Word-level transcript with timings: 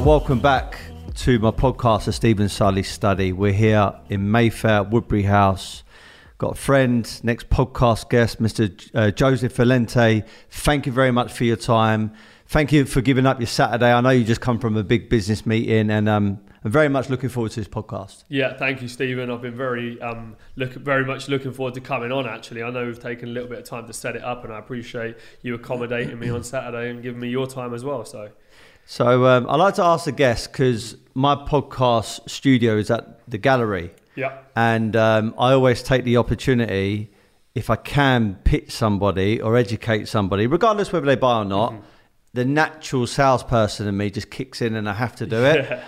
Right, 0.00 0.06
welcome 0.06 0.40
back 0.40 0.78
to 1.16 1.38
my 1.40 1.50
podcast, 1.50 2.06
The 2.06 2.14
Steven 2.14 2.48
Sully 2.48 2.82
Study. 2.82 3.34
We're 3.34 3.52
here 3.52 3.92
in 4.08 4.30
Mayfair, 4.30 4.82
Woodbury 4.82 5.24
House. 5.24 5.82
Got 6.38 6.52
a 6.52 6.54
friend, 6.54 7.20
next 7.22 7.50
podcast 7.50 8.08
guest, 8.08 8.40
Mr. 8.40 8.74
J- 8.74 8.90
Uh, 8.94 9.10
Joseph 9.10 9.54
Valente. 9.54 10.24
Thank 10.50 10.86
you 10.86 10.92
very 10.92 11.10
much 11.10 11.32
for 11.34 11.44
your 11.44 11.56
time. 11.56 12.12
Thank 12.46 12.72
you 12.72 12.86
for 12.86 13.02
giving 13.02 13.26
up 13.26 13.40
your 13.40 13.46
Saturday. 13.46 13.92
I 13.92 14.00
know 14.00 14.08
you 14.08 14.24
just 14.24 14.40
come 14.40 14.58
from 14.58 14.74
a 14.78 14.82
big 14.82 15.10
business 15.10 15.44
meeting, 15.44 15.90
and 15.90 16.08
um, 16.08 16.40
I'm 16.64 16.70
very 16.72 16.88
much 16.88 17.10
looking 17.10 17.28
forward 17.28 17.52
to 17.52 17.60
this 17.60 17.68
podcast. 17.68 18.24
Yeah, 18.28 18.56
thank 18.56 18.80
you, 18.80 18.88
Steven. 18.88 19.30
I've 19.30 19.42
been 19.42 19.54
very, 19.54 20.00
um, 20.00 20.34
look, 20.56 20.72
very 20.72 21.04
much 21.04 21.28
looking 21.28 21.52
forward 21.52 21.74
to 21.74 21.80
coming 21.82 22.10
on. 22.10 22.26
Actually, 22.26 22.62
I 22.62 22.70
know 22.70 22.86
we've 22.86 22.98
taken 22.98 23.28
a 23.28 23.32
little 23.32 23.50
bit 23.50 23.58
of 23.58 23.64
time 23.66 23.86
to 23.86 23.92
set 23.92 24.16
it 24.16 24.22
up, 24.24 24.44
and 24.44 24.52
I 24.52 24.58
appreciate 24.60 25.16
you 25.42 25.54
accommodating 25.54 26.18
me 26.18 26.30
on 26.30 26.42
Saturday 26.54 26.88
and 26.90 27.02
giving 27.02 27.20
me 27.20 27.28
your 27.28 27.46
time 27.46 27.74
as 27.74 27.84
well. 27.84 28.04
So, 28.06 28.30
So 28.86 29.26
um, 29.26 29.46
I 29.48 29.56
like 29.56 29.74
to 29.74 29.84
ask 29.84 30.04
the 30.04 30.12
guests 30.12 30.46
because 30.46 30.96
my 31.14 31.34
podcast 31.36 32.28
studio 32.28 32.76
is 32.76 32.90
at 32.90 33.28
the 33.30 33.38
gallery. 33.38 33.92
yeah, 34.16 34.38
And 34.56 34.96
um, 34.96 35.34
I 35.38 35.52
always 35.52 35.82
take 35.82 36.04
the 36.04 36.16
opportunity, 36.16 37.10
if 37.54 37.70
I 37.70 37.76
can 37.76 38.36
pitch 38.44 38.70
somebody 38.72 39.40
or 39.40 39.56
educate 39.56 40.08
somebody, 40.08 40.46
regardless 40.46 40.92
whether 40.92 41.06
they 41.06 41.16
buy 41.16 41.38
or 41.38 41.44
not, 41.44 41.74
the 42.32 42.44
natural 42.44 43.06
salesperson 43.06 43.86
in 43.88 43.96
me 43.96 44.10
just 44.10 44.30
kicks 44.30 44.60
in 44.62 44.74
and 44.74 44.88
I 44.88 44.94
have 44.94 45.16
to 45.16 45.26
do 45.26 45.44
it. 45.44 45.66
Yeah. 45.70 45.84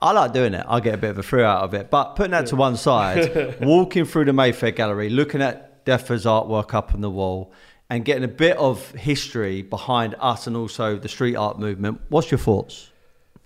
I 0.00 0.12
like 0.12 0.32
doing 0.32 0.54
it. 0.54 0.64
I 0.68 0.78
get 0.78 0.94
a 0.94 0.98
bit 0.98 1.10
of 1.10 1.18
a 1.18 1.22
thrill 1.22 1.44
out 1.44 1.64
of 1.64 1.74
it. 1.74 1.90
But 1.90 2.14
putting 2.14 2.30
that 2.30 2.46
to 2.46 2.56
one 2.56 2.76
side, 2.76 3.56
walking 3.60 4.04
through 4.04 4.26
the 4.26 4.32
Mayfair 4.32 4.70
Gallery, 4.70 5.10
looking 5.10 5.42
at 5.42 5.84
Defra's 5.84 6.26
artwork 6.26 6.72
up 6.74 6.94
on 6.94 7.00
the 7.00 7.10
wall, 7.10 7.52
and 7.90 8.04
getting 8.04 8.24
a 8.24 8.28
bit 8.28 8.56
of 8.56 8.92
history 8.92 9.62
behind 9.62 10.14
us 10.20 10.46
and 10.46 10.56
also 10.56 10.96
the 10.96 11.08
street 11.08 11.34
art 11.34 11.58
movement. 11.58 12.00
What's 12.08 12.30
your 12.30 12.38
thoughts? 12.38 12.89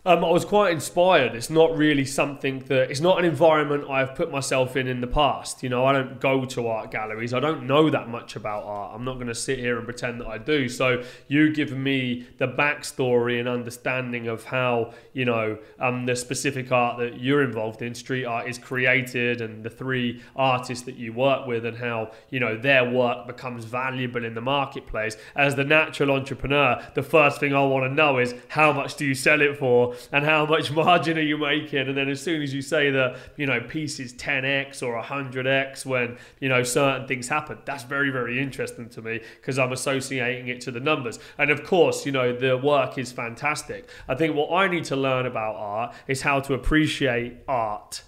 Um, 0.06 0.22
I 0.22 0.30
was 0.30 0.44
quite 0.44 0.70
inspired. 0.70 1.34
It's 1.34 1.48
not 1.48 1.74
really 1.78 2.04
something 2.04 2.58
that 2.66 2.90
it's 2.90 3.00
not 3.00 3.18
an 3.18 3.24
environment 3.24 3.88
I've 3.88 4.14
put 4.14 4.30
myself 4.30 4.76
in 4.76 4.86
in 4.86 5.00
the 5.00 5.06
past. 5.06 5.62
You 5.62 5.70
know, 5.70 5.86
I 5.86 5.94
don't 5.94 6.20
go 6.20 6.44
to 6.44 6.68
art 6.68 6.90
galleries. 6.90 7.32
I 7.32 7.40
don't 7.40 7.66
know 7.66 7.88
that 7.88 8.10
much 8.10 8.36
about 8.36 8.64
art. 8.64 8.92
I'm 8.94 9.06
not 9.06 9.14
going 9.14 9.28
to 9.28 9.34
sit 9.34 9.58
here 9.58 9.78
and 9.78 9.86
pretend 9.86 10.20
that 10.20 10.26
I 10.26 10.36
do. 10.36 10.68
So 10.68 11.02
you 11.28 11.54
give 11.54 11.72
me 11.72 12.26
the 12.36 12.46
backstory 12.46 13.40
and 13.40 13.48
understanding 13.48 14.28
of 14.28 14.44
how 14.44 14.92
you 15.14 15.24
know 15.24 15.56
um, 15.80 16.04
the 16.04 16.16
specific 16.16 16.70
art 16.70 16.98
that 16.98 17.18
you're 17.18 17.42
involved 17.42 17.80
in, 17.80 17.94
street 17.94 18.26
art, 18.26 18.46
is 18.46 18.58
created, 18.58 19.40
and 19.40 19.64
the 19.64 19.70
three 19.70 20.22
artists 20.36 20.84
that 20.84 20.96
you 20.96 21.14
work 21.14 21.46
with, 21.46 21.64
and 21.64 21.78
how 21.78 22.10
you 22.28 22.40
know 22.40 22.58
their 22.58 22.90
work 22.90 23.26
becomes 23.26 23.64
valuable 23.64 24.22
in 24.22 24.34
the 24.34 24.42
marketplace. 24.42 25.16
As 25.34 25.54
the 25.54 25.64
natural 25.64 26.10
entrepreneur, 26.10 26.86
the 26.92 27.02
first 27.02 27.40
thing 27.40 27.54
I 27.54 27.64
want 27.64 27.90
to 27.90 27.94
know 27.94 28.18
is 28.18 28.34
how 28.48 28.70
much 28.70 28.96
do 28.96 29.06
you 29.06 29.14
sell 29.14 29.40
it 29.40 29.56
for, 29.56 29.93
and 30.12 30.24
how 30.24 30.46
much 30.46 30.70
margin 30.84 31.18
are 31.18 31.22
you 31.22 31.38
making? 31.38 31.88
And 31.88 31.96
then 31.96 32.08
as 32.08 32.20
soon 32.20 32.42
as 32.42 32.54
you 32.54 32.62
say 32.62 32.90
that 32.90 33.16
you 33.36 33.46
know 33.46 33.60
piece 33.60 34.00
is 34.00 34.12
10x 34.14 34.82
or 34.82 35.00
100x 35.02 35.86
when 35.86 36.18
you 36.40 36.48
know 36.48 36.62
certain 36.62 37.06
things 37.06 37.28
happen, 37.28 37.58
that's 37.64 37.84
very 37.84 38.10
very 38.10 38.40
interesting 38.40 38.88
to 38.90 39.02
me 39.02 39.20
because 39.40 39.58
I'm 39.58 39.72
associating 39.72 40.48
it 40.48 40.60
to 40.62 40.70
the 40.70 40.80
numbers. 40.80 41.18
And 41.38 41.50
of 41.50 41.64
course, 41.64 42.06
you 42.06 42.12
know 42.12 42.36
the 42.36 42.56
work 42.56 42.98
is 42.98 43.12
fantastic. 43.12 43.88
I 44.08 44.14
think 44.14 44.34
what 44.34 44.52
I 44.52 44.68
need 44.68 44.84
to 44.84 44.96
learn 44.96 45.26
about 45.26 45.56
art 45.56 45.94
is 46.06 46.22
how 46.22 46.40
to 46.40 46.54
appreciate 46.54 47.38
art. 47.48 48.02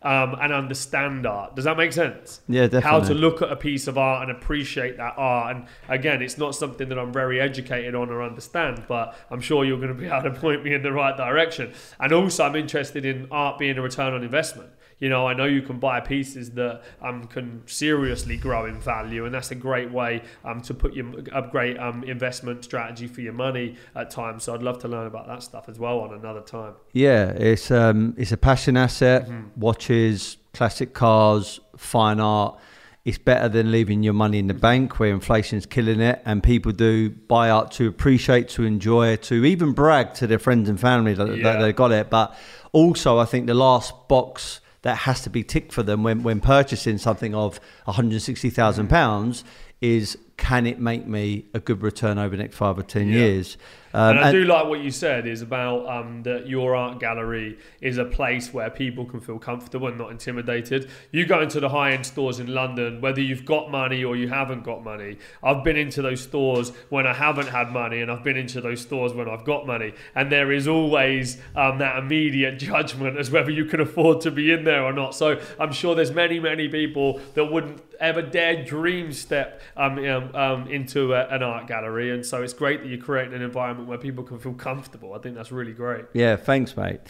Um, 0.00 0.36
and 0.40 0.52
understand 0.52 1.26
art. 1.26 1.56
Does 1.56 1.64
that 1.64 1.76
make 1.76 1.92
sense? 1.92 2.40
Yeah, 2.48 2.68
How 2.80 3.00
to 3.00 3.14
look 3.14 3.42
at 3.42 3.50
a 3.50 3.56
piece 3.56 3.88
of 3.88 3.98
art 3.98 4.28
and 4.28 4.30
appreciate 4.30 4.96
that 4.96 5.14
art. 5.16 5.56
And 5.56 5.66
again, 5.88 6.22
it's 6.22 6.38
not 6.38 6.54
something 6.54 6.88
that 6.90 6.96
I'm 7.00 7.12
very 7.12 7.40
educated 7.40 7.96
on 7.96 8.08
or 8.08 8.22
understand, 8.22 8.84
but 8.86 9.16
I'm 9.28 9.40
sure 9.40 9.64
you're 9.64 9.76
going 9.76 9.88
to 9.88 9.94
be 9.94 10.06
able 10.06 10.22
to 10.22 10.30
point 10.30 10.62
me 10.62 10.72
in 10.72 10.82
the 10.82 10.92
right 10.92 11.16
direction. 11.16 11.72
And 11.98 12.12
also, 12.12 12.44
I'm 12.44 12.54
interested 12.54 13.04
in 13.04 13.26
art 13.32 13.58
being 13.58 13.76
a 13.76 13.82
return 13.82 14.14
on 14.14 14.22
investment. 14.22 14.70
You 15.00 15.08
know, 15.08 15.28
I 15.28 15.34
know 15.34 15.44
you 15.44 15.62
can 15.62 15.78
buy 15.78 16.00
pieces 16.00 16.50
that 16.52 16.82
um, 17.00 17.24
can 17.24 17.62
seriously 17.66 18.36
grow 18.36 18.66
in 18.66 18.80
value, 18.80 19.26
and 19.26 19.32
that's 19.34 19.50
a 19.52 19.54
great 19.54 19.92
way 19.92 20.22
um, 20.44 20.60
to 20.62 20.74
put 20.74 20.92
your 20.94 21.04
great 21.52 21.78
um, 21.78 22.02
investment 22.02 22.64
strategy 22.64 23.06
for 23.06 23.20
your 23.20 23.32
money 23.32 23.76
at 23.94 24.10
times. 24.10 24.42
So 24.44 24.54
I'd 24.54 24.62
love 24.62 24.78
to 24.80 24.88
learn 24.88 25.06
about 25.06 25.28
that 25.28 25.42
stuff 25.44 25.68
as 25.68 25.78
well 25.78 26.00
on 26.00 26.12
another 26.14 26.40
time. 26.40 26.74
Yeah, 26.92 27.30
it's 27.30 27.70
um, 27.70 28.14
it's 28.18 28.32
a 28.32 28.36
passion 28.36 28.76
asset. 28.76 29.28
Watches, 29.56 30.36
classic 30.52 30.94
cars, 30.94 31.60
fine 31.76 32.18
art. 32.18 32.58
It's 33.04 33.18
better 33.18 33.48
than 33.48 33.70
leaving 33.70 34.02
your 34.02 34.12
money 34.12 34.38
in 34.38 34.48
the 34.48 34.54
bank 34.54 34.98
where 34.98 35.10
inflation's 35.10 35.64
killing 35.64 36.00
it, 36.00 36.20
and 36.24 36.42
people 36.42 36.72
do 36.72 37.08
buy 37.10 37.48
art 37.50 37.70
to 37.72 37.86
appreciate, 37.86 38.48
to 38.50 38.64
enjoy, 38.64 39.16
to 39.16 39.44
even 39.44 39.72
brag 39.72 40.12
to 40.14 40.26
their 40.26 40.38
friends 40.40 40.68
and 40.68 40.78
family 40.78 41.14
that, 41.14 41.26
that 41.26 41.36
Yeah. 41.38 41.58
they 41.62 41.72
got 41.72 41.92
it. 41.92 42.10
But 42.10 42.36
also, 42.72 43.18
I 43.18 43.24
think 43.24 43.46
the 43.46 43.54
last 43.54 43.94
box 44.08 44.60
that 44.82 44.96
has 44.98 45.22
to 45.22 45.30
be 45.30 45.42
ticked 45.42 45.72
for 45.72 45.82
them 45.82 46.02
when, 46.02 46.22
when 46.22 46.40
purchasing 46.40 46.98
something 46.98 47.34
of 47.34 47.58
160,000 47.84 48.88
pounds 48.88 49.44
is 49.80 50.16
can 50.36 50.66
it 50.66 50.78
make 50.80 51.06
me 51.06 51.44
a 51.54 51.60
good 51.60 51.82
return 51.82 52.18
over 52.18 52.36
the 52.36 52.42
next 52.42 52.56
five 52.56 52.78
or 52.78 52.82
ten 52.82 53.08
Yeah. 53.08 53.18
years? 53.18 53.56
Um, 53.94 54.10
and 54.10 54.18
I 54.18 54.28
and- 54.28 54.32
do 54.32 54.44
like 54.44 54.66
what 54.66 54.80
you 54.80 54.90
said 54.90 55.26
is 55.26 55.42
about 55.42 55.88
um, 55.88 56.22
that 56.24 56.46
your 56.46 56.74
art 56.74 57.00
gallery 57.00 57.58
is 57.80 57.98
a 57.98 58.04
place 58.04 58.52
where 58.52 58.70
people 58.70 59.04
can 59.04 59.20
feel 59.20 59.38
comfortable 59.38 59.88
and 59.88 59.98
not 59.98 60.10
intimidated. 60.10 60.90
You 61.10 61.26
go 61.26 61.40
into 61.40 61.60
the 61.60 61.68
high 61.68 61.92
end 61.92 62.06
stores 62.06 62.40
in 62.40 62.52
London, 62.52 63.00
whether 63.00 63.20
you've 63.20 63.44
got 63.44 63.70
money 63.70 64.04
or 64.04 64.16
you 64.16 64.28
haven't 64.28 64.64
got 64.64 64.84
money. 64.84 65.18
I've 65.42 65.64
been 65.64 65.76
into 65.76 66.02
those 66.02 66.22
stores 66.22 66.72
when 66.90 67.06
I 67.06 67.14
haven't 67.14 67.48
had 67.48 67.72
money, 67.72 68.00
and 68.00 68.10
I've 68.10 68.24
been 68.24 68.36
into 68.36 68.60
those 68.60 68.80
stores 68.80 69.12
when 69.14 69.28
I've 69.28 69.44
got 69.44 69.66
money. 69.66 69.94
And 70.14 70.30
there 70.30 70.52
is 70.52 70.68
always 70.68 71.38
um, 71.56 71.78
that 71.78 71.98
immediate 71.98 72.58
judgment 72.58 73.18
as 73.18 73.30
whether 73.30 73.50
you 73.50 73.64
can 73.64 73.80
afford 73.80 74.20
to 74.22 74.30
be 74.30 74.52
in 74.52 74.64
there 74.64 74.82
or 74.84 74.92
not. 74.92 75.14
So 75.14 75.40
I'm 75.58 75.72
sure 75.72 75.94
there's 75.94 76.12
many, 76.12 76.38
many 76.38 76.68
people 76.68 77.20
that 77.34 77.46
wouldn't 77.46 77.82
ever 78.00 78.22
dare 78.22 78.64
dream 78.64 79.12
step 79.12 79.60
um, 79.76 79.98
um, 79.98 80.34
um, 80.34 80.68
into 80.68 81.14
a, 81.14 81.26
an 81.28 81.42
art 81.42 81.66
gallery. 81.66 82.12
And 82.12 82.24
so 82.24 82.42
it's 82.42 82.52
great 82.52 82.82
that 82.82 82.88
you're 82.88 82.98
creating 82.98 83.34
an 83.34 83.42
environment 83.42 83.87
where 83.88 83.98
people 83.98 84.24
can 84.24 84.38
feel 84.38 84.54
comfortable. 84.54 85.14
I 85.14 85.18
think 85.18 85.34
that's 85.34 85.50
really 85.50 85.72
great. 85.72 86.04
Yeah, 86.12 86.36
thanks, 86.36 86.76
mate. 86.76 87.00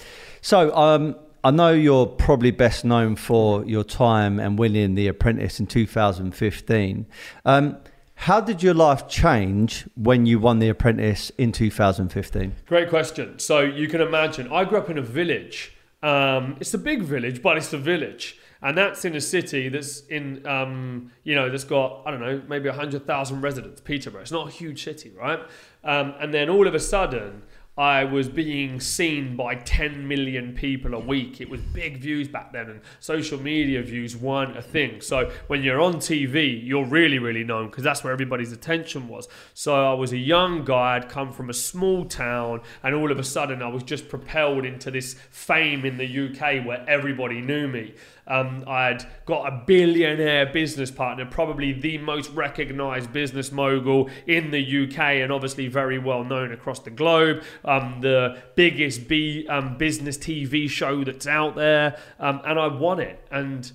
So, 0.41 0.75
um, 0.75 1.17
I 1.45 1.53
know 1.53 1.73
you're 1.73 2.07
probably 2.07 2.51
best 2.51 2.85
known 2.85 3.15
for 3.15 3.65
your 3.65 3.85
time 3.85 4.41
and 4.41 4.59
winning 4.59 4.97
The 4.97 5.07
Apprentice 5.07 5.61
in 5.61 5.67
2015. 5.67 7.07
Um, 7.45 7.77
how 8.15 8.41
did 8.41 8.65
your 8.65 8.75
life 8.75 9.09
change 9.09 9.87
when 9.95 10.27
you 10.27 10.41
won 10.41 10.59
The 10.59 10.69
Apprentice 10.69 11.31
in 11.39 11.53
2015? 11.53 12.55
Great 12.67 12.89
question. 12.89 13.39
So 13.39 13.61
you 13.61 13.87
can 13.87 14.01
imagine, 14.01 14.51
I 14.53 14.65
grew 14.65 14.79
up 14.79 14.91
in 14.91 14.99
a 14.99 15.03
village. 15.03 15.73
Um, 16.03 16.57
it's 16.59 16.75
a 16.75 16.79
big 16.79 17.03
village, 17.03 17.41
but 17.41 17.57
it's 17.57 17.73
a 17.73 17.79
village. 17.79 18.37
And 18.63 18.77
that's 18.77 19.05
in 19.05 19.15
a 19.15 19.21
city 19.21 19.69
that's 19.69 20.01
in, 20.07 20.47
um, 20.47 21.13
you 21.23 21.35
know, 21.35 21.49
that's 21.49 21.65
got, 21.65 22.03
I 22.05 22.11
don't 22.11 22.21
know, 22.21 22.43
maybe 22.49 22.69
100,000 22.69 23.41
residents, 23.41 23.81
Peterborough. 23.81 24.23
It's 24.23 24.33
not 24.33 24.49
a 24.49 24.51
huge 24.51 24.83
city, 24.83 25.13
right? 25.17 25.41
Um, 25.85 26.15
and 26.21 26.35
then 26.35 26.49
all 26.49 26.67
of 26.67 26.75
a 26.75 26.81
sudden, 26.81 27.43
I 27.79 28.03
was 28.03 28.29
being 28.29 28.81
seen 28.81 29.37
by 29.37 29.55
10 29.55 30.09
million 30.09 30.53
people 30.53 30.95
a 30.95 30.99
week. 30.99 31.41
It 31.41 31.49
was 31.49 31.61
big 31.61 31.99
views 31.99 32.27
back 32.27 32.53
then, 32.53 32.69
and 32.69 32.81
social 32.99 33.41
media 33.41 33.81
views 33.85 34.17
weren't 34.17 34.57
a 34.57 34.63
thing. 34.63 35.01
So 35.01 35.31
when 35.47 35.63
you're 35.63 35.81
on 35.81 35.95
TV, 35.99 36.61
you're 36.61 36.85
really, 36.85 37.21
really 37.21 37.45
known 37.45 37.69
because 37.71 37.85
that's 37.85 38.03
where 38.03 38.13
everybody's 38.13 38.51
attention 38.51 39.07
was. 39.07 39.29
So 39.55 39.93
I 39.93 39.95
was 39.95 40.13
a 40.13 40.19
young 40.19 40.65
guy, 40.65 40.97
I'd 40.97 41.09
come 41.09 41.33
from 41.33 41.51
a 41.51 41.55
small 41.55 42.05
town, 42.05 42.63
and 42.83 42.97
all 42.97 43.13
of 43.13 43.19
a 43.21 43.25
sudden 43.25 43.63
I 43.63 43.69
was 43.69 43.85
just 43.85 44.09
propelled 44.09 44.65
into 44.65 44.91
this 44.91 45.15
fame 45.31 45.85
in 45.85 45.99
the 45.99 46.05
UK 46.27 46.67
where 46.67 46.85
everybody 46.89 47.41
knew 47.41 47.69
me. 47.69 47.95
Um, 48.29 48.65
I'd 48.67 49.05
got 49.27 49.53
a 49.53 49.63
billionaire 49.67 50.47
business 50.47 50.91
partner, 50.91 51.27
probably 51.27 51.73
the 51.73 51.99
most 51.99 52.31
recognized 52.31 53.13
business 53.13 53.51
mogul 53.51 54.11
in 54.27 54.51
the 54.51 54.85
UK, 54.85 54.99
and 54.99 55.33
obviously 55.33 55.69
very 55.69 55.99
well 55.99 56.25
known 56.25 56.53
across 56.53 56.81
the 56.81 56.91
globe. 56.91 57.43
Um, 57.65 58.01
the 58.01 58.39
biggest 58.55 59.09
B, 59.09 59.47
um, 59.49 59.79
business 59.79 60.19
TV 60.19 60.69
show 60.69 61.05
that's 61.05 61.27
out 61.27 61.57
there, 61.57 61.99
um, 62.21 62.41
and 62.45 62.59
I 62.59 62.69
won 62.69 63.01
it. 63.01 63.27
And 63.31 63.71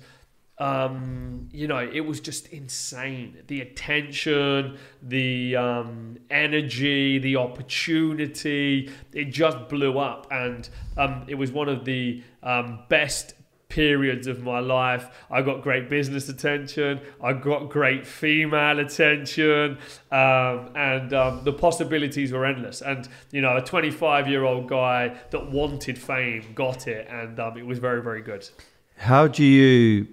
um, 0.58 1.48
you 1.52 1.66
know, 1.66 1.78
it 1.78 2.00
was 2.00 2.20
just 2.20 2.48
insane. 2.48 3.42
The 3.48 3.60
attention, 3.60 4.78
the 5.02 5.56
um, 5.56 6.18
energy, 6.30 7.18
the 7.18 7.36
opportunity, 7.36 8.90
it 9.12 9.26
just 9.26 9.68
blew 9.68 9.98
up. 9.98 10.28
And 10.30 10.68
um, 10.96 11.24
it 11.26 11.34
was 11.34 11.50
one 11.50 11.68
of 11.68 11.84
the 11.84 12.22
um, 12.42 12.80
best 12.88 13.34
periods 13.74 14.28
of 14.28 14.40
my 14.40 14.60
life. 14.60 15.08
I 15.32 15.42
got 15.42 15.60
great 15.60 15.90
business 15.90 16.28
attention. 16.28 17.00
I 17.20 17.32
got 17.32 17.70
great 17.70 18.06
female 18.06 18.78
attention, 18.78 19.78
um, 20.12 20.70
and 20.76 21.12
um, 21.12 21.42
the 21.42 21.52
possibilities 21.52 22.30
were 22.30 22.46
endless. 22.46 22.82
And 22.82 23.08
you 23.32 23.40
know, 23.40 23.56
a 23.56 23.60
25 23.60 24.28
year 24.28 24.44
old 24.44 24.68
guy 24.68 25.16
that 25.30 25.50
wanted 25.50 25.98
fame 25.98 26.52
got 26.54 26.86
it, 26.86 27.08
and 27.10 27.40
um, 27.40 27.58
it 27.58 27.66
was 27.66 27.80
very, 27.80 28.00
very 28.00 28.22
good. 28.22 28.48
How 28.96 29.26
do 29.26 29.44
you 29.44 30.06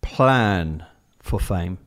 plan 0.00 0.86
for 1.20 1.40
fame? 1.40 1.78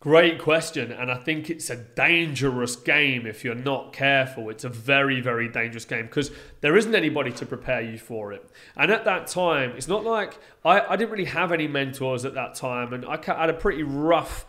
Great 0.00 0.38
question, 0.38 0.92
and 0.92 1.10
I 1.10 1.16
think 1.16 1.50
it's 1.50 1.70
a 1.70 1.76
dangerous 1.76 2.76
game 2.76 3.26
if 3.26 3.42
you're 3.42 3.56
not 3.56 3.92
careful. 3.92 4.48
It's 4.48 4.62
a 4.62 4.68
very, 4.68 5.20
very 5.20 5.48
dangerous 5.48 5.84
game 5.84 6.06
because 6.06 6.30
there 6.60 6.76
isn't 6.76 6.94
anybody 6.94 7.32
to 7.32 7.44
prepare 7.44 7.80
you 7.80 7.98
for 7.98 8.32
it. 8.32 8.48
And 8.76 8.92
at 8.92 9.04
that 9.06 9.26
time, 9.26 9.72
it's 9.72 9.88
not 9.88 10.04
like 10.04 10.38
I, 10.64 10.82
I 10.82 10.96
didn't 10.96 11.10
really 11.10 11.24
have 11.24 11.50
any 11.50 11.66
mentors 11.66 12.24
at 12.24 12.34
that 12.34 12.54
time, 12.54 12.92
and 12.92 13.04
I 13.04 13.18
had 13.24 13.50
a 13.50 13.54
pretty 13.54 13.82
rough 13.82 14.46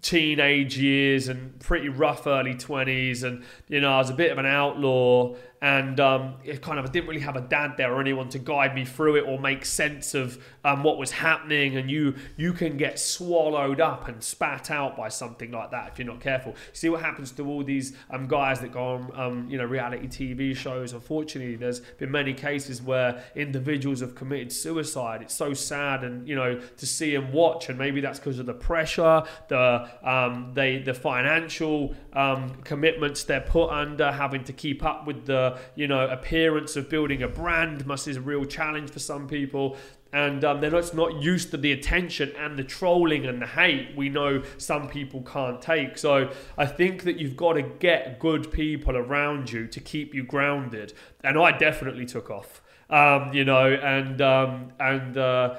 teenage 0.00 0.76
years 0.76 1.28
and 1.28 1.60
pretty 1.60 1.88
rough 1.88 2.26
early 2.26 2.56
20s 2.56 3.22
and 3.22 3.44
you 3.68 3.80
know 3.80 3.92
I 3.92 3.98
was 3.98 4.10
a 4.10 4.14
bit 4.14 4.32
of 4.32 4.38
an 4.38 4.46
outlaw 4.46 5.36
and 5.62 6.00
um, 6.00 6.34
it 6.42 6.60
kind 6.60 6.80
of 6.80 6.86
I 6.86 6.88
didn't 6.88 7.08
really 7.08 7.20
have 7.20 7.36
a 7.36 7.40
dad 7.40 7.76
there 7.76 7.94
or 7.94 8.00
anyone 8.00 8.28
to 8.30 8.40
guide 8.40 8.74
me 8.74 8.84
through 8.84 9.14
it 9.14 9.20
or 9.20 9.38
make 9.38 9.64
sense 9.64 10.12
of 10.12 10.44
um, 10.64 10.82
what 10.82 10.98
was 10.98 11.12
happening. 11.12 11.76
And 11.76 11.88
you 11.88 12.16
you 12.36 12.52
can 12.52 12.76
get 12.76 12.98
swallowed 12.98 13.80
up 13.80 14.08
and 14.08 14.22
spat 14.22 14.72
out 14.72 14.96
by 14.96 15.08
something 15.08 15.52
like 15.52 15.70
that 15.70 15.92
if 15.92 15.98
you're 16.00 16.08
not 16.08 16.20
careful. 16.20 16.56
See 16.72 16.88
what 16.88 17.00
happens 17.00 17.30
to 17.32 17.46
all 17.46 17.62
these 17.62 17.96
um, 18.10 18.26
guys 18.26 18.58
that 18.60 18.72
go 18.72 18.82
on 18.82 19.12
um, 19.14 19.48
you 19.48 19.56
know 19.56 19.64
reality 19.64 20.08
TV 20.08 20.56
shows. 20.56 20.94
Unfortunately, 20.94 21.54
there's 21.54 21.78
been 21.78 22.10
many 22.10 22.34
cases 22.34 22.82
where 22.82 23.22
individuals 23.36 24.00
have 24.00 24.16
committed 24.16 24.50
suicide. 24.50 25.22
It's 25.22 25.34
so 25.34 25.54
sad, 25.54 26.02
and 26.02 26.26
you 26.26 26.34
know 26.34 26.58
to 26.58 26.86
see 26.86 27.14
and 27.14 27.32
watch, 27.32 27.68
and 27.68 27.78
maybe 27.78 28.00
that's 28.00 28.18
because 28.18 28.40
of 28.40 28.46
the 28.46 28.54
pressure, 28.54 29.22
the 29.46 29.88
um, 30.02 30.50
they 30.54 30.78
the 30.78 30.92
financial 30.94 31.94
um, 32.14 32.50
commitments 32.64 33.22
they're 33.22 33.40
put 33.40 33.68
under, 33.70 34.10
having 34.10 34.42
to 34.42 34.52
keep 34.52 34.84
up 34.84 35.06
with 35.06 35.24
the 35.26 35.51
you 35.74 35.86
know 35.86 36.06
appearance 36.08 36.76
of 36.76 36.88
building 36.88 37.22
a 37.22 37.28
brand 37.28 37.86
must 37.86 38.08
is 38.08 38.16
a 38.16 38.20
real 38.20 38.44
challenge 38.44 38.90
for 38.90 38.98
some 38.98 39.26
people 39.26 39.76
and 40.12 40.44
um, 40.44 40.60
they're 40.60 40.70
not, 40.70 40.94
not 40.94 41.22
used 41.22 41.50
to 41.52 41.56
the 41.56 41.72
attention 41.72 42.32
and 42.36 42.58
the 42.58 42.64
trolling 42.64 43.24
and 43.24 43.40
the 43.40 43.46
hate 43.46 43.96
we 43.96 44.08
know 44.08 44.42
some 44.58 44.88
people 44.88 45.22
can't 45.22 45.62
take. 45.62 45.96
So 45.96 46.30
I 46.58 46.66
think 46.66 47.04
that 47.04 47.18
you've 47.18 47.36
got 47.36 47.54
to 47.54 47.62
get 47.62 48.18
good 48.18 48.52
people 48.52 48.96
around 48.96 49.50
you 49.50 49.66
to 49.68 49.80
keep 49.80 50.14
you 50.14 50.22
grounded. 50.22 50.92
And 51.24 51.38
I 51.38 51.56
definitely 51.56 52.04
took 52.04 52.30
off, 52.30 52.60
um, 52.90 53.32
you 53.32 53.44
know, 53.44 53.72
and 53.72 54.20
um, 54.20 54.72
and 54.78 55.16
uh, 55.16 55.56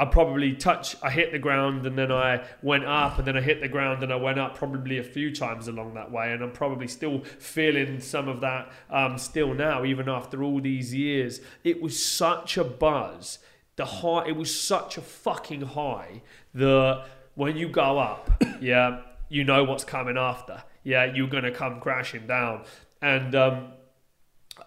I 0.00 0.06
probably 0.06 0.54
touch, 0.54 0.96
I 1.02 1.10
hit 1.10 1.30
the 1.30 1.38
ground 1.38 1.86
and 1.86 1.98
then 1.98 2.10
I 2.10 2.42
went 2.62 2.86
up 2.86 3.18
and 3.18 3.28
then 3.28 3.36
I 3.36 3.42
hit 3.42 3.60
the 3.60 3.68
ground 3.68 4.02
and 4.02 4.10
I 4.10 4.16
went 4.16 4.38
up 4.38 4.54
probably 4.54 4.96
a 4.96 5.02
few 5.04 5.30
times 5.30 5.68
along 5.68 5.92
that 5.92 6.10
way. 6.10 6.32
And 6.32 6.42
I'm 6.42 6.52
probably 6.52 6.88
still 6.88 7.20
feeling 7.20 8.00
some 8.00 8.26
of 8.26 8.40
that 8.40 8.72
um, 8.88 9.18
still 9.18 9.52
now, 9.52 9.84
even 9.84 10.08
after 10.08 10.42
all 10.42 10.58
these 10.58 10.94
years. 10.94 11.42
It 11.64 11.82
was 11.82 12.02
such 12.02 12.56
a 12.56 12.64
buzz. 12.64 13.40
The 13.76 13.84
high, 13.84 14.28
it 14.28 14.36
was 14.36 14.58
such 14.58 14.96
a 14.96 15.02
fucking 15.02 15.60
high 15.60 16.22
that 16.54 17.04
when 17.34 17.58
you 17.58 17.68
go 17.68 17.98
up, 17.98 18.42
yeah, 18.62 19.02
you 19.28 19.44
know 19.44 19.64
what's 19.64 19.84
coming 19.84 20.16
after. 20.16 20.62
Yeah, 20.82 21.12
you're 21.14 21.28
going 21.28 21.44
to 21.44 21.52
come 21.52 21.78
crashing 21.78 22.26
down. 22.26 22.64
And, 23.02 23.34
um, 23.34 23.72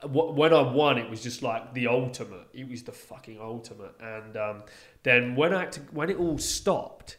when 0.06 0.54
I 0.54 0.62
won, 0.62 0.98
it 0.98 1.10
was 1.10 1.22
just 1.22 1.44
like 1.44 1.74
the 1.74 1.88
ultimate. 1.88 2.48
It 2.54 2.68
was 2.68 2.84
the 2.84 2.92
fucking 2.92 3.40
ultimate. 3.40 3.96
And 4.00 4.36
um, 4.36 4.64
then 5.04 5.36
when 5.36 5.54
I 5.54 5.66
to, 5.66 5.82
when 5.92 6.10
it 6.10 6.18
all 6.18 6.38
stopped, 6.38 7.18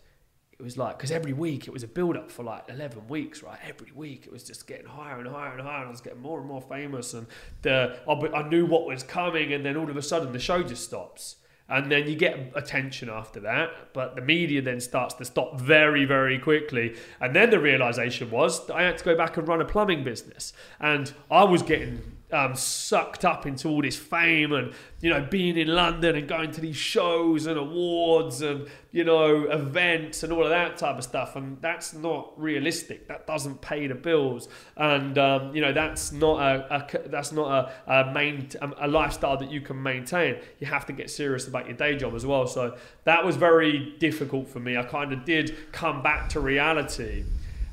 it 0.58 0.62
was 0.62 0.78
like 0.78 0.96
because 0.96 1.10
every 1.10 1.32
week 1.32 1.66
it 1.66 1.72
was 1.72 1.82
a 1.82 1.88
build 1.88 2.16
up 2.16 2.30
for 2.30 2.42
like 2.42 2.64
11 2.68 3.08
weeks 3.08 3.42
right? 3.42 3.58
Every 3.66 3.92
week 3.92 4.26
it 4.26 4.32
was 4.32 4.44
just 4.44 4.66
getting 4.66 4.86
higher 4.86 5.18
and 5.18 5.28
higher 5.28 5.52
and 5.52 5.60
higher 5.60 5.80
and 5.80 5.88
i 5.88 5.90
was 5.90 6.00
getting 6.00 6.20
more 6.20 6.38
and 6.38 6.48
more 6.48 6.62
famous 6.62 7.14
and 7.14 7.26
the 7.62 7.96
i 8.08 8.48
knew 8.48 8.64
what 8.64 8.86
was 8.86 9.02
coming 9.02 9.52
and 9.52 9.64
then 9.64 9.76
all 9.76 9.90
of 9.90 9.96
a 9.96 10.02
sudden 10.02 10.32
the 10.32 10.38
show 10.38 10.62
just 10.62 10.84
stops. 10.84 11.36
And 11.66 11.90
then 11.90 12.06
you 12.06 12.14
get 12.14 12.52
attention 12.54 13.08
after 13.08 13.40
that 13.40 13.92
but 13.94 14.16
the 14.16 14.22
media 14.22 14.62
then 14.62 14.80
starts 14.80 15.14
to 15.14 15.24
stop 15.24 15.60
very 15.60 16.04
very 16.04 16.38
quickly. 16.38 16.96
And 17.20 17.34
then 17.34 17.50
the 17.50 17.58
realization 17.58 18.30
was 18.30 18.70
i 18.70 18.82
had 18.82 18.98
to 18.98 19.04
go 19.04 19.16
back 19.16 19.36
and 19.36 19.48
run 19.48 19.60
a 19.60 19.64
plumbing 19.64 20.04
business. 20.04 20.52
And 20.78 21.12
i 21.30 21.42
was 21.44 21.62
getting 21.62 22.00
um, 22.32 22.56
sucked 22.56 23.24
up 23.24 23.46
into 23.46 23.68
all 23.68 23.82
this 23.82 23.96
fame 23.96 24.52
and 24.52 24.72
you 25.00 25.10
know 25.10 25.26
being 25.30 25.56
in 25.56 25.68
London 25.68 26.16
and 26.16 26.26
going 26.26 26.50
to 26.52 26.60
these 26.60 26.76
shows 26.76 27.46
and 27.46 27.58
awards 27.58 28.42
and 28.42 28.66
you 28.92 29.04
know 29.04 29.44
events 29.44 30.22
and 30.22 30.32
all 30.32 30.42
of 30.42 30.50
that 30.50 30.76
type 30.76 30.96
of 30.96 31.04
stuff. 31.04 31.36
And 31.36 31.60
that's 31.60 31.94
not 31.94 32.32
realistic. 32.36 33.08
That 33.08 33.26
doesn't 33.26 33.60
pay 33.60 33.86
the 33.86 33.94
bills. 33.94 34.48
And 34.76 35.16
um, 35.18 35.54
you 35.54 35.60
know 35.60 35.72
that's 35.72 36.12
not 36.12 36.40
a, 36.40 36.74
a 36.74 37.08
that's 37.08 37.32
not 37.32 37.72
a, 37.86 37.92
a 37.92 38.12
main 38.12 38.48
a 38.80 38.88
lifestyle 38.88 39.36
that 39.36 39.50
you 39.50 39.60
can 39.60 39.80
maintain. 39.82 40.36
You 40.60 40.66
have 40.66 40.86
to 40.86 40.92
get 40.92 41.10
serious 41.10 41.46
about 41.46 41.66
your 41.66 41.76
day 41.76 41.96
job 41.96 42.14
as 42.14 42.26
well. 42.26 42.46
So 42.46 42.76
that 43.04 43.24
was 43.24 43.36
very 43.36 43.94
difficult 43.98 44.48
for 44.48 44.60
me. 44.60 44.76
I 44.76 44.82
kind 44.82 45.12
of 45.12 45.24
did 45.24 45.72
come 45.72 46.02
back 46.02 46.30
to 46.30 46.40
reality 46.40 47.24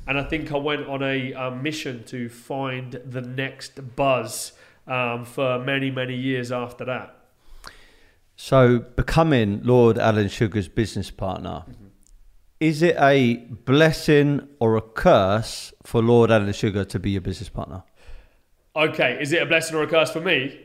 and 0.06 0.18
I 0.18 0.24
think 0.24 0.52
I 0.52 0.56
went 0.56 0.86
on 0.88 1.02
a 1.02 1.32
um, 1.34 1.62
mission 1.62 2.04
to 2.04 2.28
find 2.28 3.00
the 3.04 3.20
next 3.20 3.94
buzz 3.96 4.52
um, 4.86 5.24
for 5.24 5.58
many, 5.58 5.90
many 5.90 6.16
years 6.16 6.50
after 6.50 6.84
that. 6.86 7.16
So, 8.36 8.80
becoming 8.80 9.62
Lord 9.62 9.98
Alan 9.98 10.28
Sugar's 10.28 10.66
business 10.66 11.10
partner, 11.10 11.64
mm-hmm. 11.68 11.86
is 12.58 12.82
it 12.82 12.96
a 12.98 13.36
blessing 13.36 14.48
or 14.58 14.76
a 14.76 14.80
curse 14.80 15.72
for 15.84 16.02
Lord 16.02 16.30
Alan 16.30 16.52
Sugar 16.52 16.84
to 16.84 16.98
be 16.98 17.10
your 17.10 17.20
business 17.20 17.48
partner? 17.48 17.84
Okay, 18.74 19.18
is 19.20 19.32
it 19.32 19.42
a 19.42 19.46
blessing 19.46 19.76
or 19.76 19.82
a 19.82 19.86
curse 19.86 20.10
for 20.10 20.20
me? 20.20 20.58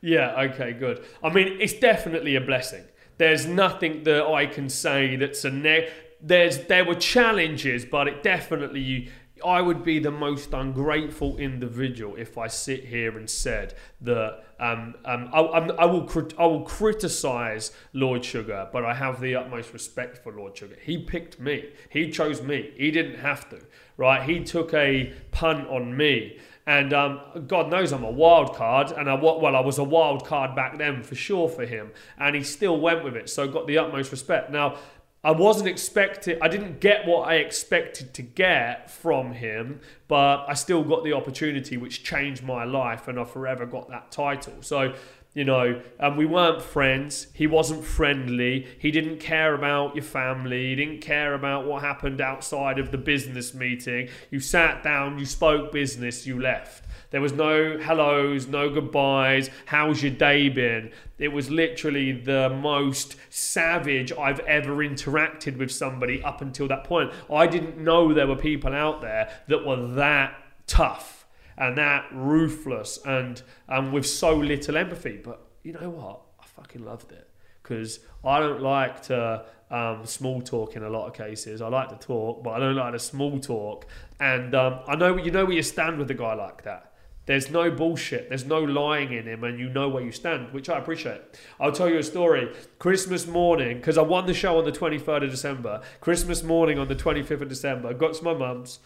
Yeah, 0.00 0.40
okay, 0.50 0.72
good. 0.72 1.04
I 1.22 1.30
mean, 1.30 1.58
it's 1.60 1.74
definitely 1.74 2.36
a 2.36 2.40
blessing. 2.40 2.84
There's 3.18 3.46
nothing 3.46 4.04
that 4.04 4.24
I 4.24 4.46
can 4.46 4.68
say 4.68 5.16
that's 5.16 5.44
a 5.44 5.50
ne- 5.50 5.88
there's 6.20 6.66
there 6.66 6.84
were 6.84 6.94
challenges, 6.94 7.84
but 7.84 8.08
it 8.08 8.22
definitely 8.22 9.10
I 9.44 9.60
would 9.60 9.84
be 9.84 9.98
the 9.98 10.10
most 10.10 10.52
ungrateful 10.52 11.36
individual 11.36 12.16
if 12.16 12.36
I 12.38 12.48
sit 12.48 12.84
here 12.84 13.16
and 13.16 13.28
said 13.28 13.74
that 14.00 14.44
um, 14.58 14.94
um, 15.04 15.30
I, 15.32 15.40
I, 15.40 15.84
will 15.86 16.10
I 16.36 16.46
will 16.46 16.62
criticize 16.62 17.70
Lord 17.92 18.24
Sugar, 18.24 18.68
but 18.72 18.84
I 18.84 18.94
have 18.94 19.20
the 19.20 19.36
utmost 19.36 19.72
respect 19.72 20.18
for 20.18 20.32
Lord 20.32 20.56
Sugar. 20.56 20.76
He 20.82 20.98
picked 20.98 21.38
me. 21.38 21.70
He 21.88 22.10
chose 22.10 22.42
me. 22.42 22.72
He 22.76 22.90
didn't 22.90 23.20
have 23.20 23.48
to, 23.50 23.60
right? 23.96 24.28
He 24.28 24.42
took 24.42 24.74
a 24.74 25.12
punt 25.30 25.68
on 25.68 25.96
me. 25.96 26.38
And 26.66 26.92
um, 26.92 27.20
God 27.46 27.70
knows 27.70 27.92
I'm 27.92 28.04
a 28.04 28.10
wild 28.10 28.54
card, 28.54 28.90
and 28.90 29.08
I 29.08 29.14
well 29.14 29.56
I 29.56 29.60
was 29.60 29.78
a 29.78 29.84
wild 29.84 30.26
card 30.26 30.54
back 30.54 30.76
then 30.76 31.02
for 31.02 31.14
sure 31.14 31.48
for 31.48 31.64
him, 31.64 31.92
and 32.18 32.36
he 32.36 32.42
still 32.42 32.78
went 32.78 33.02
with 33.02 33.16
it. 33.16 33.30
So 33.30 33.48
got 33.48 33.66
the 33.66 33.78
utmost 33.78 34.10
respect. 34.10 34.50
Now 34.50 34.76
I 35.24 35.32
wasn't 35.32 35.68
expecting, 35.68 36.38
I 36.40 36.46
didn't 36.46 36.78
get 36.78 37.06
what 37.06 37.28
I 37.28 37.36
expected 37.36 38.14
to 38.14 38.22
get 38.22 38.88
from 38.88 39.32
him, 39.32 39.80
but 40.06 40.44
I 40.48 40.54
still 40.54 40.84
got 40.84 41.02
the 41.02 41.12
opportunity, 41.12 41.76
which 41.76 42.04
changed 42.04 42.44
my 42.44 42.64
life, 42.64 43.08
and 43.08 43.18
I 43.18 43.24
forever 43.24 43.66
got 43.66 43.88
that 43.88 44.12
title. 44.12 44.54
So, 44.60 44.94
you 45.38 45.44
know, 45.44 45.80
um, 46.00 46.16
we 46.16 46.26
weren't 46.26 46.60
friends. 46.60 47.28
He 47.32 47.46
wasn't 47.46 47.84
friendly. 47.84 48.66
He 48.80 48.90
didn't 48.90 49.20
care 49.20 49.54
about 49.54 49.94
your 49.94 50.02
family. 50.02 50.70
He 50.70 50.74
didn't 50.74 51.00
care 51.00 51.32
about 51.32 51.64
what 51.64 51.84
happened 51.84 52.20
outside 52.20 52.80
of 52.80 52.90
the 52.90 52.98
business 52.98 53.54
meeting. 53.54 54.08
You 54.32 54.40
sat 54.40 54.82
down, 54.82 55.16
you 55.16 55.24
spoke 55.24 55.70
business, 55.70 56.26
you 56.26 56.40
left. 56.40 56.86
There 57.12 57.20
was 57.20 57.32
no 57.32 57.78
hellos, 57.78 58.48
no 58.48 58.68
goodbyes. 58.68 59.48
How's 59.66 60.02
your 60.02 60.10
day 60.10 60.48
been? 60.48 60.90
It 61.20 61.28
was 61.28 61.52
literally 61.52 62.10
the 62.10 62.50
most 62.50 63.14
savage 63.30 64.10
I've 64.10 64.40
ever 64.40 64.78
interacted 64.78 65.56
with 65.56 65.70
somebody 65.70 66.20
up 66.20 66.42
until 66.42 66.66
that 66.66 66.82
point. 66.82 67.12
I 67.32 67.46
didn't 67.46 67.78
know 67.78 68.12
there 68.12 68.26
were 68.26 68.34
people 68.34 68.74
out 68.74 69.02
there 69.02 69.30
that 69.46 69.64
were 69.64 69.86
that 69.94 70.34
tough 70.66 71.17
and 71.58 71.76
that 71.76 72.06
ruthless 72.12 72.98
and 73.04 73.42
and 73.68 73.92
with 73.92 74.06
so 74.06 74.34
little 74.34 74.76
empathy. 74.76 75.20
But 75.22 75.44
you 75.62 75.72
know 75.72 75.90
what? 75.90 76.20
I 76.40 76.46
fucking 76.46 76.84
loved 76.84 77.12
it 77.12 77.28
because 77.62 78.00
I 78.24 78.40
don't 78.40 78.62
like 78.62 79.02
to 79.02 79.44
um, 79.70 80.06
small 80.06 80.40
talk 80.40 80.76
in 80.76 80.82
a 80.82 80.88
lot 80.88 81.06
of 81.06 81.14
cases. 81.14 81.60
I 81.60 81.68
like 81.68 81.90
to 81.90 81.96
talk, 81.96 82.42
but 82.42 82.50
I 82.50 82.58
don't 82.60 82.76
like 82.76 82.92
to 82.92 82.98
small 82.98 83.38
talk. 83.38 83.86
And 84.20 84.54
um, 84.54 84.80
I 84.86 84.96
know 84.96 85.16
you 85.16 85.30
know 85.30 85.44
where 85.44 85.54
you 85.54 85.62
stand 85.62 85.98
with 85.98 86.10
a 86.10 86.14
guy 86.14 86.34
like 86.34 86.62
that. 86.62 86.92
There's 87.26 87.50
no 87.50 87.70
bullshit. 87.70 88.30
There's 88.30 88.46
no 88.46 88.60
lying 88.60 89.12
in 89.12 89.26
him, 89.26 89.44
and 89.44 89.58
you 89.58 89.68
know 89.68 89.90
where 89.90 90.02
you 90.02 90.12
stand, 90.12 90.50
which 90.54 90.70
I 90.70 90.78
appreciate. 90.78 91.20
I'll 91.60 91.72
tell 91.72 91.90
you 91.90 91.98
a 91.98 92.02
story. 92.02 92.50
Christmas 92.78 93.26
morning, 93.26 93.76
because 93.76 93.98
I 93.98 94.02
won 94.02 94.24
the 94.24 94.32
show 94.32 94.56
on 94.56 94.64
the 94.64 94.72
23rd 94.72 95.24
of 95.24 95.30
December. 95.30 95.82
Christmas 96.00 96.42
morning 96.42 96.78
on 96.78 96.88
the 96.88 96.96
25th 96.96 97.42
of 97.42 97.50
December, 97.50 97.92
got 97.92 98.14
to 98.14 98.24
my 98.24 98.32
mum's. 98.32 98.78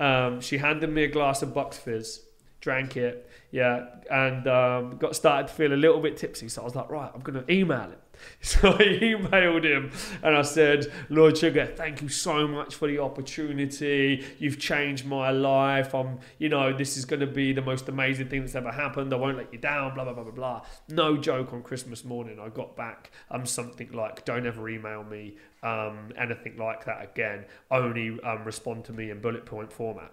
Um, 0.00 0.40
she 0.40 0.58
handed 0.58 0.90
me 0.90 1.04
a 1.04 1.08
glass 1.08 1.42
of 1.42 1.54
Bucks 1.54 1.78
Fizz, 1.78 2.20
drank 2.60 2.96
it, 2.96 3.28
yeah, 3.50 3.86
and 4.10 4.46
um, 4.48 4.96
got 4.96 5.14
started 5.14 5.48
to 5.48 5.54
feel 5.54 5.72
a 5.72 5.76
little 5.76 6.00
bit 6.00 6.16
tipsy. 6.16 6.48
So 6.48 6.62
I 6.62 6.64
was 6.64 6.74
like, 6.74 6.90
right, 6.90 7.10
I'm 7.14 7.20
going 7.20 7.42
to 7.42 7.52
email 7.52 7.82
him. 7.82 7.98
So 8.44 8.72
I 8.72 8.82
emailed 9.00 9.64
him 9.64 9.90
and 10.22 10.36
I 10.36 10.42
said, 10.42 10.92
Lord 11.08 11.38
Sugar, 11.38 11.64
thank 11.64 12.02
you 12.02 12.10
so 12.10 12.46
much 12.46 12.74
for 12.74 12.86
the 12.86 12.98
opportunity. 12.98 14.22
You've 14.38 14.58
changed 14.58 15.06
my 15.06 15.30
life. 15.30 15.94
I'm, 15.94 16.18
you 16.38 16.50
know, 16.50 16.76
this 16.76 16.98
is 16.98 17.06
going 17.06 17.20
to 17.20 17.26
be 17.26 17.54
the 17.54 17.62
most 17.62 17.88
amazing 17.88 18.28
thing 18.28 18.40
that's 18.42 18.54
ever 18.54 18.70
happened. 18.70 19.14
I 19.14 19.16
won't 19.16 19.38
let 19.38 19.50
you 19.50 19.58
down, 19.58 19.94
blah, 19.94 20.04
blah, 20.04 20.12
blah, 20.12 20.24
blah, 20.24 20.32
blah. 20.32 20.66
No 20.90 21.16
joke 21.16 21.54
on 21.54 21.62
Christmas 21.62 22.04
morning, 22.04 22.38
I 22.38 22.50
got 22.50 22.76
back 22.76 23.12
um, 23.30 23.46
something 23.46 23.90
like, 23.92 24.26
don't 24.26 24.46
ever 24.46 24.68
email 24.68 25.04
me 25.04 25.36
um, 25.62 26.10
anything 26.18 26.56
like 26.58 26.84
that 26.84 27.02
again. 27.02 27.46
Only 27.70 28.20
um, 28.22 28.44
respond 28.44 28.84
to 28.86 28.92
me 28.92 29.10
in 29.10 29.20
bullet 29.20 29.46
point 29.46 29.72
format. 29.72 30.12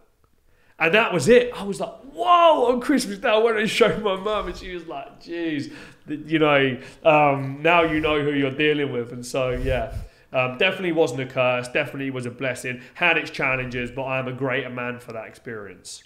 And 0.79 0.93
that 0.93 1.13
was 1.13 1.29
it. 1.29 1.51
I 1.55 1.63
was 1.63 1.79
like, 1.79 1.93
whoa, 2.13 2.71
on 2.71 2.81
Christmas 2.81 3.17
Day, 3.19 3.29
I 3.29 3.37
went 3.37 3.57
and 3.57 3.69
showed 3.69 4.01
my 4.01 4.15
mum, 4.15 4.47
and 4.47 4.57
she 4.57 4.73
was 4.73 4.87
like, 4.87 5.21
geez, 5.21 5.71
you 6.07 6.39
know, 6.39 6.77
um, 7.03 7.61
now 7.61 7.83
you 7.83 7.99
know 7.99 8.21
who 8.21 8.31
you're 8.31 8.51
dealing 8.51 8.91
with. 8.91 9.11
And 9.11 9.25
so, 9.25 9.51
yeah, 9.51 9.95
um, 10.33 10.57
definitely 10.57 10.91
wasn't 10.91 11.21
a 11.21 11.25
curse, 11.25 11.67
definitely 11.67 12.09
was 12.09 12.25
a 12.25 12.31
blessing. 12.31 12.81
Had 12.93 13.17
its 13.17 13.29
challenges, 13.31 13.91
but 13.91 14.03
I 14.03 14.19
am 14.19 14.27
a 14.27 14.33
greater 14.33 14.69
man 14.69 14.99
for 14.99 15.13
that 15.13 15.27
experience. 15.27 16.03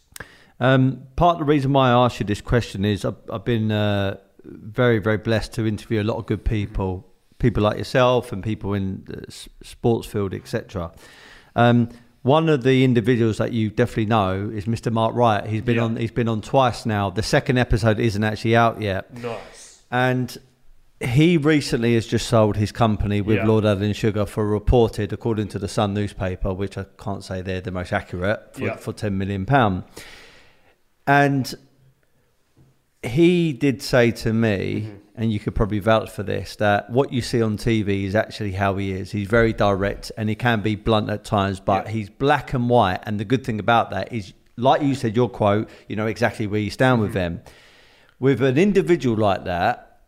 Um, 0.59 1.07
part 1.15 1.35
of 1.35 1.39
the 1.39 1.45
reason 1.45 1.73
why 1.73 1.89
I 1.89 2.05
asked 2.05 2.19
you 2.19 2.25
this 2.25 2.41
question 2.41 2.85
is 2.85 3.03
I've, 3.03 3.15
I've 3.31 3.45
been 3.45 3.71
uh, 3.71 4.17
very, 4.43 4.99
very 4.99 5.17
blessed 5.17 5.53
to 5.53 5.67
interview 5.67 6.01
a 6.01 6.03
lot 6.03 6.17
of 6.17 6.25
good 6.25 6.45
people, 6.45 7.11
people 7.39 7.63
like 7.63 7.77
yourself 7.77 8.31
and 8.31 8.43
people 8.43 8.73
in 8.73 9.03
the 9.05 9.25
sports 9.63 10.07
field, 10.07 10.33
etc. 10.33 10.91
Um, 11.55 11.89
one 12.25 12.49
of 12.49 12.63
the 12.63 12.83
individuals 12.83 13.37
that 13.37 13.53
you 13.53 13.69
definitely 13.69 14.07
know 14.07 14.49
is 14.51 14.65
Mr. 14.65 14.91
Mark 14.91 15.13
Wright. 15.13 15.45
He's 15.45 15.61
been 15.61 15.75
Yeah. 15.75 15.83
on. 15.83 15.95
He's 15.97 16.09
been 16.09 16.27
on 16.27 16.41
twice 16.41 16.83
now. 16.83 17.11
The 17.11 17.21
second 17.21 17.59
episode 17.59 17.99
isn't 17.99 18.23
actually 18.23 18.55
out 18.55 18.81
yet, 18.81 19.13
Nice. 19.15 19.83
and 19.91 20.35
he 20.99 21.37
recently 21.37 21.93
has 21.93 22.07
just 22.07 22.25
sold 22.27 22.57
his 22.57 22.71
company 22.71 23.21
with 23.21 23.37
Yeah. 23.37 23.45
Lord 23.45 23.63
Alan 23.63 23.93
Sugar 23.93 24.25
for 24.25 24.47
reported, 24.47 25.13
according 25.13 25.49
to 25.49 25.59
the 25.59 25.67
Sun 25.67 25.93
newspaper, 25.93 26.51
which 26.51 26.79
I 26.79 26.85
can't 26.97 27.23
say 27.23 27.43
they're 27.43 27.61
the 27.61 27.69
most 27.69 27.93
accurate, 27.93 28.39
for, 28.55 28.63
Yeah. 28.63 28.75
for 28.77 28.91
ten 28.91 29.17
million 29.19 29.45
pound. 29.45 29.83
And 31.05 31.53
he 33.03 33.53
did 33.53 33.83
say 33.83 34.09
to 34.11 34.33
me, 34.33 34.81
Mm-hmm. 34.87 34.97
And 35.17 35.31
you 35.31 35.39
could 35.39 35.55
probably 35.55 35.79
vouch 35.79 36.09
for 36.09 36.23
this, 36.23 36.55
that 36.57 36.89
what 36.89 37.11
you 37.13 37.21
see 37.21 37.41
on 37.41 37.57
TV 37.57 38.03
is 38.03 38.15
actually 38.15 38.51
how 38.53 38.75
he 38.77 38.91
is. 38.91 39.11
He's 39.11 39.27
very 39.27 39.53
direct 39.53 40.11
and 40.17 40.27
he 40.29 40.35
can 40.35 40.61
be 40.61 40.75
blunt 40.75 41.09
at 41.09 41.23
times, 41.23 41.59
but 41.59 41.85
Yeah. 41.85 41.91
he's 41.91 42.09
black 42.09 42.53
and 42.53 42.69
white. 42.69 42.99
And 43.03 43.19
the 43.19 43.25
good 43.25 43.45
thing 43.45 43.59
about 43.59 43.91
that 43.91 44.11
is, 44.11 44.33
like 44.57 44.81
you 44.81 44.95
said, 44.95 45.15
your 45.15 45.29
quote, 45.29 45.69
you 45.87 45.95
know 45.95 46.07
exactly 46.07 46.47
where 46.47 46.61
you 46.61 46.69
stand 46.69 46.99
with 47.01 47.09
Mm-hmm. 47.11 47.35
them. 47.35 47.41
With 48.19 48.41
an 48.41 48.57
individual 48.57 49.17
like 49.17 49.45
that, 49.45 49.99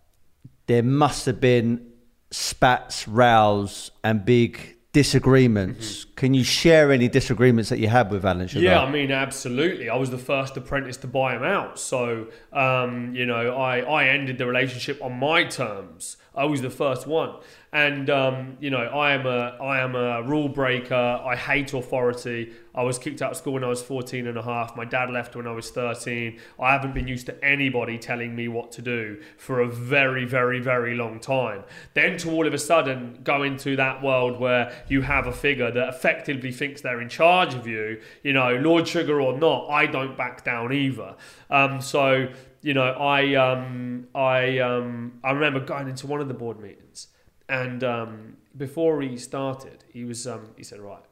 there 0.68 0.84
must 0.84 1.26
have 1.26 1.40
been 1.42 1.86
spats, 2.32 3.08
rows, 3.08 3.92
and 4.04 4.26
big 4.26 4.77
disagreements. 4.98 6.08
Can 6.16 6.34
you 6.34 6.44
share 6.44 6.92
any 6.92 7.08
disagreements 7.08 7.70
that 7.70 7.78
you 7.78 7.88
had 7.88 8.10
with 8.10 8.26
Alan 8.26 8.48
Sugar? 8.48 8.66
Yeah, 8.66 8.82
I 8.82 8.90
mean, 8.90 9.12
absolutely. 9.12 9.90
I 9.90 9.96
was 9.96 10.10
the 10.10 10.18
first 10.18 10.58
apprentice 10.58 10.98
to 10.98 11.08
buy 11.08 11.36
him 11.36 11.44
out. 11.44 11.78
So, 11.78 12.30
um, 12.52 13.14
you 13.14 13.28
know, 13.28 13.56
I, 13.56 13.82
I 13.82 14.08
ended 14.08 14.40
the 14.40 14.48
relationship 14.48 15.00
on 15.04 15.14
my 15.20 15.44
terms. 15.44 16.18
I 16.34 16.46
was 16.46 16.64
the 16.64 16.72
first 16.72 17.06
one. 17.06 17.36
And, 17.72 18.10
um, 18.10 18.58
you 18.60 18.72
know, 18.72 18.86
I 19.06 19.12
am 19.12 19.28
a 19.28 19.56
I 19.62 19.82
am 19.82 19.94
a 19.96 20.24
rule 20.24 20.50
breaker. 20.50 21.22
I 21.32 21.36
hate 21.36 21.74
authority. 21.74 22.54
I 22.78 22.84
was 22.84 22.98
kicked 22.98 23.22
out 23.22 23.32
of 23.32 23.38
school 23.38 23.54
when 23.54 23.64
I 23.64 23.68
was 23.68 23.82
14 23.82 24.28
and 24.28 24.38
a 24.38 24.42
half. 24.42 24.76
My 24.76 24.86
dad 24.86 25.10
left 25.10 25.36
when 25.36 25.48
I 25.48 25.52
was 25.52 25.70
13. 25.72 26.40
I 26.60 26.72
haven't 26.72 26.94
been 26.94 27.08
used 27.08 27.26
to 27.26 27.44
anybody 27.44 27.98
telling 27.98 28.36
me 28.36 28.48
what 28.48 28.72
to 28.74 28.82
do 28.82 29.22
for 29.38 29.60
a 29.60 29.68
very, 29.68 30.24
very, 30.26 30.60
very 30.60 30.96
long 30.96 31.20
time. 31.20 31.64
Then 31.94 32.18
to 32.20 32.32
all 32.32 32.48
of 32.48 32.54
a 32.54 32.58
sudden 32.58 33.20
go 33.24 33.44
into 33.44 33.76
that 33.76 34.02
world 34.02 34.40
where 34.40 34.72
you 34.88 35.02
have 35.02 35.28
a 35.28 35.34
figure 35.34 35.72
that 35.72 35.90
effectively 35.90 36.52
thinks 36.52 36.82
they're 36.82 37.02
in 37.02 37.10
charge 37.10 37.54
of 37.54 37.68
you, 37.68 38.00
you 38.24 38.32
know, 38.32 38.56
Lord 38.56 38.88
Sugar 38.88 39.20
or 39.20 39.38
not, 39.38 39.68
I 39.70 39.88
don't 39.88 40.16
back 40.16 40.46
down 40.46 40.72
either. 40.72 41.16
Um, 41.50 41.82
so, 41.82 42.30
you 42.62 42.74
know, 42.74 42.92
I 42.92 43.34
um, 43.36 44.08
I 44.14 44.60
um, 44.60 45.20
I 45.24 45.32
remember 45.32 45.60
going 45.60 45.90
into 45.90 46.08
one 46.08 46.22
of 46.22 46.28
the 46.28 46.34
board 46.34 46.60
meetings 46.60 47.08
and 47.50 47.84
um, 47.84 48.38
before 48.56 49.02
he 49.02 49.18
started, 49.18 49.84
he 49.92 50.04
was 50.04 50.28
um, 50.28 50.50
he 50.58 50.64
said, 50.64 50.80
right, 50.80 51.04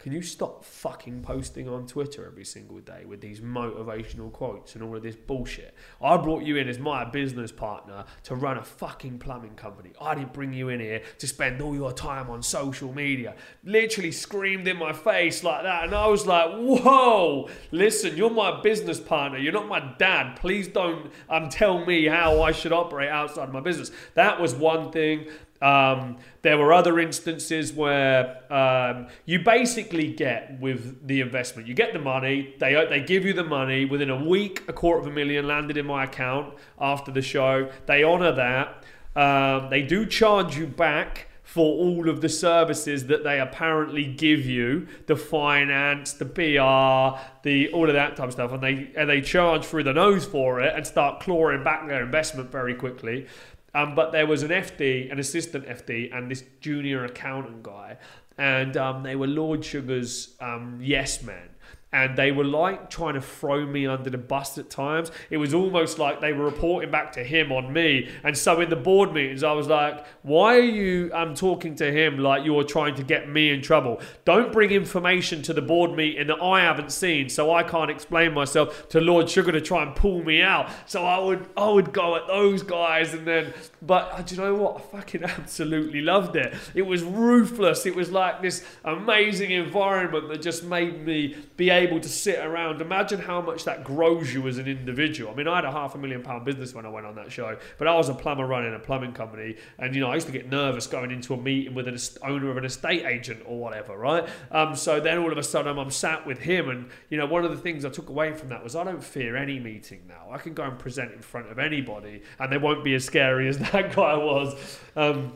can 0.00 0.12
you 0.12 0.22
stop 0.22 0.64
fucking 0.64 1.20
posting 1.20 1.68
on 1.68 1.86
Twitter 1.86 2.24
every 2.24 2.46
single 2.46 2.78
day 2.78 3.04
with 3.04 3.20
these 3.20 3.42
motivational 3.42 4.32
quotes 4.32 4.74
and 4.74 4.82
all 4.82 4.96
of 4.96 5.02
this 5.02 5.14
bullshit? 5.14 5.74
I 6.00 6.16
brought 6.16 6.42
you 6.42 6.56
in 6.56 6.68
as 6.70 6.78
my 6.78 7.04
business 7.04 7.52
partner 7.52 8.06
to 8.22 8.34
run 8.34 8.56
a 8.56 8.64
fucking 8.64 9.18
plumbing 9.18 9.56
company. 9.56 9.90
I 10.00 10.14
didn't 10.14 10.32
bring 10.32 10.54
you 10.54 10.70
in 10.70 10.80
here 10.80 11.02
to 11.18 11.26
spend 11.26 11.60
all 11.60 11.74
your 11.74 11.92
time 11.92 12.30
on 12.30 12.42
social 12.42 12.90
media. 12.94 13.34
Literally 13.62 14.10
screamed 14.10 14.66
in 14.66 14.78
my 14.78 14.94
face 14.94 15.44
like 15.44 15.64
that. 15.64 15.84
And 15.84 15.94
I 15.94 16.06
was 16.06 16.26
like, 16.26 16.50
whoa, 16.50 17.50
listen, 17.70 18.16
you're 18.16 18.30
my 18.30 18.62
business 18.62 18.98
partner. 18.98 19.36
You're 19.36 19.52
not 19.52 19.68
my 19.68 19.80
dad. 19.98 20.36
Please 20.36 20.66
don't 20.66 21.12
um, 21.28 21.50
tell 21.50 21.84
me 21.84 22.06
how 22.06 22.40
I 22.40 22.52
should 22.52 22.72
operate 22.72 23.10
outside 23.10 23.48
of 23.48 23.52
my 23.52 23.60
business. 23.60 23.90
That 24.14 24.40
was 24.40 24.54
one 24.54 24.92
thing. 24.92 25.26
Um, 25.60 26.16
there 26.42 26.56
were 26.56 26.72
other 26.72 26.98
instances 26.98 27.72
where 27.72 28.40
um, 28.52 29.08
you 29.26 29.40
basically 29.40 30.12
get 30.12 30.58
with 30.58 31.06
the 31.06 31.20
investment, 31.20 31.68
you 31.68 31.74
get 31.74 31.92
the 31.92 31.98
money, 31.98 32.54
they 32.58 32.72
they 32.88 33.00
give 33.00 33.24
you 33.24 33.32
the 33.32 33.44
money. 33.44 33.84
Within 33.84 34.10
a 34.10 34.24
week, 34.24 34.62
a 34.68 34.72
quarter 34.72 35.00
of 35.00 35.06
a 35.06 35.10
million 35.10 35.46
landed 35.46 35.76
in 35.76 35.86
my 35.86 36.04
account 36.04 36.54
after 36.80 37.12
the 37.12 37.22
show. 37.22 37.70
They 37.86 38.04
honour 38.04 38.32
that. 38.32 38.84
Um, 39.16 39.68
they 39.70 39.82
do 39.82 40.06
charge 40.06 40.56
you 40.56 40.66
back 40.66 41.26
for 41.42 41.64
all 41.64 42.08
of 42.08 42.20
the 42.20 42.28
services 42.28 43.06
that 43.06 43.24
they 43.24 43.40
apparently 43.40 44.04
give 44.04 44.46
you. 44.46 44.86
The 45.06 45.16
finance 45.16 46.12
the 46.12 46.24
PR 46.24 47.20
the 47.42 47.72
all 47.72 47.88
of 47.88 47.94
that 47.94 48.16
type 48.16 48.28
of 48.28 48.32
stuff. 48.32 48.52
And 48.52 48.62
they 48.62 48.92
and 48.96 49.10
they 49.10 49.20
charge 49.20 49.66
through 49.66 49.82
the 49.82 49.92
nose 49.92 50.24
for 50.24 50.60
it 50.60 50.74
and 50.74 50.86
start 50.86 51.20
clawing 51.20 51.64
back 51.64 51.86
their 51.88 52.04
investment 52.04 52.50
very 52.50 52.74
quickly 52.74 53.26
um, 53.74 53.94
but 53.94 54.12
there 54.12 54.26
was 54.26 54.42
an 54.42 54.50
FD, 54.50 55.10
an 55.12 55.18
assistant 55.18 55.66
FD, 55.66 56.14
and 56.16 56.30
this 56.30 56.44
junior 56.60 57.04
accountant 57.04 57.62
guy, 57.62 57.96
and 58.38 58.76
um, 58.76 59.02
they 59.02 59.16
were 59.16 59.26
Lord 59.26 59.64
Sugar's 59.64 60.34
um, 60.40 60.78
yes 60.80 61.22
men. 61.22 61.50
And 61.92 62.16
they 62.16 62.30
were 62.30 62.44
like 62.44 62.88
trying 62.88 63.14
to 63.14 63.20
throw 63.20 63.66
me 63.66 63.84
under 63.86 64.10
the 64.10 64.18
bus 64.18 64.58
at 64.58 64.70
times. 64.70 65.10
It 65.28 65.38
was 65.38 65.52
almost 65.52 65.98
like 65.98 66.20
they 66.20 66.32
were 66.32 66.44
reporting 66.44 66.90
back 66.92 67.10
to 67.12 67.24
him 67.24 67.50
on 67.50 67.72
me. 67.72 68.08
And 68.22 68.38
so 68.38 68.60
in 68.60 68.70
the 68.70 68.76
board 68.76 69.12
meetings, 69.12 69.42
I 69.42 69.52
was 69.52 69.66
like, 69.66 70.06
why 70.22 70.56
are 70.56 70.60
you 70.60 71.10
um, 71.12 71.34
talking 71.34 71.74
to 71.76 71.90
him 71.90 72.18
like 72.18 72.44
you're 72.44 72.62
trying 72.62 72.94
to 72.94 73.02
get 73.02 73.28
me 73.28 73.50
in 73.50 73.60
trouble? 73.60 74.00
Don't 74.24 74.52
bring 74.52 74.70
information 74.70 75.42
to 75.42 75.52
the 75.52 75.62
board 75.62 75.96
meeting 75.96 76.28
that 76.28 76.40
I 76.40 76.60
haven't 76.60 76.92
seen, 76.92 77.28
so 77.28 77.52
I 77.52 77.64
can't 77.64 77.90
explain 77.90 78.34
myself 78.34 78.88
to 78.90 79.00
Lord 79.00 79.28
Sugar 79.28 79.50
to 79.50 79.60
try 79.60 79.82
and 79.82 79.96
pull 79.96 80.22
me 80.22 80.42
out. 80.42 80.70
So 80.86 81.04
I 81.04 81.18
would, 81.18 81.48
I 81.56 81.68
would 81.68 81.92
go 81.92 82.14
at 82.14 82.28
those 82.28 82.62
guys, 82.62 83.14
and 83.14 83.26
then, 83.26 83.52
but 83.82 84.12
uh, 84.12 84.22
do 84.22 84.36
you 84.36 84.40
know 84.40 84.54
what? 84.54 84.76
I 84.76 84.98
fucking 84.98 85.24
absolutely 85.40 86.02
loved 86.02 86.36
it. 86.36 86.54
It 86.72 86.82
was 86.82 87.02
ruthless. 87.02 87.84
It 87.84 87.96
was 87.96 88.12
like 88.12 88.42
this 88.42 88.64
amazing 88.84 89.50
environment 89.50 90.28
that 90.28 90.40
just 90.40 90.62
made 90.62 91.04
me 91.04 91.34
be 91.56 91.70
able 91.70 91.79
to 91.86 92.08
sit 92.08 92.38
around. 92.38 92.80
Imagine 92.80 93.20
how 93.20 93.40
much 93.40 93.64
that 93.64 93.84
grows 93.84 94.32
you 94.32 94.46
as 94.48 94.58
an 94.58 94.66
individual. 94.66 95.32
I 95.32 95.34
mean, 95.34 95.48
I 95.48 95.56
had 95.56 95.64
a 95.64 95.72
half 95.72 95.94
a 95.94 95.98
million 95.98 96.22
pound 96.22 96.44
business 96.44 96.74
when 96.74 96.84
I 96.84 96.88
went 96.88 97.06
on 97.06 97.14
that 97.16 97.32
show, 97.32 97.56
but 97.78 97.88
I 97.88 97.94
was 97.94 98.08
a 98.08 98.14
plumber 98.14 98.46
running 98.46 98.74
a 98.74 98.78
plumbing 98.78 99.12
company, 99.12 99.56
and 99.78 99.94
you 99.94 100.00
know, 100.00 100.10
I 100.10 100.14
used 100.14 100.26
to 100.26 100.32
get 100.32 100.48
nervous 100.48 100.86
going 100.86 101.10
into 101.10 101.34
a 101.34 101.36
meeting 101.36 101.74
with 101.74 101.88
an 101.88 101.98
owner 102.22 102.50
of 102.50 102.56
an 102.56 102.64
estate 102.64 103.04
agent 103.04 103.42
or 103.46 103.58
whatever, 103.58 103.96
right? 103.96 104.28
Um, 104.50 104.76
so 104.76 105.00
then 105.00 105.18
all 105.18 105.32
of 105.32 105.38
a 105.38 105.42
sudden 105.42 105.78
I'm 105.78 105.90
sat 105.90 106.26
with 106.26 106.38
him, 106.38 106.68
and 106.68 106.90
you 107.08 107.18
know, 107.18 107.26
one 107.26 107.44
of 107.44 107.50
the 107.50 107.56
things 107.56 107.84
I 107.84 107.90
took 107.90 108.08
away 108.08 108.34
from 108.34 108.50
that 108.50 108.62
was 108.62 108.76
I 108.76 108.84
don't 108.84 109.02
fear 109.02 109.36
any 109.36 109.58
meeting 109.58 110.02
now. 110.06 110.28
I 110.30 110.38
can 110.38 110.54
go 110.54 110.64
and 110.64 110.78
present 110.78 111.12
in 111.12 111.20
front 111.20 111.50
of 111.50 111.58
anybody, 111.58 112.22
and 112.38 112.52
they 112.52 112.58
won't 112.58 112.84
be 112.84 112.94
as 112.94 113.04
scary 113.04 113.48
as 113.48 113.58
that 113.72 113.94
guy 113.94 114.16
was. 114.16 114.54
Um, 114.96 115.32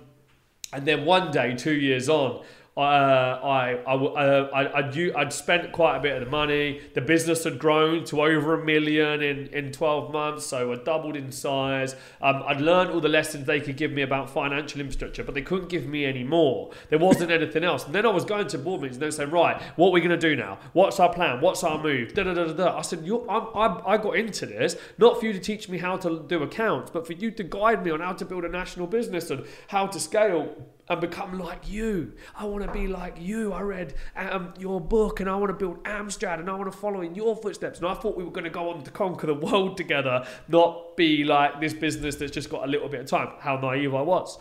and 0.73 0.85
then 0.85 1.05
one 1.05 1.31
day, 1.31 1.55
two 1.55 1.75
years 1.75 2.09
on, 2.09 2.45
I, 2.77 2.83
I, 2.83 3.75
uh, 3.85 4.51
I, 4.53 4.79
I'd, 4.79 5.13
I'd 5.15 5.33
spent 5.33 5.71
quite 5.71 5.97
a 5.97 6.01
bit 6.01 6.17
of 6.21 6.25
the 6.25 6.31
money. 6.31 6.81
The 6.95 7.01
business 7.01 7.45
had 7.45 7.61
grown 7.61 8.05
to 8.07 8.23
over 8.23 8.61
a 8.61 8.65
million 8.65 9.23
in, 9.23 9.47
in 9.49 9.71
12 9.71 10.13
months, 10.13 10.47
so 10.47 10.73
I 10.73 10.77
doubled 10.77 11.15
in 11.15 11.31
size. 11.31 11.95
Um, 12.21 12.43
I'd 12.45 12.61
learned 12.61 12.91
all 12.91 13.01
the 13.01 13.09
lessons 13.09 13.47
they 13.47 13.61
could 13.61 13.77
give 13.77 13.93
me 13.93 14.03
about 14.03 14.29
financial 14.29 14.81
infrastructure, 14.81 15.23
but 15.23 15.35
they 15.35 15.43
couldn't 15.43 15.69
give 15.69 15.87
me 15.87 16.05
any 16.05 16.25
more. 16.25 16.73
There 16.91 16.99
wasn't 16.99 17.31
anything 17.31 17.63
else. 17.63 17.87
And 17.87 17.95
then 17.95 18.07
I 18.07 18.11
was 18.11 18.25
going 18.25 18.49
to 18.49 18.59
board 18.59 18.81
meetings 18.81 18.97
and 18.97 19.03
they 19.05 19.11
saying, 19.13 19.31
right, 19.31 19.63
what 19.77 19.89
are 19.89 19.93
we 19.93 20.01
going 20.01 20.11
to 20.11 20.17
do 20.17 20.35
now? 20.35 20.59
What's 20.73 20.99
our 20.99 21.13
plan? 21.13 21.41
What's 21.41 21.63
our 21.63 21.81
move? 21.81 22.13
Da, 22.15 22.25
da, 22.25 22.35
da, 22.35 22.47
da, 22.47 22.53
da. 22.55 22.77
I 22.77 22.83
said, 22.83 23.05
You're, 23.05 23.25
I'm, 23.31 23.47
I'm, 23.55 23.83
I 23.87 23.97
got 23.99 24.17
into 24.17 24.47
this 24.47 24.77
not 24.99 25.21
for 25.21 25.27
you 25.27 25.33
to 25.33 25.39
teach 25.39 25.69
me 25.69 25.79
how 25.79 25.97
to 25.99 26.25
do 26.27 26.43
accounts, 26.43 26.91
but 26.91 27.07
for 27.07 27.13
you 27.13 27.31
to 27.31 27.45
guide 27.45 27.85
me 27.85 27.93
on 27.93 28.01
how 28.01 28.15
to 28.15 28.25
build 28.25 28.45
a 28.45 28.49
national 28.49 28.89
business 28.89 29.31
and 29.31 29.45
how 29.69 29.87
to 29.87 30.01
scale 30.01 30.57
and 30.89 31.01
become 31.01 31.39
like 31.39 31.69
you. 31.69 32.13
I 32.35 32.45
want 32.45 32.65
to 32.65 32.73
be 32.73 32.87
like 32.87 33.17
you. 33.19 33.53
I 33.53 33.63
read 33.63 33.95
um, 34.17 34.53
your 34.59 34.81
book 34.81 35.21
and 35.21 35.31
I 35.31 35.37
want 35.37 35.49
to 35.49 35.55
build 35.55 35.83
Amstrad 35.85 36.41
and 36.41 36.51
I 36.51 36.55
want 36.55 36.71
to 36.71 36.77
follow 36.77 37.01
in 37.01 37.15
your 37.15 37.37
footsteps. 37.37 37.79
And 37.79 37.89
I 37.89 37.95
thought 37.95 38.17
we 38.17 38.25
were 38.25 38.31
going 38.31 38.45
to 38.45 38.51
go 38.51 38.71
on 38.71 38.83
to 38.83 38.91
conquer 38.91 39.27
the 39.27 39.35
world 39.35 39.77
together, 39.77 40.27
not 40.49 40.97
be 40.97 41.25
like 41.25 41.61
this 41.61 41.73
business 41.73 42.17
that's 42.17 42.33
just 42.33 42.51
got 42.51 42.65
a 42.65 42.67
little 42.67 42.89
bit 42.89 43.01
of 43.01 43.07
time. 43.07 43.31
How 43.41 43.57
naive 43.57 43.95
I 43.95 44.03
was. 44.03 44.39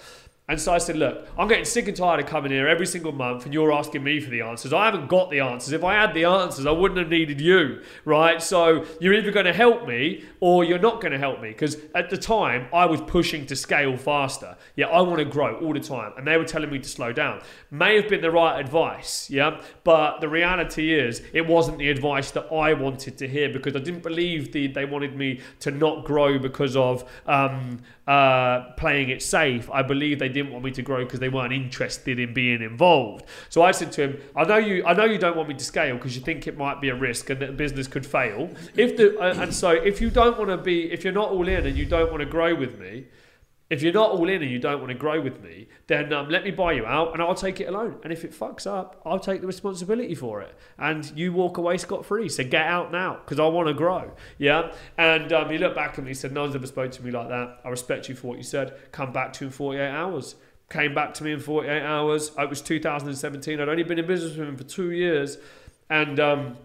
And 0.50 0.60
so 0.60 0.74
I 0.74 0.78
said, 0.78 0.98
look, 0.98 1.26
I'm 1.38 1.48
getting 1.48 1.64
sick 1.64 1.88
and 1.88 1.96
tired 1.96 2.20
of 2.20 2.26
coming 2.26 2.52
here 2.52 2.68
every 2.68 2.86
single 2.86 3.14
month 3.14 3.46
and 3.46 3.54
you're 3.54 3.72
asking 3.72 4.04
me 4.04 4.20
for 4.20 4.30
the 4.30 4.42
answers. 4.42 4.74
I 4.74 4.84
haven't 4.84 5.08
got 5.08 5.32
the 5.32 5.40
answers. 5.40 5.72
If 5.72 5.86
I 5.86 5.94
had 5.94 6.14
the 6.14 6.26
answers, 6.26 6.66
I 6.66 6.72
wouldn't 6.72 7.00
have 7.00 7.08
needed 7.08 7.40
you, 7.40 7.82
right? 8.04 8.42
So 8.42 8.86
you're 9.00 9.14
either 9.14 9.32
going 9.32 9.46
to 9.46 9.54
help 9.54 9.88
me 9.88 10.26
or 10.42 10.66
you're 10.66 10.80
not 10.80 11.00
going 11.00 11.14
to 11.14 11.18
help 11.18 11.40
me. 11.40 11.52
Because 11.52 11.78
at 11.96 12.10
the 12.10 12.18
time, 12.18 12.68
I 12.74 12.86
was 12.86 13.00
pushing 13.00 13.46
to 13.46 13.56
scale 13.56 13.96
faster. 13.96 14.58
Yeah, 14.76 14.88
I 14.88 15.00
want 15.00 15.20
to 15.20 15.26
grow 15.26 15.56
all 15.60 15.74
the 15.74 15.80
time. 15.80 16.12
And 16.18 16.28
they 16.28 16.36
were 16.36 16.44
telling 16.44 16.70
me 16.70 16.80
to 16.80 16.90
slow 16.90 17.14
down. 17.14 17.42
May 17.72 17.96
have 17.96 18.10
been 18.10 18.22
the 18.22 18.32
right 18.32 18.60
advice, 18.60 19.30
yeah? 19.30 19.62
But 19.86 20.20
the 20.20 20.28
reality 20.28 20.94
is, 20.94 21.22
it 21.32 21.48
wasn't 21.48 21.78
the 21.78 21.90
advice 21.90 22.32
that 22.32 22.52
I 22.54 22.74
wanted 22.74 23.18
to 23.20 23.30
hear 23.30 23.48
because 23.48 23.78
I 23.78 23.80
didn't 23.80 24.04
believe 24.04 24.52
the, 24.52 24.68
they 24.68 24.84
wanted 24.84 25.16
me 25.16 25.40
to 25.62 25.72
not 25.72 26.04
grow 26.04 26.38
because 26.38 26.76
of 26.76 27.10
um, 27.28 27.80
uh, 28.08 28.72
playing 28.78 29.10
it 29.10 29.22
safe. 29.22 29.70
I 29.72 29.82
believe 29.82 30.20
they 30.20 30.30
didn't 30.30 30.52
want 30.52 30.66
me 30.66 30.72
to 30.72 30.82
grow 30.82 31.04
because 31.06 31.20
they 31.20 31.30
weren't 31.30 31.54
interested 31.54 32.20
in 32.20 32.34
being 32.34 32.62
involved. 32.62 33.26
So 33.50 33.62
I 33.62 33.72
said 33.72 33.92
to 33.94 34.04
him, 34.04 34.22
"I 34.36 34.44
know 34.44 34.58
you. 34.58 34.86
I 34.86 34.94
know 34.94 35.06
you 35.06 35.18
don't 35.18 35.38
want 35.38 35.50
me 35.50 35.56
to 35.56 35.64
scale 35.64 35.96
because 35.96 36.16
you 36.16 36.22
think 36.22 36.48
it 36.48 36.58
might 36.58 36.82
be 36.82 36.90
a 36.90 36.96
risk 36.96 37.30
and 37.30 37.40
that 37.40 37.48
the 37.48 37.54
business 37.54 37.88
could 37.88 38.06
fail. 38.06 38.50
If 38.76 38.98
the 38.98 39.18
uh, 39.20 39.42
and 39.42 39.54
so 39.54 39.70
if 39.70 40.02
you 40.02 40.10
don't 40.10 40.38
want 40.38 40.50
to 40.50 40.58
be, 40.58 40.92
if 40.92 41.04
you're 41.04 41.14
not 41.14 41.30
all 41.30 41.48
in 41.48 41.66
and 41.66 41.78
you 41.78 41.86
don't 41.86 42.12
want 42.12 42.22
to 42.22 42.30
grow 42.30 42.54
with 42.54 42.80
me." 42.80 43.06
If 43.74 43.82
you're 43.82 43.92
not 43.92 44.12
all 44.12 44.30
in 44.30 44.44
and 44.44 44.51
you 44.51 44.60
don't 44.60 44.77
want 44.77 44.89
to 44.89 44.98
grow 44.98 45.20
with 45.20 45.42
me, 45.42 45.68
then 45.88 46.13
um, 46.13 46.30
let 46.30 46.44
me 46.44 46.51
buy 46.51 46.74
you 46.74 46.86
out 46.86 47.13
and 47.13 47.24
I'll 47.24 47.34
take 47.34 47.60
it 47.60 47.65
alone. 47.65 48.00
And 48.03 48.13
if 48.13 48.24
it 48.24 48.32
fucks 48.32 48.68
up, 48.68 49.01
I'll 49.03 49.20
take 49.20 49.42
the 49.42 49.48
responsibility 49.48 50.13
for 50.13 50.42
it. 50.42 50.56
And 50.77 51.12
you 51.18 51.34
walk 51.34 51.58
away 51.58 51.80
scot 51.80 52.06
free. 52.06 52.30
So 52.30 52.44
get 52.44 52.68
out 52.68 52.92
now 52.92 53.18
because 53.25 53.39
I 53.39 53.48
want 53.48 53.70
to 53.70 53.74
grow. 53.74 54.12
Yeah. 54.38 54.74
And 55.00 55.34
um, 55.34 55.50
he 55.50 55.58
looked 55.58 55.75
back 55.75 55.98
at 55.98 56.03
me 56.03 56.12
and 56.12 56.18
said, 56.18 56.34
No 56.34 56.42
one's 56.42 56.53
ever 56.53 56.68
spoke 56.68 56.92
to 56.92 57.03
me 57.03 57.10
like 57.10 57.30
that. 57.30 57.62
I 57.65 57.70
respect 57.70 58.08
you 58.10 58.13
for 58.13 58.27
what 58.27 58.38
you 58.38 58.44
said. 58.44 58.75
Come 58.92 59.12
back 59.12 59.34
to 59.34 59.46
you 59.46 59.48
in 59.48 59.53
48 59.53 59.89
hours. 59.89 60.36
Came 60.70 60.94
back 60.94 61.15
to 61.15 61.24
me 61.24 61.32
in 61.32 61.39
48 61.39 61.82
hours. 61.82 62.30
It 62.38 62.48
was 62.48 62.62
2017. 62.62 63.60
I'd 63.60 63.68
only 63.68 63.82
been 63.82 63.98
in 63.98 64.06
business 64.06 64.38
with 64.38 64.48
him 64.48 64.56
for 64.56 64.65
two 64.65 64.92
years. 64.92 65.39
And, 65.89 66.20
um, 66.20 66.58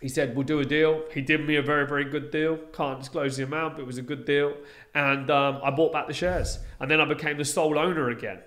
he 0.00 0.08
said, 0.08 0.34
We'll 0.34 0.46
do 0.46 0.60
a 0.60 0.64
deal. 0.64 1.02
He 1.12 1.20
did 1.20 1.46
me 1.46 1.56
a 1.56 1.62
very, 1.62 1.86
very 1.86 2.04
good 2.04 2.30
deal. 2.30 2.56
Can't 2.72 3.00
disclose 3.00 3.36
the 3.36 3.44
amount, 3.44 3.74
but 3.74 3.82
it 3.82 3.86
was 3.86 3.98
a 3.98 4.02
good 4.02 4.24
deal. 4.24 4.54
And 4.94 5.30
um, 5.30 5.60
I 5.62 5.70
bought 5.70 5.92
back 5.92 6.06
the 6.06 6.14
shares. 6.14 6.58
And 6.80 6.90
then 6.90 7.00
I 7.00 7.04
became 7.04 7.38
the 7.38 7.44
sole 7.44 7.78
owner 7.78 8.10
again. 8.10 8.40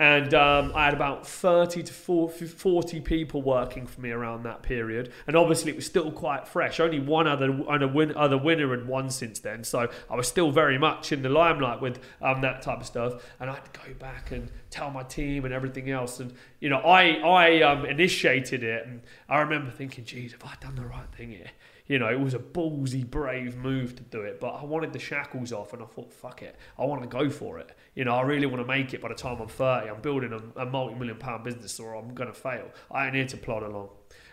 And 0.00 0.34
um, 0.34 0.72
I 0.74 0.86
had 0.86 0.94
about 0.94 1.24
30 1.24 1.84
to 1.84 1.92
40 1.92 3.00
people 3.02 3.42
working 3.42 3.86
for 3.86 4.00
me 4.00 4.10
around 4.10 4.42
that 4.42 4.62
period. 4.62 5.12
And 5.28 5.36
obviously, 5.36 5.70
it 5.70 5.76
was 5.76 5.86
still 5.86 6.10
quite 6.10 6.48
fresh. 6.48 6.80
Only 6.80 6.98
one 6.98 7.28
other, 7.28 7.60
other, 7.68 7.86
win, 7.86 8.12
other 8.16 8.36
winner 8.36 8.76
had 8.76 8.88
won 8.88 9.08
since 9.08 9.38
then. 9.38 9.62
So 9.62 9.88
I 10.10 10.16
was 10.16 10.26
still 10.26 10.50
very 10.50 10.78
much 10.78 11.12
in 11.12 11.22
the 11.22 11.28
limelight 11.28 11.80
with 11.80 12.00
um, 12.20 12.40
that 12.40 12.60
type 12.60 12.80
of 12.80 12.86
stuff. 12.86 13.22
And 13.38 13.48
I 13.48 13.54
had 13.54 13.72
to 13.72 13.80
go 13.80 13.94
back 13.94 14.32
and 14.32 14.50
tell 14.68 14.90
my 14.90 15.04
team 15.04 15.44
and 15.44 15.54
everything 15.54 15.88
else. 15.90 16.18
And, 16.18 16.34
you 16.58 16.70
know, 16.70 16.78
I, 16.78 17.12
I 17.20 17.62
um, 17.62 17.86
initiated 17.86 18.64
it. 18.64 18.86
And 18.86 19.00
I 19.28 19.38
remember 19.38 19.70
thinking, 19.70 20.04
geez, 20.04 20.32
have 20.32 20.42
I 20.42 20.56
done 20.60 20.74
the 20.74 20.86
right 20.86 21.08
thing 21.16 21.30
here? 21.30 21.50
You 21.86 21.98
know, 21.98 22.08
it 22.08 22.18
was 22.18 22.32
a 22.32 22.38
ballsy, 22.38 23.08
brave 23.08 23.56
move 23.56 23.94
to 23.96 24.02
do 24.02 24.22
it. 24.22 24.40
But 24.40 24.54
I 24.54 24.64
wanted 24.64 24.92
the 24.92 24.98
shackles 24.98 25.52
off, 25.52 25.72
and 25.72 25.82
I 25.82 25.86
thought, 25.86 26.12
fuck 26.12 26.42
it, 26.42 26.56
I 26.78 26.84
want 26.84 27.02
to 27.02 27.08
go 27.08 27.28
for 27.28 27.58
it. 27.58 27.76
You 27.94 28.04
know, 28.04 28.14
I 28.14 28.22
really 28.22 28.46
want 28.46 28.62
to 28.62 28.66
make 28.66 28.94
it 28.94 29.02
by 29.02 29.08
the 29.08 29.14
time 29.14 29.40
I'm 29.40 29.48
30. 29.48 29.90
I'm 29.90 30.00
building 30.00 30.32
a, 30.32 30.62
a 30.62 30.66
multi-million 30.66 31.18
pound 31.18 31.44
business, 31.44 31.78
or 31.78 31.94
I'm 31.94 32.14
going 32.14 32.32
to 32.32 32.38
fail. 32.38 32.70
I 32.90 33.06
ain't 33.06 33.14
here 33.14 33.26
to 33.26 33.36
plod 33.36 33.62
along, 33.62 33.90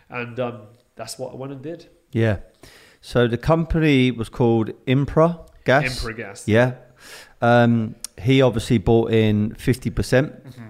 and 0.08 0.38
um, 0.40 0.62
that's 0.96 1.18
what 1.18 1.32
I 1.32 1.36
went 1.36 1.52
and 1.52 1.62
did. 1.62 1.88
Yeah. 2.10 2.38
So 3.00 3.26
the 3.26 3.38
company 3.38 4.10
was 4.10 4.28
called 4.28 4.70
Impra 4.86 5.46
Gas. 5.64 6.00
Impra 6.00 6.16
Gas. 6.16 6.48
Yeah. 6.48 6.74
Um, 7.40 7.96
he 8.20 8.40
obviously 8.40 8.78
bought 8.78 9.10
in 9.10 9.50
50%. 9.54 9.94
percent 9.94 10.44
mm-hmm. 10.44 10.62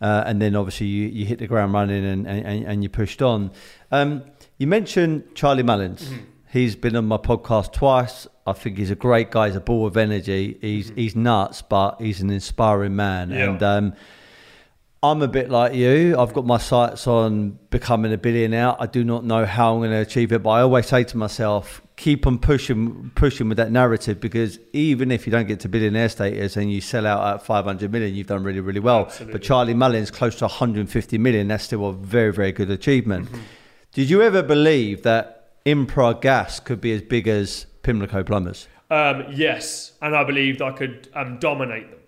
uh, 0.00 0.24
and 0.26 0.42
then 0.42 0.56
obviously 0.56 0.86
you, 0.86 1.08
you 1.08 1.24
hit 1.24 1.38
the 1.38 1.46
ground 1.46 1.72
running 1.72 2.04
and, 2.04 2.26
and, 2.26 2.64
and 2.64 2.82
you 2.82 2.88
pushed 2.88 3.22
on. 3.22 3.52
Um, 3.92 4.24
you 4.58 4.66
mentioned 4.66 5.34
Charlie 5.34 5.62
Mullins. 5.62 6.04
Mm-hmm. 6.04 6.24
He's 6.52 6.76
been 6.76 6.96
on 6.96 7.06
my 7.06 7.18
podcast 7.18 7.72
twice. 7.72 8.26
I 8.46 8.52
think 8.52 8.78
he's 8.78 8.90
a 8.90 8.96
great 8.96 9.30
guy. 9.30 9.48
He's 9.48 9.56
a 9.56 9.60
ball 9.60 9.86
of 9.86 9.96
energy. 9.96 10.56
He's 10.60 10.86
mm-hmm. 10.86 11.00
he's 11.00 11.16
nuts, 11.16 11.62
but 11.62 12.00
he's 12.00 12.20
an 12.20 12.30
inspiring 12.30 12.96
man. 12.96 13.30
Yeah. 13.30 13.50
And 13.50 13.62
um, 13.62 13.94
I'm 15.02 15.22
a 15.22 15.28
bit 15.28 15.50
like 15.50 15.74
you. 15.74 16.18
I've 16.18 16.32
got 16.32 16.46
my 16.46 16.58
sights 16.58 17.06
on 17.06 17.58
becoming 17.70 18.12
a 18.12 18.16
billionaire. 18.16 18.74
I 18.80 18.86
do 18.86 19.04
not 19.04 19.24
know 19.24 19.44
how 19.44 19.74
I'm 19.74 19.80
going 19.80 19.90
to 19.90 19.98
achieve 19.98 20.32
it, 20.32 20.42
but 20.42 20.50
I 20.50 20.62
always 20.62 20.86
say 20.86 21.04
to 21.04 21.16
myself, 21.16 21.82
keep 21.96 22.26
on 22.26 22.38
pushing, 22.38 23.10
pushing 23.14 23.48
with 23.48 23.58
that 23.58 23.70
narrative 23.70 24.20
because 24.20 24.58
even 24.72 25.10
if 25.10 25.26
you 25.26 25.30
don't 25.30 25.46
get 25.46 25.60
to 25.60 25.68
billionaire 25.68 26.08
status 26.08 26.56
and 26.56 26.72
you 26.72 26.80
sell 26.80 27.06
out 27.06 27.34
at 27.34 27.42
500 27.44 27.92
million, 27.92 28.14
you've 28.14 28.26
done 28.26 28.42
really, 28.42 28.60
really 28.60 28.80
well. 28.80 29.06
Absolutely. 29.06 29.32
But 29.32 29.42
Charlie 29.42 29.74
Mullins 29.74 30.10
close 30.10 30.36
to 30.36 30.44
150 30.44 31.18
million. 31.18 31.48
That's 31.48 31.64
still 31.64 31.88
a 31.88 31.92
very, 31.92 32.32
very 32.32 32.52
good 32.52 32.70
achievement. 32.70 33.26
Mm-hmm. 33.26 33.40
Did 33.96 34.10
you 34.10 34.20
ever 34.20 34.42
believe 34.42 35.04
that 35.04 35.64
Impra 35.64 36.20
Gas 36.20 36.60
could 36.60 36.82
be 36.82 36.92
as 36.92 37.00
big 37.00 37.26
as 37.26 37.64
Pimlico 37.82 38.22
Plumbers? 38.22 38.68
Um, 38.90 39.24
yes, 39.30 39.92
and 40.02 40.14
I 40.14 40.22
believed 40.22 40.60
I 40.60 40.72
could 40.72 41.08
um, 41.14 41.38
dominate 41.38 41.90
them. 41.90 42.00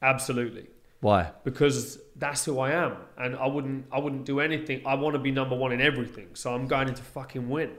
Absolutely. 0.00 0.68
Why? 1.00 1.32
Because 1.44 1.98
that's 2.16 2.42
who 2.46 2.58
I 2.58 2.70
am, 2.70 2.96
and 3.18 3.36
I 3.36 3.48
wouldn't 3.48 3.84
I 3.92 3.98
wouldn't 3.98 4.24
do 4.24 4.40
anything. 4.40 4.80
I 4.86 4.94
want 4.94 5.12
to 5.12 5.18
be 5.18 5.30
number 5.30 5.54
one 5.54 5.72
in 5.72 5.82
everything, 5.82 6.28
so 6.32 6.54
I'm 6.54 6.66
going 6.66 6.88
in 6.88 6.94
to 6.94 7.02
fucking 7.02 7.46
win. 7.46 7.72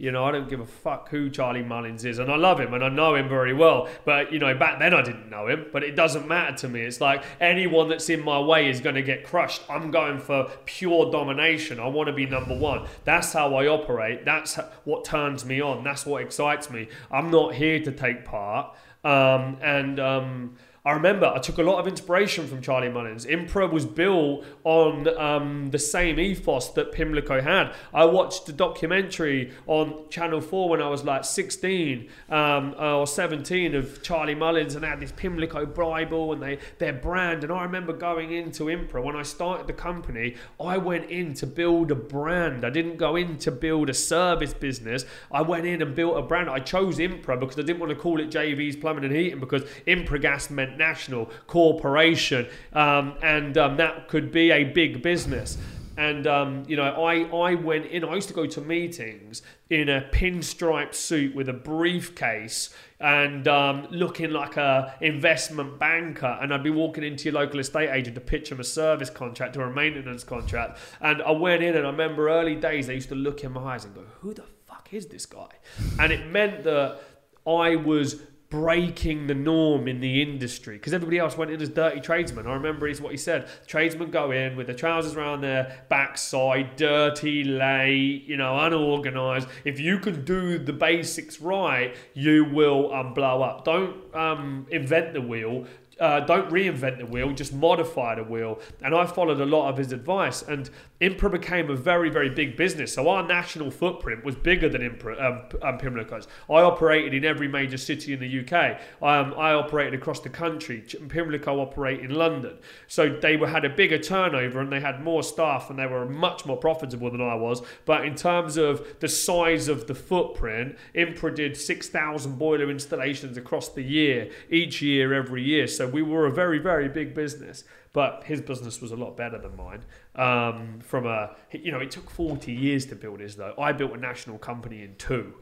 You 0.00 0.12
know, 0.12 0.24
I 0.24 0.30
don't 0.30 0.48
give 0.48 0.60
a 0.60 0.66
fuck 0.66 1.08
who 1.08 1.28
Charlie 1.28 1.64
Mullins 1.64 2.04
is, 2.04 2.20
and 2.20 2.30
I 2.30 2.36
love 2.36 2.60
him 2.60 2.72
and 2.72 2.84
I 2.84 2.88
know 2.88 3.16
him 3.16 3.28
very 3.28 3.52
well. 3.52 3.88
But 4.04 4.32
you 4.32 4.38
know, 4.38 4.56
back 4.56 4.78
then 4.78 4.94
I 4.94 5.02
didn't 5.02 5.28
know 5.28 5.48
him, 5.48 5.66
but 5.72 5.82
it 5.82 5.96
doesn't 5.96 6.28
matter 6.28 6.56
to 6.58 6.68
me. 6.68 6.82
It's 6.82 7.00
like 7.00 7.24
anyone 7.40 7.88
that's 7.88 8.08
in 8.08 8.24
my 8.24 8.38
way 8.38 8.70
is 8.70 8.80
going 8.80 8.94
to 8.94 9.02
get 9.02 9.24
crushed. 9.24 9.62
I'm 9.68 9.90
going 9.90 10.20
for 10.20 10.50
pure 10.66 11.10
domination. 11.10 11.80
I 11.80 11.88
want 11.88 12.06
to 12.06 12.12
be 12.12 12.26
number 12.26 12.56
one. 12.56 12.86
That's 13.02 13.32
how 13.32 13.56
I 13.56 13.66
operate. 13.66 14.24
That's 14.24 14.54
what 14.84 15.04
turns 15.04 15.44
me 15.44 15.60
on. 15.60 15.82
That's 15.82 16.06
what 16.06 16.22
excites 16.22 16.70
me. 16.70 16.88
I'm 17.10 17.32
not 17.32 17.54
here 17.54 17.80
to 17.82 17.90
take 17.90 18.24
part. 18.24 18.76
Um, 19.02 19.58
and 19.62 19.98
um, 19.98 20.56
I 20.88 20.92
remember 20.92 21.26
I 21.26 21.38
took 21.38 21.58
a 21.58 21.62
lot 21.62 21.78
of 21.78 21.86
inspiration 21.86 22.48
from 22.48 22.62
Charlie 22.62 22.88
Mullins. 22.88 23.26
Impra 23.26 23.70
was 23.70 23.84
built 23.84 24.46
on 24.64 25.06
um, 25.18 25.68
the 25.70 25.78
same 25.78 26.18
ethos 26.18 26.70
that 26.70 26.92
Pimlico 26.92 27.42
had. 27.42 27.74
I 27.92 28.06
watched 28.06 28.48
a 28.48 28.54
documentary 28.54 29.52
on 29.66 30.08
Channel 30.08 30.40
4 30.40 30.70
when 30.70 30.80
I 30.80 30.88
was 30.88 31.04
like 31.04 31.26
16 31.26 32.08
um, 32.30 32.74
or 32.78 33.06
17 33.06 33.74
of 33.74 34.02
Charlie 34.02 34.34
Mullins 34.34 34.76
and 34.76 34.82
they 34.82 34.88
had 34.88 34.98
this 34.98 35.12
Pimlico 35.12 35.66
Bible 35.66 36.32
and 36.32 36.42
they 36.42 36.58
their 36.78 36.94
brand. 36.94 37.44
And 37.44 37.52
I 37.52 37.64
remember 37.64 37.92
going 37.92 38.32
into 38.32 38.64
Impra 38.64 39.04
when 39.04 39.14
I 39.14 39.24
started 39.24 39.66
the 39.66 39.74
company, 39.74 40.36
I 40.58 40.78
went 40.78 41.10
in 41.10 41.34
to 41.34 41.46
build 41.46 41.90
a 41.90 41.96
brand. 41.96 42.64
I 42.64 42.70
didn't 42.70 42.96
go 42.96 43.14
in 43.14 43.36
to 43.40 43.50
build 43.50 43.90
a 43.90 43.94
service 43.94 44.54
business. 44.54 45.04
I 45.30 45.42
went 45.42 45.66
in 45.66 45.82
and 45.82 45.94
built 45.94 46.16
a 46.16 46.22
brand. 46.22 46.48
I 46.48 46.60
chose 46.60 46.96
Impra 46.96 47.38
because 47.38 47.58
I 47.58 47.62
didn't 47.62 47.80
want 47.80 47.90
to 47.90 47.96
call 47.96 48.20
it 48.20 48.30
JV's 48.30 48.76
Plumbing 48.76 49.04
and 49.04 49.14
Heating 49.14 49.38
because 49.38 49.64
Impra 49.86 50.18
Gas 50.18 50.48
meant 50.48 50.77
national 50.78 51.30
corporation, 51.46 52.46
um, 52.72 53.14
and 53.22 53.58
um, 53.58 53.76
that 53.76 54.08
could 54.08 54.32
be 54.32 54.50
a 54.50 54.64
big 54.64 55.02
business. 55.02 55.58
And 55.98 56.28
um, 56.28 56.62
you 56.68 56.76
know, 56.76 56.84
I 56.84 57.22
I 57.24 57.54
went 57.56 57.86
in. 57.86 58.04
I 58.04 58.14
used 58.14 58.28
to 58.28 58.34
go 58.34 58.46
to 58.46 58.60
meetings 58.60 59.42
in 59.68 59.88
a 59.88 60.08
pinstripe 60.12 60.94
suit 60.94 61.34
with 61.34 61.48
a 61.48 61.52
briefcase 61.52 62.72
and 63.00 63.48
um, 63.48 63.88
looking 63.90 64.30
like 64.30 64.56
a 64.56 64.94
investment 65.00 65.80
banker. 65.80 66.38
And 66.40 66.54
I'd 66.54 66.62
be 66.62 66.70
walking 66.70 67.02
into 67.02 67.24
your 67.24 67.34
local 67.34 67.58
estate 67.58 67.90
agent 67.90 68.14
to 68.14 68.20
pitch 68.20 68.50
them 68.50 68.60
a 68.60 68.64
service 68.64 69.10
contract 69.10 69.56
or 69.56 69.64
a 69.64 69.74
maintenance 69.74 70.22
contract. 70.22 70.78
And 71.00 71.20
I 71.20 71.32
went 71.32 71.64
in, 71.64 71.76
and 71.76 71.84
I 71.84 71.90
remember 71.90 72.28
early 72.28 72.54
days 72.54 72.86
they 72.86 72.94
used 72.94 73.08
to 73.08 73.16
look 73.16 73.42
in 73.42 73.50
my 73.50 73.74
eyes 73.74 73.84
and 73.84 73.92
go, 73.92 74.04
"Who 74.20 74.34
the 74.34 74.44
fuck 74.66 74.90
is 74.92 75.06
this 75.06 75.26
guy?" 75.26 75.50
And 75.98 76.12
it 76.12 76.28
meant 76.28 76.62
that 76.62 77.00
I 77.44 77.74
was 77.74 78.22
breaking 78.50 79.26
the 79.26 79.34
norm 79.34 79.86
in 79.86 80.00
the 80.00 80.22
industry 80.22 80.76
because 80.78 80.94
everybody 80.94 81.18
else 81.18 81.36
went 81.36 81.50
in 81.50 81.60
as 81.60 81.68
dirty 81.68 82.00
tradesmen. 82.00 82.46
I 82.46 82.54
remember 82.54 82.88
is 82.88 83.00
what 83.00 83.12
he 83.12 83.18
said. 83.18 83.48
Tradesmen 83.66 84.10
go 84.10 84.30
in 84.30 84.56
with 84.56 84.66
their 84.66 84.76
trousers 84.76 85.14
around 85.14 85.42
their 85.42 85.84
backside, 85.90 86.76
dirty, 86.76 87.44
late, 87.44 88.24
you 88.24 88.36
know, 88.36 88.58
unorganized. 88.58 89.48
If 89.64 89.78
you 89.78 89.98
can 89.98 90.24
do 90.24 90.58
the 90.58 90.72
basics 90.72 91.40
right, 91.40 91.94
you 92.14 92.44
will 92.44 92.92
um, 92.94 93.12
blow 93.12 93.42
up. 93.42 93.64
Don't 93.64 94.14
um, 94.14 94.66
invent 94.70 95.12
the 95.12 95.20
wheel. 95.20 95.66
Uh, 96.00 96.20
don't 96.20 96.48
reinvent 96.50 96.98
the 96.98 97.06
wheel, 97.06 97.32
just 97.32 97.52
modify 97.52 98.14
the 98.14 98.22
wheel. 98.22 98.60
And 98.82 98.94
I 98.94 99.04
followed 99.04 99.40
a 99.40 99.46
lot 99.46 99.68
of 99.68 99.76
his 99.76 99.90
advice. 99.90 100.42
And 100.42 100.70
Impra 101.00 101.30
became 101.30 101.70
a 101.70 101.76
very, 101.76 102.10
very 102.10 102.28
big 102.28 102.56
business. 102.56 102.94
So 102.94 103.08
our 103.08 103.22
national 103.22 103.70
footprint 103.70 104.24
was 104.24 104.34
bigger 104.34 104.68
than 104.68 104.82
Impra, 104.82 105.22
um, 105.22 105.42
um, 105.62 105.78
Pimlico's. 105.78 106.26
I 106.50 106.60
operated 106.62 107.14
in 107.14 107.24
every 107.24 107.46
major 107.46 107.76
city 107.76 108.12
in 108.12 108.20
the 108.20 108.40
UK. 108.40 108.80
Um, 109.00 109.34
I 109.38 109.52
operated 109.52 109.94
across 109.94 110.20
the 110.20 110.28
country. 110.28 110.84
Pimlico 111.08 111.60
operate 111.60 112.00
in 112.00 112.10
London. 112.10 112.58
So 112.88 113.08
they 113.08 113.36
were, 113.36 113.46
had 113.46 113.64
a 113.64 113.68
bigger 113.68 113.98
turnover 113.98 114.60
and 114.60 114.72
they 114.72 114.80
had 114.80 115.00
more 115.00 115.22
staff 115.22 115.70
and 115.70 115.78
they 115.78 115.86
were 115.86 116.04
much 116.04 116.44
more 116.44 116.56
profitable 116.56 117.10
than 117.10 117.20
I 117.20 117.36
was. 117.36 117.62
But 117.84 118.04
in 118.04 118.16
terms 118.16 118.56
of 118.56 118.84
the 118.98 119.08
size 119.08 119.68
of 119.68 119.86
the 119.86 119.94
footprint, 119.94 120.76
Impra 120.96 121.32
did 121.32 121.56
6,000 121.56 122.38
boiler 122.38 122.70
installations 122.70 123.36
across 123.36 123.68
the 123.68 123.82
year, 123.82 124.30
each 124.50 124.82
year, 124.82 125.14
every 125.14 125.44
year. 125.44 125.68
So 125.68 125.86
we 125.86 126.02
were 126.02 126.26
a 126.26 126.32
very, 126.32 126.58
very 126.58 126.88
big 126.88 127.14
business 127.14 127.62
but 127.92 128.22
his 128.24 128.40
business 128.40 128.80
was 128.80 128.92
a 128.92 128.96
lot 128.96 129.16
better 129.16 129.38
than 129.38 129.56
mine. 129.56 129.84
Um, 130.18 130.80
from 130.80 131.06
a, 131.06 131.36
you 131.52 131.70
know, 131.70 131.78
it 131.78 131.92
took 131.92 132.10
40 132.10 132.52
years 132.52 132.84
to 132.86 132.96
build 132.96 133.20
his 133.20 133.36
though. 133.36 133.54
I 133.56 133.72
built 133.72 133.92
a 133.92 133.96
national 133.96 134.38
company 134.38 134.82
in 134.82 134.96
two. 134.96 135.34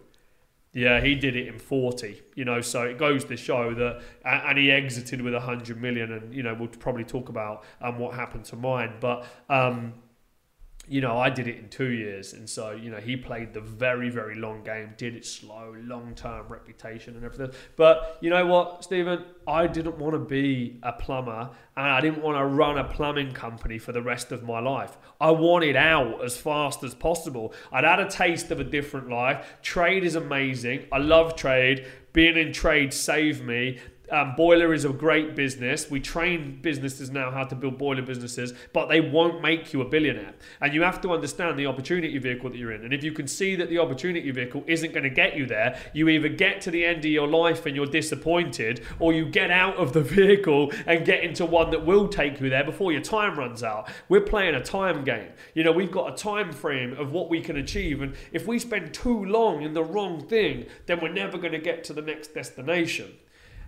Yeah, 0.77 1.01
he 1.01 1.15
did 1.15 1.37
it 1.37 1.49
in 1.49 1.59
40, 1.59 2.21
you 2.35 2.45
know, 2.45 2.61
so 2.61 2.83
it 2.83 2.99
goes 2.99 3.25
to 3.25 3.37
show 3.39 3.73
that, 3.73 4.03
and 4.27 4.59
he 4.59 4.71
exited 4.71 5.23
with 5.23 5.33
100 5.33 5.81
million, 5.81 6.13
and, 6.13 6.35
you 6.35 6.43
know, 6.43 6.53
we'll 6.53 6.69
probably 6.69 7.05
talk 7.05 7.31
about 7.31 7.65
um, 7.81 7.99
what 7.99 8.15
happened 8.15 8.45
to 8.47 8.57
mine, 8.57 8.93
but, 9.01 9.25
um, 9.49 9.95
you 10.89 11.01
know, 11.01 11.19
I 11.19 11.31
did 11.31 11.49
it 11.49 11.59
in 11.59 11.69
two 11.69 11.91
years. 11.91 12.33
And 12.33 12.49
so, 12.49 12.71
you 12.71 12.91
know, 12.91 12.99
he 12.99 13.17
played 13.17 13.53
the 13.53 13.61
very, 13.61 14.09
very 14.09 14.37
long 14.37 14.63
game, 14.63 14.95
did 14.97 15.17
it 15.17 15.27
slow, 15.27 15.75
long 15.79 16.15
term 16.15 16.47
reputation 16.49 17.17
and 17.17 17.25
everything. 17.25 17.51
But 17.75 18.19
you 18.21 18.31
know 18.31 18.47
what, 18.47 18.85
Steven? 18.85 19.25
I 19.49 19.67
didn't 19.67 19.99
want 19.99 20.15
to 20.15 20.19
be 20.19 20.79
a 20.83 20.93
plumber 20.93 21.51
and 21.77 21.87
I 21.87 22.01
didn't 22.01 22.23
want 22.23 22.39
to 22.39 22.45
run 22.45 22.79
a 22.79 22.85
plumbing 22.85 23.33
company 23.33 23.79
for 23.79 23.93
the 23.93 24.03
rest 24.03 24.33
of 24.33 24.45
my 24.45 24.61
life. 24.61 24.97
I 25.21 25.31
wanted 25.33 25.77
out 25.77 26.25
as 26.25 26.37
fast 26.37 26.83
as 26.85 26.95
possible. 26.95 27.53
I'd 27.73 27.85
had 27.85 28.01
a 28.01 28.09
taste 28.09 28.51
of 28.51 28.61
a 28.61 28.65
different 28.65 29.09
life. 29.09 29.57
Trade 29.63 30.05
is 30.05 30.15
amazing. 30.15 30.87
I 30.93 30.99
love 30.99 31.37
trade. 31.37 31.87
Being 32.13 32.37
in 32.37 32.53
trade 32.53 32.95
saved 32.95 33.45
me. 33.45 33.79
Um, 34.11 34.35
boiler 34.37 34.73
is 34.73 34.85
a 34.85 34.91
great 34.91 35.35
business. 35.35 35.91
We 35.91 36.01
train 36.01 36.61
businesses 36.63 37.11
now 37.11 37.31
how 37.31 37.45
to 37.45 37.55
build 37.55 37.79
boiler 37.79 38.03
businesses, 38.03 38.55
but 38.73 38.89
they 38.89 39.01
won't 39.01 39.43
make 39.43 39.73
you 39.73 39.81
a 39.81 39.85
billionaire. 39.85 40.35
And 40.61 40.73
you 40.73 40.83
have 40.83 41.01
to 41.01 41.13
understand 41.13 41.59
the 41.59 41.67
opportunity 41.67 42.17
vehicle 42.19 42.51
that 42.51 42.57
you're 42.57 42.73
in. 42.73 42.85
And 42.85 42.95
if 42.95 43.03
you 43.03 43.13
can 43.13 43.27
see 43.27 43.57
that 43.57 43.69
the 43.69 43.79
opportunity 43.79 44.31
vehicle 44.31 44.63
isn't 44.67 44.93
going 44.93 45.03
to 45.03 45.11
get 45.11 45.37
you 45.37 45.47
there, 45.47 45.79
you 45.93 46.09
either 46.09 46.29
get 46.29 46.61
to 46.63 46.71
the 46.71 46.85
end 46.85 46.99
of 46.99 47.11
your 47.11 47.27
life 47.27 47.67
and 47.67 47.75
you're 47.75 47.87
disappointed, 47.87 48.85
or 49.01 49.13
you 49.13 49.27
get 49.27 49.51
out 49.51 49.77
of 49.77 49.93
the 49.93 50.03
vehicle 50.17 50.73
and 50.87 51.05
get 51.05 51.25
into 51.25 51.45
one 51.45 51.71
that 51.71 51.85
will 51.85 52.09
take 52.09 52.41
you 52.41 52.49
there 52.49 52.65
before 52.65 52.93
your 52.93 53.03
time 53.03 53.37
runs 53.37 53.63
out. 53.63 53.89
We're 54.09 54.21
playing 54.21 54.55
a 54.55 54.63
time 54.63 55.05
game. 55.05 55.33
You 55.55 55.65
know, 55.65 55.73
we've 55.73 55.91
got 55.91 56.13
a 56.13 56.17
time 56.17 56.53
frame 56.53 56.93
of 56.93 57.13
what 57.13 57.29
we 57.29 57.41
can 57.41 57.57
achieve. 57.57 58.03
And 58.03 58.15
if 58.33 58.47
we 58.47 58.59
spend 58.59 58.95
too 58.95 59.25
long 59.25 59.63
in 59.63 59.75
the 59.75 59.85
wrong 59.85 60.27
thing, 60.29 60.67
then 60.87 61.01
we're 61.01 61.13
never 61.13 61.39
going 61.39 61.53
to 61.53 61.59
get 61.59 61.83
to 61.85 61.93
the 61.93 62.03
next 62.03 62.35
destination. 62.35 63.13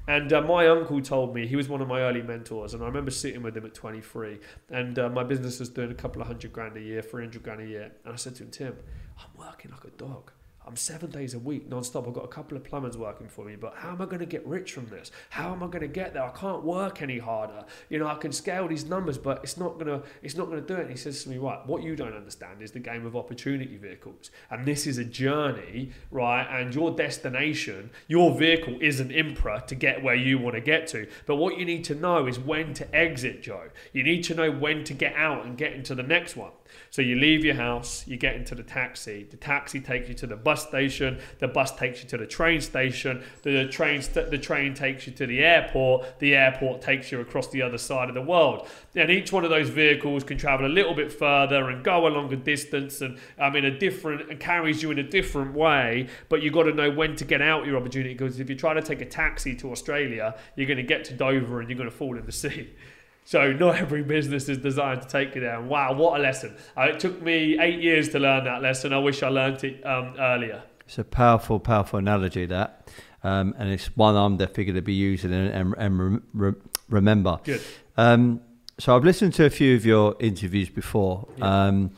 And 0.09 0.33
uh, 0.33 0.41
my 0.41 0.67
uncle 0.69 1.03
told 1.03 1.35
me 1.35 1.47
he 1.47 1.55
was 1.55 1.69
one 1.69 1.83
of 1.83 1.87
my 1.87 2.01
early 2.01 2.23
mentors, 2.23 2.73
and 2.73 2.83
I 2.83 2.87
remember 2.87 3.11
sitting 3.11 3.43
with 3.43 3.55
him 3.55 3.67
at 3.67 3.75
23. 3.75 4.39
And 4.71 4.99
uh, 4.99 5.11
my 5.11 5.23
business 5.23 5.61
was 5.61 5.69
doing 5.69 5.91
a 5.91 5.95
couple 5.95 6.23
of 6.23 6.29
hundred 6.29 6.51
grand 6.51 6.79
a 6.79 6.81
year, 6.81 7.03
300 7.03 7.43
grand 7.43 7.61
a 7.61 7.67
year. 7.67 7.93
And 8.05 8.15
I 8.15 8.17
said 8.17 8.35
to 8.37 8.45
him, 8.45 8.51
Tim, 8.51 8.77
I'm 9.19 9.39
working 9.39 9.71
like 9.71 9.85
a 9.85 9.91
dog. 9.99 10.33
I'm 10.69 10.77
seven 10.77 11.11
days 11.11 11.33
a 11.33 11.39
week 11.39 11.67
non-stop. 11.67 12.07
I've 12.07 12.13
got 12.13 12.27
a 12.27 12.29
couple 12.29 12.55
of 12.55 12.63
plumbers 12.63 12.99
working 12.99 13.27
for 13.27 13.43
me, 13.43 13.57
but 13.57 13.73
how 13.75 13.89
am 13.89 14.03
I 14.03 14.05
going 14.05 14.19
to 14.19 14.27
get 14.27 14.47
rich 14.47 14.73
from 14.73 14.87
this? 14.89 15.11
How 15.31 15.51
am 15.51 15.63
I 15.63 15.67
going 15.67 15.81
to 15.81 15.89
get 15.89 16.13
there? 16.13 16.23
I 16.23 16.29
can't 16.29 16.63
work 16.63 17.01
any 17.01 17.19
harder. 17.19 17.65
You 17.89 17.99
know, 17.99 18.07
I 18.07 18.17
can 18.17 18.33
scale 18.33 18.69
these 18.69 18.85
numbers, 18.85 19.17
but 19.17 19.41
it's 19.43 19.57
not 19.57 19.79
gonna 19.79 20.03
it's 20.23 20.37
not 20.37 20.51
gonna 20.51 20.61
do 20.61 20.75
it. 20.75 20.81
And 20.81 20.91
he 20.91 20.97
says 20.97 21.23
to 21.25 21.31
me, 21.31 21.39
right, 21.39 21.67
what 21.67 21.83
you 21.83 21.97
don't 21.97 22.13
understand 22.13 22.61
is 22.61 22.73
the 22.73 22.81
game 22.81 23.07
of 23.07 23.17
opportunity 23.17 23.79
vehicles. 23.79 24.31
And 24.51 24.67
this 24.67 24.87
is 24.87 24.99
a 24.99 25.05
journey, 25.05 25.93
right? 26.11 26.43
And 26.43 26.75
your 26.75 26.91
destination, 26.91 27.89
your 28.07 28.37
vehicle 28.37 28.77
isn't 28.83 29.11
Impra 29.11 29.67
to 29.69 29.75
get 29.75 30.03
where 30.03 30.17
you 30.17 30.39
want 30.39 30.55
to 30.57 30.61
get 30.61 30.87
to. 30.89 31.09
But 31.25 31.37
what 31.37 31.57
you 31.59 31.65
need 31.65 31.85
to 31.85 31.95
know 31.95 32.27
is 32.27 32.39
when 32.39 32.75
to 32.75 32.95
exit, 32.95 33.43
Joe. 33.43 33.71
You 33.95 34.03
need 34.03 34.23
to 34.25 34.35
know 34.35 34.51
when 34.51 34.85
to 34.85 34.93
get 34.93 35.15
out 35.17 35.47
and 35.47 35.57
get 35.57 35.73
into 35.73 35.95
the 35.95 36.03
next 36.03 36.37
one. 36.37 36.53
So 36.91 37.03
you 37.03 37.17
leave 37.17 37.45
your 37.45 37.55
house, 37.55 38.07
you 38.07 38.17
get 38.17 38.37
into 38.37 38.55
the 38.55 38.63
taxi. 38.63 39.27
The 39.31 39.37
taxi 39.37 39.81
takes 39.81 40.09
you 40.09 40.15
to 40.17 40.27
the 40.27 40.37
bus 40.37 40.67
station. 40.67 41.19
The 41.39 41.49
bus 41.49 41.75
takes 41.77 42.03
you 42.03 42.09
to 42.11 42.17
the 42.17 42.27
train 42.27 42.61
station. 42.61 43.23
The 43.43 43.69
train 43.69 44.03
st- 44.03 44.31
the 44.31 44.39
train 44.39 44.75
takes 44.75 45.07
you 45.07 45.13
to 45.15 45.27
the 45.27 45.45
airport. 45.45 46.19
The 46.19 46.35
airport 46.35 46.83
takes 46.83 47.13
you 47.13 47.21
across 47.21 47.49
the 47.49 47.63
other 47.63 47.79
side 47.79 48.09
of 48.09 48.15
the 48.15 48.23
world. 48.23 48.69
And 48.95 49.11
each 49.11 49.33
one 49.33 49.45
of 49.45 49.51
those 49.51 49.69
vehicles 49.69 50.25
can 50.25 50.39
travel 50.39 50.67
a 50.67 50.69
little 50.69 50.95
bit 50.95 51.13
further 51.13 51.71
and 51.71 51.85
go 51.85 52.07
a 52.07 52.09
longer 52.09 52.37
distance 52.37 53.01
and 53.01 53.19
um, 53.39 53.57
in 53.57 53.65
a 53.65 53.79
different 53.79 54.31
and 54.31 54.41
carries 54.41 54.83
you 54.83 54.91
in 54.91 54.99
a 54.99 55.03
different 55.03 55.55
way. 55.55 56.09
But 56.29 56.43
you've 56.43 56.55
got 56.55 56.65
to 56.65 56.73
know 56.73 56.91
when 56.91 57.17
to 57.17 57.25
get 57.25 57.43
out 57.43 57.67
your 57.67 57.77
opportunity 57.77 58.15
because 58.15 58.41
if 58.41 58.49
you 58.49 58.57
try 58.57 58.75
to 58.75 58.83
take 58.83 59.01
a 59.01 59.07
taxi 59.07 59.55
to 59.57 59.71
Australia, 59.71 60.35
you're 60.57 60.67
going 60.67 60.79
to 60.79 60.83
get 60.83 61.05
to 61.07 61.15
Dover 61.15 61.61
and 61.61 61.69
you're 61.69 61.79
going 61.79 61.91
to 61.91 61.97
fall 61.97 62.17
in 62.17 62.27
the 62.27 62.33
sea. 62.33 62.71
So 63.29 63.53
not 63.53 63.77
every 63.77 64.03
business 64.03 64.49
is 64.49 64.57
designed 64.57 65.03
to 65.03 65.07
take 65.07 65.35
you 65.35 65.43
down. 65.43 65.69
Wow, 65.69 65.93
what 65.93 66.19
a 66.19 66.23
lesson! 66.23 66.57
Uh, 66.75 66.85
it 66.85 66.99
took 66.99 67.21
me 67.21 67.61
eight 67.61 67.79
years 67.83 68.09
to 68.13 68.19
learn 68.19 68.45
that 68.45 68.63
lesson. 68.63 68.95
I 68.95 68.99
wish 69.01 69.23
I 69.23 69.29
learned 69.29 69.63
it 69.65 69.85
um, 69.85 70.15
earlier. 70.19 70.63
It's 70.87 70.97
a 70.97 71.05
powerful, 71.05 71.61
powerful 71.61 71.99
analogy 71.99 72.47
that, 72.47 72.89
um, 73.23 73.55
and 73.59 73.69
it's 73.69 73.95
one 73.99 74.17
I'm 74.17 74.39
definitely 74.39 74.65
going 74.65 74.77
to 74.77 74.81
be 74.81 74.95
using 74.95 75.35
and, 75.35 75.51
and, 75.51 75.75
and 75.77 76.23
re- 76.33 76.55
remember. 76.89 77.39
Good. 77.45 77.61
Um, 77.99 78.41
so 78.79 78.97
I've 78.97 79.05
listened 79.05 79.35
to 79.35 79.45
a 79.45 79.51
few 79.51 79.77
of 79.77 79.85
your 79.85 80.17
interviews 80.21 80.71
before, 80.71 81.29
Yeah. 81.37 81.67
um, 81.67 81.91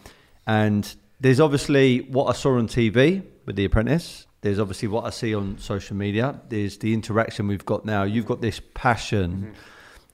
and 0.49 0.93
there's 1.21 1.39
obviously 1.39 2.01
what 2.01 2.25
I 2.25 2.33
saw 2.33 2.59
on 2.59 2.67
TV 2.67 3.23
with 3.47 3.55
The 3.55 3.67
Apprentice. 3.67 4.27
There's 4.41 4.59
obviously 4.59 4.89
what 4.89 5.05
I 5.05 5.11
see 5.11 5.33
on 5.37 5.59
social 5.59 5.95
media. 5.95 6.41
There's 6.49 6.77
the 6.79 6.93
interaction 6.93 7.47
we've 7.47 7.65
got 7.65 7.85
now. 7.85 8.03
You've 8.03 8.27
got 8.27 8.41
this 8.41 8.61
passion. 8.75 9.55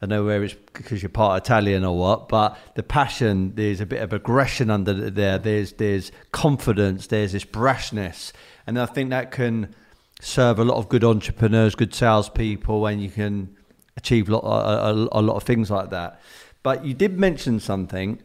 I 0.03 0.07
know 0.07 0.25
where 0.25 0.45
it's 0.45 0.55
because 0.55 1.03
you're 1.03 1.09
part 1.09 1.43
Italian 1.43 1.85
or 1.85 1.97
what, 1.97 2.29
but 2.29 2.59
the 2.75 2.83
passion, 2.83 3.55
there's 3.55 3.81
a 3.81 3.87
bit 3.87 4.03
of 4.03 4.13
aggression 4.13 4.71
under 4.71 4.93
there. 5.11 5.39
There's 5.39 5.73
there's 5.73 6.13
confidence. 6.33 7.07
There's 7.07 7.33
this 7.33 7.45
brashness, 7.45 8.33
and 8.67 8.79
I 8.79 8.87
think 8.87 9.11
that 9.11 9.31
can 9.31 9.75
serve 10.21 10.59
a 10.59 10.65
lot 10.65 10.77
of 10.77 10.89
good 10.89 11.05
entrepreneurs, 11.05 11.75
good 11.75 11.95
salespeople, 11.95 12.87
and 12.87 13.03
you 13.03 13.11
can 13.11 13.57
achieve 13.97 14.29
a, 14.29 14.35
a, 14.35 15.09
a 15.13 15.23
lot 15.23 15.37
of 15.37 15.45
things 15.45 15.71
like 15.71 15.91
that. 15.91 16.21
But 16.63 16.85
you 16.85 16.95
did 16.95 17.19
mention 17.19 17.61
something 17.61 18.21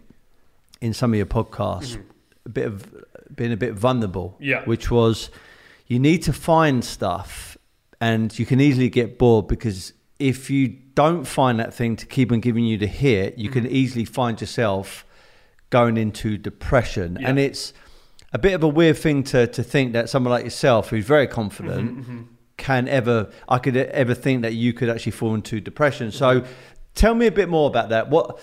in 0.81 0.93
some 0.93 1.13
of 1.13 1.17
your 1.17 1.25
podcasts, 1.25 1.95
mm-hmm. 1.95 2.01
a 2.45 2.49
bit 2.49 2.65
of 2.65 3.05
being 3.33 3.51
a 3.53 3.57
bit 3.57 3.73
vulnerable, 3.73 4.35
Yeah. 4.39 4.65
which 4.65 4.91
was 4.91 5.29
you 5.87 5.99
need 5.99 6.23
to 6.23 6.33
find 6.33 6.83
stuff, 6.83 7.57
and 8.01 8.37
you 8.37 8.45
can 8.45 8.59
easily 8.59 8.89
get 8.89 9.17
bored 9.17 9.47
because 9.47 9.93
if 10.19 10.49
you 10.49 10.77
don't 10.95 11.25
find 11.25 11.59
that 11.59 11.73
thing 11.73 11.95
to 11.97 12.05
keep 12.05 12.31
on 12.31 12.39
giving 12.39 12.65
you 12.65 12.77
the 12.77 12.87
hit, 12.87 13.37
you 13.37 13.49
can 13.49 13.63
mm-hmm. 13.63 13.75
easily 13.75 14.05
find 14.05 14.39
yourself 14.39 15.05
going 15.69 15.97
into 15.97 16.37
depression, 16.37 17.17
Yeah. 17.19 17.29
and 17.29 17.39
it's 17.39 17.73
a 18.33 18.39
bit 18.39 18.53
of 18.53 18.63
a 18.63 18.67
weird 18.67 18.97
thing 18.97 19.23
to 19.25 19.47
to 19.47 19.63
think 19.63 19.93
that 19.93 20.09
someone 20.09 20.31
like 20.31 20.43
yourself, 20.43 20.89
who's 20.89 21.05
very 21.05 21.27
confident, 21.27 21.91
mm-hmm, 21.91 22.01
mm-hmm. 22.01 22.21
can 22.57 22.87
ever 22.87 23.31
I 23.47 23.57
could 23.57 23.75
ever 23.77 24.13
think 24.13 24.41
that 24.43 24.53
you 24.53 24.73
could 24.73 24.89
actually 24.89 25.13
fall 25.13 25.33
into 25.35 25.59
depression. 25.59 26.11
So, 26.11 26.43
tell 26.95 27.15
me 27.15 27.27
a 27.27 27.31
bit 27.31 27.49
more 27.49 27.67
about 27.69 27.89
that. 27.89 28.09
What 28.09 28.39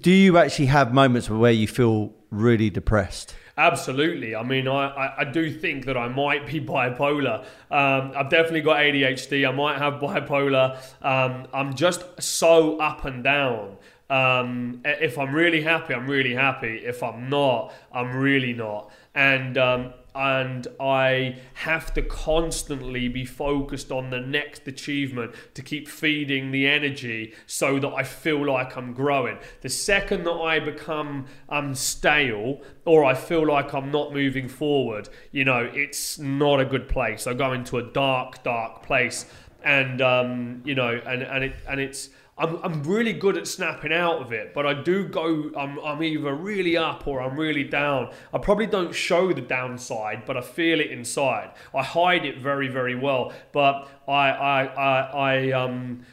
do 0.00 0.10
you 0.10 0.38
actually 0.38 0.66
have 0.66 0.92
moments 0.92 1.30
where 1.30 1.52
you 1.52 1.68
feel 1.68 2.12
really 2.30 2.70
depressed? 2.70 3.34
Absolutely. 3.58 4.36
I 4.36 4.42
mean, 4.42 4.68
I, 4.68 4.88
I, 4.88 5.20
I 5.20 5.24
do 5.24 5.50
think 5.50 5.86
that 5.86 5.96
I 5.96 6.08
might 6.08 6.46
be 6.46 6.60
bipolar. 6.72 7.40
Um, 7.70 8.12
I've 8.14 8.28
definitely 8.28 8.60
got 8.60 8.78
ADHD. 8.78 9.48
I 9.48 9.52
might 9.52 9.78
have 9.78 9.94
bipolar. 9.94 10.76
Um, 11.02 11.46
I'm 11.54 11.74
just 11.74 12.04
so 12.20 12.76
up 12.78 13.04
and 13.04 13.24
down. 13.24 13.76
Um, 14.08 14.82
if 14.84 15.18
I'm 15.18 15.34
really 15.34 15.62
happy, 15.62 15.94
I'm 15.94 16.06
really 16.06 16.34
happy. 16.34 16.76
If 16.84 17.02
I'm 17.02 17.28
not, 17.28 17.72
I'm 17.92 18.14
really 18.16 18.52
not. 18.52 18.90
And 19.14 19.56
um, 19.58 19.94
and 20.16 20.66
I 20.80 21.36
have 21.54 21.92
to 21.94 22.02
constantly 22.02 23.06
be 23.08 23.26
focused 23.26 23.92
on 23.92 24.08
the 24.08 24.18
next 24.20 24.66
achievement 24.66 25.34
to 25.52 25.62
keep 25.62 25.88
feeding 25.88 26.52
the 26.52 26.66
energy 26.66 27.34
so 27.46 27.78
that 27.78 27.92
I 27.92 28.02
feel 28.02 28.46
like 28.46 28.76
I'm 28.78 28.94
growing. 28.94 29.38
The 29.60 29.68
second 29.68 30.24
that 30.24 30.32
I 30.32 30.58
become 30.58 31.26
um, 31.50 31.74
stale 31.74 32.62
or 32.86 33.04
I 33.04 33.12
feel 33.12 33.46
like 33.46 33.74
I'm 33.74 33.90
not 33.90 34.14
moving 34.14 34.48
forward, 34.48 35.10
you 35.32 35.44
know, 35.44 35.70
it's 35.74 36.18
not 36.18 36.60
a 36.60 36.64
good 36.64 36.88
place. 36.88 37.26
I 37.26 37.34
go 37.34 37.52
into 37.52 37.76
a 37.76 37.82
dark, 37.82 38.42
dark 38.42 38.82
place, 38.82 39.26
and 39.62 40.00
um, 40.00 40.62
you 40.64 40.74
know, 40.74 40.98
and 41.04 41.22
and 41.22 41.44
it 41.44 41.56
and 41.68 41.80
it's. 41.80 42.08
I'm, 42.38 42.56
I'm 42.62 42.82
really 42.82 43.14
good 43.14 43.36
at 43.38 43.46
snapping 43.46 43.92
out 43.92 44.20
of 44.20 44.32
it, 44.32 44.52
but 44.52 44.66
I 44.66 44.74
do 44.74 45.08
go, 45.08 45.50
I'm, 45.56 45.78
I'm 45.78 46.02
either 46.02 46.34
really 46.34 46.76
up 46.76 47.06
or 47.06 47.22
I'm 47.22 47.38
really 47.38 47.64
down. 47.64 48.12
I 48.32 48.38
probably 48.38 48.66
don't 48.66 48.94
show 48.94 49.32
the 49.32 49.40
downside, 49.40 50.24
but 50.26 50.36
I 50.36 50.42
feel 50.42 50.80
it 50.80 50.90
inside. 50.90 51.52
I 51.74 51.82
hide 51.82 52.26
it 52.26 52.38
very, 52.38 52.68
very 52.68 52.94
well, 52.94 53.32
but 53.52 53.88
I, 54.06 54.30
I, 54.30 54.64
I, 54.64 55.00
I, 55.00 55.52
um, 55.52 56.04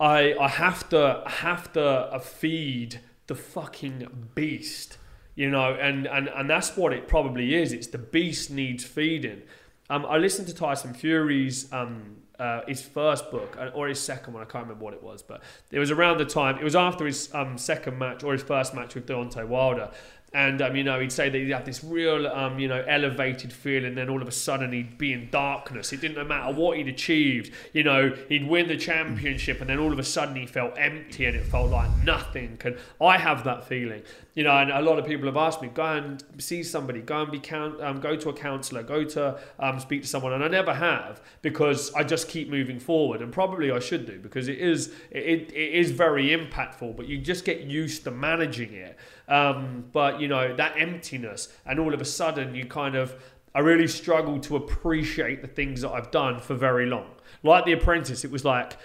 I, 0.00 0.34
I 0.34 0.48
have 0.48 0.88
to, 0.88 1.22
have 1.26 1.72
to 1.74 1.84
uh, 1.84 2.18
feed 2.18 3.00
the 3.28 3.34
fucking 3.34 4.30
beast 4.34 4.98
you 5.36 5.50
know, 5.50 5.74
and, 5.74 6.06
and, 6.06 6.28
and 6.28 6.48
that's 6.48 6.76
what 6.76 6.94
it 6.94 7.06
probably 7.06 7.54
is. 7.54 7.72
It's 7.72 7.88
the 7.88 7.98
beast 7.98 8.50
needs 8.50 8.84
feeding. 8.84 9.42
Um, 9.88 10.04
I 10.06 10.16
listened 10.16 10.48
to 10.48 10.54
Tyson 10.54 10.94
Fury's 10.94 11.70
um, 11.72 12.16
uh, 12.38 12.62
his 12.66 12.82
first 12.82 13.30
book 13.30 13.56
uh, 13.58 13.70
or 13.74 13.88
his 13.88 14.00
second 14.00 14.34
one. 14.34 14.42
I 14.42 14.46
can't 14.46 14.64
remember 14.64 14.84
what 14.84 14.94
it 14.94 15.02
was, 15.02 15.22
but 15.22 15.42
it 15.70 15.78
was 15.78 15.90
around 15.90 16.18
the 16.18 16.24
time. 16.24 16.58
It 16.58 16.64
was 16.64 16.76
after 16.76 17.06
his 17.06 17.32
um, 17.34 17.58
second 17.58 17.98
match 17.98 18.24
or 18.24 18.32
his 18.32 18.42
first 18.42 18.74
match 18.74 18.94
with 18.94 19.06
Deontay 19.06 19.46
Wilder, 19.46 19.90
and 20.36 20.60
um, 20.60 20.76
you 20.76 20.84
know 20.84 21.00
he'd 21.00 21.10
say 21.10 21.30
that 21.30 21.38
he'd 21.38 21.50
have 21.50 21.64
this 21.64 21.82
real 21.82 22.26
um, 22.26 22.58
you 22.58 22.68
know 22.68 22.84
elevated 22.86 23.50
feeling 23.50 23.94
then 23.94 24.10
all 24.10 24.20
of 24.20 24.28
a 24.28 24.32
sudden 24.32 24.70
he'd 24.70 24.98
be 24.98 25.14
in 25.14 25.30
darkness. 25.30 25.94
It 25.94 26.02
didn't 26.02 26.28
matter 26.28 26.52
what 26.52 26.76
he'd 26.76 26.88
achieved. 26.88 27.54
You 27.72 27.84
know 27.84 28.14
he'd 28.28 28.46
win 28.46 28.68
the 28.68 28.76
championship 28.76 29.62
and 29.62 29.70
then 29.70 29.78
all 29.78 29.94
of 29.94 29.98
a 29.98 30.04
sudden 30.04 30.36
he 30.36 30.44
felt 30.44 30.74
empty 30.76 31.24
and 31.24 31.34
it 31.34 31.46
felt 31.46 31.70
like 31.70 31.88
nothing. 32.04 32.58
And 32.62 32.76
I 33.00 33.16
have 33.16 33.44
that 33.44 33.64
feeling? 33.64 34.02
You 34.34 34.44
know 34.44 34.58
and 34.58 34.70
a 34.70 34.82
lot 34.82 34.98
of 34.98 35.06
people 35.06 35.24
have 35.24 35.38
asked 35.38 35.62
me 35.62 35.68
go 35.68 35.86
and 35.86 36.22
see 36.36 36.62
somebody. 36.62 37.00
Go 37.00 37.22
and 37.22 37.32
be 37.32 37.40
count 37.40 37.80
um, 37.80 38.00
go 38.00 38.14
to 38.14 38.28
a 38.28 38.34
counselor. 38.34 38.82
Go 38.82 39.04
to 39.04 39.38
um, 39.58 39.80
speak 39.80 40.02
to 40.02 40.08
someone. 40.08 40.34
And 40.34 40.44
I 40.44 40.48
never 40.48 40.74
have 40.74 41.22
because 41.40 41.94
I 41.94 42.04
just 42.04 42.28
keep 42.28 42.50
moving 42.50 42.78
forward. 42.78 43.22
And 43.22 43.32
probably 43.32 43.70
I 43.72 43.78
should 43.78 44.04
do 44.04 44.18
because 44.18 44.48
it 44.48 44.58
is 44.58 44.92
it, 45.10 45.50
it 45.50 45.72
is 45.72 45.92
very 45.92 46.28
impactful 46.28 46.94
but 46.94 47.08
you 47.08 47.16
just 47.16 47.46
get 47.46 47.62
used 47.62 48.04
to 48.04 48.10
managing 48.10 48.74
it 48.74 48.98
um, 49.28 49.84
but 49.92 50.20
you 50.20 50.28
know 50.28 50.54
that 50.56 50.74
emptiness, 50.78 51.48
and 51.64 51.78
all 51.78 51.94
of 51.94 52.00
a 52.00 52.04
sudden 52.04 52.54
you 52.54 52.66
kind 52.66 52.94
of 52.94 53.14
I 53.54 53.60
really 53.60 53.88
struggled 53.88 54.42
to 54.44 54.56
appreciate 54.56 55.40
the 55.40 55.48
things 55.48 55.80
that 55.80 55.90
I've 55.90 56.10
done 56.10 56.40
for 56.40 56.54
very 56.54 56.86
long. 56.86 57.10
Like 57.42 57.64
The 57.64 57.72
Apprentice, 57.72 58.24
it 58.24 58.30
was 58.30 58.44
like 58.44 58.76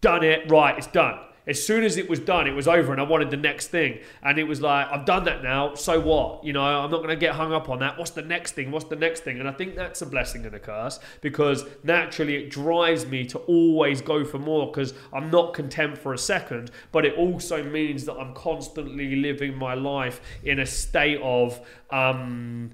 done 0.00 0.22
it 0.22 0.50
right, 0.50 0.76
it's 0.78 0.86
done 0.86 1.18
as 1.46 1.64
soon 1.64 1.82
as 1.82 1.96
it 1.96 2.08
was 2.08 2.20
done, 2.20 2.46
it 2.46 2.52
was 2.52 2.68
over, 2.68 2.92
and 2.92 3.00
I 3.00 3.04
wanted 3.04 3.30
the 3.30 3.36
next 3.36 3.68
thing. 3.68 3.98
And 4.22 4.38
it 4.38 4.44
was 4.44 4.60
like, 4.60 4.86
I've 4.90 5.04
done 5.04 5.24
that 5.24 5.42
now. 5.42 5.74
So 5.74 6.00
what? 6.00 6.44
You 6.44 6.52
know, 6.52 6.62
I'm 6.62 6.90
not 6.90 6.98
going 6.98 7.08
to 7.08 7.16
get 7.16 7.34
hung 7.34 7.52
up 7.52 7.68
on 7.68 7.80
that. 7.80 7.98
What's 7.98 8.12
the 8.12 8.22
next 8.22 8.52
thing? 8.52 8.70
What's 8.70 8.84
the 8.86 8.96
next 8.96 9.20
thing? 9.20 9.40
And 9.40 9.48
I 9.48 9.52
think 9.52 9.74
that's 9.74 10.02
a 10.02 10.06
blessing 10.06 10.46
and 10.46 10.54
a 10.54 10.60
curse 10.60 11.00
because 11.20 11.64
naturally 11.82 12.36
it 12.36 12.50
drives 12.50 13.06
me 13.06 13.24
to 13.26 13.38
always 13.40 14.00
go 14.00 14.24
for 14.24 14.38
more 14.38 14.66
because 14.66 14.94
I'm 15.12 15.30
not 15.30 15.54
content 15.54 15.98
for 15.98 16.14
a 16.14 16.18
second. 16.18 16.70
But 16.92 17.04
it 17.04 17.14
also 17.16 17.62
means 17.62 18.04
that 18.04 18.14
I'm 18.14 18.34
constantly 18.34 19.16
living 19.16 19.56
my 19.56 19.74
life 19.74 20.20
in 20.44 20.60
a 20.60 20.66
state 20.66 21.20
of. 21.22 21.60
Um, 21.90 22.70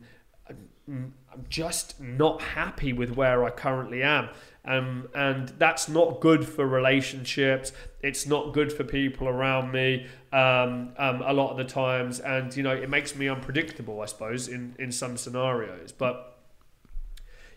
I'm 1.38 1.46
just 1.48 2.00
not 2.00 2.40
happy 2.40 2.92
with 2.92 3.11
where 3.11 3.44
I 3.44 3.50
currently 3.50 4.02
am. 4.02 4.31
Um, 4.68 5.09
and 5.14 5.48
that's 5.59 5.88
not 5.88 6.20
good 6.20 6.46
for 6.46 6.66
relationships. 6.66 7.72
It's 8.02 8.26
not 8.26 8.52
good 8.52 8.70
for 8.70 8.85
people 8.85 9.26
around 9.26 9.72
me 9.72 10.07
um, 10.31 10.92
um, 10.98 11.22
a 11.24 11.33
lot 11.33 11.52
of 11.52 11.57
the 11.57 11.64
times. 11.64 12.20
And, 12.20 12.54
you 12.54 12.62
know, 12.62 12.74
it 12.74 12.90
makes 12.90 13.16
me 13.16 13.28
unpredictable, 13.28 14.02
I 14.02 14.07
suppose, 14.07 14.46
in, 14.46 14.76
in 14.78 14.92
some 14.92 15.16
scenarios. 15.16 15.92
But 15.92 16.38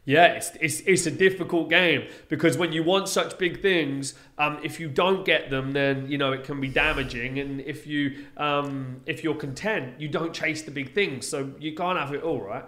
yeah, 0.06 0.28
it's, 0.28 0.52
it's, 0.62 0.80
it's 0.82 1.06
a 1.06 1.12
difficult 1.12 1.70
game 1.70 2.08
because 2.30 2.58
when 2.58 2.72
you 2.72 2.82
want 2.82 3.10
such 3.10 3.38
big 3.38 3.62
things, 3.62 4.16
um, 4.38 4.60
if 4.64 4.80
you 4.80 4.88
don't 4.88 5.26
get 5.26 5.50
them, 5.50 5.74
then 5.74 6.10
you 6.10 6.18
know 6.18 6.32
it 6.32 6.44
can 6.44 6.60
be 6.60 6.70
damaging. 6.70 7.38
And 7.40 7.62
if 7.62 7.86
you 7.86 8.26
um, 8.38 9.02
if 9.06 9.24
you're 9.24 9.36
content, 9.36 10.00
you 10.02 10.08
don't 10.08 10.34
chase 10.34 10.64
the 10.64 10.72
big 10.72 10.96
things, 10.96 11.28
so 11.28 11.52
you 11.60 11.76
can't 11.76 12.00
have 12.00 12.14
it 12.14 12.24
all, 12.24 12.42
right? 12.42 12.66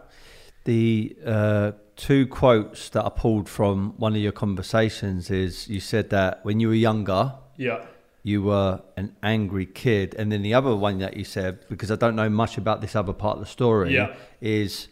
The 0.65 1.17
uh, 1.25 1.71
two 1.95 2.27
quotes 2.27 2.89
that 2.89 3.05
I 3.05 3.09
pulled 3.09 3.47
from 3.49 3.93
one 3.97 4.13
of 4.15 4.21
your 4.21 4.31
conversations 4.31 5.29
is 5.29 5.67
you 5.67 5.79
said 5.79 6.09
that 6.09 6.43
when 6.43 6.59
you 6.59 6.67
were 6.67 6.73
younger, 6.73 7.33
yeah, 7.57 7.85
you 8.23 8.41
were 8.43 8.81
an 8.97 9.15
angry 9.21 9.65
kid, 9.65 10.15
and 10.17 10.31
then 10.31 10.41
the 10.41 10.53
other 10.53 10.75
one 10.75 10.99
that 10.99 11.17
you 11.17 11.23
said 11.23 11.65
because 11.69 11.91
I 11.91 11.95
don't 11.95 12.15
know 12.15 12.29
much 12.29 12.57
about 12.57 12.81
this 12.81 12.95
other 12.95 13.13
part 13.13 13.37
of 13.37 13.43
the 13.43 13.49
story, 13.49 13.93
yeah. 13.93 14.15
is 14.41 14.87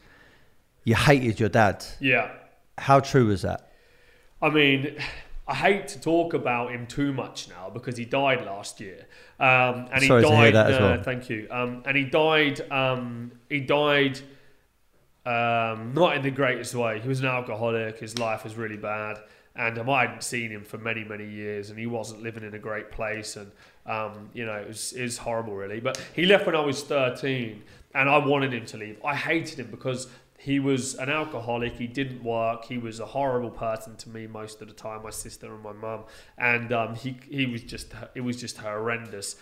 you 0.84 0.96
hated 0.96 1.40
your 1.40 1.50
dad. 1.50 1.86
Yeah. 2.00 2.32
How 2.78 3.00
true 3.00 3.30
is 3.32 3.42
that? 3.44 3.72
I 4.42 4.50
mean. 4.50 4.98
I 5.48 5.56
hate 5.56 5.90
to 5.90 6.00
talk 6.00 6.34
about 6.34 6.72
him 6.72 6.88
too 6.88 7.12
much 7.12 7.50
now 7.50 7.70
because 7.70 7.98
he 7.98 8.06
died 8.06 8.46
last 8.46 8.80
year, 8.80 9.06
um, 9.38 9.90
and 9.92 10.02
Sorry 10.02 10.24
he 10.24 10.30
died. 10.30 10.36
To 10.36 10.38
hear 10.38 10.52
that 10.52 10.72
as 10.72 10.80
well. 10.80 10.94
Uh, 10.94 11.04
thank 11.04 11.30
you. 11.30 11.48
Um, 11.52 11.84
and 11.86 11.98
he 11.98 12.06
died. 12.06 12.72
Um, 12.72 13.34
he 13.50 13.60
died 13.60 14.22
um, 15.26 15.94
not 15.94 16.16
in 16.16 16.22
the 16.24 16.32
greatest 16.32 16.74
way. 16.76 17.00
He 17.00 17.08
was 17.08 17.20
an 17.20 17.28
alcoholic. 17.28 18.00
His 18.00 18.18
life 18.18 18.44
was 18.44 18.56
really 18.56 18.78
bad, 18.78 19.20
and 19.56 19.78
um, 19.78 19.90
I 19.90 20.02
hadn't 20.02 20.24
seen 20.24 20.50
him 20.50 20.64
for 20.64 20.78
many, 20.78 21.04
many 21.04 21.28
years, 21.28 21.70
and 21.70 21.78
he 21.78 21.86
wasn't 21.86 22.24
living 22.24 22.44
in 22.44 22.54
a 22.56 22.60
great 22.60 22.92
place, 22.92 23.36
and 23.36 23.52
um, 23.86 24.30
you 24.34 24.46
know, 24.46 24.54
it 24.54 24.68
was, 24.68 24.94
it 24.94 25.02
was 25.04 25.18
horrible, 25.18 25.56
really. 25.56 25.80
But 25.80 26.02
he 26.14 26.26
left 26.26 26.46
when 26.46 26.56
I 26.56 26.62
was 26.62 26.84
thirteen, 26.84 27.64
and 27.94 28.10
I 28.10 28.18
wanted 28.18 28.54
him 28.54 28.66
to 28.68 28.78
leave. 28.78 28.98
I 29.06 29.16
hated 29.16 29.60
him 29.60 29.68
because 29.72 30.08
he 30.44 30.60
was 30.60 30.96
an 30.96 31.08
alcoholic. 31.08 31.78
He 31.78 31.86
didn't 31.86 32.24
work. 32.24 32.66
He 32.66 32.80
was 32.80 33.00
a 33.00 33.06
horrible 33.06 33.52
person 33.52 33.96
to 33.98 34.10
me 34.10 34.26
most 34.26 34.60
of 34.64 34.68
the 34.68 34.74
time. 34.74 35.04
My 35.04 35.12
sister 35.12 35.54
and 35.54 35.62
my 35.62 35.72
mum, 35.72 36.06
and 36.36 36.74
um, 36.74 36.96
he 36.96 37.16
he 37.30 37.46
was 37.46 37.62
just 37.62 37.94
it 38.16 38.22
was 38.22 38.38
just 38.38 38.58
horrendous. 38.58 39.36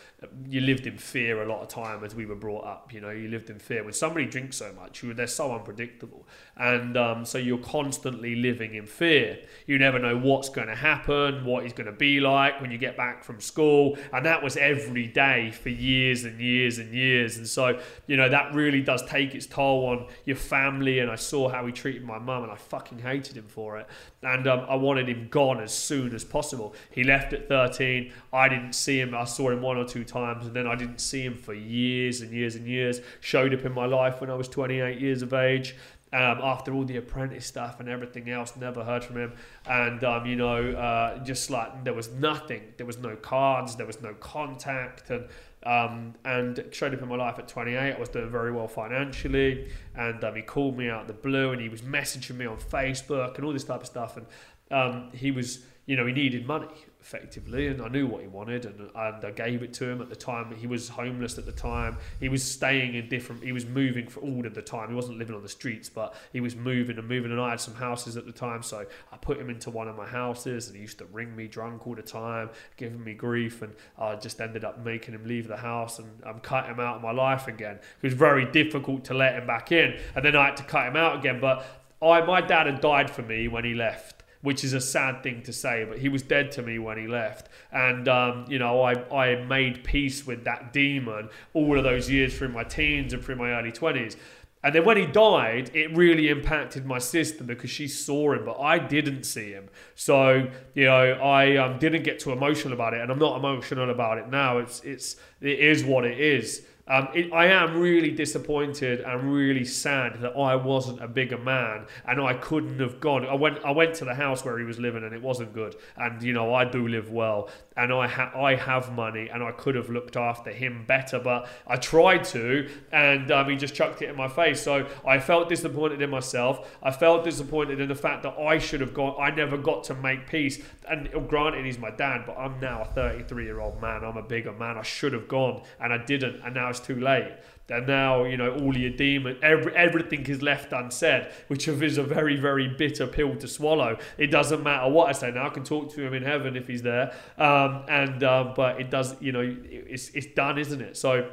You 0.45 0.59
lived 0.59 0.87
in 0.87 0.97
fear 0.97 1.41
a 1.41 1.47
lot 1.47 1.61
of 1.61 1.69
time 1.69 2.03
as 2.03 2.13
we 2.13 2.25
were 2.25 2.35
brought 2.35 2.65
up. 2.65 2.93
You 2.93 2.99
know, 2.99 3.11
you 3.11 3.29
lived 3.29 3.49
in 3.49 3.59
fear 3.59 3.81
when 3.81 3.93
somebody 3.93 4.25
drinks 4.25 4.57
so 4.57 4.73
much. 4.73 5.01
You, 5.01 5.13
they're 5.13 5.27
so 5.27 5.55
unpredictable, 5.55 6.27
and 6.57 6.97
um, 6.97 7.23
so 7.23 7.37
you're 7.37 7.59
constantly 7.59 8.35
living 8.35 8.75
in 8.75 8.85
fear. 8.85 9.39
You 9.67 9.77
never 9.77 9.99
know 9.99 10.17
what's 10.17 10.49
going 10.49 10.67
to 10.67 10.75
happen, 10.75 11.45
what 11.45 11.63
he's 11.63 11.71
going 11.71 11.87
to 11.87 11.93
be 11.93 12.19
like 12.19 12.59
when 12.59 12.71
you 12.71 12.77
get 12.77 12.97
back 12.97 13.23
from 13.23 13.39
school, 13.39 13.97
and 14.11 14.25
that 14.25 14.43
was 14.43 14.57
every 14.57 15.07
day 15.07 15.51
for 15.51 15.69
years 15.69 16.25
and 16.25 16.41
years 16.41 16.77
and 16.77 16.93
years. 16.93 17.37
And 17.37 17.47
so 17.47 17.79
you 18.05 18.17
know 18.17 18.27
that 18.27 18.53
really 18.53 18.81
does 18.81 19.01
take 19.05 19.33
its 19.33 19.45
toll 19.45 19.85
on 19.85 20.07
your 20.25 20.35
family 20.35 20.88
and 20.97 21.11
I 21.11 21.15
saw 21.15 21.49
how 21.49 21.67
he 21.67 21.71
treated 21.71 22.03
my 22.03 22.17
mum 22.17 22.41
and 22.41 22.51
I 22.51 22.55
fucking 22.55 22.97
hated 22.97 23.37
him 23.37 23.47
for 23.47 23.77
it. 23.77 23.87
And 24.23 24.47
um, 24.47 24.65
I 24.67 24.75
wanted 24.75 25.07
him 25.07 25.27
gone 25.29 25.61
as 25.61 25.71
soon 25.71 26.15
as 26.15 26.23
possible. 26.23 26.73
He 26.89 27.03
left 27.03 27.33
at 27.33 27.47
13. 27.47 28.11
I 28.33 28.49
didn't 28.49 28.73
see 28.73 28.99
him. 28.99 29.13
I 29.13 29.25
saw 29.25 29.51
him 29.51 29.61
one 29.61 29.77
or 29.77 29.85
two 29.85 30.03
times 30.03 30.47
and 30.47 30.55
then 30.55 30.65
I 30.65 30.73
didn't 30.73 30.99
see 30.99 31.21
him 31.21 31.35
for 31.35 31.53
years 31.53 32.21
and 32.21 32.31
years 32.31 32.55
and 32.55 32.65
years. 32.65 33.01
Showed 33.19 33.53
up 33.53 33.65
in 33.65 33.73
my 33.73 33.85
life 33.85 34.19
when 34.19 34.31
I 34.31 34.35
was 34.35 34.47
28 34.47 34.99
years 34.99 35.21
of 35.21 35.33
age. 35.33 35.75
Um, 36.11 36.39
after 36.41 36.73
all 36.73 36.85
the 36.85 36.97
apprentice 36.97 37.45
stuff 37.45 37.79
and 37.79 37.87
everything 37.87 38.31
else, 38.31 38.55
never 38.55 38.83
heard 38.83 39.03
from 39.03 39.17
him. 39.17 39.33
And, 39.67 40.03
um, 40.03 40.25
you 40.25 40.35
know, 40.35 40.71
uh, 40.71 41.23
just 41.23 41.51
like 41.51 41.83
there 41.83 41.93
was 41.93 42.09
nothing. 42.09 42.63
There 42.77 42.87
was 42.87 42.97
no 42.97 43.15
cards, 43.15 43.75
there 43.75 43.85
was 43.85 44.01
no 44.01 44.15
contact. 44.15 45.11
And 45.11 45.27
um, 45.63 46.15
and 46.23 46.63
showed 46.71 46.93
up 46.93 47.01
in 47.01 47.07
my 47.07 47.15
life 47.15 47.37
at 47.39 47.47
28. 47.47 47.77
I 47.77 47.99
was 47.99 48.09
doing 48.09 48.29
very 48.29 48.51
well 48.51 48.67
financially, 48.67 49.69
and 49.95 50.23
um, 50.23 50.35
he 50.35 50.41
called 50.41 50.77
me 50.77 50.89
out 50.89 51.07
the 51.07 51.13
blue, 51.13 51.51
and 51.51 51.61
he 51.61 51.69
was 51.69 51.81
messaging 51.81 52.37
me 52.37 52.45
on 52.45 52.57
Facebook 52.57 53.35
and 53.35 53.45
all 53.45 53.53
this 53.53 53.63
type 53.63 53.81
of 53.81 53.87
stuff. 53.87 54.17
And 54.17 54.25
um, 54.71 55.09
he 55.13 55.31
was, 55.31 55.65
you 55.85 55.95
know, 55.95 56.05
he 56.05 56.13
needed 56.13 56.45
money, 56.45 56.67
effectively, 57.11 57.67
and 57.67 57.81
I 57.81 57.87
knew 57.87 58.05
what 58.05 58.21
he 58.21 58.27
wanted, 58.27 58.65
and, 58.65 58.91
and 58.93 59.25
I 59.25 59.31
gave 59.31 59.63
it 59.63 59.73
to 59.75 59.89
him 59.89 59.99
at 59.99 60.09
the 60.09 60.15
time. 60.15 60.55
He 60.55 60.67
was 60.67 60.89
homeless 60.89 61.39
at 61.39 61.45
the 61.47 61.51
time. 61.51 61.97
He 62.19 62.29
was 62.29 62.43
staying 62.43 62.93
in 62.93 63.09
different. 63.09 63.43
He 63.43 63.51
was 63.51 63.65
moving 63.65 64.07
for 64.07 64.19
all 64.19 64.45
of 64.45 64.53
the 64.53 64.61
time. 64.61 64.89
He 64.89 64.95
wasn't 64.95 65.17
living 65.17 65.35
on 65.35 65.41
the 65.41 65.49
streets, 65.49 65.89
but 65.89 66.13
he 66.31 66.39
was 66.39 66.55
moving 66.55 66.99
and 66.99 67.07
moving. 67.07 67.31
And 67.31 67.41
I 67.41 67.49
had 67.49 67.61
some 67.61 67.73
houses 67.73 68.15
at 68.15 68.27
the 68.27 68.31
time, 68.31 68.61
so 68.61 68.85
I 69.11 69.17
put 69.17 69.39
him 69.39 69.49
into 69.49 69.71
one 69.71 69.87
of 69.87 69.95
my 69.95 70.05
houses, 70.05 70.67
and 70.67 70.75
he 70.75 70.83
used 70.83 70.99
to 70.99 71.05
ring 71.05 71.35
me 71.35 71.47
drunk 71.47 71.87
all 71.87 71.95
the 71.95 72.03
time, 72.03 72.51
giving 72.77 73.03
me 73.03 73.15
grief, 73.15 73.63
and 73.63 73.73
I 73.97 74.15
just 74.15 74.39
ended 74.39 74.63
up 74.63 74.85
making 74.85 75.15
him 75.15 75.25
leave 75.25 75.47
the 75.47 75.57
house, 75.57 75.97
and 75.97 76.07
um, 76.23 76.35
I'm 76.35 76.39
cutting 76.41 76.71
him 76.75 76.79
out 76.79 76.97
of 76.97 77.01
my 77.01 77.11
life 77.11 77.47
again. 77.47 77.77
It 77.77 78.03
was 78.03 78.13
very 78.13 78.45
difficult 78.51 79.03
to 79.05 79.15
let 79.15 79.33
him 79.33 79.47
back 79.47 79.71
in, 79.71 79.99
and 80.15 80.23
then 80.23 80.35
I 80.35 80.45
had 80.45 80.57
to 80.57 80.63
cut 80.63 80.87
him 80.87 80.95
out 80.95 81.17
again. 81.17 81.39
But 81.41 81.65
I, 82.03 82.21
my 82.21 82.39
dad 82.39 82.67
had 82.67 82.81
died 82.81 83.09
for 83.09 83.23
me 83.23 83.47
when 83.47 83.65
he 83.65 83.73
left 83.73 84.18
which 84.41 84.63
is 84.63 84.73
a 84.73 84.81
sad 84.81 85.21
thing 85.21 85.41
to 85.43 85.53
say, 85.53 85.85
but 85.87 85.99
he 85.99 86.09
was 86.09 86.21
dead 86.21 86.51
to 86.53 86.61
me 86.61 86.79
when 86.79 86.97
he 86.97 87.07
left. 87.07 87.49
And, 87.71 88.07
um, 88.07 88.45
you 88.47 88.57
know, 88.59 88.81
I, 88.81 88.93
I 89.13 89.43
made 89.43 89.83
peace 89.83 90.25
with 90.25 90.45
that 90.45 90.71
demon 90.71 91.29
all 91.53 91.77
of 91.77 91.83
those 91.83 92.09
years 92.09 92.37
through 92.37 92.49
my 92.49 92.63
teens 92.63 93.13
and 93.13 93.23
through 93.23 93.35
my 93.35 93.51
early 93.51 93.71
20s. 93.71 94.15
And 94.61 94.75
then 94.75 94.83
when 94.83 94.97
he 94.97 95.05
died, 95.05 95.71
it 95.73 95.95
really 95.95 96.27
impacted 96.27 96.85
my 96.85 96.99
sister 96.99 97.45
because 97.45 97.69
she 97.69 97.87
saw 97.87 98.33
him, 98.33 98.43
but 98.43 98.59
I 98.59 98.77
didn't 98.77 99.23
see 99.23 99.51
him. 99.51 99.69
So 99.95 100.49
you 100.73 100.85
know, 100.85 101.13
I 101.13 101.55
um, 101.55 101.79
didn't 101.79 102.03
get 102.03 102.19
too 102.19 102.33
emotional 102.33 102.73
about 102.73 102.93
it, 102.93 102.99
and 102.99 103.09
I'm 103.09 103.19
not 103.19 103.37
emotional 103.37 103.89
about 103.89 104.17
it 104.17 104.27
now. 104.27 104.57
It's 104.57 104.81
it's 104.81 105.15
it 105.39 105.59
is 105.59 105.85
what 105.85 106.03
it 106.03 106.19
is. 106.19 106.65
Um, 106.89 107.07
it, 107.13 107.31
I 107.31 107.45
am 107.45 107.79
really 107.79 108.09
disappointed 108.09 109.01
and 109.01 109.31
really 109.31 109.63
sad 109.63 110.21
that 110.21 110.35
I 110.35 110.55
wasn't 110.55 111.03
a 111.03 111.07
bigger 111.07 111.37
man 111.37 111.85
and 112.07 112.19
I 112.19 112.33
couldn't 112.33 112.79
have 112.79 112.99
gone. 112.99 113.27
I 113.27 113.35
went 113.35 113.59
I 113.63 113.69
went 113.69 113.93
to 113.95 114.05
the 114.05 114.15
house 114.15 114.43
where 114.43 114.57
he 114.57 114.65
was 114.65 114.79
living 114.79 115.03
and 115.03 115.13
it 115.13 115.21
wasn't 115.21 115.53
good. 115.53 115.75
And 115.97 116.21
you 116.23 116.33
know 116.33 116.53
I 116.53 116.65
do 116.65 116.87
live 116.87 117.11
well 117.11 117.49
and 117.77 117.93
I 117.93 118.07
ha- 118.07 118.31
I 118.35 118.55
have 118.55 118.91
money 118.91 119.29
and 119.29 119.43
I 119.43 119.51
could 119.51 119.75
have 119.75 119.89
looked 119.89 120.17
after 120.17 120.49
him 120.49 120.83
better, 120.87 121.19
but 121.19 121.47
I 121.67 121.75
tried 121.75 122.23
to 122.25 122.67
and 122.91 123.29
um, 123.31 123.47
he 123.49 123.55
just 123.55 123.75
chucked 123.75 124.01
it 124.01 124.09
in 124.09 124.15
my 124.15 124.27
face. 124.27 124.59
So 124.59 124.87
I 125.05 125.19
felt 125.19 125.47
disappointed 125.47 126.01
in 126.01 126.09
myself. 126.09 126.75
I 126.81 126.89
felt 126.89 127.23
disappointed 127.23 127.79
in 127.79 127.87
the 127.87 127.95
fact 127.95 128.23
that 128.23 128.35
I 128.39 128.57
should 128.57 128.81
have 128.81 128.95
gone. 128.95 129.15
I 129.19 129.29
never 129.29 129.57
got 129.57 129.83
to 129.85 129.93
make 129.93 130.27
peace. 130.27 130.59
And 130.89 131.07
granted, 131.27 131.65
he's 131.65 131.77
my 131.77 131.91
dad, 131.91 132.23
but 132.25 132.35
I'm 132.35 132.59
now 132.59 132.81
a 132.81 132.85
33 132.85 133.45
year 133.45 133.59
old 133.59 133.79
man. 133.79 134.03
I'm 134.03 134.17
a 134.17 134.23
bigger 134.23 134.53
man. 134.53 134.75
I 134.75 134.81
should 134.81 135.13
have 135.13 135.27
gone 135.27 135.61
and 135.79 135.93
I 135.93 135.99
didn't, 135.99 136.41
and 136.43 136.55
now 136.55 136.69
it's 136.79 136.87
too 136.87 136.99
late. 136.99 137.31
And 137.69 137.85
now, 137.85 138.23
you 138.23 138.35
know, 138.35 138.55
all 138.55 138.75
your 138.75 138.89
demon, 138.89 139.37
every, 139.43 139.75
everything 139.75 140.25
is 140.25 140.41
left 140.41 140.73
unsaid, 140.73 141.27
which 141.49 141.67
is 141.67 141.97
a 141.99 142.03
very, 142.03 142.35
very 142.35 142.67
bitter 142.67 143.05
pill 143.05 143.35
to 143.35 143.47
swallow. 143.47 143.97
It 144.17 144.27
doesn't 144.27 144.63
matter 144.63 144.89
what 144.89 145.09
I 145.09 145.11
say 145.11 145.31
now. 145.31 145.45
I 145.45 145.49
can 145.49 145.63
talk 145.63 145.93
to 145.93 146.01
him 146.01 146.13
in 146.15 146.23
heaven 146.23 146.55
if 146.55 146.67
he's 146.67 146.81
there. 146.81 147.13
Um, 147.37 147.85
and, 147.87 148.23
um, 148.23 148.53
but 148.55 148.81
it 148.81 148.89
does, 148.89 149.15
you 149.21 149.31
know, 149.31 149.55
it's, 149.69 150.09
it's 150.09 150.27
done, 150.27 150.57
isn't 150.57 150.81
it? 150.81 150.97
So 150.97 151.29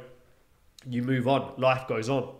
you 0.87 1.01
move 1.01 1.27
on. 1.27 1.53
Life 1.57 1.87
goes 1.87 2.07
on. 2.07 2.35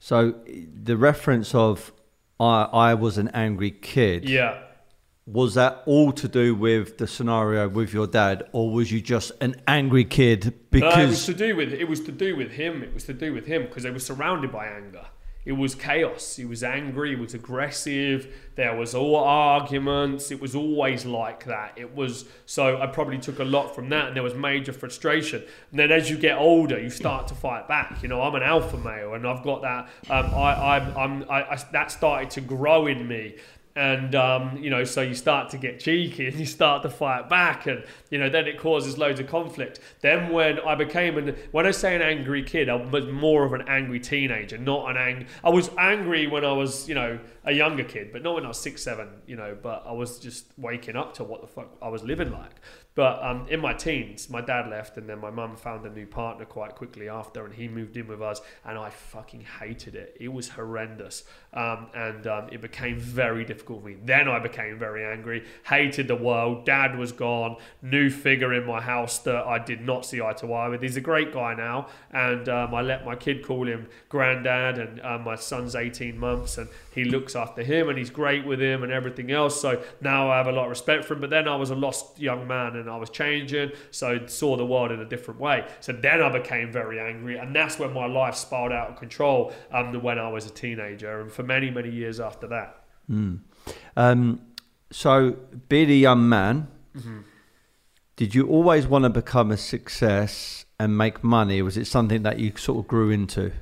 So 0.00 0.34
the 0.46 0.96
reference 0.96 1.54
of 1.54 1.92
I, 2.40 2.64
I 2.72 2.94
was 2.94 3.18
an 3.18 3.28
angry 3.28 3.70
kid. 3.70 4.28
Yeah. 4.28 4.62
Was 5.26 5.54
that 5.54 5.84
all 5.86 6.10
to 6.12 6.26
do 6.26 6.52
with 6.52 6.98
the 6.98 7.06
scenario 7.06 7.68
with 7.68 7.92
your 7.92 8.08
dad, 8.08 8.42
or 8.50 8.72
was 8.72 8.90
you 8.90 9.00
just 9.00 9.30
an 9.40 9.54
angry 9.68 10.04
kid 10.04 10.52
because 10.70 10.96
no, 10.96 11.02
it 11.02 11.08
was 11.08 11.26
to 11.26 11.34
do 11.34 11.54
with 11.54 11.72
it 11.72 11.88
was 11.88 12.00
to 12.00 12.12
do 12.12 12.34
with 12.34 12.50
him. 12.50 12.82
It 12.82 12.92
was 12.92 13.04
to 13.04 13.12
do 13.12 13.32
with 13.32 13.46
him 13.46 13.62
because 13.62 13.84
they 13.84 13.90
were 13.90 14.00
surrounded 14.00 14.50
by 14.50 14.66
anger. 14.66 15.06
It 15.44 15.52
was 15.52 15.74
chaos. 15.74 16.36
He 16.36 16.44
was 16.44 16.62
angry. 16.62 17.10
He 17.10 17.16
was 17.16 17.34
aggressive. 17.34 18.32
There 18.54 18.76
was 18.76 18.94
all 18.94 19.16
arguments. 19.16 20.30
It 20.30 20.40
was 20.40 20.54
always 20.54 21.04
like 21.04 21.46
that. 21.46 21.72
It 21.76 21.96
was 21.96 22.26
so 22.46 22.80
I 22.80 22.86
probably 22.86 23.18
took 23.18 23.40
a 23.40 23.44
lot 23.44 23.74
from 23.74 23.88
that, 23.88 24.08
and 24.08 24.16
there 24.16 24.22
was 24.22 24.34
major 24.34 24.72
frustration. 24.72 25.42
And 25.70 25.80
then 25.80 25.90
as 25.90 26.08
you 26.08 26.16
get 26.16 26.38
older, 26.38 26.80
you 26.80 26.90
start 26.90 27.26
to 27.28 27.34
fight 27.34 27.66
back. 27.66 28.02
You 28.02 28.08
know, 28.08 28.22
I'm 28.22 28.34
an 28.36 28.42
alpha 28.44 28.76
male, 28.76 29.14
and 29.14 29.26
I've 29.26 29.42
got 29.42 29.62
that. 29.62 29.88
Um, 30.10 30.34
I, 30.34 30.76
I'm, 30.76 30.96
I'm, 30.96 31.30
I, 31.30 31.42
I, 31.52 31.56
that 31.72 31.90
started 31.90 32.30
to 32.30 32.40
grow 32.40 32.86
in 32.86 33.06
me 33.08 33.36
and 33.76 34.14
um, 34.14 34.56
you 34.58 34.70
know 34.70 34.84
so 34.84 35.00
you 35.00 35.14
start 35.14 35.50
to 35.50 35.58
get 35.58 35.80
cheeky 35.80 36.26
and 36.26 36.38
you 36.38 36.46
start 36.46 36.82
to 36.82 36.90
fight 36.90 37.28
back 37.28 37.66
and 37.66 37.84
you 38.10 38.18
know 38.18 38.28
then 38.28 38.46
it 38.46 38.58
causes 38.58 38.98
loads 38.98 39.20
of 39.20 39.26
conflict. 39.26 39.80
Then 40.00 40.30
when 40.32 40.60
i 40.60 40.74
became 40.74 41.16
an 41.18 41.36
when 41.52 41.66
i 41.66 41.70
say 41.70 41.94
an 41.94 42.02
angry 42.02 42.42
kid 42.42 42.68
i 42.68 42.74
was 42.74 43.06
more 43.06 43.44
of 43.44 43.52
an 43.52 43.62
angry 43.68 44.00
teenager 44.00 44.58
not 44.58 44.90
an 44.90 44.96
ang 44.96 45.26
i 45.42 45.50
was 45.50 45.70
angry 45.78 46.26
when 46.26 46.44
i 46.44 46.52
was 46.52 46.88
you 46.88 46.94
know 46.94 47.18
a 47.44 47.52
younger 47.52 47.84
kid 47.84 48.10
but 48.12 48.22
not 48.22 48.34
when 48.34 48.44
i 48.44 48.48
was 48.48 48.58
six 48.58 48.82
seven 48.82 49.08
you 49.26 49.36
know 49.36 49.56
but 49.62 49.82
i 49.86 49.92
was 49.92 50.18
just 50.18 50.46
waking 50.56 50.96
up 50.96 51.14
to 51.14 51.24
what 51.24 51.40
the 51.40 51.46
fuck 51.46 51.68
i 51.80 51.88
was 51.88 52.02
living 52.02 52.30
like. 52.30 52.60
But 52.94 53.22
um, 53.24 53.46
in 53.48 53.60
my 53.60 53.72
teens, 53.72 54.28
my 54.28 54.42
dad 54.42 54.68
left, 54.68 54.98
and 54.98 55.08
then 55.08 55.18
my 55.18 55.30
mum 55.30 55.56
found 55.56 55.86
a 55.86 55.90
new 55.90 56.06
partner 56.06 56.44
quite 56.44 56.74
quickly 56.74 57.08
after, 57.08 57.44
and 57.44 57.54
he 57.54 57.66
moved 57.66 57.96
in 57.96 58.06
with 58.06 58.20
us, 58.20 58.42
and 58.66 58.76
I 58.78 58.90
fucking 58.90 59.46
hated 59.60 59.94
it. 59.94 60.14
It 60.20 60.28
was 60.28 60.50
horrendous, 60.50 61.24
um, 61.52 61.88
and 61.94 62.26
um, 62.26 62.48
it 62.50 62.60
became 62.60 62.98
very 62.98 63.44
difficult 63.44 63.82
for 63.82 63.88
me. 63.88 63.96
Then 64.04 64.28
I 64.28 64.38
became 64.38 64.78
very 64.78 65.04
angry, 65.04 65.44
hated 65.64 66.08
the 66.08 66.16
world. 66.16 66.64
Dad 66.64 66.96
was 66.96 67.12
gone, 67.12 67.56
new 67.82 68.10
figure 68.10 68.52
in 68.54 68.66
my 68.66 68.80
house 68.80 69.18
that 69.20 69.46
I 69.46 69.58
did 69.58 69.82
not 69.82 70.06
see 70.06 70.20
eye 70.20 70.32
to 70.34 70.52
eye 70.52 70.68
with. 70.68 70.82
He's 70.82 70.96
a 70.96 71.00
great 71.00 71.32
guy 71.32 71.54
now, 71.54 71.88
and 72.10 72.48
um, 72.48 72.74
I 72.74 72.82
let 72.82 73.04
my 73.04 73.16
kid 73.16 73.44
call 73.44 73.66
him 73.66 73.88
granddad, 74.08 74.78
and 74.78 75.00
uh, 75.00 75.18
my 75.18 75.36
son's 75.36 75.74
18 75.74 76.18
months, 76.18 76.58
and 76.58 76.68
he 76.94 77.04
looks 77.04 77.36
after 77.36 77.62
him, 77.62 77.88
and 77.88 77.98
he's 77.98 78.10
great 78.10 78.46
with 78.46 78.60
him, 78.60 78.82
and 78.82 78.92
everything 78.92 79.30
else. 79.30 79.60
So 79.60 79.82
now 80.00 80.30
I 80.30 80.36
have 80.36 80.46
a 80.46 80.52
lot 80.52 80.64
of 80.64 80.70
respect 80.70 81.04
for 81.04 81.14
him. 81.14 81.20
But 81.20 81.30
then 81.30 81.48
I 81.48 81.56
was 81.56 81.70
a 81.70 81.74
lost 81.74 82.18
young 82.18 82.46
man 82.46 82.76
and 82.76 82.88
I 82.88 82.96
was 82.96 83.10
changing, 83.10 83.72
so 83.90 84.26
saw 84.26 84.56
the 84.56 84.66
world 84.66 84.92
in 84.92 85.00
a 85.00 85.04
different 85.04 85.40
way. 85.40 85.66
So 85.80 85.92
then 85.92 86.22
I 86.22 86.30
became 86.30 86.72
very 86.72 87.00
angry, 87.00 87.38
and 87.38 87.54
that's 87.54 87.78
when 87.78 87.92
my 87.92 88.06
life 88.06 88.34
spiraled 88.34 88.72
out 88.72 88.90
of 88.90 88.96
control. 88.96 89.52
Um, 89.72 89.92
when 90.02 90.18
I 90.18 90.28
was 90.28 90.46
a 90.46 90.50
teenager, 90.50 91.20
and 91.20 91.30
for 91.30 91.41
many 91.42 91.70
many 91.70 91.90
years 91.90 92.20
after 92.20 92.46
that. 92.48 92.84
Mm. 93.10 93.40
Um, 93.96 94.40
so 94.90 95.36
being 95.68 95.90
a 95.90 95.94
young 95.94 96.28
man, 96.28 96.68
mm-hmm. 96.96 97.20
did 98.16 98.34
you 98.34 98.46
always 98.46 98.86
want 98.86 99.04
to 99.04 99.10
become 99.10 99.50
a 99.50 99.56
success 99.56 100.66
and 100.78 100.96
make 100.96 101.24
money? 101.24 101.62
Was 101.62 101.76
it 101.76 101.86
something 101.86 102.22
that 102.22 102.38
you 102.38 102.52
sort 102.56 102.78
of 102.80 102.88
grew 102.88 103.10
into? 103.10 103.52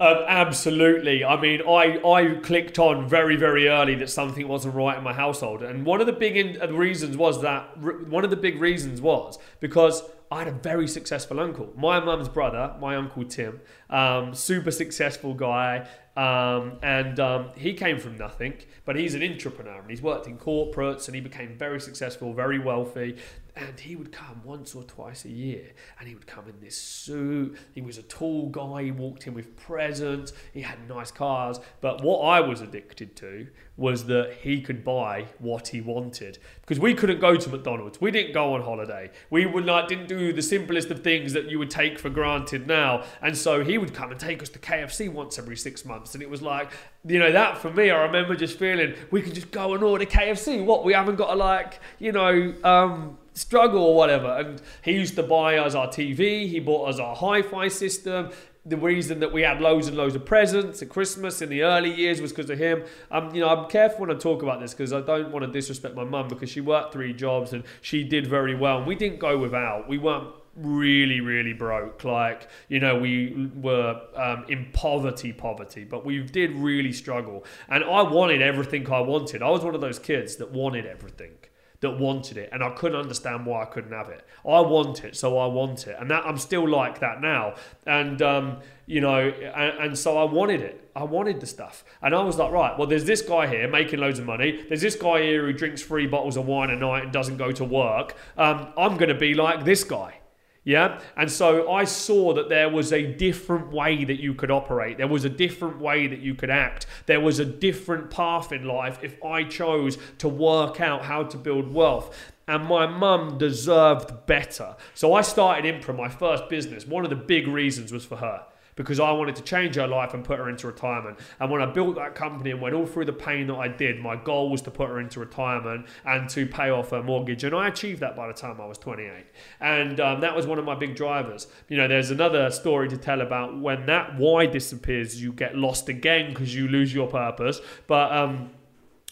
Um, 0.00 0.24
absolutely. 0.26 1.22
I 1.22 1.38
mean, 1.38 1.60
I, 1.60 2.00
I 2.02 2.34
clicked 2.42 2.78
on 2.78 3.06
very, 3.06 3.36
very 3.36 3.68
early 3.68 3.94
that 3.96 4.08
something 4.08 4.48
wasn't 4.48 4.74
right 4.74 4.96
in 4.96 5.04
my 5.04 5.12
household. 5.12 5.62
And 5.62 5.84
one 5.84 6.00
of 6.00 6.06
the 6.06 6.14
big 6.14 6.38
in, 6.38 6.60
uh, 6.60 6.68
reasons 6.72 7.18
was 7.18 7.42
that, 7.42 7.76
one 7.78 8.24
of 8.24 8.30
the 8.30 8.36
big 8.36 8.58
reasons 8.58 9.02
was 9.02 9.38
because 9.60 10.02
I 10.32 10.38
had 10.38 10.48
a 10.48 10.52
very 10.52 10.86
successful 10.86 11.40
uncle. 11.40 11.72
My 11.76 11.98
mum's 11.98 12.28
brother, 12.28 12.76
my 12.80 12.94
uncle 12.94 13.24
Tim, 13.24 13.60
um, 13.88 14.32
super 14.32 14.70
successful 14.70 15.34
guy. 15.34 15.88
Um, 16.16 16.78
and 16.82 17.18
um, 17.18 17.50
he 17.56 17.72
came 17.74 17.98
from 17.98 18.16
nothing, 18.16 18.54
but 18.84 18.94
he's 18.94 19.14
an 19.14 19.22
entrepreneur 19.22 19.80
and 19.80 19.90
he's 19.90 20.02
worked 20.02 20.26
in 20.26 20.38
corporates 20.38 21.06
and 21.06 21.14
he 21.14 21.20
became 21.20 21.56
very 21.56 21.80
successful, 21.80 22.32
very 22.32 22.58
wealthy 22.58 23.16
and 23.56 23.78
he 23.80 23.96
would 23.96 24.12
come 24.12 24.42
once 24.44 24.74
or 24.74 24.82
twice 24.84 25.24
a 25.24 25.30
year 25.30 25.66
and 25.98 26.08
he 26.08 26.14
would 26.14 26.26
come 26.26 26.48
in 26.48 26.60
this 26.60 26.76
suit. 26.76 27.56
He 27.74 27.80
was 27.80 27.98
a 27.98 28.02
tall 28.02 28.48
guy 28.48 28.84
he 28.84 28.90
walked 28.90 29.26
in 29.26 29.34
with 29.34 29.56
presents 29.56 30.32
he 30.52 30.62
had 30.62 30.88
nice 30.88 31.10
cars. 31.10 31.58
But 31.80 32.02
what 32.02 32.20
i 32.20 32.40
was 32.40 32.60
addicted 32.60 33.16
to 33.16 33.46
was 33.76 34.04
that 34.06 34.34
he 34.42 34.60
could 34.60 34.84
buy 34.84 35.26
what 35.38 35.68
he 35.68 35.80
wanted. 35.80 36.38
Because 36.60 36.78
we 36.78 36.94
couldn't 36.94 37.20
go 37.20 37.36
to 37.36 37.48
mcdonald's. 37.48 38.00
We 38.00 38.10
didn't 38.10 38.32
go 38.32 38.54
on 38.54 38.62
holiday. 38.62 39.10
We 39.30 39.46
would 39.46 39.66
not 39.66 39.88
didn't 39.88 40.08
do 40.08 40.32
the 40.32 40.42
simplest 40.42 40.90
of 40.90 41.02
things 41.02 41.32
that 41.32 41.50
you 41.50 41.58
would 41.58 41.70
take 41.70 41.98
for 41.98 42.10
granted 42.10 42.66
now. 42.66 43.04
And 43.22 43.36
so 43.36 43.64
he 43.64 43.78
would 43.78 43.94
come 43.94 44.10
and 44.10 44.20
take 44.20 44.42
us 44.42 44.48
to 44.50 44.58
kfc 44.58 45.12
once 45.12 45.38
every 45.38 45.56
six 45.56 45.84
months. 45.84 46.14
And 46.14 46.22
it 46.22 46.30
was 46.30 46.42
like 46.42 46.72
you 47.06 47.18
know 47.18 47.32
that 47.32 47.56
for 47.56 47.70
me 47.72 47.90
i 47.90 48.02
remember 48.02 48.36
just 48.36 48.58
feeling 48.58 48.94
we 49.10 49.22
could 49.22 49.34
just 49.34 49.50
go 49.50 49.72
and 49.72 49.82
order 49.82 50.04
kfc 50.04 50.62
what 50.62 50.84
we 50.84 50.92
haven't 50.92 51.16
got 51.16 51.30
to 51.30 51.34
like 51.34 51.80
you 51.98 52.12
know 52.12 52.54
um 52.62 53.16
struggle 53.40 53.82
or 53.82 53.96
whatever. 53.96 54.28
And 54.38 54.62
he 54.82 54.92
used 54.92 55.16
to 55.16 55.22
buy 55.22 55.56
us 55.56 55.74
our 55.74 55.88
TV, 55.88 56.48
he 56.48 56.60
bought 56.60 56.90
us 56.90 56.98
our 56.98 57.16
hi 57.16 57.42
fi 57.42 57.68
system. 57.68 58.30
The 58.66 58.76
reason 58.76 59.20
that 59.20 59.32
we 59.32 59.40
had 59.40 59.62
loads 59.62 59.88
and 59.88 59.96
loads 59.96 60.14
of 60.14 60.26
presents 60.26 60.82
at 60.82 60.90
Christmas 60.90 61.40
in 61.40 61.48
the 61.48 61.62
early 61.62 61.94
years 61.94 62.20
was 62.20 62.30
because 62.30 62.50
of 62.50 62.58
him. 62.58 62.84
Um, 63.10 63.34
you 63.34 63.40
know, 63.40 63.48
I'm 63.48 63.70
careful 63.70 64.00
when 64.02 64.14
I 64.14 64.18
talk 64.18 64.42
about 64.42 64.60
this 64.60 64.74
because 64.74 64.92
I 64.92 65.00
don't 65.00 65.32
want 65.32 65.46
to 65.46 65.50
disrespect 65.50 65.94
my 65.94 66.04
mum 66.04 66.28
because 66.28 66.50
she 66.50 66.60
worked 66.60 66.92
three 66.92 67.14
jobs 67.14 67.54
and 67.54 67.64
she 67.80 68.04
did 68.04 68.26
very 68.26 68.54
well. 68.54 68.76
And 68.78 68.86
we 68.86 68.94
didn't 68.94 69.18
go 69.18 69.38
without. 69.38 69.88
We 69.88 69.96
weren't 69.96 70.34
really 70.56 71.20
really 71.20 71.52
broke 71.52 72.02
like 72.02 72.48
you 72.68 72.80
know 72.80 72.98
we 72.98 73.50
were 73.54 74.00
um, 74.16 74.44
in 74.48 74.68
poverty 74.72 75.32
poverty 75.32 75.84
but 75.84 76.04
we 76.04 76.20
did 76.22 76.50
really 76.56 76.92
struggle 76.92 77.44
and 77.68 77.84
i 77.84 78.02
wanted 78.02 78.42
everything 78.42 78.84
i 78.90 79.00
wanted 79.00 79.42
i 79.42 79.48
was 79.48 79.62
one 79.62 79.76
of 79.76 79.80
those 79.80 79.98
kids 79.98 80.36
that 80.36 80.50
wanted 80.50 80.84
everything 80.84 81.30
that 81.80 81.98
wanted 81.98 82.36
it, 82.36 82.50
and 82.52 82.62
I 82.62 82.70
couldn't 82.70 82.98
understand 82.98 83.46
why 83.46 83.62
I 83.62 83.64
couldn't 83.64 83.92
have 83.92 84.10
it. 84.10 84.26
I 84.46 84.60
want 84.60 85.02
it, 85.04 85.16
so 85.16 85.38
I 85.38 85.46
want 85.46 85.86
it, 85.86 85.96
and 85.98 86.10
that 86.10 86.24
I'm 86.26 86.36
still 86.36 86.68
like 86.68 87.00
that 87.00 87.20
now. 87.20 87.54
And 87.86 88.20
um, 88.20 88.58
you 88.86 89.00
know, 89.00 89.28
and, 89.28 89.78
and, 89.78 89.98
so 89.98 90.18
I 90.18 90.24
wanted 90.24 90.60
it. 90.60 90.90
I 90.94 91.04
wanted 91.04 91.40
the 91.40 91.46
stuff, 91.46 91.84
and 92.02 92.14
I 92.14 92.22
was 92.22 92.36
like, 92.36 92.52
right, 92.52 92.76
well, 92.78 92.86
there's 92.86 93.04
this 93.06 93.22
guy 93.22 93.46
here 93.46 93.66
making 93.68 93.98
loads 93.98 94.18
of 94.18 94.26
money. 94.26 94.62
There's 94.68 94.82
this 94.82 94.96
guy 94.96 95.22
here 95.22 95.46
who 95.46 95.52
drinks 95.52 95.82
three 95.82 96.06
bottles 96.06 96.36
of 96.36 96.46
wine 96.46 96.70
a 96.70 96.76
night 96.76 97.04
and 97.04 97.12
doesn't 97.12 97.38
go 97.38 97.50
to 97.52 97.64
work. 97.64 98.14
Um, 98.36 98.72
I'm 98.76 98.96
going 98.96 99.08
to 99.08 99.14
be 99.14 99.34
like 99.34 99.64
this 99.64 99.84
guy. 99.84 100.19
Yeah. 100.62 101.00
And 101.16 101.30
so 101.30 101.70
I 101.72 101.84
saw 101.84 102.34
that 102.34 102.50
there 102.50 102.68
was 102.68 102.92
a 102.92 103.02
different 103.02 103.72
way 103.72 104.04
that 104.04 104.20
you 104.20 104.34
could 104.34 104.50
operate. 104.50 104.98
There 104.98 105.08
was 105.08 105.24
a 105.24 105.30
different 105.30 105.80
way 105.80 106.06
that 106.06 106.20
you 106.20 106.34
could 106.34 106.50
act. 106.50 106.86
There 107.06 107.20
was 107.20 107.38
a 107.38 107.44
different 107.44 108.10
path 108.10 108.52
in 108.52 108.64
life 108.64 108.98
if 109.02 109.22
I 109.24 109.44
chose 109.44 109.96
to 110.18 110.28
work 110.28 110.80
out 110.80 111.02
how 111.02 111.22
to 111.24 111.36
build 111.38 111.72
wealth. 111.72 112.14
And 112.46 112.66
my 112.66 112.86
mum 112.86 113.38
deserved 113.38 114.26
better. 114.26 114.76
So 114.92 115.14
I 115.14 115.22
started 115.22 115.64
Impra, 115.64 115.96
my 115.96 116.08
first 116.08 116.48
business. 116.48 116.86
One 116.86 117.04
of 117.04 117.10
the 117.10 117.16
big 117.16 117.46
reasons 117.46 117.92
was 117.92 118.04
for 118.04 118.16
her 118.16 118.44
because 118.82 119.00
I 119.00 119.10
wanted 119.12 119.36
to 119.36 119.42
change 119.42 119.76
her 119.76 119.86
life 119.86 120.14
and 120.14 120.24
put 120.24 120.38
her 120.38 120.48
into 120.48 120.66
retirement. 120.66 121.18
And 121.38 121.50
when 121.50 121.60
I 121.62 121.66
built 121.66 121.96
that 121.96 122.14
company 122.14 122.50
and 122.50 122.60
went 122.60 122.74
all 122.74 122.86
through 122.86 123.04
the 123.04 123.12
pain 123.12 123.46
that 123.48 123.56
I 123.56 123.68
did, 123.68 124.00
my 124.00 124.16
goal 124.16 124.50
was 124.50 124.62
to 124.62 124.70
put 124.70 124.88
her 124.88 125.00
into 125.00 125.20
retirement 125.20 125.86
and 126.04 126.28
to 126.30 126.46
pay 126.46 126.70
off 126.70 126.90
her 126.90 127.02
mortgage. 127.02 127.44
And 127.44 127.54
I 127.54 127.68
achieved 127.68 128.00
that 128.00 128.16
by 128.16 128.26
the 128.26 128.32
time 128.32 128.60
I 128.60 128.66
was 128.66 128.78
28. 128.78 129.26
And 129.60 130.00
um, 130.00 130.20
that 130.20 130.34
was 130.34 130.46
one 130.46 130.58
of 130.58 130.64
my 130.64 130.74
big 130.74 130.96
drivers. 130.96 131.46
You 131.68 131.76
know, 131.76 131.88
there's 131.88 132.10
another 132.10 132.50
story 132.50 132.88
to 132.88 132.96
tell 132.96 133.20
about 133.20 133.58
when 133.58 133.86
that 133.86 134.16
why 134.16 134.46
disappears, 134.46 135.20
you 135.22 135.32
get 135.32 135.56
lost 135.56 135.88
again 135.88 136.30
because 136.30 136.54
you 136.54 136.68
lose 136.68 136.94
your 136.94 137.08
purpose. 137.08 137.60
But, 137.86 138.12
um, 138.12 138.50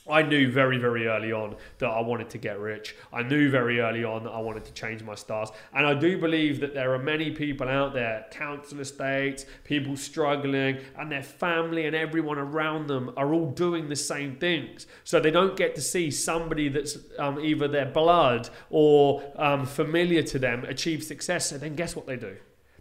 I 0.08 0.22
knew 0.22 0.50
very, 0.50 0.78
very 0.78 1.06
early 1.06 1.32
on 1.32 1.56
that 1.78 1.88
I 1.88 2.00
wanted 2.00 2.30
to 2.30 2.38
get 2.38 2.58
rich. 2.58 2.96
I 3.12 3.22
knew 3.22 3.50
very 3.50 3.80
early 3.80 4.04
on 4.04 4.24
that 4.24 4.30
I 4.30 4.40
wanted 4.40 4.64
to 4.64 4.72
change 4.72 5.02
my 5.02 5.14
stars. 5.14 5.50
And 5.74 5.86
I 5.86 5.94
do 5.94 6.18
believe 6.18 6.60
that 6.60 6.74
there 6.74 6.94
are 6.94 6.98
many 6.98 7.30
people 7.30 7.68
out 7.68 7.92
there, 7.92 8.26
council 8.30 8.80
estates, 8.80 9.44
people 9.64 9.96
struggling, 9.96 10.78
and 10.98 11.12
their 11.12 11.22
family 11.22 11.86
and 11.86 11.94
everyone 11.94 12.38
around 12.38 12.86
them 12.86 13.12
are 13.16 13.32
all 13.34 13.50
doing 13.50 13.88
the 13.88 13.96
same 13.96 14.36
things. 14.36 14.86
So 15.04 15.20
they 15.20 15.30
don't 15.30 15.56
get 15.56 15.74
to 15.74 15.80
see 15.80 16.10
somebody 16.10 16.68
that's 16.68 16.98
um, 17.18 17.38
either 17.40 17.68
their 17.68 17.86
blood 17.86 18.48
or 18.70 19.22
um, 19.36 19.66
familiar 19.66 20.22
to 20.22 20.38
them 20.38 20.64
achieve 20.64 21.02
success. 21.02 21.50
So 21.50 21.58
then 21.58 21.74
guess 21.74 21.94
what 21.94 22.06
they 22.06 22.16
do? 22.16 22.36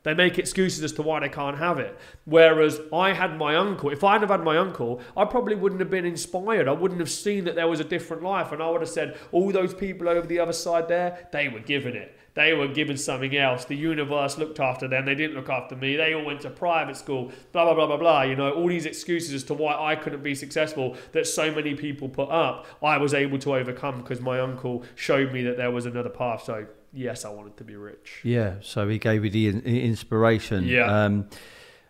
They 0.08 0.14
make 0.14 0.40
excuses 0.40 0.86
as 0.86 0.94
to 0.94 1.02
why 1.02 1.20
they 1.20 1.28
can't 1.28 1.58
have 1.58 1.80
it. 1.80 2.00
Whereas 2.24 2.80
I 2.94 3.12
had 3.12 3.38
my 3.38 3.58
uncle. 3.58 3.90
If 3.90 4.06
I'd 4.06 4.22
have 4.22 4.30
had 4.30 4.42
my 4.42 4.58
uncle, 4.58 5.02
I 5.18 5.26
probably 5.26 5.56
wouldn't 5.56 5.82
have 5.82 5.90
been 5.90 6.06
inspired. 6.06 6.70
I 6.70 6.72
wouldn't 6.72 7.02
have 7.02 7.10
seen 7.10 7.44
that 7.44 7.56
there 7.56 7.68
was 7.68 7.82
a 7.82 7.84
different 7.84 8.24
life, 8.24 8.54
and 8.54 8.64
I 8.64 8.70
would 8.70 8.80
have 8.80 8.90
said, 8.90 9.18
all 9.34 9.52
those 9.52 9.74
people 9.74 10.08
over 10.08 10.26
the 10.26 10.40
other 10.40 10.54
side 10.54 10.88
there, 10.88 11.28
they 11.34 11.50
were 11.50 11.60
given 11.60 11.94
it. 11.94 12.18
They 12.36 12.54
were 12.54 12.70
given 12.70 12.96
something 12.96 13.36
else. 13.36 13.66
The 13.66 13.76
universe 13.76 14.38
looked 14.38 14.62
after 14.62 14.88
them. 14.88 15.06
They 15.06 15.16
didn't 15.16 15.36
look 15.36 15.50
after 15.50 15.76
me. 15.76 15.98
They 15.98 16.14
all 16.14 16.24
went 16.24 16.40
to 16.42 16.52
private 16.52 16.96
school. 16.96 17.32
Blah 17.52 17.66
blah 17.66 17.74
blah 17.74 17.88
blah 17.88 17.98
blah. 17.98 18.22
You 18.22 18.36
know, 18.36 18.52
all 18.52 18.68
these 18.68 18.86
excuses 18.86 19.34
as 19.34 19.44
to 19.46 19.56
why 19.56 19.74
I 19.74 19.96
couldn't 19.96 20.22
be 20.22 20.36
successful 20.36 20.96
that 21.14 21.26
so 21.26 21.52
many 21.52 21.74
people 21.74 22.08
put 22.08 22.30
up. 22.30 22.68
I 22.82 22.98
was 22.98 23.16
able 23.16 23.40
to 23.40 23.56
overcome 23.56 24.04
because 24.04 24.22
my 24.22 24.40
uncle 24.40 24.84
showed 24.94 25.34
me 25.34 25.42
that 25.44 25.58
there 25.58 25.72
was 25.72 25.88
another 25.88 26.12
path. 26.12 26.44
So 26.44 26.68
yes, 26.94 27.26
I 27.26 27.30
wanted 27.30 27.58
to 27.58 27.64
be 27.64 27.76
rich. 27.76 28.22
Yeah. 28.24 28.56
So 28.62 28.88
he 28.88 28.98
gave 29.00 29.24
you 29.24 29.30
the 29.32 29.48
in- 29.50 29.62
inspiration. 29.62 30.66
Yeah. 30.66 30.86
Um, 31.06 31.30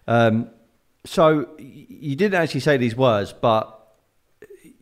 um, 0.07 0.49
so 1.05 1.47
you 1.57 2.15
didn't 2.15 2.41
actually 2.41 2.59
say 2.61 2.77
these 2.77 2.95
words, 2.95 3.33
but 3.33 3.73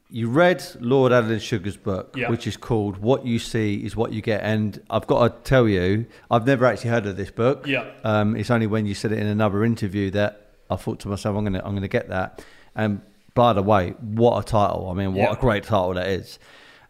you 0.10 0.30
read 0.30 0.64
Lord 0.80 1.12
Alan 1.12 1.40
Sugar's 1.40 1.78
book, 1.78 2.16
Yeah. 2.16 2.30
which 2.30 2.48
is 2.48 2.58
called 2.58 2.98
"What 2.98 3.26
You 3.26 3.38
See 3.40 3.86
Is 3.86 3.96
What 3.96 4.14
You 4.14 4.22
Get," 4.22 4.42
and 4.44 4.82
I've 4.90 5.08
got 5.08 5.44
to 5.44 5.50
tell 5.50 5.68
you, 5.68 6.06
I've 6.32 6.46
never 6.48 6.66
actually 6.66 6.92
heard 6.92 7.06
of 7.06 7.18
this 7.18 7.32
book. 7.32 7.68
Yeah. 7.68 7.86
Um, 8.04 8.36
it's 8.36 8.50
only 8.50 8.68
when 8.68 8.86
you 8.86 8.94
said 8.94 9.12
it 9.12 9.20
in 9.20 9.28
another 9.28 9.64
interview 9.66 10.12
that 10.12 10.52
I 10.70 10.78
thought 10.78 11.00
to 11.02 11.08
myself, 11.10 11.36
I'm 11.36 11.44
gonna, 11.44 11.62
I'm 11.64 11.74
gonna 11.76 11.88
get 11.88 12.10
that. 12.10 12.44
And 12.76 13.02
by 13.34 13.54
the 13.54 13.62
way, 13.64 13.90
what 14.00 14.40
a 14.40 14.44
title! 14.48 14.90
I 14.90 14.94
mean, 14.94 15.14
what 15.14 15.24
Yeah. 15.30 15.34
a 15.34 15.40
great 15.40 15.64
title 15.64 15.94
that 15.96 16.08
is. 16.08 16.40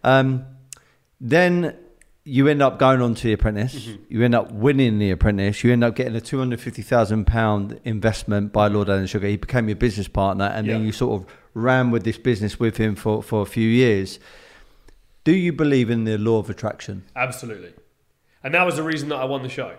Um, 0.03 0.45
then 1.19 1.75
you 2.27 2.47
end 2.47 2.61
up 2.61 2.79
going 2.79 3.01
on 3.01 3.13
to 3.13 3.23
the 3.23 3.33
apprentice. 3.33 3.75
Mm-hmm. 3.75 4.03
You 4.09 4.23
end 4.23 4.33
up 4.33 4.51
winning 4.51 4.97
the 4.97 5.11
apprentice. 5.11 5.63
You 5.63 5.71
end 5.71 5.83
up 5.83 5.95
getting 5.95 6.15
a 6.15 6.21
two 6.21 6.39
hundred 6.39 6.59
fifty 6.59 6.81
thousand 6.81 7.25
pound 7.25 7.79
investment 7.83 8.51
by 8.51 8.67
Lord 8.67 8.89
Alan 8.89 9.05
Sugar. 9.05 9.27
He 9.27 9.37
became 9.37 9.69
your 9.69 9.75
business 9.75 10.07
partner, 10.07 10.45
and 10.45 10.67
then 10.67 10.83
you 10.83 10.91
sort 10.91 11.21
of 11.21 11.29
ran 11.53 11.91
with 11.91 12.03
this 12.03 12.17
business 12.17 12.59
with 12.59 12.77
him 12.77 12.95
for, 12.95 13.23
for 13.23 13.41
a 13.43 13.45
few 13.45 13.69
years. 13.69 14.19
Do 15.23 15.33
you 15.33 15.53
believe 15.53 15.89
in 15.89 16.03
the 16.03 16.17
law 16.17 16.39
of 16.39 16.49
attraction? 16.49 17.03
Absolutely. 17.15 17.73
And 18.43 18.53
that 18.53 18.65
was 18.65 18.75
the 18.75 18.83
reason 18.83 19.09
that 19.09 19.15
I 19.15 19.25
won 19.25 19.41
the 19.41 19.49
show. 19.49 19.75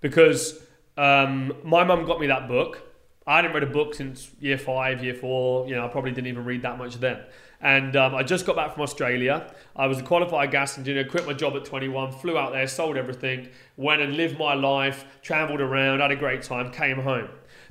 Because 0.00 0.58
um, 0.96 1.52
my 1.64 1.84
mum 1.84 2.04
got 2.04 2.20
me 2.20 2.26
that 2.26 2.48
book. 2.48 2.82
I 3.26 3.36
hadn't 3.36 3.52
read 3.52 3.62
a 3.62 3.66
book 3.66 3.94
since 3.94 4.30
year 4.40 4.58
five, 4.58 5.04
year 5.04 5.14
four. 5.14 5.68
You 5.68 5.74
know, 5.76 5.84
I 5.84 5.88
probably 5.88 6.12
didn't 6.12 6.28
even 6.28 6.44
read 6.44 6.62
that 6.62 6.78
much 6.78 6.96
then. 6.96 7.20
And 7.60 7.96
um, 7.96 8.14
I 8.14 8.22
just 8.22 8.46
got 8.46 8.54
back 8.54 8.74
from 8.74 8.82
Australia. 8.82 9.52
I 9.74 9.86
was 9.86 9.98
a 9.98 10.02
qualified 10.02 10.50
gas 10.52 10.78
engineer, 10.78 11.04
quit 11.04 11.26
my 11.26 11.32
job 11.32 11.56
at 11.56 11.64
21, 11.64 12.12
flew 12.12 12.38
out 12.38 12.52
there, 12.52 12.66
sold 12.68 12.96
everything, 12.96 13.48
went 13.76 14.00
and 14.00 14.16
lived 14.16 14.38
my 14.38 14.54
life, 14.54 15.04
travelled 15.22 15.60
around, 15.60 16.00
had 16.00 16.12
a 16.12 16.16
great 16.16 16.42
time, 16.42 16.70
came 16.70 17.00
home. 17.02 17.28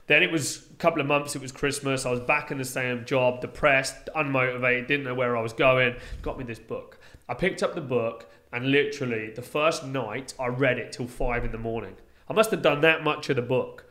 Then 0.07 0.23
it 0.23 0.31
was 0.31 0.67
a 0.71 0.75
couple 0.75 1.01
of 1.01 1.07
months, 1.07 1.35
it 1.35 1.41
was 1.41 1.51
Christmas. 1.51 2.05
I 2.05 2.11
was 2.11 2.19
back 2.19 2.51
in 2.51 2.57
the 2.57 2.65
same 2.65 3.05
job, 3.05 3.41
depressed, 3.41 4.09
unmotivated, 4.15 4.87
didn't 4.87 5.05
know 5.05 5.15
where 5.15 5.37
I 5.37 5.41
was 5.41 5.53
going. 5.53 5.95
Got 6.21 6.37
me 6.37 6.43
this 6.43 6.59
book. 6.59 6.99
I 7.29 7.33
picked 7.33 7.63
up 7.63 7.75
the 7.75 7.81
book, 7.81 8.29
and 8.51 8.71
literally 8.71 9.31
the 9.31 9.41
first 9.41 9.85
night 9.85 10.33
I 10.39 10.47
read 10.47 10.79
it 10.79 10.91
till 10.93 11.07
five 11.07 11.43
in 11.45 11.51
the 11.51 11.57
morning. 11.57 11.95
I 12.29 12.33
must 12.33 12.51
have 12.51 12.61
done 12.61 12.81
that 12.81 13.03
much 13.03 13.29
of 13.29 13.35
the 13.35 13.41
book. 13.41 13.85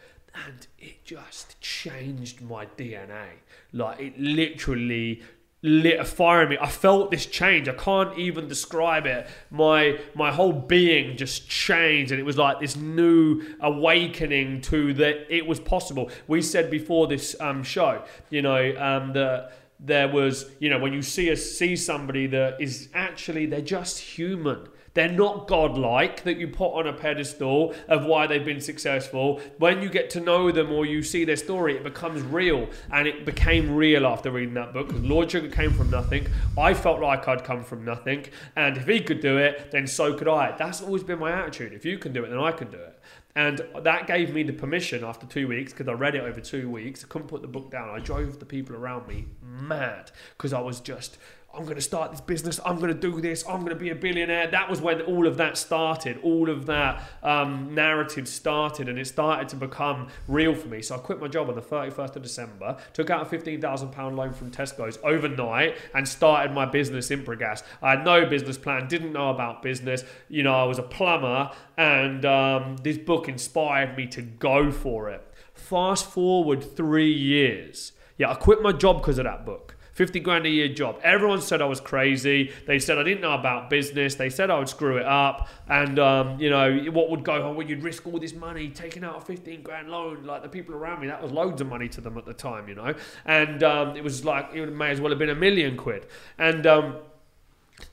And 0.46 0.66
it 0.78 1.02
just 1.04 1.58
changed 1.62 2.42
my 2.42 2.66
DNA. 2.66 3.28
Like, 3.72 4.00
it 4.00 4.20
literally 4.20 5.22
lit 5.66 5.98
a 5.98 6.04
fire 6.04 6.42
in 6.42 6.48
me. 6.48 6.58
I 6.60 6.68
felt 6.68 7.10
this 7.10 7.26
change. 7.26 7.68
I 7.68 7.74
can't 7.74 8.16
even 8.18 8.48
describe 8.48 9.04
it. 9.06 9.26
My 9.50 9.98
my 10.14 10.32
whole 10.32 10.52
being 10.52 11.16
just 11.16 11.48
changed, 11.48 12.12
and 12.12 12.20
it 12.20 12.24
was 12.24 12.38
like 12.38 12.60
this 12.60 12.76
new 12.76 13.42
awakening 13.60 14.60
to 14.62 14.94
that 14.94 15.34
it 15.34 15.46
was 15.46 15.60
possible. 15.60 16.10
We 16.28 16.40
said 16.40 16.70
before 16.70 17.06
this 17.08 17.34
um, 17.40 17.62
show, 17.62 18.04
you 18.30 18.42
know, 18.42 18.74
um, 18.78 19.12
that 19.14 19.52
there 19.80 20.08
was, 20.08 20.50
you 20.58 20.70
know, 20.70 20.78
when 20.78 20.92
you 20.92 21.02
see 21.02 21.28
a, 21.30 21.36
see 21.36 21.76
somebody 21.76 22.26
that 22.28 22.60
is 22.60 22.88
actually 22.94 23.46
they're 23.46 23.60
just 23.60 23.98
human. 23.98 24.68
They're 24.96 25.12
not 25.12 25.46
godlike 25.46 26.24
that 26.24 26.38
you 26.38 26.48
put 26.48 26.72
on 26.72 26.86
a 26.86 26.92
pedestal 26.94 27.74
of 27.86 28.06
why 28.06 28.26
they've 28.26 28.42
been 28.42 28.62
successful. 28.62 29.42
When 29.58 29.82
you 29.82 29.90
get 29.90 30.08
to 30.10 30.20
know 30.20 30.50
them 30.50 30.72
or 30.72 30.86
you 30.86 31.02
see 31.02 31.26
their 31.26 31.36
story, 31.36 31.76
it 31.76 31.84
becomes 31.84 32.22
real. 32.22 32.70
And 32.90 33.06
it 33.06 33.26
became 33.26 33.76
real 33.76 34.06
after 34.06 34.30
reading 34.30 34.54
that 34.54 34.72
book 34.72 34.88
because 34.88 35.02
Lord 35.02 35.30
Sugar 35.30 35.50
came 35.50 35.74
from 35.74 35.90
nothing. 35.90 36.28
I 36.56 36.72
felt 36.72 37.02
like 37.02 37.28
I'd 37.28 37.44
come 37.44 37.62
from 37.62 37.84
nothing. 37.84 38.24
And 38.56 38.78
if 38.78 38.86
he 38.86 39.00
could 39.00 39.20
do 39.20 39.36
it, 39.36 39.70
then 39.70 39.86
so 39.86 40.14
could 40.14 40.28
I. 40.28 40.56
That's 40.56 40.80
always 40.80 41.02
been 41.02 41.18
my 41.18 41.30
attitude. 41.30 41.74
If 41.74 41.84
you 41.84 41.98
can 41.98 42.14
do 42.14 42.24
it, 42.24 42.30
then 42.30 42.38
I 42.38 42.52
can 42.52 42.70
do 42.70 42.78
it. 42.78 42.98
And 43.34 43.60
that 43.82 44.06
gave 44.06 44.32
me 44.32 44.44
the 44.44 44.54
permission 44.54 45.04
after 45.04 45.26
two 45.26 45.46
weeks 45.46 45.74
because 45.74 45.88
I 45.88 45.92
read 45.92 46.14
it 46.14 46.22
over 46.22 46.40
two 46.40 46.70
weeks. 46.70 47.04
I 47.04 47.08
couldn't 47.08 47.28
put 47.28 47.42
the 47.42 47.48
book 47.48 47.70
down. 47.70 47.90
I 47.90 47.98
drove 47.98 48.38
the 48.38 48.46
people 48.46 48.74
around 48.74 49.06
me 49.06 49.26
mad 49.42 50.10
because 50.38 50.54
I 50.54 50.60
was 50.60 50.80
just, 50.80 51.18
I'm 51.56 51.64
going 51.64 51.76
to 51.76 51.82
start 51.82 52.10
this 52.10 52.20
business. 52.20 52.60
I'm 52.64 52.76
going 52.76 52.92
to 52.92 53.00
do 53.00 53.20
this. 53.20 53.44
I'm 53.48 53.60
going 53.60 53.70
to 53.70 53.76
be 53.76 53.90
a 53.90 53.94
billionaire. 53.94 54.48
That 54.48 54.68
was 54.68 54.80
when 54.80 55.00
all 55.02 55.26
of 55.26 55.38
that 55.38 55.56
started. 55.56 56.18
All 56.22 56.50
of 56.50 56.66
that 56.66 57.02
um, 57.22 57.74
narrative 57.74 58.28
started 58.28 58.88
and 58.88 58.98
it 58.98 59.06
started 59.06 59.48
to 59.50 59.56
become 59.56 60.08
real 60.28 60.54
for 60.54 60.68
me. 60.68 60.82
So 60.82 60.96
I 60.96 60.98
quit 60.98 61.18
my 61.18 61.28
job 61.28 61.48
on 61.48 61.54
the 61.54 61.62
31st 61.62 62.16
of 62.16 62.22
December, 62.22 62.76
took 62.92 63.08
out 63.08 63.32
a 63.32 63.36
£15,000 63.36 64.14
loan 64.14 64.32
from 64.34 64.50
Tesco's 64.50 64.98
overnight 65.02 65.76
and 65.94 66.06
started 66.06 66.52
my 66.52 66.66
business 66.66 67.08
ImpraGas. 67.08 67.62
I 67.80 67.90
had 67.90 68.04
no 68.04 68.26
business 68.26 68.58
plan, 68.58 68.86
didn't 68.86 69.12
know 69.12 69.30
about 69.30 69.62
business. 69.62 70.04
You 70.28 70.42
know, 70.42 70.54
I 70.54 70.64
was 70.64 70.78
a 70.78 70.82
plumber 70.82 71.50
and 71.78 72.24
um, 72.26 72.76
this 72.82 72.98
book 72.98 73.28
inspired 73.28 73.96
me 73.96 74.06
to 74.08 74.22
go 74.22 74.70
for 74.70 75.08
it. 75.08 75.26
Fast 75.54 76.10
forward 76.10 76.76
three 76.76 77.12
years. 77.12 77.92
Yeah, 78.18 78.30
I 78.30 78.34
quit 78.34 78.62
my 78.62 78.72
job 78.72 78.98
because 78.98 79.18
of 79.18 79.24
that 79.24 79.46
book. 79.46 79.65
50 79.96 80.20
grand 80.20 80.44
a 80.44 80.50
year 80.50 80.68
job. 80.68 81.00
Everyone 81.02 81.40
said 81.40 81.62
I 81.62 81.64
was 81.64 81.80
crazy. 81.80 82.52
They 82.66 82.78
said 82.78 82.98
I 82.98 83.02
didn't 83.02 83.22
know 83.22 83.32
about 83.32 83.70
business. 83.70 84.14
They 84.14 84.28
said 84.28 84.50
I 84.50 84.58
would 84.58 84.68
screw 84.68 84.98
it 84.98 85.06
up. 85.06 85.48
And, 85.68 85.98
um, 85.98 86.38
you 86.38 86.50
know, 86.50 86.76
what 86.92 87.08
would 87.08 87.24
go 87.24 87.48
on 87.48 87.56
when 87.56 87.66
you'd 87.66 87.82
risk 87.82 88.06
all 88.06 88.20
this 88.20 88.34
money 88.34 88.68
taking 88.68 89.04
out 89.04 89.16
a 89.16 89.20
15 89.22 89.62
grand 89.62 89.88
loan? 89.88 90.24
Like 90.24 90.42
the 90.42 90.50
people 90.50 90.74
around 90.74 91.00
me, 91.00 91.06
that 91.06 91.22
was 91.22 91.32
loads 91.32 91.62
of 91.62 91.68
money 91.68 91.88
to 91.88 92.02
them 92.02 92.18
at 92.18 92.26
the 92.26 92.34
time, 92.34 92.68
you 92.68 92.74
know. 92.74 92.92
And 93.24 93.62
um, 93.62 93.96
it 93.96 94.04
was 94.04 94.22
like, 94.22 94.50
it 94.52 94.70
may 94.70 94.90
as 94.90 95.00
well 95.00 95.08
have 95.08 95.18
been 95.18 95.30
a 95.30 95.34
million 95.34 95.78
quid. 95.78 96.04
And 96.36 96.66
um, 96.66 96.96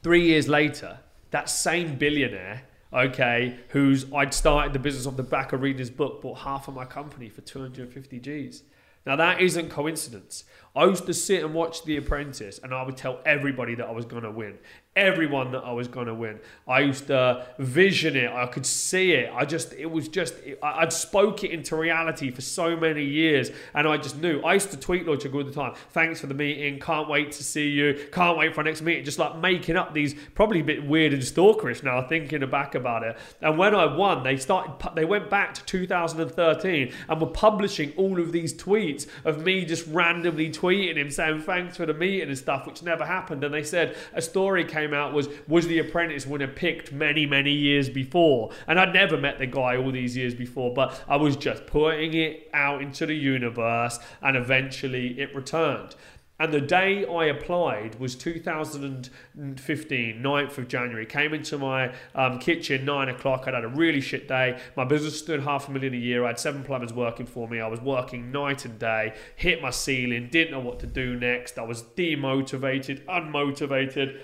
three 0.01 0.25
years 0.25 0.49
later, 0.49 0.99
that 1.31 1.49
same 1.49 1.97
billionaire 1.97 2.63
okay, 2.91 3.57
who's 3.69 4.05
I'd 4.13 4.35
started 4.35 4.71
the 4.71 4.77
business 4.77 5.07
off 5.07 5.17
the 5.17 5.23
back 5.23 5.51
of 5.51 5.63
reading 5.63 5.79
his 5.79 5.89
book, 5.89 6.21
bought 6.21 6.39
half 6.39 6.67
of 6.67 6.75
my 6.75 6.85
company 6.85 7.27
for 7.27 7.41
250 7.41 8.19
G's. 8.19 8.61
Now 9.05 9.15
that 9.17 9.41
isn't 9.41 9.69
coincidence. 9.69 10.45
I 10.75 10.85
used 10.85 11.05
to 11.05 11.13
sit 11.13 11.43
and 11.43 11.53
watch 11.53 11.83
The 11.83 11.97
Apprentice, 11.97 12.59
and 12.63 12.73
I 12.73 12.83
would 12.83 12.97
tell 12.97 13.19
everybody 13.25 13.75
that 13.75 13.85
I 13.85 13.91
was 13.91 14.05
going 14.05 14.23
to 14.23 14.31
win. 14.31 14.57
Everyone 14.95 15.51
that 15.51 15.63
I 15.63 15.71
was 15.71 15.87
going 15.87 16.05
to 16.05 16.13
win. 16.13 16.39
I 16.67 16.81
used 16.81 17.07
to 17.07 17.47
vision 17.57 18.15
it. 18.15 18.31
I 18.31 18.45
could 18.45 18.65
see 18.65 19.13
it. 19.13 19.31
I 19.33 19.43
just, 19.43 19.73
it 19.73 19.89
was 19.89 20.07
just, 20.07 20.35
I'd 20.61 20.93
spoke 20.93 21.43
it 21.43 21.49
into 21.51 21.75
reality 21.75 22.29
for 22.29 22.41
so 22.41 22.75
many 22.75 23.03
years, 23.03 23.49
and 23.73 23.87
I 23.87 23.97
just 23.97 24.17
knew. 24.17 24.41
I 24.41 24.53
used 24.53 24.69
to 24.71 24.77
tweet 24.77 25.07
Lord 25.07 25.25
all 25.25 25.43
the 25.43 25.51
time. 25.51 25.73
Thanks 25.89 26.21
for 26.21 26.27
the 26.27 26.35
meeting. 26.35 26.79
Can't 26.79 27.09
wait 27.09 27.31
to 27.31 27.43
see 27.43 27.69
you. 27.69 28.07
Can't 28.11 28.37
wait 28.37 28.53
for 28.53 28.61
our 28.61 28.65
next 28.65 28.83
meeting. 28.83 29.03
Just 29.03 29.17
like 29.17 29.35
making 29.37 29.77
up 29.77 29.93
these, 29.93 30.13
probably 30.35 30.59
a 30.59 30.63
bit 30.63 30.85
weird 30.85 31.13
and 31.13 31.23
stalkerish 31.23 31.81
now, 31.81 32.05
thinking 32.07 32.43
back 32.49 32.75
about 32.75 33.03
it. 33.03 33.17
And 33.41 33.57
when 33.57 33.73
I 33.73 33.85
won, 33.85 34.23
they 34.23 34.37
started, 34.37 34.73
they 34.95 35.05
went 35.05 35.29
back 35.29 35.53
to 35.55 35.65
2013 35.65 36.93
and 37.09 37.21
were 37.21 37.27
publishing 37.27 37.93
all 37.97 38.19
of 38.19 38.31
these 38.31 38.53
tweets 38.53 39.07
of 39.25 39.43
me 39.43 39.65
just 39.65 39.87
randomly 39.87 40.51
tweeting 40.51 40.97
him 40.97 41.09
saying 41.09 41.41
thanks 41.41 41.77
for 41.77 41.85
the 41.85 41.93
meeting 41.93 42.29
and 42.29 42.37
stuff, 42.37 42.65
which 42.67 42.83
never 42.83 43.05
happened. 43.05 43.43
And 43.43 43.53
they 43.53 43.63
said 43.63 43.95
a 44.13 44.21
story 44.21 44.65
came 44.84 44.93
out 44.93 45.13
was 45.13 45.29
was 45.47 45.67
the 45.67 45.79
apprentice 45.79 46.27
winner 46.27 46.47
picked 46.47 46.91
many 46.91 47.25
many 47.25 47.51
years 47.51 47.89
before, 47.89 48.51
and 48.67 48.79
I'd 48.79 48.93
never 48.93 49.17
met 49.17 49.39
the 49.39 49.47
guy 49.47 49.77
all 49.77 49.91
these 49.91 50.17
years 50.17 50.36
before, 50.36 50.73
but 50.73 51.01
I 51.07 51.15
was 51.15 51.36
just 51.36 51.65
putting 51.67 52.13
it 52.13 52.49
out 52.53 52.81
into 52.81 53.05
the 53.05 53.15
universe, 53.15 53.99
and 54.21 54.36
eventually 54.36 55.19
it 55.19 55.34
returned. 55.36 55.95
And 56.39 56.51
the 56.51 56.59
day 56.59 57.05
I 57.05 57.25
applied 57.25 57.99
was 57.99 58.15
2015, 58.15 60.21
9th 60.21 60.57
of 60.57 60.67
January. 60.67 61.05
Came 61.05 61.34
into 61.34 61.59
my 61.59 61.93
um, 62.15 62.39
kitchen, 62.39 62.86
9 62.86 63.09
o'clock. 63.09 63.43
I'd 63.47 63.53
had 63.53 63.63
a 63.63 63.67
really 63.67 64.01
shit 64.01 64.27
day. 64.27 64.59
My 64.75 64.84
business 64.84 65.17
stood 65.17 65.43
half 65.43 65.69
a 65.69 65.71
million 65.71 65.93
a 65.93 65.97
year. 65.97 66.25
I 66.25 66.29
had 66.29 66.39
seven 66.39 66.63
plumbers 66.63 66.91
working 66.91 67.27
for 67.27 67.47
me. 67.47 67.61
I 67.61 67.67
was 67.67 67.79
working 67.79 68.31
night 68.31 68.65
and 68.65 68.79
day, 68.79 69.13
hit 69.36 69.61
my 69.61 69.69
ceiling, 69.69 70.29
didn't 70.31 70.51
know 70.51 70.59
what 70.59 70.79
to 70.79 70.88
do 70.88 71.15
next. 71.15 71.59
I 71.59 71.63
was 71.63 71.84
demotivated, 71.84 73.05
unmotivated. 73.05 74.19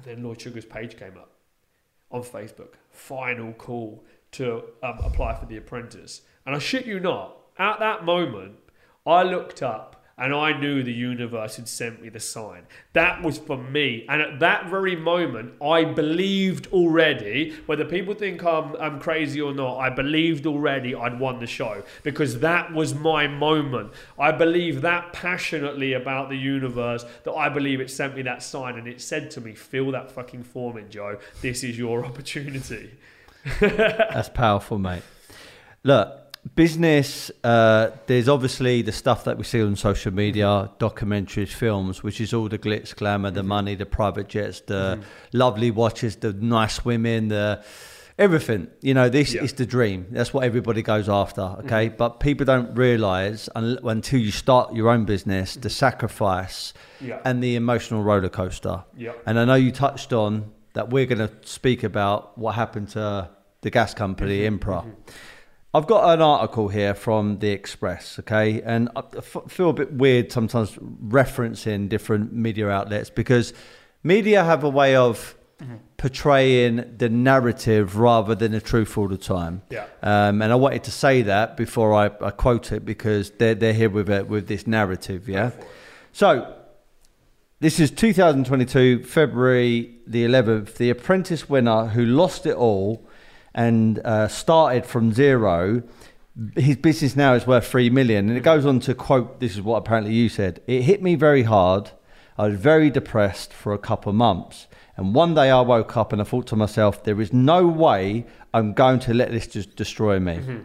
And 0.00 0.16
then 0.16 0.24
Lord 0.24 0.40
Sugar's 0.40 0.64
page 0.64 0.98
came 0.98 1.18
up 1.18 1.32
on 2.10 2.22
Facebook. 2.22 2.74
Final 2.90 3.52
call 3.52 4.02
to 4.32 4.62
um, 4.82 4.98
apply 5.02 5.34
for 5.34 5.44
The 5.44 5.58
Apprentice. 5.58 6.22
And 6.46 6.54
I 6.54 6.58
shit 6.58 6.86
you 6.86 7.00
not, 7.00 7.36
at 7.58 7.80
that 7.80 8.04
moment, 8.04 8.56
I 9.06 9.24
looked 9.24 9.62
up 9.62 9.99
and 10.20 10.34
I 10.34 10.52
knew 10.52 10.82
the 10.82 10.92
universe 10.92 11.56
had 11.56 11.66
sent 11.66 12.02
me 12.02 12.10
the 12.10 12.20
sign. 12.20 12.64
That 12.92 13.22
was 13.22 13.38
for 13.38 13.56
me. 13.56 14.04
And 14.06 14.20
at 14.20 14.38
that 14.40 14.68
very 14.68 14.94
moment, 14.94 15.54
I 15.62 15.84
believed 15.84 16.66
already, 16.72 17.56
whether 17.64 17.86
people 17.86 18.12
think 18.14 18.44
I'm, 18.44 18.76
I'm 18.76 19.00
crazy 19.00 19.40
or 19.40 19.54
not, 19.54 19.78
I 19.78 19.88
believed 19.88 20.46
already 20.46 20.94
I'd 20.94 21.18
won 21.18 21.38
the 21.38 21.46
show 21.46 21.82
because 22.02 22.40
that 22.40 22.70
was 22.70 22.94
my 22.94 23.26
moment. 23.26 23.92
I 24.18 24.30
believe 24.32 24.82
that 24.82 25.14
passionately 25.14 25.94
about 25.94 26.28
the 26.28 26.36
universe 26.36 27.06
that 27.24 27.32
I 27.32 27.48
believe 27.48 27.80
it 27.80 27.90
sent 27.90 28.14
me 28.14 28.20
that 28.22 28.42
sign 28.42 28.76
and 28.78 28.86
it 28.86 29.00
said 29.00 29.30
to 29.32 29.40
me, 29.40 29.54
fill 29.54 29.90
that 29.92 30.12
fucking 30.12 30.42
form 30.42 30.76
in, 30.76 30.90
Joe. 30.90 31.18
This 31.40 31.64
is 31.64 31.78
your 31.78 32.04
opportunity. 32.10 32.90
That's 33.58 34.28
powerful, 34.28 34.78
mate. 34.78 35.02
Look, 35.82 36.19
business, 36.54 37.30
uh, 37.44 37.90
there's 38.06 38.28
obviously 38.28 38.82
the 38.82 38.92
stuff 38.92 39.24
that 39.24 39.36
we 39.36 39.44
see 39.44 39.62
on 39.62 39.76
social 39.76 40.12
media, 40.12 40.70
documentaries, 40.78 41.48
films, 41.52 42.02
which 42.02 42.20
is 42.20 42.32
all 42.32 42.48
the 42.48 42.58
glitz, 42.58 42.94
glamour, 42.94 43.30
the 43.30 43.42
money, 43.42 43.74
the 43.74 43.86
private 43.86 44.28
jets, 44.28 44.60
the 44.62 44.98
mm-hmm. 44.98 45.02
lovely 45.32 45.70
watches, 45.70 46.16
the 46.16 46.32
nice 46.32 46.84
women, 46.84 47.28
the 47.28 47.62
everything. 48.18 48.68
You 48.80 48.94
know, 48.94 49.08
this 49.08 49.34
yeah. 49.34 49.42
is 49.42 49.52
the 49.54 49.66
dream. 49.66 50.06
That's 50.10 50.32
what 50.32 50.44
everybody 50.44 50.82
goes 50.82 51.08
after. 51.08 51.42
Okay, 51.42 51.88
mm-hmm. 51.88 51.96
but 51.96 52.20
people 52.20 52.46
don't 52.46 52.74
realise 52.74 53.48
until 53.54 54.20
you 54.20 54.30
start 54.30 54.74
your 54.74 54.88
own 54.88 55.04
business 55.04 55.56
the 55.56 55.70
sacrifice 55.70 56.72
yeah. 57.00 57.20
and 57.24 57.42
the 57.42 57.56
emotional 57.56 58.02
roller 58.02 58.28
coaster. 58.28 58.84
Yeah. 58.96 59.12
And 59.26 59.38
I 59.38 59.44
know 59.44 59.54
you 59.54 59.72
touched 59.72 60.12
on 60.12 60.52
that. 60.72 60.90
We're 60.90 61.06
going 61.06 61.26
to 61.26 61.30
speak 61.42 61.82
about 61.82 62.38
what 62.38 62.54
happened 62.54 62.88
to 62.90 63.28
the 63.60 63.70
gas 63.70 63.92
company, 63.92 64.40
mm-hmm. 64.40 64.56
Impra. 64.56 64.94
I've 65.72 65.86
got 65.86 66.12
an 66.12 66.20
article 66.20 66.68
here 66.68 66.94
from 66.94 67.38
the 67.38 67.50
Express, 67.50 68.18
okay, 68.18 68.60
and 68.62 68.88
I 68.96 69.02
feel 69.20 69.70
a 69.70 69.72
bit 69.72 69.92
weird 69.92 70.32
sometimes 70.32 70.72
referencing 70.74 71.88
different 71.88 72.32
media 72.32 72.68
outlets 72.68 73.08
because 73.08 73.52
media 74.02 74.42
have 74.42 74.64
a 74.64 74.68
way 74.68 74.96
of 74.96 75.36
mm-hmm. 75.62 75.76
portraying 75.96 76.96
the 76.96 77.08
narrative 77.08 77.96
rather 77.96 78.34
than 78.34 78.50
the 78.50 78.60
truth 78.60 78.98
all 78.98 79.06
the 79.06 79.16
time. 79.16 79.62
Yeah. 79.70 79.86
Um, 80.02 80.42
and 80.42 80.52
I 80.52 80.56
wanted 80.56 80.82
to 80.84 80.90
say 80.90 81.22
that 81.22 81.56
before 81.56 81.94
I, 81.94 82.06
I 82.20 82.32
quote 82.32 82.72
it 82.72 82.84
because 82.84 83.30
they're 83.30 83.54
they're 83.54 83.72
here 83.72 83.90
with 83.90 84.10
it 84.10 84.26
with 84.26 84.48
this 84.48 84.66
narrative. 84.66 85.28
Yeah. 85.28 85.52
So 86.12 86.52
this 87.60 87.78
is 87.78 87.92
2022, 87.92 89.04
February 89.04 89.94
the 90.04 90.24
11th. 90.24 90.74
The 90.74 90.90
Apprentice 90.90 91.48
winner 91.48 91.86
who 91.86 92.04
lost 92.04 92.44
it 92.46 92.56
all 92.56 93.06
and 93.54 93.98
uh, 94.00 94.28
started 94.28 94.86
from 94.86 95.12
zero. 95.12 95.82
His 96.56 96.76
business 96.76 97.16
now 97.16 97.34
is 97.34 97.46
worth 97.46 97.66
three 97.66 97.90
million, 97.90 98.28
and 98.28 98.38
it 98.38 98.42
goes 98.42 98.64
on 98.64 98.80
to 98.80 98.94
quote. 98.94 99.40
This 99.40 99.52
is 99.52 99.62
what 99.62 99.78
apparently 99.78 100.14
you 100.14 100.28
said. 100.28 100.60
It 100.66 100.82
hit 100.82 101.02
me 101.02 101.14
very 101.14 101.42
hard. 101.42 101.90
I 102.38 102.48
was 102.48 102.58
very 102.58 102.88
depressed 102.90 103.52
for 103.52 103.74
a 103.74 103.78
couple 103.78 104.10
of 104.10 104.16
months. 104.16 104.66
And 104.96 105.14
one 105.14 105.34
day 105.34 105.50
I 105.50 105.60
woke 105.60 105.96
up 105.96 106.12
and 106.12 106.20
I 106.20 106.24
thought 106.24 106.46
to 106.48 106.56
myself, 106.56 107.04
there 107.04 107.20
is 107.20 107.32
no 107.32 107.66
way 107.66 108.26
I'm 108.52 108.72
going 108.72 108.98
to 109.00 109.14
let 109.14 109.30
this 109.30 109.46
just 109.46 109.76
destroy 109.76 110.18
me. 110.20 110.36
Mm-hmm. 110.36 110.58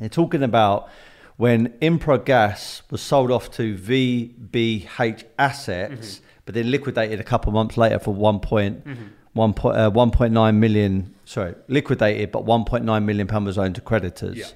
They're 0.00 0.08
talking 0.08 0.42
about 0.42 0.88
when 1.36 1.68
Impra 1.80 2.24
Gas 2.24 2.82
was 2.90 3.00
sold 3.00 3.30
off 3.30 3.50
to 3.52 3.76
VBH 3.76 5.24
Assets, 5.38 6.16
mm-hmm. 6.16 6.24
but 6.44 6.54
then 6.54 6.70
liquidated 6.70 7.20
a 7.20 7.24
couple 7.24 7.50
of 7.50 7.54
months 7.54 7.76
later 7.76 7.98
for 7.98 8.14
one 8.14 8.40
point, 8.40 8.84
mm-hmm. 8.84 9.06
One 9.32 9.54
point, 9.54 9.76
uh, 9.76 9.90
1.9 9.90 10.56
million, 10.56 11.14
sorry, 11.24 11.54
liquidated, 11.68 12.30
but 12.30 12.44
1.9 12.44 13.04
million 13.04 13.26
pound 13.26 13.46
was 13.46 13.58
owned 13.58 13.74
to 13.76 13.80
creditors. 13.80 14.36
Yeah. 14.36 14.46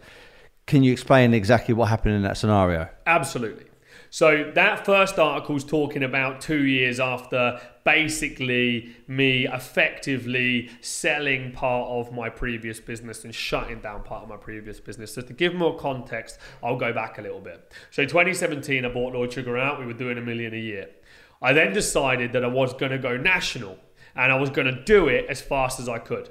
Can 0.66 0.82
you 0.82 0.92
explain 0.92 1.32
exactly 1.32 1.74
what 1.74 1.88
happened 1.88 2.14
in 2.14 2.22
that 2.22 2.36
scenario? 2.36 2.88
Absolutely. 3.06 3.66
So 4.10 4.50
that 4.54 4.86
first 4.86 5.18
article 5.18 5.56
is 5.56 5.64
talking 5.64 6.02
about 6.02 6.40
two 6.40 6.64
years 6.64 7.00
after 7.00 7.60
basically 7.84 8.96
me 9.06 9.46
effectively 9.46 10.70
selling 10.80 11.52
part 11.52 11.88
of 11.88 12.12
my 12.12 12.28
previous 12.28 12.80
business 12.80 13.24
and 13.24 13.34
shutting 13.34 13.80
down 13.80 14.02
part 14.02 14.22
of 14.22 14.28
my 14.28 14.36
previous 14.36 14.80
business. 14.80 15.14
So 15.14 15.22
to 15.22 15.32
give 15.32 15.54
more 15.54 15.76
context, 15.76 16.38
I'll 16.62 16.76
go 16.76 16.92
back 16.92 17.18
a 17.18 17.22
little 17.22 17.40
bit. 17.40 17.72
So 17.90 18.04
2017, 18.04 18.84
I 18.84 18.88
bought 18.88 19.12
Lord 19.12 19.32
Sugar 19.32 19.58
out. 19.58 19.78
We 19.78 19.86
were 19.86 19.92
doing 19.92 20.18
a 20.18 20.22
million 20.22 20.54
a 20.54 20.58
year. 20.58 20.88
I 21.42 21.52
then 21.52 21.72
decided 21.72 22.32
that 22.32 22.44
I 22.44 22.48
was 22.48 22.72
going 22.74 22.92
to 22.92 22.98
go 22.98 23.16
national 23.16 23.78
and 24.16 24.32
I 24.32 24.36
was 24.36 24.50
going 24.50 24.66
to 24.66 24.84
do 24.84 25.08
it 25.08 25.26
as 25.28 25.40
fast 25.40 25.78
as 25.78 25.88
I 25.88 25.98
could. 25.98 26.30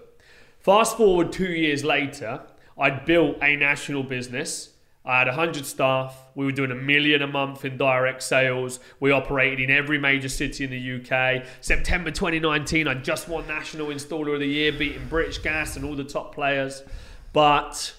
Fast 0.59 0.97
forward 0.97 1.31
two 1.31 1.51
years 1.51 1.83
later, 1.83 2.41
I'd 2.77 3.05
built 3.05 3.37
a 3.41 3.55
national 3.55 4.03
business 4.03 4.75
I 5.07 5.19
had 5.19 5.27
100 5.27 5.65
staff. 5.65 6.17
We 6.33 6.45
were 6.45 6.51
doing 6.51 6.71
a 6.71 6.75
million 6.75 7.21
a 7.21 7.27
month 7.27 7.63
in 7.63 7.77
direct 7.77 8.23
sales. 8.23 8.79
We 8.99 9.11
operated 9.11 9.59
in 9.59 9.69
every 9.69 9.99
major 9.99 10.29
city 10.29 10.63
in 10.63 10.71
the 10.71 10.95
UK. 10.95 11.45
September 11.61 12.09
2019, 12.09 12.87
I 12.87 12.95
just 12.95 13.27
won 13.27 13.45
National 13.45 13.87
Installer 13.87 14.33
of 14.33 14.39
the 14.39 14.47
Year, 14.47 14.71
beating 14.71 15.07
British 15.07 15.37
Gas 15.37 15.75
and 15.75 15.85
all 15.85 15.95
the 15.95 16.03
top 16.03 16.33
players. 16.33 16.81
But 17.33 17.93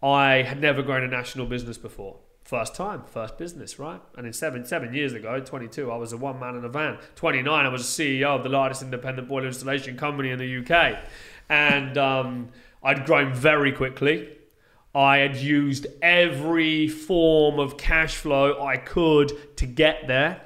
I 0.00 0.42
had 0.42 0.60
never 0.60 0.82
grown 0.82 1.02
a 1.02 1.08
national 1.08 1.46
business 1.46 1.76
before. 1.76 2.18
First 2.50 2.74
time, 2.74 3.04
first 3.06 3.38
business, 3.38 3.78
right? 3.78 4.00
And 4.16 4.26
in 4.26 4.32
seven 4.32 4.64
seven 4.64 4.92
years 4.92 5.12
ago, 5.12 5.38
22, 5.38 5.88
I 5.88 5.96
was 5.96 6.12
a 6.12 6.16
one 6.16 6.40
man 6.40 6.56
in 6.56 6.64
a 6.64 6.68
van. 6.68 6.98
29, 7.14 7.64
I 7.64 7.68
was 7.68 7.82
a 7.82 7.84
CEO 8.02 8.36
of 8.36 8.42
the 8.42 8.48
largest 8.48 8.82
independent 8.82 9.28
boiler 9.28 9.46
installation 9.46 9.96
company 9.96 10.30
in 10.30 10.40
the 10.40 10.56
UK. 10.56 10.98
And 11.48 11.96
um, 11.96 12.48
I'd 12.82 13.06
grown 13.06 13.32
very 13.32 13.70
quickly 13.70 14.30
I 14.92 15.18
had 15.18 15.36
used 15.36 15.86
every 16.02 16.88
form 16.88 17.60
of 17.60 17.76
cash 17.76 18.16
flow 18.16 18.60
I 18.60 18.78
could 18.78 19.56
to 19.58 19.66
get 19.66 20.08
there. 20.08 20.42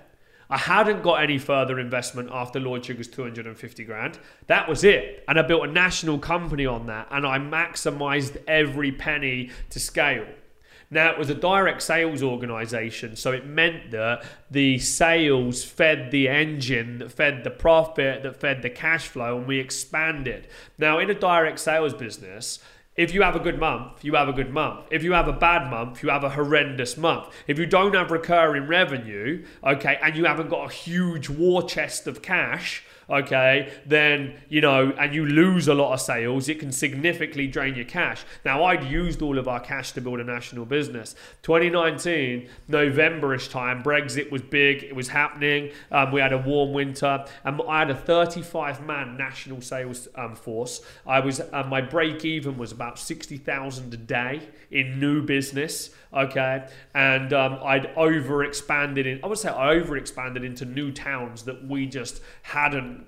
I 0.50 0.58
hadn't 0.58 1.02
got 1.02 1.22
any 1.22 1.38
further 1.38 1.80
investment 1.80 2.28
after 2.30 2.60
Lord 2.60 2.84
Sugar's 2.84 3.08
250 3.08 3.82
grand. 3.84 4.18
That 4.48 4.68
was 4.68 4.84
it. 4.84 5.24
And 5.26 5.38
I 5.38 5.42
built 5.42 5.66
a 5.66 5.72
national 5.72 6.18
company 6.18 6.66
on 6.66 6.84
that 6.88 7.08
and 7.10 7.26
I 7.26 7.38
maximized 7.38 8.36
every 8.46 8.92
penny 8.92 9.50
to 9.70 9.80
scale. 9.80 10.26
Now, 10.94 11.10
it 11.10 11.18
was 11.18 11.28
a 11.28 11.34
direct 11.34 11.82
sales 11.82 12.22
organization, 12.22 13.16
so 13.16 13.32
it 13.32 13.44
meant 13.44 13.90
that 13.90 14.24
the 14.48 14.78
sales 14.78 15.64
fed 15.64 16.12
the 16.12 16.28
engine, 16.28 16.98
that 16.98 17.10
fed 17.10 17.42
the 17.42 17.50
profit, 17.50 18.22
that 18.22 18.36
fed 18.36 18.62
the 18.62 18.70
cash 18.70 19.08
flow, 19.08 19.36
and 19.36 19.48
we 19.48 19.58
expanded. 19.58 20.46
Now, 20.78 21.00
in 21.00 21.10
a 21.10 21.14
direct 21.14 21.58
sales 21.58 21.94
business, 21.94 22.60
if 22.94 23.12
you 23.12 23.22
have 23.22 23.34
a 23.34 23.40
good 23.40 23.58
month, 23.58 24.04
you 24.04 24.14
have 24.14 24.28
a 24.28 24.32
good 24.32 24.52
month. 24.52 24.86
If 24.92 25.02
you 25.02 25.14
have 25.14 25.26
a 25.26 25.32
bad 25.32 25.68
month, 25.68 26.00
you 26.00 26.10
have 26.10 26.22
a 26.22 26.30
horrendous 26.30 26.96
month. 26.96 27.26
If 27.48 27.58
you 27.58 27.66
don't 27.66 27.96
have 27.96 28.12
recurring 28.12 28.68
revenue, 28.68 29.44
okay, 29.64 29.98
and 30.00 30.16
you 30.16 30.26
haven't 30.26 30.48
got 30.48 30.70
a 30.70 30.72
huge 30.72 31.28
war 31.28 31.64
chest 31.64 32.06
of 32.06 32.22
cash, 32.22 32.84
okay, 33.08 33.72
then, 33.86 34.34
you 34.48 34.60
know, 34.60 34.92
and 34.98 35.14
you 35.14 35.26
lose 35.26 35.68
a 35.68 35.74
lot 35.74 35.92
of 35.92 36.00
sales, 36.00 36.48
it 36.48 36.58
can 36.58 36.72
significantly 36.72 37.46
drain 37.46 37.74
your 37.74 37.84
cash. 37.84 38.24
Now, 38.44 38.64
I'd 38.64 38.84
used 38.84 39.22
all 39.22 39.38
of 39.38 39.48
our 39.48 39.60
cash 39.60 39.92
to 39.92 40.00
build 40.00 40.20
a 40.20 40.24
national 40.24 40.64
business. 40.64 41.14
2019, 41.42 42.48
Novemberish 42.70 43.50
time, 43.50 43.82
Brexit 43.82 44.30
was 44.30 44.42
big, 44.42 44.82
it 44.82 44.94
was 44.94 45.08
happening. 45.08 45.70
Um, 45.90 46.12
we 46.12 46.20
had 46.20 46.32
a 46.32 46.38
warm 46.38 46.72
winter, 46.72 47.24
and 47.44 47.60
I 47.68 47.80
had 47.80 47.90
a 47.90 47.94
35 47.94 48.86
man 48.86 49.16
national 49.16 49.60
sales 49.60 50.08
um, 50.14 50.34
force. 50.34 50.80
I 51.06 51.20
was, 51.20 51.40
uh, 51.40 51.64
my 51.68 51.80
break 51.80 52.24
even 52.24 52.58
was 52.58 52.72
about 52.72 52.98
60,000 52.98 53.94
a 53.94 53.96
day 53.96 54.48
in 54.70 54.98
new 54.98 55.22
business 55.22 55.90
okay? 56.14 56.66
And 56.94 57.32
um, 57.32 57.58
i'd 57.64 57.86
over 57.96 58.44
expanded 58.44 59.06
in 59.06 59.20
i 59.22 59.26
would 59.26 59.38
say 59.38 59.48
i 59.48 59.74
over 59.74 59.96
expanded 59.96 60.44
into 60.44 60.64
new 60.64 60.92
towns 60.92 61.44
that 61.44 61.66
we 61.66 61.86
just 61.86 62.20
hadn't 62.42 63.06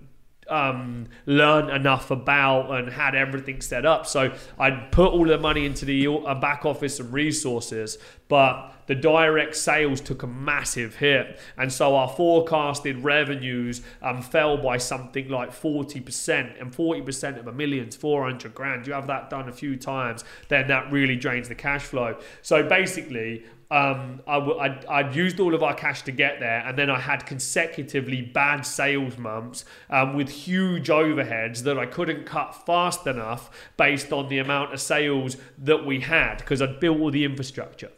um, 0.48 1.06
learned 1.26 1.70
enough 1.70 2.10
about 2.10 2.70
and 2.70 2.92
had 2.92 3.14
everything 3.14 3.60
set 3.60 3.84
up. 3.84 4.06
So 4.06 4.34
I'd 4.58 4.92
put 4.92 5.12
all 5.12 5.26
the 5.26 5.38
money 5.38 5.66
into 5.66 5.84
the 5.84 6.06
uh, 6.06 6.34
back 6.34 6.64
office 6.64 7.00
and 7.00 7.12
resources, 7.12 7.98
but 8.28 8.72
the 8.86 8.94
direct 8.94 9.56
sales 9.56 10.00
took 10.00 10.22
a 10.22 10.26
massive 10.26 10.96
hit. 10.96 11.38
And 11.56 11.72
so 11.72 11.96
our 11.96 12.08
forecasted 12.08 13.02
revenues 13.02 13.82
um, 14.02 14.22
fell 14.22 14.56
by 14.56 14.78
something 14.78 15.28
like 15.28 15.50
40%. 15.50 16.60
And 16.60 16.72
40% 16.72 17.38
of 17.38 17.46
a 17.46 17.52
million's 17.52 17.96
400 17.96 18.54
grand. 18.54 18.86
You 18.86 18.92
have 18.92 19.06
that 19.08 19.30
done 19.30 19.48
a 19.48 19.52
few 19.52 19.76
times, 19.76 20.24
then 20.48 20.68
that 20.68 20.90
really 20.92 21.16
drains 21.16 21.48
the 21.48 21.54
cash 21.54 21.82
flow. 21.82 22.16
So 22.42 22.68
basically, 22.68 23.44
um, 23.68 24.22
I 24.28 24.38
w- 24.38 24.58
I'd, 24.58 24.84
I'd, 24.86 25.16
used 25.16 25.40
all 25.40 25.52
of 25.52 25.62
our 25.62 25.74
cash 25.74 26.02
to 26.02 26.12
get 26.12 26.38
there, 26.38 26.60
and 26.64 26.78
then 26.78 26.88
I 26.88 27.00
had 27.00 27.26
consecutively 27.26 28.22
bad 28.22 28.64
sales 28.64 29.18
months 29.18 29.64
um, 29.90 30.14
with 30.14 30.28
huge 30.28 30.86
overheads 30.86 31.64
that 31.64 31.76
I 31.76 31.86
couldn't 31.86 32.26
cut 32.26 32.52
fast 32.64 33.08
enough 33.08 33.50
based 33.76 34.12
on 34.12 34.28
the 34.28 34.38
amount 34.38 34.72
of 34.72 34.80
sales 34.80 35.36
that 35.58 35.84
we 35.84 36.00
had 36.00 36.36
because 36.38 36.62
I'd 36.62 36.78
built 36.78 37.00
all 37.00 37.10
the 37.10 37.24
infrastructure. 37.24 37.90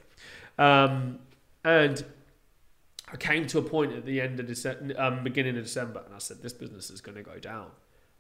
Um, 0.57 1.19
and 1.63 2.03
I 3.13 3.17
came 3.17 3.47
to 3.49 3.59
a 3.59 3.63
point 3.63 3.93
at 3.93 4.07
the 4.07 4.23
end 4.23 4.41
of 4.41 4.47
December, 4.47 4.95
um, 4.99 5.23
beginning 5.23 5.59
of 5.59 5.65
December, 5.65 6.03
and 6.07 6.15
I 6.15 6.19
said, 6.19 6.43
"This 6.43 6.55
business 6.55 6.89
is 6.89 7.03
going 7.03 7.17
to 7.17 7.23
go 7.23 7.39
down." 7.39 7.71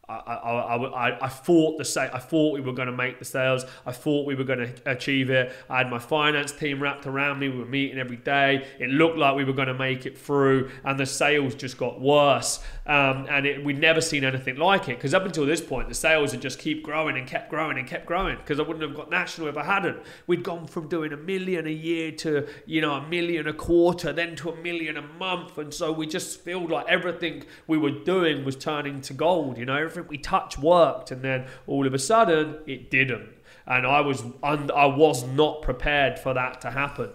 I, 0.08 0.14
I, 0.14 0.76
I, 0.76 1.24
I 1.24 1.28
thought 1.28 1.76
the 1.76 1.84
sa- 1.84 2.08
I 2.12 2.18
thought 2.18 2.54
we 2.54 2.62
were 2.62 2.72
going 2.72 2.86
to 2.86 2.96
make 2.96 3.18
the 3.18 3.26
sales. 3.26 3.66
I 3.84 3.92
thought 3.92 4.26
we 4.26 4.34
were 4.34 4.44
going 4.44 4.60
to 4.60 4.72
achieve 4.90 5.28
it. 5.28 5.52
I 5.68 5.78
had 5.78 5.90
my 5.90 5.98
finance 5.98 6.50
team 6.50 6.82
wrapped 6.82 7.06
around 7.06 7.38
me. 7.38 7.50
We 7.50 7.58
were 7.58 7.66
meeting 7.66 7.98
every 7.98 8.16
day. 8.16 8.66
It 8.78 8.88
looked 8.88 9.18
like 9.18 9.36
we 9.36 9.44
were 9.44 9.52
going 9.52 9.68
to 9.68 9.74
make 9.74 10.06
it 10.06 10.16
through, 10.16 10.70
and 10.84 10.98
the 10.98 11.04
sales 11.04 11.54
just 11.54 11.76
got 11.76 12.00
worse. 12.00 12.60
Um, 12.86 13.26
and 13.28 13.44
it, 13.44 13.62
we'd 13.62 13.78
never 13.78 14.00
seen 14.00 14.24
anything 14.24 14.56
like 14.56 14.88
it 14.88 14.96
because 14.96 15.12
up 15.12 15.26
until 15.26 15.44
this 15.44 15.60
point, 15.60 15.90
the 15.90 15.94
sales 15.94 16.32
had 16.32 16.40
just 16.40 16.58
keep 16.58 16.82
growing 16.82 17.18
and 17.18 17.26
kept 17.26 17.50
growing 17.50 17.76
and 17.76 17.86
kept 17.86 18.06
growing. 18.06 18.38
Because 18.38 18.58
I 18.58 18.62
wouldn't 18.62 18.82
have 18.82 18.96
got 18.96 19.10
national 19.10 19.48
if 19.48 19.58
I 19.58 19.64
hadn't. 19.64 19.98
We'd 20.26 20.42
gone 20.42 20.66
from 20.66 20.88
doing 20.88 21.12
a 21.12 21.18
million 21.18 21.66
a 21.66 21.70
year 21.70 22.12
to 22.12 22.48
you 22.64 22.80
know 22.80 22.94
a 22.94 23.06
million 23.06 23.46
a 23.46 23.52
quarter, 23.52 24.10
then 24.14 24.36
to 24.36 24.50
a 24.50 24.56
million 24.56 24.96
a 24.96 25.02
month, 25.02 25.58
and 25.58 25.72
so 25.74 25.92
we 25.92 26.06
just 26.06 26.40
felt 26.40 26.70
like 26.70 26.86
everything 26.88 27.44
we 27.66 27.76
were 27.76 27.90
doing 27.90 28.44
was 28.44 28.56
turning 28.56 29.02
to 29.02 29.12
gold. 29.12 29.58
You 29.58 29.66
know, 29.66 29.76
everything 29.76 29.97
we 30.02 30.18
touched 30.18 30.58
worked, 30.58 31.10
and 31.10 31.22
then 31.22 31.46
all 31.66 31.86
of 31.86 31.94
a 31.94 31.98
sudden 31.98 32.58
it 32.66 32.90
didn't. 32.90 33.30
And 33.66 33.86
I 33.86 34.00
was 34.00 34.22
un- 34.42 34.70
I 34.74 34.86
was 34.86 35.24
not 35.24 35.62
prepared 35.62 36.18
for 36.18 36.34
that 36.34 36.60
to 36.62 36.70
happen. 36.70 37.10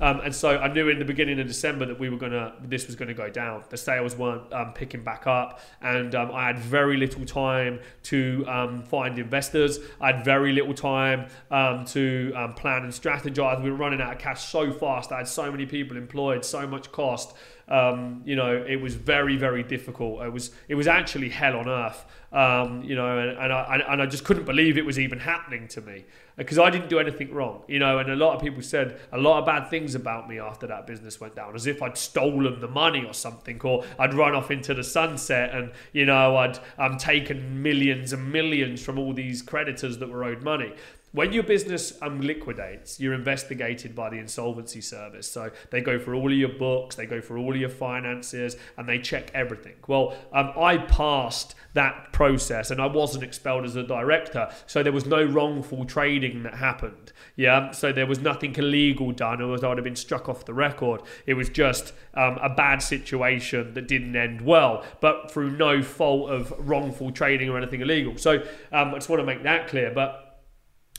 Um, 0.00 0.20
and 0.20 0.34
so 0.34 0.58
I 0.58 0.72
knew 0.72 0.88
in 0.88 0.98
the 0.98 1.04
beginning 1.04 1.38
of 1.38 1.46
December 1.46 1.86
that 1.86 2.00
we 2.00 2.08
were 2.08 2.16
gonna, 2.16 2.54
this 2.60 2.86
was 2.86 2.96
gonna 2.96 3.14
go 3.14 3.30
down. 3.30 3.62
The 3.70 3.76
sales 3.76 4.16
weren't 4.16 4.52
um, 4.52 4.72
picking 4.72 5.04
back 5.04 5.26
up, 5.26 5.60
and 5.80 6.14
um, 6.16 6.32
I 6.32 6.46
had 6.46 6.58
very 6.58 6.96
little 6.96 7.24
time 7.24 7.78
to 8.04 8.44
um, 8.48 8.82
find 8.82 9.18
investors. 9.18 9.78
I 10.00 10.12
had 10.12 10.24
very 10.24 10.52
little 10.52 10.74
time 10.74 11.28
um, 11.50 11.84
to 11.86 12.32
um, 12.34 12.54
plan 12.54 12.82
and 12.82 12.92
strategize. 12.92 13.62
We 13.62 13.70
were 13.70 13.76
running 13.76 14.00
out 14.00 14.14
of 14.14 14.18
cash 14.18 14.44
so 14.44 14.72
fast. 14.72 15.12
I 15.12 15.18
had 15.18 15.28
so 15.28 15.50
many 15.50 15.64
people 15.64 15.96
employed, 15.96 16.44
so 16.44 16.66
much 16.66 16.90
cost. 16.90 17.34
Um, 17.68 18.22
you 18.24 18.36
know, 18.36 18.64
it 18.66 18.76
was 18.76 18.94
very, 18.94 19.36
very 19.36 19.62
difficult. 19.62 20.22
It 20.22 20.32
was, 20.32 20.50
it 20.68 20.74
was 20.74 20.86
actually 20.86 21.30
hell 21.30 21.56
on 21.56 21.68
earth. 21.68 22.04
Um, 22.32 22.82
you 22.82 22.96
know, 22.96 23.18
and, 23.18 23.38
and, 23.38 23.52
I, 23.52 23.80
and 23.88 24.02
I 24.02 24.06
just 24.06 24.24
couldn't 24.24 24.44
believe 24.44 24.76
it 24.76 24.84
was 24.84 24.98
even 24.98 25.20
happening 25.20 25.68
to 25.68 25.80
me 25.80 26.04
because 26.36 26.58
I 26.58 26.68
didn't 26.68 26.88
do 26.88 26.98
anything 26.98 27.32
wrong. 27.32 27.62
You 27.68 27.78
know, 27.78 27.98
and 27.98 28.10
a 28.10 28.16
lot 28.16 28.34
of 28.34 28.42
people 28.42 28.60
said 28.60 28.98
a 29.12 29.18
lot 29.18 29.38
of 29.38 29.46
bad 29.46 29.70
things 29.70 29.94
about 29.94 30.28
me 30.28 30.40
after 30.40 30.66
that 30.66 30.86
business 30.86 31.20
went 31.20 31.36
down, 31.36 31.54
as 31.54 31.68
if 31.68 31.80
I'd 31.80 31.96
stolen 31.96 32.60
the 32.60 32.68
money 32.68 33.04
or 33.04 33.14
something, 33.14 33.60
or 33.62 33.84
I'd 33.98 34.14
run 34.14 34.34
off 34.34 34.50
into 34.50 34.74
the 34.74 34.82
sunset 34.82 35.54
and 35.54 35.70
you 35.92 36.06
know 36.06 36.36
I'd 36.36 36.58
um, 36.76 36.96
taken 36.96 37.62
millions 37.62 38.12
and 38.12 38.32
millions 38.32 38.82
from 38.82 38.98
all 38.98 39.12
these 39.12 39.40
creditors 39.40 39.98
that 39.98 40.08
were 40.08 40.24
owed 40.24 40.42
money 40.42 40.74
when 41.14 41.32
your 41.32 41.44
business 41.44 41.96
um, 42.02 42.20
liquidates, 42.20 42.98
you're 42.98 43.14
investigated 43.14 43.94
by 43.94 44.10
the 44.10 44.18
insolvency 44.18 44.80
service. 44.80 45.30
So 45.30 45.50
they 45.70 45.80
go 45.80 45.96
for 45.96 46.12
all 46.12 46.30
of 46.30 46.36
your 46.36 46.48
books, 46.48 46.96
they 46.96 47.06
go 47.06 47.20
for 47.20 47.38
all 47.38 47.54
of 47.54 47.60
your 47.60 47.68
finances, 47.68 48.56
and 48.76 48.88
they 48.88 48.98
check 48.98 49.30
everything. 49.32 49.76
Well, 49.86 50.16
um, 50.32 50.52
I 50.56 50.78
passed 50.78 51.54
that 51.74 52.12
process 52.12 52.70
and 52.70 52.80
I 52.80 52.86
wasn't 52.86 53.22
expelled 53.22 53.64
as 53.64 53.76
a 53.76 53.84
director. 53.84 54.50
So 54.66 54.82
there 54.82 54.92
was 54.92 55.06
no 55.06 55.24
wrongful 55.24 55.84
trading 55.84 56.42
that 56.42 56.54
happened. 56.54 57.12
Yeah. 57.36 57.70
So 57.70 57.92
there 57.92 58.06
was 58.06 58.18
nothing 58.18 58.54
illegal 58.56 59.12
done, 59.12 59.40
or 59.40 59.64
I 59.64 59.68
would 59.68 59.78
have 59.78 59.84
been 59.84 59.94
struck 59.94 60.28
off 60.28 60.44
the 60.44 60.54
record. 60.54 61.02
It 61.26 61.34
was 61.34 61.48
just 61.48 61.92
um, 62.14 62.38
a 62.42 62.48
bad 62.48 62.82
situation 62.82 63.74
that 63.74 63.86
didn't 63.86 64.16
end 64.16 64.40
well, 64.40 64.84
but 65.00 65.30
through 65.30 65.52
no 65.52 65.80
fault 65.80 66.30
of 66.30 66.52
wrongful 66.58 67.12
trading 67.12 67.50
or 67.50 67.56
anything 67.56 67.82
illegal. 67.82 68.16
So 68.18 68.42
um, 68.72 68.88
I 68.88 68.94
just 68.94 69.08
want 69.08 69.20
to 69.20 69.26
make 69.26 69.44
that 69.44 69.68
clear. 69.68 69.92
But 69.92 70.23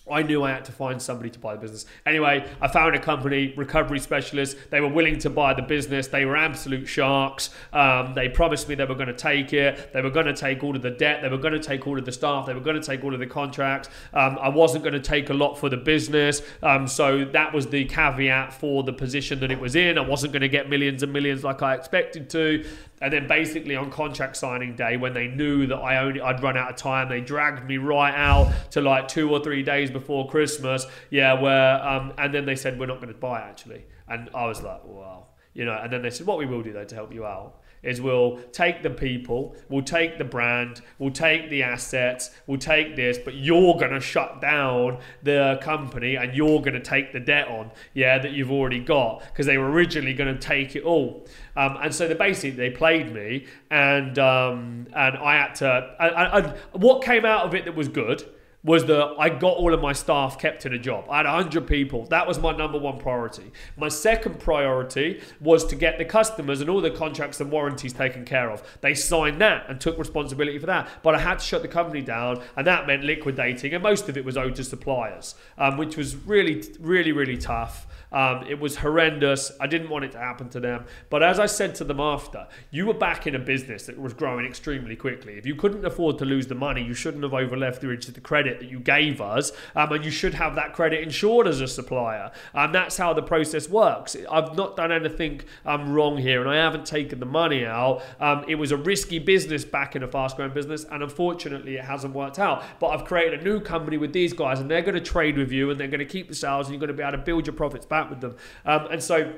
I 0.10 0.22
knew 0.22 0.44
I 0.44 0.52
had 0.52 0.66
to 0.66 0.72
find 0.72 1.02
somebody 1.02 1.32
to 1.32 1.40
buy 1.40 1.56
the 1.56 1.62
business. 1.62 1.86
Anyway, 2.06 2.48
I 2.62 2.68
found 2.68 2.96
a 2.96 3.00
company, 3.00 3.54
recovery 3.58 4.00
specialists. 4.00 4.56
They 4.70 4.80
were 4.80 4.88
willing 4.90 5.18
to 5.20 5.32
buy 5.32 5.56
the 5.56 5.64
business. 5.64 6.08
They 6.08 6.26
were 6.26 6.38
absolute 6.38 6.86
sharks. 6.88 7.50
Um, 7.74 8.14
they 8.14 8.30
promised 8.30 8.70
me 8.70 8.76
they 8.76 8.86
were 8.86 8.94
going 8.96 9.08
to 9.08 9.14
take 9.14 9.52
it. 9.52 9.94
They 9.94 10.02
were 10.02 10.12
going 10.12 10.28
to 10.28 10.34
take 10.34 10.64
all 10.64 10.76
of 10.76 10.84
the 10.84 10.92
debt. 10.92 11.24
They 11.24 11.30
were 11.30 11.40
going 11.40 11.54
to 11.54 11.60
take 11.60 11.88
all 11.88 11.98
of 11.98 12.06
the 12.06 12.12
staff. 12.12 12.46
They 12.46 12.54
were 12.54 12.60
going 12.60 12.80
to 12.80 12.86
take 12.86 13.04
all 13.04 13.14
of 13.14 13.20
the 13.20 13.26
contracts. 13.26 13.90
Um, 14.14 14.38
I 14.40 14.50
wasn't 14.50 14.84
going 14.84 14.94
to 14.94 15.00
take 15.00 15.32
a 15.32 15.34
lot 15.34 15.56
for 15.56 15.70
the 15.70 15.78
business. 15.78 16.44
Um, 16.62 16.88
so 16.88 17.26
that 17.26 17.52
was 17.52 17.68
the 17.68 17.86
caveat 17.86 18.54
for 18.54 18.84
the 18.84 18.94
position 18.94 19.40
that 19.40 19.50
it 19.50 19.60
was 19.60 19.76
in. 19.76 19.98
I 19.98 20.02
wasn't 20.02 20.34
going 20.34 20.42
to 20.42 20.50
get 20.50 20.70
millions 20.70 21.02
and 21.02 21.12
millions 21.12 21.44
like 21.44 21.64
I 21.64 21.74
expected 21.74 22.30
to. 22.32 22.64
And 23.02 23.12
then 23.12 23.28
basically 23.28 23.76
on 23.76 23.92
contract 23.92 24.38
signing 24.38 24.76
day, 24.76 24.96
when 24.96 25.14
they 25.14 25.28
knew 25.28 25.68
that 25.68 25.76
I 25.76 25.98
only 25.98 26.22
I'd 26.22 26.42
run 26.42 26.56
out 26.56 26.70
of 26.70 26.76
time, 26.78 27.10
they 27.10 27.22
dragged 27.22 27.66
me 27.66 27.78
right 27.78 28.14
out 28.16 28.54
to 28.72 28.82
like 28.82 29.08
two 29.08 29.30
or 29.30 29.44
three 29.44 29.64
days 29.64 29.92
before 29.92 30.30
Christmas. 30.30 30.86
Yeah, 31.10 31.40
where 31.42 31.86
um, 31.86 32.14
and 32.18 32.34
then 32.34 32.46
they 32.46 32.56
said 32.56 32.80
we're 32.80 32.86
not 32.86 33.02
going 33.02 33.14
to 33.14 33.20
buy 33.20 33.42
actually, 33.42 33.86
and 34.08 34.30
I 34.34 34.46
was 34.48 34.62
like, 34.62 34.86
wow, 34.86 35.25
you 35.56 35.66
know. 35.66 35.80
And 35.82 35.92
then 35.92 36.04
they 36.04 36.12
said 36.12 36.28
what 36.28 36.38
we 36.38 36.46
will 36.46 36.62
do 36.62 36.72
though 36.72 36.86
to 36.86 36.96
help 36.96 37.12
you 37.12 37.26
out 37.26 37.56
is 37.86 38.02
we'll 38.02 38.40
take 38.52 38.82
the 38.82 38.90
people, 38.90 39.56
we'll 39.70 39.84
take 39.84 40.18
the 40.18 40.24
brand, 40.24 40.82
we'll 40.98 41.12
take 41.12 41.50
the 41.50 41.62
assets, 41.62 42.32
we'll 42.48 42.58
take 42.58 42.96
this, 42.96 43.18
but 43.18 43.36
you're 43.36 43.76
going 43.76 43.92
to 43.92 44.00
shut 44.00 44.42
down 44.42 44.98
the 45.24 45.58
company 45.62 46.16
and 46.16 46.36
you're 46.36 46.60
going 46.60 46.74
to 46.74 46.80
take 46.80 47.14
the 47.14 47.20
debt 47.20 47.48
on, 47.48 47.70
yeah, 47.94 48.18
that 48.18 48.32
you've 48.32 48.52
already 48.52 48.80
got 48.80 49.22
because 49.28 49.46
they 49.46 49.58
were 49.58 49.70
originally 49.72 50.14
going 50.14 50.34
to 50.34 50.42
take 50.42 50.76
it 50.76 50.84
all. 50.84 51.28
Um, 51.56 51.78
and 51.82 51.94
so 51.94 52.08
they 52.08 52.16
basically 52.16 52.52
they 52.52 52.72
played 52.72 53.14
me, 53.14 53.46
and 53.70 54.18
um, 54.20 54.88
and 54.94 55.18
I 55.18 55.36
had 55.36 55.56
to. 55.56 55.96
And, 56.00 56.46
and 56.46 56.84
what 56.84 57.04
came 57.04 57.24
out 57.24 57.46
of 57.46 57.54
it 57.54 57.66
that 57.66 57.76
was 57.76 57.88
good 57.88 58.26
was 58.66 58.86
that 58.86 59.14
I 59.20 59.30
got 59.30 59.58
all 59.58 59.76
of 59.76 59.80
my 59.80 59.94
staff 59.94 60.40
kept 60.40 60.66
in 60.66 60.74
a 60.74 60.80
job. 60.80 61.06
I 61.08 61.18
had 61.18 61.28
100 61.28 61.68
people. 61.68 62.08
That 62.08 62.28
was 62.28 62.40
my 62.40 62.52
number 62.52 62.80
one 62.80 62.98
priority. 62.98 63.52
My 63.78 63.90
second 63.90 64.40
priority 64.40 65.22
was 65.40 65.66
to 65.68 65.76
get 65.76 66.00
the 66.00 66.06
customers 66.06 66.62
and 66.62 66.70
all 66.70 66.82
the 66.82 66.90
contracts 66.90 67.40
and 67.40 67.52
warranties 67.52 67.94
taken 67.94 68.26
care 68.26 68.50
of. 68.50 68.64
They 68.82 68.96
signed 68.96 69.40
that 69.42 69.70
and 69.70 69.80
took 69.80 70.00
responsibility 70.00 70.58
for 70.58 70.66
that. 70.66 70.90
But 71.04 71.14
I 71.14 71.20
had 71.20 71.38
to 71.40 71.46
shut 71.46 71.62
the 71.62 71.68
company 71.68 72.02
down, 72.02 72.42
and 72.58 72.66
that 72.66 72.88
meant 72.88 73.04
liquidating, 73.04 73.74
and 73.74 73.84
most 73.84 74.10
of 74.10 74.18
it 74.18 74.26
was 74.26 74.36
owed 74.36 74.56
to 74.56 74.64
suppliers, 74.64 75.36
um, 75.60 75.78
which 75.78 75.96
was 75.96 76.16
really, 76.16 76.64
really, 76.80 77.12
really 77.12 77.38
tough. 77.38 77.86
Um, 78.16 78.46
it 78.48 78.58
was 78.58 78.78
horrendous. 78.78 79.52
I 79.60 79.68
didn't 79.68 79.90
want 79.90 80.06
it 80.06 80.14
to 80.14 80.18
happen 80.18 80.48
to 80.50 80.62
them. 80.62 80.86
But 81.10 81.22
as 81.22 81.38
I 81.38 81.48
said 81.48 81.76
to 81.76 81.84
them 81.84 82.00
after, 82.00 82.48
you 82.72 82.86
were 82.86 82.94
back 82.94 83.28
in 83.28 83.36
a 83.36 83.40
business 83.40 83.86
that 83.88 84.00
was 84.00 84.14
growing 84.14 84.46
extremely 84.46 84.96
quickly. 84.96 85.34
If 85.34 85.46
you 85.46 85.54
couldn't 85.54 85.86
afford 85.86 86.18
to 86.20 86.26
lose 86.26 86.48
the 86.48 86.56
money, 86.56 86.82
you 86.82 86.94
shouldn't 86.94 87.24
have 87.24 87.34
overleveraged 87.34 88.14
the 88.14 88.22
credit 88.22 88.60
that 88.60 88.70
you 88.70 88.80
gave 88.80 89.20
us. 89.20 89.52
Um, 89.76 89.92
and 89.92 90.06
you 90.06 90.12
should 90.12 90.34
have 90.34 90.56
that 90.56 90.72
credit 90.72 91.04
insured 91.04 91.46
as 91.46 91.60
a 91.60 91.68
supplier. 91.68 92.32
And 92.54 92.74
that's 92.74 92.96
how 92.96 93.14
the 93.14 93.22
process 93.22 93.70
works. 93.70 94.16
I've 94.32 94.56
not 94.56 94.78
done 94.78 94.94
anything 94.94 95.42
um, 95.66 95.92
wrong 95.92 96.18
here 96.18 96.40
and 96.40 96.50
I 96.50 96.56
haven't 96.56 96.86
taken 96.86 97.20
the 97.20 97.26
money 97.26 97.66
out. 97.66 98.02
Um, 98.22 98.46
it 98.48 98.56
was 98.56 98.72
a 98.72 98.78
risky 98.78 99.20
business 99.20 99.66
back 99.66 99.98
in 99.98 100.04
a 100.04 100.08
fast 100.08 100.38
growing 100.38 100.54
business. 100.54 100.86
And 100.90 101.04
unfortunately, 101.04 101.76
it 101.76 101.84
hasn't 101.84 102.16
worked 102.16 102.40
out. 102.40 102.64
But 102.80 102.92
I've 102.92 103.04
created 103.04 103.42
a 103.42 103.44
new 103.44 103.60
company 103.60 103.98
with 103.98 104.14
these 104.14 104.32
guys 104.32 104.62
and 104.62 104.72
they're 104.72 104.82
going 104.82 104.96
to 104.96 105.02
trade 105.02 105.38
with 105.38 105.52
you 105.52 105.70
and 105.70 105.78
they're 105.78 105.90
going 105.90 106.00
to 106.00 106.06
keep 106.06 106.30
the 106.30 106.36
sales 106.36 106.68
and 106.68 106.74
you're 106.74 106.80
going 106.80 106.88
to 106.88 106.94
be 106.94 107.04
able 107.04 107.18
to 107.18 107.24
build 107.24 107.46
your 107.46 107.56
profits 107.56 107.86
back 107.86 108.05
with 108.10 108.22
them. 108.22 108.36
Um, 108.66 108.88
and 108.92 109.04
so 109.04 109.34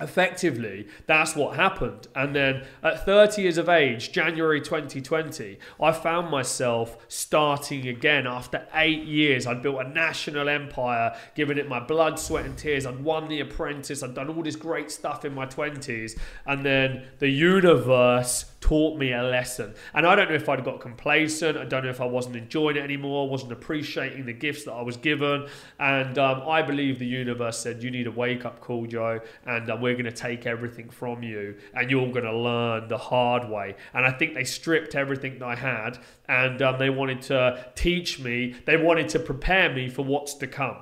effectively 0.00 0.86
that's 1.06 1.36
what 1.36 1.56
happened 1.56 2.08
and 2.14 2.34
then 2.34 2.64
at 2.82 3.04
30 3.04 3.42
years 3.42 3.58
of 3.58 3.68
age 3.68 4.12
january 4.12 4.60
2020 4.60 5.58
i 5.80 5.92
found 5.92 6.30
myself 6.30 6.96
starting 7.08 7.86
again 7.88 8.26
after 8.26 8.66
eight 8.74 9.04
years 9.04 9.46
i'd 9.46 9.62
built 9.62 9.80
a 9.80 9.88
national 9.88 10.48
empire 10.48 11.16
given 11.34 11.58
it 11.58 11.68
my 11.68 11.80
blood 11.80 12.18
sweat 12.18 12.44
and 12.44 12.56
tears 12.56 12.86
i'd 12.86 13.02
won 13.02 13.28
the 13.28 13.40
apprentice 13.40 14.02
i'd 14.02 14.14
done 14.14 14.28
all 14.28 14.42
this 14.42 14.56
great 14.56 14.90
stuff 14.90 15.24
in 15.24 15.34
my 15.34 15.46
20s 15.46 16.18
and 16.46 16.64
then 16.64 17.04
the 17.18 17.28
universe 17.28 18.46
taught 18.60 18.98
me 18.98 19.12
a 19.12 19.22
lesson. 19.22 19.74
And 19.94 20.06
I 20.06 20.14
don't 20.14 20.28
know 20.28 20.34
if 20.34 20.48
I'd 20.48 20.64
got 20.64 20.80
complacent. 20.80 21.56
I 21.56 21.64
don't 21.64 21.84
know 21.84 21.90
if 21.90 22.00
I 22.00 22.04
wasn't 22.04 22.36
enjoying 22.36 22.76
it 22.76 22.82
anymore, 22.82 23.28
wasn't 23.28 23.52
appreciating 23.52 24.26
the 24.26 24.32
gifts 24.32 24.64
that 24.64 24.72
I 24.72 24.82
was 24.82 24.96
given. 24.96 25.48
And 25.78 26.18
um, 26.18 26.42
I 26.46 26.62
believe 26.62 26.98
the 26.98 27.06
universe 27.06 27.58
said, 27.58 27.82
You 27.82 27.90
need 27.90 28.06
a 28.06 28.10
wake 28.10 28.44
up 28.44 28.60
call, 28.60 28.86
Joe, 28.86 29.20
and 29.46 29.70
uh, 29.70 29.78
we're 29.80 29.89
going 29.94 30.04
to 30.04 30.12
take 30.12 30.46
everything 30.46 30.90
from 30.90 31.22
you, 31.22 31.56
and 31.74 31.90
you're 31.90 32.10
going 32.12 32.24
to 32.24 32.36
learn 32.36 32.88
the 32.88 32.98
hard 32.98 33.48
way. 33.48 33.76
And 33.94 34.06
I 34.06 34.12
think 34.12 34.34
they 34.34 34.44
stripped 34.44 34.94
everything 34.94 35.38
that 35.38 35.46
I 35.46 35.54
had, 35.54 35.98
and 36.28 36.60
um, 36.62 36.78
they 36.78 36.90
wanted 36.90 37.22
to 37.22 37.64
teach 37.74 38.20
me, 38.20 38.54
they 38.66 38.76
wanted 38.76 39.08
to 39.10 39.18
prepare 39.18 39.72
me 39.72 39.88
for 39.88 40.04
what's 40.04 40.34
to 40.34 40.46
come 40.46 40.76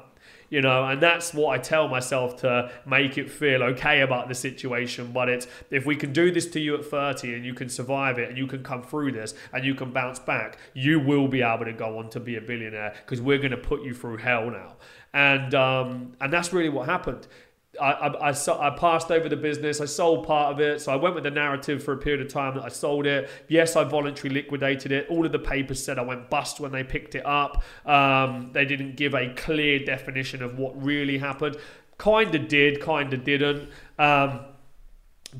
you 0.50 0.62
know, 0.62 0.84
and 0.84 1.02
that's 1.02 1.34
what 1.34 1.50
I 1.50 1.58
tell 1.58 1.88
myself 1.88 2.36
to 2.40 2.70
make 2.86 3.18
it 3.18 3.30
feel 3.30 3.62
okay 3.62 4.00
about 4.00 4.28
the 4.28 4.34
situation. 4.34 5.12
But 5.12 5.28
it's 5.28 5.46
if 5.70 5.84
we 5.84 5.94
can 5.94 6.12
do 6.12 6.30
this 6.30 6.46
to 6.48 6.60
you 6.60 6.74
at 6.76 6.86
30 6.86 7.34
and 7.34 7.44
you 7.44 7.52
can 7.52 7.68
survive 7.68 8.18
it 8.18 8.30
and 8.30 8.38
you 8.38 8.46
can 8.46 8.62
come 8.62 8.82
through 8.82 9.12
this 9.12 9.34
and 9.52 9.64
you 9.64 9.74
can 9.74 9.92
bounce 9.92 10.18
back, 10.18 10.58
you 10.72 11.00
will 11.00 11.28
be 11.28 11.42
able 11.42 11.66
to 11.66 11.72
go 11.72 11.98
on 11.98 12.08
to 12.10 12.20
be 12.20 12.36
a 12.36 12.40
billionaire 12.40 12.94
because 13.04 13.20
we're 13.20 13.38
going 13.38 13.50
to 13.50 13.58
put 13.58 13.82
you 13.82 13.92
through 13.92 14.16
hell 14.16 14.50
now. 14.50 14.76
And 15.12 15.54
um, 15.54 16.12
and 16.20 16.32
that's 16.32 16.52
really 16.52 16.68
what 16.68 16.88
happened. 16.88 17.26
I, 17.80 17.92
I, 17.92 18.30
I, 18.30 18.32
I, 18.32 18.70
passed 18.70 19.10
over 19.10 19.28
the 19.28 19.36
business. 19.36 19.80
I 19.80 19.84
sold 19.84 20.26
part 20.26 20.52
of 20.52 20.60
it. 20.60 20.80
So 20.80 20.92
I 20.92 20.96
went 20.96 21.14
with 21.14 21.24
the 21.24 21.30
narrative 21.30 21.82
for 21.82 21.92
a 21.92 21.98
period 21.98 22.24
of 22.24 22.32
time 22.32 22.54
that 22.54 22.64
I 22.64 22.68
sold 22.68 23.06
it. 23.06 23.28
Yes, 23.48 23.76
I 23.76 23.84
voluntarily 23.84 24.42
liquidated 24.42 24.90
it. 24.90 25.08
All 25.10 25.26
of 25.26 25.32
the 25.32 25.38
papers 25.38 25.82
said 25.84 25.98
I 25.98 26.02
went 26.02 26.30
bust 26.30 26.60
when 26.60 26.72
they 26.72 26.82
picked 26.82 27.14
it 27.14 27.26
up. 27.26 27.62
Um, 27.84 28.50
they 28.52 28.64
didn't 28.64 28.96
give 28.96 29.14
a 29.14 29.32
clear 29.34 29.78
definition 29.78 30.42
of 30.42 30.58
what 30.58 30.82
really 30.82 31.18
happened. 31.18 31.56
Kind 31.98 32.34
of 32.34 32.48
did, 32.48 32.80
kind 32.80 33.12
of 33.12 33.24
didn't. 33.24 33.68
Um, 33.98 34.40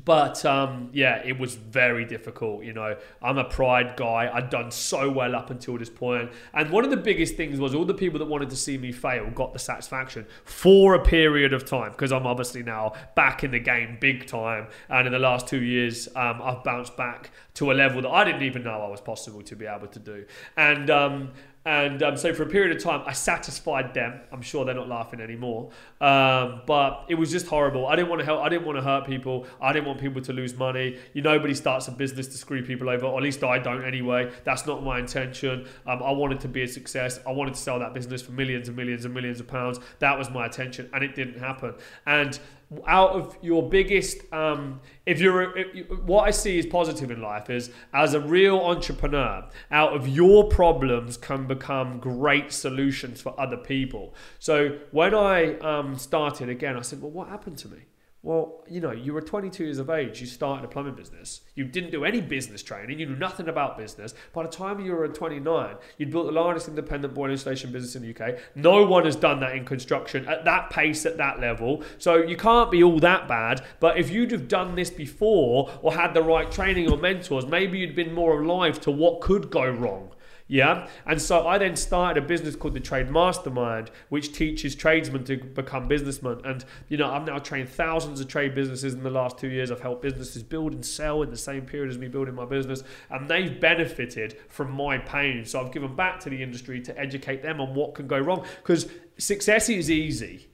but 0.05 0.45
um, 0.45 0.89
yeah, 0.93 1.21
it 1.25 1.39
was 1.39 1.55
very 1.55 2.05
difficult. 2.05 2.63
You 2.63 2.73
know, 2.73 2.95
I'm 3.21 3.37
a 3.37 3.43
pride 3.43 3.95
guy. 3.97 4.29
I'd 4.31 4.49
done 4.49 4.71
so 4.71 5.09
well 5.09 5.35
up 5.35 5.49
until 5.49 5.77
this 5.77 5.89
point, 5.89 6.31
and 6.53 6.69
one 6.69 6.83
of 6.83 6.91
the 6.91 6.97
biggest 6.97 7.35
things 7.35 7.59
was 7.59 7.73
all 7.73 7.85
the 7.85 7.93
people 7.93 8.19
that 8.19 8.27
wanted 8.27 8.49
to 8.51 8.55
see 8.55 8.77
me 8.77 8.91
fail 8.91 9.29
got 9.31 9.53
the 9.53 9.59
satisfaction 9.59 10.27
for 10.45 10.93
a 10.93 11.03
period 11.03 11.53
of 11.53 11.65
time 11.65 11.91
because 11.91 12.11
I'm 12.11 12.27
obviously 12.27 12.61
now 12.61 12.93
back 13.15 13.43
in 13.43 13.51
the 13.51 13.59
game 13.59 13.97
big 13.99 14.27
time, 14.27 14.67
and 14.89 15.07
in 15.07 15.13
the 15.13 15.19
last 15.19 15.47
two 15.47 15.61
years, 15.61 16.07
um, 16.15 16.41
I've 16.41 16.63
bounced 16.63 16.95
back 16.95 17.31
to 17.55 17.71
a 17.71 17.73
level 17.73 18.01
that 18.03 18.09
I 18.09 18.23
didn't 18.23 18.43
even 18.43 18.63
know 18.63 18.81
I 18.81 18.87
was 18.87 19.01
possible 19.01 19.41
to 19.41 19.55
be 19.55 19.65
able 19.65 19.87
to 19.87 19.99
do, 19.99 20.25
and 20.55 20.89
um, 20.91 21.31
and 21.65 22.01
um, 22.01 22.15
so 22.15 22.33
for 22.33 22.43
a 22.43 22.47
period 22.47 22.75
of 22.75 22.81
time, 22.81 23.03
I 23.05 23.11
satisfied 23.11 23.93
them. 23.93 24.21
I'm 24.31 24.41
sure 24.41 24.63
they're 24.63 24.73
not 24.73 24.87
laughing 24.87 25.19
anymore. 25.19 25.71
Um, 25.99 26.61
but 26.65 27.05
it 27.09 27.15
was 27.15 27.31
just 27.31 27.47
horrible. 27.47 27.85
I 27.85 27.97
didn't 27.97 28.09
want 28.09 28.19
to 28.19 28.25
help. 28.25 28.41
I 28.41 28.47
didn't 28.47 28.65
want 28.65 28.77
to 28.77 28.81
hurt 28.81 29.05
people. 29.05 29.45
I 29.61 29.73
didn't 29.73 29.85
want 29.85 29.99
people 29.99 30.21
to 30.21 30.31
lose 30.31 30.55
money. 30.55 30.97
You 31.13 31.21
nobody 31.21 31.53
starts 31.53 31.89
a 31.89 31.91
business 31.91 32.27
to 32.27 32.37
screw 32.37 32.63
people 32.63 32.89
over, 32.89 33.05
or 33.05 33.17
at 33.17 33.23
least 33.23 33.43
I 33.43 33.59
don't 33.59 33.83
anyway. 33.83 34.31
That's 34.45 34.65
not 34.65 34.83
my 34.83 34.99
intention. 34.99 35.67
Um, 35.85 36.01
I 36.01 36.11
wanted 36.11 36.39
to 36.41 36.47
be 36.47 36.63
a 36.63 36.67
success. 36.67 37.19
I 37.27 37.31
wanted 37.31 37.55
to 37.55 37.59
sell 37.59 37.77
that 37.79 37.93
business 37.93 38.21
for 38.21 38.31
millions 38.31 38.69
and 38.69 38.77
millions 38.77 39.03
and 39.03 39.13
millions 39.13 39.41
of 39.41 39.47
pounds. 39.47 39.79
That 39.99 40.17
was 40.17 40.29
my 40.29 40.45
intention, 40.45 40.89
and 40.93 41.03
it 41.03 41.13
didn't 41.13 41.39
happen. 41.39 41.75
And 42.05 42.39
out 42.87 43.11
of 43.11 43.37
your 43.41 43.67
biggest 43.67 44.31
um, 44.31 44.79
if 45.05 45.19
you're 45.19 45.57
if, 45.57 45.89
what 46.03 46.27
i 46.27 46.31
see 46.31 46.59
is 46.59 46.65
positive 46.65 47.09
in 47.09 47.21
life 47.21 47.49
is 47.49 47.71
as 47.93 48.13
a 48.13 48.19
real 48.19 48.59
entrepreneur 48.59 49.43
out 49.71 49.95
of 49.95 50.07
your 50.07 50.47
problems 50.49 51.17
can 51.17 51.47
become 51.47 51.99
great 51.99 52.51
solutions 52.51 53.21
for 53.21 53.39
other 53.39 53.57
people. 53.57 54.13
So 54.37 54.79
when 54.91 55.15
i 55.15 55.57
um, 55.59 55.95
started 55.97 56.49
again 56.49 56.77
i 56.77 56.81
said 56.81 57.01
well 57.01 57.11
what 57.11 57.27
happened 57.29 57.57
to 57.59 57.69
me 57.69 57.79
well, 58.21 58.65
you 58.69 58.81
know, 58.81 58.91
you 58.91 59.13
were 59.13 59.21
22 59.21 59.63
years 59.63 59.79
of 59.79 59.89
age, 59.89 60.19
you 60.19 60.27
started 60.27 60.65
a 60.65 60.67
plumbing 60.67 60.95
business. 60.95 61.39
You 61.55 61.63
didn't 61.63 61.91
do 61.91 62.03
any 62.03 62.19
business 62.19 62.61
training, 62.61 62.99
you 62.99 63.05
knew 63.05 63.15
nothing 63.15 63.47
about 63.47 63.77
business. 63.77 64.13
By 64.33 64.43
the 64.43 64.49
time 64.49 64.81
you 64.81 64.91
were 64.91 65.07
29, 65.07 65.75
you'd 65.97 66.11
built 66.11 66.25
the 66.25 66.33
largest 66.33 66.67
independent 66.67 67.13
boiler 67.13 67.31
installation 67.31 67.71
business 67.71 67.95
in 67.95 68.01
the 68.01 68.09
UK. 68.13 68.37
No 68.55 68.85
one 68.85 69.05
has 69.05 69.15
done 69.15 69.39
that 69.39 69.55
in 69.55 69.63
construction 69.63 70.27
at 70.27 70.43
that 70.43 70.69
pace, 70.69 71.05
at 71.05 71.15
that 71.15 71.39
level. 71.39 71.81
So 71.97 72.17
you 72.17 72.35
can't 72.35 72.69
be 72.69 72.83
all 72.83 72.99
that 72.99 73.29
bad. 73.29 73.63
But 73.79 73.97
if 73.97 74.09
you'd 74.09 74.31
have 74.31 74.49
done 74.49 74.75
this 74.75 74.89
before 74.89 75.71
or 75.81 75.93
had 75.93 76.13
the 76.13 76.21
right 76.21 76.51
training 76.51 76.91
or 76.91 76.97
mentors, 76.97 77.45
maybe 77.45 77.79
you'd 77.79 77.95
been 77.95 78.13
more 78.13 78.41
alive 78.41 78.81
to 78.81 78.91
what 78.91 79.21
could 79.21 79.49
go 79.49 79.69
wrong. 79.69 80.11
Yeah. 80.51 80.87
And 81.05 81.21
so 81.21 81.47
I 81.47 81.59
then 81.59 81.75
started 81.75 82.23
a 82.23 82.25
business 82.25 82.55
called 82.55 82.73
the 82.73 82.79
Trade 82.79 83.11
Mastermind, 83.11 83.91
which 84.09 84.33
teaches 84.33 84.73
tradesmen 84.73 85.23
to 85.25 85.37
become 85.37 85.87
businessmen. 85.87 86.41
And, 86.43 86.65
you 86.87 86.97
know, 86.97 87.09
I've 87.09 87.27
now 87.27 87.37
trained 87.37 87.69
thousands 87.69 88.19
of 88.19 88.27
trade 88.27 88.55
businesses 88.55 88.95
in 88.95 89.03
the 89.03 89.11
last 89.11 89.37
two 89.37 89.47
years. 89.47 89.69
I've 89.69 89.79
helped 89.79 90.01
businesses 90.01 90.41
build 90.41 90.73
and 90.73 90.83
sell 90.83 91.21
in 91.21 91.29
the 91.29 91.37
same 91.37 91.67
period 91.67 91.91
as 91.91 91.99
me 91.99 92.07
building 92.07 92.33
my 92.33 92.45
business. 92.45 92.83
And 93.11 93.29
they've 93.29 93.59
benefited 93.61 94.37
from 94.49 94.71
my 94.71 94.97
pain. 94.97 95.45
So 95.45 95.61
I've 95.61 95.71
given 95.71 95.95
back 95.95 96.19
to 96.21 96.31
the 96.31 96.41
industry 96.41 96.81
to 96.81 96.99
educate 96.99 97.43
them 97.43 97.61
on 97.61 97.75
what 97.75 97.93
can 97.93 98.07
go 98.07 98.17
wrong. 98.17 98.43
Because 98.63 98.89
success 99.19 99.69
is 99.69 99.91
easy. 99.91 100.48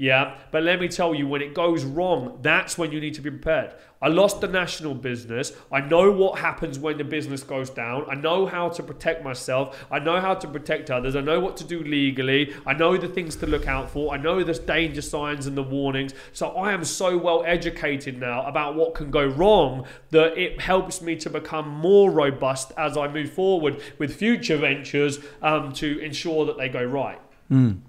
Yeah, 0.00 0.38
but 0.50 0.62
let 0.62 0.80
me 0.80 0.88
tell 0.88 1.14
you, 1.14 1.28
when 1.28 1.42
it 1.42 1.52
goes 1.52 1.84
wrong, 1.84 2.38
that's 2.40 2.78
when 2.78 2.90
you 2.90 3.02
need 3.02 3.12
to 3.16 3.20
be 3.20 3.28
prepared. 3.28 3.74
I 4.00 4.08
lost 4.08 4.40
the 4.40 4.48
national 4.48 4.94
business. 4.94 5.52
I 5.70 5.82
know 5.82 6.10
what 6.10 6.38
happens 6.38 6.78
when 6.78 6.96
the 6.96 7.04
business 7.04 7.42
goes 7.42 7.68
down. 7.68 8.06
I 8.08 8.14
know 8.14 8.46
how 8.46 8.70
to 8.70 8.82
protect 8.82 9.22
myself. 9.22 9.84
I 9.90 9.98
know 9.98 10.18
how 10.18 10.32
to 10.32 10.48
protect 10.48 10.90
others. 10.90 11.16
I 11.16 11.20
know 11.20 11.38
what 11.38 11.58
to 11.58 11.64
do 11.64 11.82
legally. 11.82 12.54
I 12.64 12.72
know 12.72 12.96
the 12.96 13.08
things 13.08 13.36
to 13.36 13.46
look 13.46 13.68
out 13.68 13.90
for. 13.90 14.14
I 14.14 14.16
know 14.16 14.42
the 14.42 14.54
danger 14.54 15.02
signs 15.02 15.46
and 15.46 15.54
the 15.54 15.62
warnings. 15.62 16.14
So 16.32 16.48
I 16.52 16.72
am 16.72 16.82
so 16.82 17.18
well 17.18 17.44
educated 17.44 18.18
now 18.18 18.46
about 18.46 18.76
what 18.76 18.94
can 18.94 19.10
go 19.10 19.26
wrong 19.26 19.84
that 20.12 20.38
it 20.38 20.62
helps 20.62 21.02
me 21.02 21.14
to 21.16 21.28
become 21.28 21.68
more 21.68 22.10
robust 22.10 22.72
as 22.78 22.96
I 22.96 23.06
move 23.06 23.34
forward 23.34 23.82
with 23.98 24.16
future 24.16 24.56
ventures 24.56 25.18
um, 25.42 25.74
to 25.74 25.98
ensure 25.98 26.46
that 26.46 26.56
they 26.56 26.70
go 26.70 26.82
right. 26.82 27.20
Mm. 27.50 27.80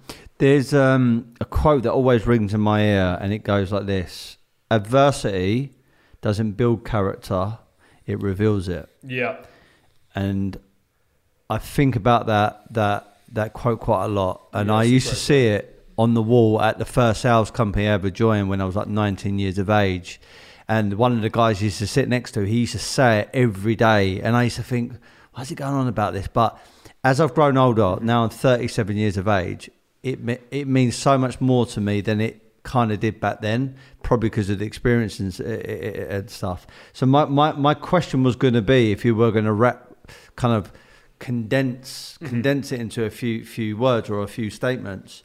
There's 0.41 0.73
um, 0.73 1.35
a 1.39 1.45
quote 1.45 1.83
that 1.83 1.91
always 1.91 2.25
rings 2.25 2.55
in 2.55 2.61
my 2.61 2.81
ear, 2.81 3.15
and 3.21 3.31
it 3.31 3.43
goes 3.43 3.71
like 3.71 3.85
this 3.85 4.37
Adversity 4.71 5.75
doesn't 6.21 6.53
build 6.53 6.83
character, 6.83 7.59
it 8.07 8.19
reveals 8.19 8.67
it. 8.67 8.89
Yeah. 9.03 9.37
And 10.15 10.57
I 11.47 11.59
think 11.59 11.95
about 11.95 12.25
that 12.25 12.73
that 12.73 13.17
that 13.33 13.53
quote 13.53 13.81
quite 13.81 14.05
a 14.05 14.07
lot. 14.07 14.47
And 14.51 14.69
yeah, 14.69 14.77
I 14.77 14.83
used 14.83 15.09
to 15.09 15.15
see 15.15 15.45
it 15.45 15.85
on 15.95 16.15
the 16.15 16.23
wall 16.23 16.59
at 16.59 16.79
the 16.79 16.85
first 16.85 17.21
sales 17.21 17.51
company 17.51 17.87
I 17.87 17.91
ever 17.91 18.09
joined 18.09 18.49
when 18.49 18.61
I 18.61 18.65
was 18.65 18.75
like 18.75 18.87
19 18.87 19.37
years 19.37 19.59
of 19.59 19.69
age. 19.69 20.19
And 20.67 20.95
one 20.95 21.13
of 21.13 21.21
the 21.21 21.29
guys 21.29 21.61
used 21.61 21.77
to 21.77 21.87
sit 21.87 22.09
next 22.09 22.31
to, 22.31 22.47
he 22.47 22.61
used 22.61 22.71
to 22.71 22.79
say 22.79 23.19
it 23.19 23.29
every 23.31 23.75
day. 23.75 24.19
And 24.21 24.35
I 24.35 24.45
used 24.45 24.55
to 24.55 24.63
think, 24.63 24.93
why's 25.33 25.49
he 25.49 25.55
going 25.55 25.75
on 25.75 25.87
about 25.87 26.13
this? 26.13 26.27
But 26.27 26.57
as 27.03 27.21
I've 27.21 27.35
grown 27.35 27.57
older, 27.57 27.99
now 28.01 28.23
I'm 28.23 28.31
37 28.31 28.97
years 28.97 29.17
of 29.17 29.27
age, 29.27 29.69
it 30.03 30.19
it 30.51 30.67
means 30.67 30.95
so 30.95 31.17
much 31.17 31.39
more 31.39 31.65
to 31.67 31.81
me 31.81 32.01
than 32.01 32.21
it 32.21 32.41
kind 32.63 32.91
of 32.91 32.99
did 32.99 33.19
back 33.19 33.41
then, 33.41 33.75
probably 34.03 34.29
because 34.29 34.49
of 34.49 34.59
the 34.59 34.65
experience 34.65 35.19
and, 35.19 35.39
and 35.39 36.29
stuff. 36.29 36.67
So 36.93 37.05
my, 37.05 37.25
my, 37.25 37.53
my 37.53 37.73
question 37.73 38.23
was 38.23 38.35
going 38.35 38.53
to 38.53 38.61
be 38.61 38.91
if 38.91 39.03
you 39.03 39.15
were 39.15 39.31
going 39.31 39.45
to 39.45 39.53
wrap, 39.53 39.91
kind 40.35 40.53
of 40.53 40.71
condense 41.19 42.17
mm-hmm. 42.17 42.29
condense 42.29 42.71
it 42.71 42.79
into 42.79 43.03
a 43.05 43.09
few 43.09 43.45
few 43.45 43.77
words 43.77 44.09
or 44.09 44.21
a 44.21 44.27
few 44.27 44.49
statements. 44.49 45.23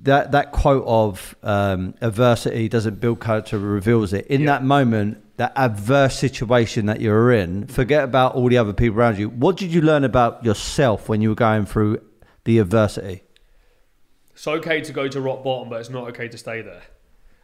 That 0.00 0.32
that 0.32 0.52
quote 0.52 0.84
of 0.86 1.36
um, 1.42 1.94
adversity 2.00 2.68
doesn't 2.68 3.00
build 3.00 3.20
character, 3.20 3.58
reveals 3.58 4.12
it. 4.12 4.26
In 4.28 4.42
yeah. 4.42 4.46
that 4.46 4.64
moment, 4.64 5.22
that 5.36 5.52
adverse 5.56 6.18
situation 6.18 6.86
that 6.86 7.00
you're 7.00 7.32
in, 7.32 7.66
forget 7.66 8.04
about 8.04 8.34
all 8.34 8.48
the 8.48 8.58
other 8.58 8.72
people 8.72 8.98
around 8.98 9.18
you. 9.18 9.28
What 9.28 9.56
did 9.56 9.72
you 9.72 9.82
learn 9.82 10.04
about 10.04 10.44
yourself 10.44 11.08
when 11.08 11.20
you 11.20 11.30
were 11.30 11.34
going 11.34 11.66
through 11.66 12.00
the 12.48 12.58
adversity? 12.58 13.22
It's 14.32 14.48
okay 14.48 14.80
to 14.80 14.90
go 14.90 15.06
to 15.06 15.20
rock 15.20 15.44
bottom, 15.44 15.68
but 15.68 15.80
it's 15.80 15.90
not 15.90 16.08
okay 16.08 16.28
to 16.28 16.38
stay 16.38 16.62
there. 16.62 16.82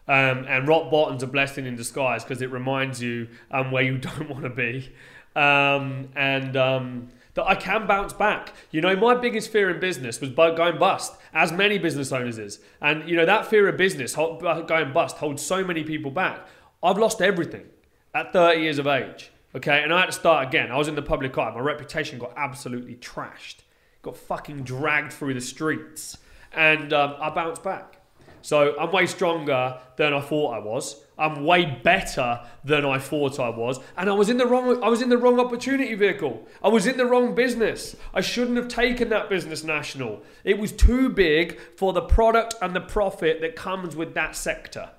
Um, 0.08 0.46
and 0.48 0.66
rock 0.66 0.90
bottom's 0.90 1.22
a 1.22 1.26
blessing 1.26 1.66
in 1.66 1.76
disguise 1.76 2.24
because 2.24 2.40
it 2.40 2.50
reminds 2.50 3.02
you 3.02 3.28
um, 3.50 3.70
where 3.70 3.82
you 3.82 3.98
don't 4.08 4.30
want 4.30 4.44
to 4.44 4.48
be. 4.48 4.94
Um, 5.36 6.08
and 6.16 6.56
um, 6.56 7.08
that 7.34 7.44
I 7.46 7.54
can 7.54 7.86
bounce 7.86 8.14
back. 8.14 8.54
You 8.70 8.80
know, 8.80 8.96
my 8.96 9.14
biggest 9.14 9.50
fear 9.50 9.68
in 9.68 9.78
business 9.78 10.22
was 10.22 10.30
going 10.30 10.78
bust, 10.78 11.12
as 11.34 11.52
many 11.52 11.76
business 11.76 12.10
owners 12.10 12.38
is. 12.38 12.60
And, 12.80 13.06
you 13.06 13.14
know, 13.14 13.26
that 13.26 13.44
fear 13.44 13.68
of 13.68 13.76
business 13.76 14.14
going 14.14 14.94
bust 14.94 15.18
holds 15.18 15.42
so 15.42 15.62
many 15.62 15.84
people 15.84 16.12
back. 16.12 16.46
I've 16.82 16.96
lost 16.96 17.20
everything 17.20 17.66
at 18.14 18.32
30 18.32 18.62
years 18.62 18.78
of 18.78 18.86
age. 18.86 19.30
Okay, 19.54 19.82
and 19.82 19.92
I 19.92 20.00
had 20.00 20.06
to 20.06 20.12
start 20.12 20.48
again. 20.48 20.72
I 20.72 20.78
was 20.78 20.88
in 20.88 20.94
the 20.94 21.02
public 21.02 21.36
eye. 21.36 21.50
My 21.54 21.60
reputation 21.60 22.18
got 22.18 22.32
absolutely 22.36 22.94
trashed 22.94 23.63
got 24.04 24.16
fucking 24.16 24.62
dragged 24.62 25.12
through 25.12 25.34
the 25.34 25.40
streets, 25.40 26.18
and 26.52 26.92
um, 26.92 27.16
I 27.18 27.30
bounced 27.30 27.62
back. 27.62 27.98
So 28.42 28.78
I'm 28.78 28.92
way 28.92 29.06
stronger 29.06 29.78
than 29.96 30.12
I 30.12 30.20
thought 30.20 30.50
I 30.52 30.58
was. 30.58 31.02
I'm 31.16 31.44
way 31.44 31.80
better 31.82 32.40
than 32.64 32.84
I 32.84 32.98
thought 32.98 33.40
I 33.40 33.48
was, 33.48 33.80
and 33.96 34.10
I 34.10 34.12
was 34.12 34.28
in 34.28 34.36
the 34.36 34.46
wrong. 34.46 34.82
I 34.82 34.88
was 34.88 35.00
in 35.00 35.08
the 35.08 35.16
wrong 35.16 35.40
opportunity 35.40 35.94
vehicle. 35.94 36.46
I 36.62 36.68
was 36.68 36.86
in 36.86 36.96
the 36.96 37.06
wrong 37.06 37.34
business. 37.34 37.96
I 38.12 38.20
shouldn't 38.20 38.56
have 38.56 38.68
taken 38.68 39.08
that 39.08 39.30
business 39.30 39.64
national. 39.64 40.22
It 40.42 40.58
was 40.58 40.72
too 40.72 41.08
big 41.08 41.58
for 41.76 41.92
the 41.92 42.02
product 42.02 42.54
and 42.60 42.76
the 42.76 42.80
profit 42.80 43.40
that 43.40 43.56
comes 43.56 43.96
with 43.96 44.12
that 44.14 44.36
sector. 44.36 44.90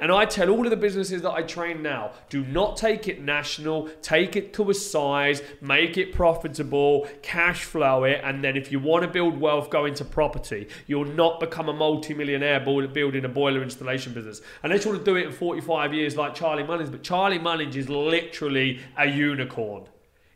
And 0.00 0.10
I 0.10 0.24
tell 0.24 0.50
all 0.50 0.64
of 0.64 0.70
the 0.70 0.76
businesses 0.76 1.22
that 1.22 1.30
I 1.30 1.42
train 1.42 1.80
now 1.80 2.10
do 2.28 2.44
not 2.44 2.76
take 2.76 3.06
it 3.06 3.22
national, 3.22 3.88
take 4.02 4.34
it 4.34 4.52
to 4.54 4.68
a 4.70 4.74
size, 4.74 5.40
make 5.60 5.96
it 5.96 6.12
profitable, 6.12 7.06
cash 7.22 7.62
flow 7.62 8.02
it, 8.02 8.20
and 8.24 8.42
then 8.42 8.56
if 8.56 8.72
you 8.72 8.80
want 8.80 9.04
to 9.04 9.08
build 9.08 9.38
wealth, 9.38 9.70
go 9.70 9.84
into 9.84 10.04
property. 10.04 10.66
You'll 10.88 11.04
not 11.04 11.38
become 11.38 11.68
a 11.68 11.72
multi-millionaire 11.72 12.58
building 12.58 13.24
a 13.24 13.28
boiler 13.28 13.62
installation 13.62 14.12
business. 14.12 14.42
Unless 14.64 14.84
you 14.84 14.90
want 14.90 15.04
to 15.04 15.10
do 15.12 15.16
it 15.16 15.26
in 15.26 15.32
45 15.32 15.94
years 15.94 16.16
like 16.16 16.34
Charlie 16.34 16.64
Mullins, 16.64 16.90
but 16.90 17.04
Charlie 17.04 17.38
Mullins 17.38 17.76
is 17.76 17.88
literally 17.88 18.80
a 18.98 19.06
unicorn 19.06 19.84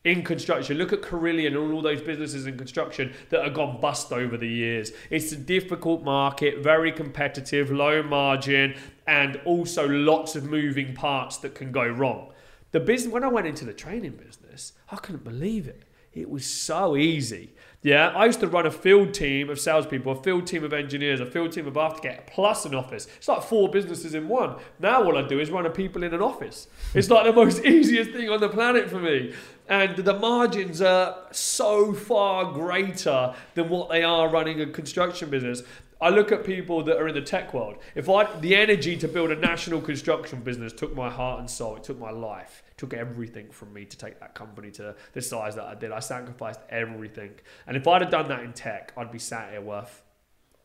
in 0.04 0.22
construction. 0.22 0.78
Look 0.78 0.92
at 0.92 1.02
Carillion 1.02 1.56
and 1.56 1.72
all 1.72 1.82
those 1.82 2.00
businesses 2.00 2.46
in 2.46 2.56
construction 2.56 3.12
that 3.30 3.44
have 3.44 3.54
gone 3.54 3.80
bust 3.80 4.12
over 4.12 4.36
the 4.36 4.48
years. 4.48 4.92
It's 5.10 5.32
a 5.32 5.36
difficult 5.36 6.02
market, 6.02 6.62
very 6.62 6.92
competitive, 6.92 7.70
low 7.70 8.02
margin, 8.02 8.74
and 9.08 9.40
also 9.46 9.88
lots 9.88 10.36
of 10.36 10.44
moving 10.44 10.94
parts 10.94 11.38
that 11.38 11.54
can 11.54 11.72
go 11.72 11.88
wrong. 11.88 12.30
The 12.72 12.80
business 12.80 13.10
when 13.10 13.24
I 13.24 13.28
went 13.28 13.46
into 13.46 13.64
the 13.64 13.72
training 13.72 14.12
business, 14.12 14.74
I 14.92 14.96
couldn't 14.96 15.24
believe 15.24 15.66
it. 15.66 15.84
It 16.12 16.28
was 16.28 16.44
so 16.44 16.94
easy. 16.94 17.54
Yeah, 17.82 18.08
I 18.08 18.26
used 18.26 18.40
to 18.40 18.48
run 18.48 18.66
a 18.66 18.70
field 18.70 19.14
team 19.14 19.48
of 19.48 19.58
salespeople, 19.58 20.12
a 20.12 20.22
field 20.22 20.46
team 20.46 20.62
of 20.62 20.74
engineers, 20.74 21.20
a 21.20 21.26
field 21.26 21.52
team 21.52 21.66
of 21.66 21.74
aftercare, 21.74 22.26
plus 22.26 22.66
an 22.66 22.74
office. 22.74 23.06
It's 23.16 23.28
like 23.28 23.42
four 23.42 23.70
businesses 23.70 24.14
in 24.14 24.28
one. 24.28 24.56
Now 24.78 25.04
all 25.04 25.16
I 25.16 25.26
do 25.26 25.40
is 25.40 25.50
run 25.50 25.64
a 25.64 25.70
people 25.70 26.02
in 26.02 26.12
an 26.12 26.20
office. 26.20 26.66
It's 26.92 27.08
like 27.08 27.24
the 27.24 27.32
most 27.32 27.64
easiest 27.64 28.10
thing 28.10 28.28
on 28.28 28.40
the 28.40 28.48
planet 28.50 28.90
for 28.90 28.98
me. 28.98 29.32
And 29.68 29.96
the 29.96 30.18
margins 30.18 30.82
are 30.82 31.16
so 31.30 31.94
far 31.94 32.52
greater 32.52 33.34
than 33.54 33.70
what 33.70 33.88
they 33.88 34.02
are 34.02 34.28
running 34.28 34.60
a 34.60 34.66
construction 34.66 35.30
business. 35.30 35.62
I 36.00 36.10
look 36.10 36.30
at 36.30 36.44
people 36.44 36.82
that 36.84 36.96
are 36.96 37.08
in 37.08 37.14
the 37.14 37.22
tech 37.22 37.52
world. 37.52 37.76
If 37.94 38.08
I 38.08 38.24
the 38.40 38.54
energy 38.54 38.96
to 38.96 39.08
build 39.08 39.30
a 39.30 39.36
national 39.36 39.80
construction 39.80 40.40
business 40.40 40.72
took 40.72 40.94
my 40.94 41.10
heart 41.10 41.40
and 41.40 41.50
soul, 41.50 41.76
it 41.76 41.84
took 41.84 41.98
my 41.98 42.10
life, 42.10 42.62
it 42.70 42.78
took 42.78 42.94
everything 42.94 43.50
from 43.50 43.72
me 43.72 43.84
to 43.84 43.96
take 43.96 44.20
that 44.20 44.34
company 44.34 44.70
to 44.72 44.94
the 45.12 45.20
size 45.22 45.56
that 45.56 45.64
I 45.64 45.74
did. 45.74 45.90
I 45.90 46.00
sacrificed 46.00 46.60
everything. 46.70 47.32
And 47.66 47.76
if 47.76 47.88
I'd 47.88 48.02
have 48.02 48.10
done 48.10 48.28
that 48.28 48.40
in 48.40 48.52
tech, 48.52 48.92
I'd 48.96 49.10
be 49.10 49.18
sat 49.18 49.50
here 49.50 49.60
worth 49.60 50.02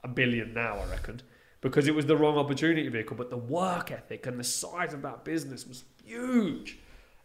a 0.04 0.08
billion 0.08 0.54
now, 0.54 0.78
I 0.78 0.86
reckon. 0.86 1.22
Because 1.62 1.88
it 1.88 1.96
was 1.96 2.06
the 2.06 2.18
wrong 2.18 2.38
opportunity 2.38 2.88
vehicle, 2.90 3.16
but 3.16 3.30
the 3.30 3.38
work 3.38 3.90
ethic 3.90 4.28
and 4.28 4.38
the 4.38 4.44
size 4.44 4.94
of 4.94 5.02
that 5.02 5.24
business 5.24 5.66
was 5.66 5.86
huge, 6.06 6.78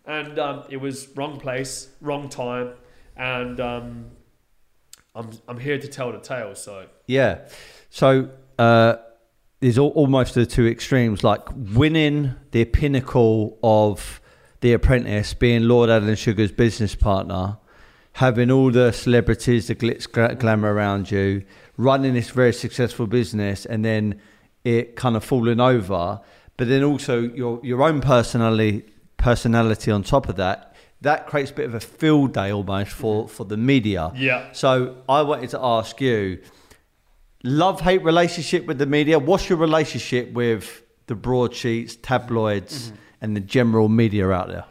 and 0.07 0.39
um, 0.39 0.63
it 0.71 0.77
was 0.77 1.09
wrong 1.17 1.41
place, 1.41 1.89
wrong 2.01 2.29
time, 2.29 2.75
and 3.17 3.59
um, 3.59 4.07
I'm 5.15 5.31
I'm 5.49 5.59
here 5.59 5.79
to 5.79 5.89
tell 5.89 6.13
the 6.13 6.21
tale. 6.21 6.55
So 6.55 6.87
Yeah. 7.07 7.49
So 7.91 8.31
uh, 8.59 8.97
there's 9.61 9.79
al- 9.79 9.89
almost 9.89 10.35
the 10.35 10.47
two 10.47 10.67
extremes, 10.67 11.25
like 11.25 11.41
winning 11.55 12.35
the 12.53 12.65
pinnacle 12.65 13.59
of 13.63 14.21
The 14.61 14.73
Apprentice, 14.73 15.35
being 15.35 15.65
Lord 15.69 15.91
Alan 15.91 16.15
Sugar's 16.17 16.53
business 16.53 16.95
partner, 16.95 17.59
having 18.13 18.51
all 18.51 18.71
the 18.71 18.93
celebrities, 18.93 19.69
the 19.69 19.75
glitz 19.75 20.39
glamour 20.39 20.73
around 20.73 21.11
you, 21.11 21.45
running 21.77 22.15
this 22.15 22.31
very 22.31 22.53
successful 22.53 23.07
business, 23.07 23.67
and 23.67 23.85
then 23.85 24.21
it 24.65 24.97
kind 24.97 25.17
of 25.17 25.25
falling 25.25 25.61
over. 25.61 26.21
But 26.57 26.69
then 26.69 26.83
also 26.83 27.21
your 27.21 27.61
your 27.63 27.83
own 27.83 28.01
personality 28.01 28.85
personality 29.17 29.91
on 29.91 30.03
top 30.03 30.29
of 30.29 30.37
that. 30.37 30.75
That 31.01 31.27
creates 31.29 31.51
a 31.53 31.55
bit 31.55 31.67
of 31.67 31.75
a 31.75 31.81
field 31.81 32.35
day 32.35 32.51
almost 32.51 32.91
for, 32.91 33.29
for 33.29 33.45
the 33.45 33.57
media. 33.57 34.11
Yeah. 34.17 34.51
So 34.53 34.97
I 35.09 35.23
wanted 35.23 35.51
to 35.51 35.61
ask 35.63 36.01
you, 36.01 36.41
love 37.45 37.81
hate 37.81 38.03
relationship 38.03 38.67
with 38.67 38.79
the 38.79 38.87
media. 38.87 39.19
What's 39.19 39.49
your 39.49 39.59
relationship 39.59 40.33
with 40.33 40.83
the 41.07 41.15
broadsheets, 41.15 41.97
tabloids, 41.97 42.89
mm-hmm. 42.89 42.97
and 43.21 43.37
the 43.37 43.41
general 43.41 43.89
media 43.89 44.31
out 44.31 44.49
there? 44.49 44.65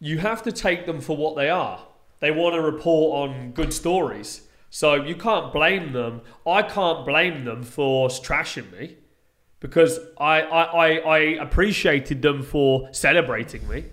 you 0.00 0.18
have 0.18 0.42
to 0.42 0.52
take 0.52 0.86
them 0.86 1.00
for 1.00 1.16
what 1.16 1.36
they 1.36 1.48
are. 1.48 1.80
They 2.20 2.30
want 2.30 2.54
to 2.54 2.60
report 2.60 3.30
on 3.30 3.52
good 3.52 3.72
stories. 3.72 4.42
So 4.70 4.94
you 4.94 5.14
can't 5.14 5.52
blame 5.52 5.92
them. 5.92 6.22
I 6.46 6.62
can't 6.62 7.06
blame 7.06 7.44
them 7.44 7.62
for 7.62 8.08
trashing 8.08 8.70
me 8.72 8.96
because 9.60 9.98
I, 10.18 10.42
I, 10.42 10.62
I, 10.62 10.88
I 10.98 11.18
appreciated 11.42 12.20
them 12.22 12.42
for 12.42 12.92
celebrating 12.92 13.66
me. 13.68 13.86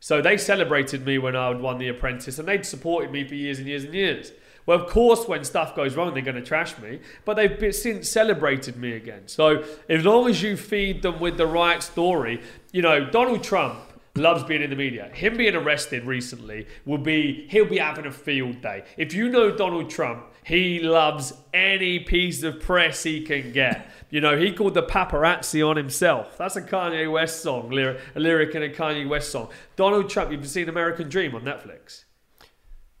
So 0.00 0.20
they 0.20 0.36
celebrated 0.36 1.06
me 1.06 1.18
when 1.18 1.34
I 1.34 1.48
had 1.48 1.60
won 1.60 1.78
The 1.78 1.88
Apprentice 1.88 2.38
and 2.38 2.46
they'd 2.46 2.66
supported 2.66 3.10
me 3.10 3.26
for 3.26 3.34
years 3.34 3.58
and 3.58 3.66
years 3.66 3.84
and 3.84 3.94
years. 3.94 4.32
Well, 4.66 4.80
of 4.80 4.88
course, 4.88 5.26
when 5.28 5.44
stuff 5.44 5.76
goes 5.76 5.94
wrong, 5.94 6.12
they're 6.12 6.22
going 6.22 6.36
to 6.36 6.42
trash 6.42 6.76
me, 6.78 7.00
but 7.24 7.34
they've 7.34 7.74
since 7.74 8.08
celebrated 8.08 8.76
me 8.76 8.92
again. 8.92 9.22
So 9.26 9.64
as 9.88 10.04
long 10.04 10.28
as 10.28 10.42
you 10.42 10.56
feed 10.56 11.02
them 11.02 11.20
with 11.20 11.36
the 11.36 11.46
right 11.46 11.82
story, 11.82 12.42
you 12.72 12.82
know, 12.82 13.08
Donald 13.08 13.44
Trump 13.44 13.78
loves 14.16 14.42
being 14.44 14.62
in 14.62 14.70
the 14.70 14.76
media. 14.76 15.10
Him 15.12 15.36
being 15.36 15.54
arrested 15.54 16.04
recently 16.04 16.66
will 16.84 16.98
be 16.98 17.46
he'll 17.50 17.66
be 17.66 17.78
having 17.78 18.06
a 18.06 18.10
field 18.10 18.60
day. 18.60 18.84
If 18.96 19.14
you 19.14 19.28
know 19.28 19.54
Donald 19.54 19.90
Trump, 19.90 20.24
he 20.42 20.80
loves 20.80 21.32
any 21.52 22.00
piece 22.00 22.42
of 22.42 22.60
press 22.60 23.02
he 23.02 23.22
can 23.22 23.52
get. 23.52 23.90
You 24.10 24.20
know, 24.20 24.38
he 24.38 24.52
called 24.52 24.74
the 24.74 24.82
paparazzi 24.82 25.68
on 25.68 25.76
himself. 25.76 26.38
That's 26.38 26.56
a 26.56 26.62
Kanye 26.62 27.10
West 27.10 27.42
song, 27.42 27.70
lyric, 27.70 28.00
a 28.14 28.20
lyric 28.20 28.54
in 28.54 28.62
a 28.62 28.68
Kanye 28.68 29.08
West 29.08 29.30
song. 29.30 29.50
Donald 29.74 30.08
Trump, 30.08 30.30
you've 30.30 30.48
seen 30.48 30.68
American 30.68 31.08
Dream 31.08 31.34
on 31.34 31.42
Netflix. 31.42 32.05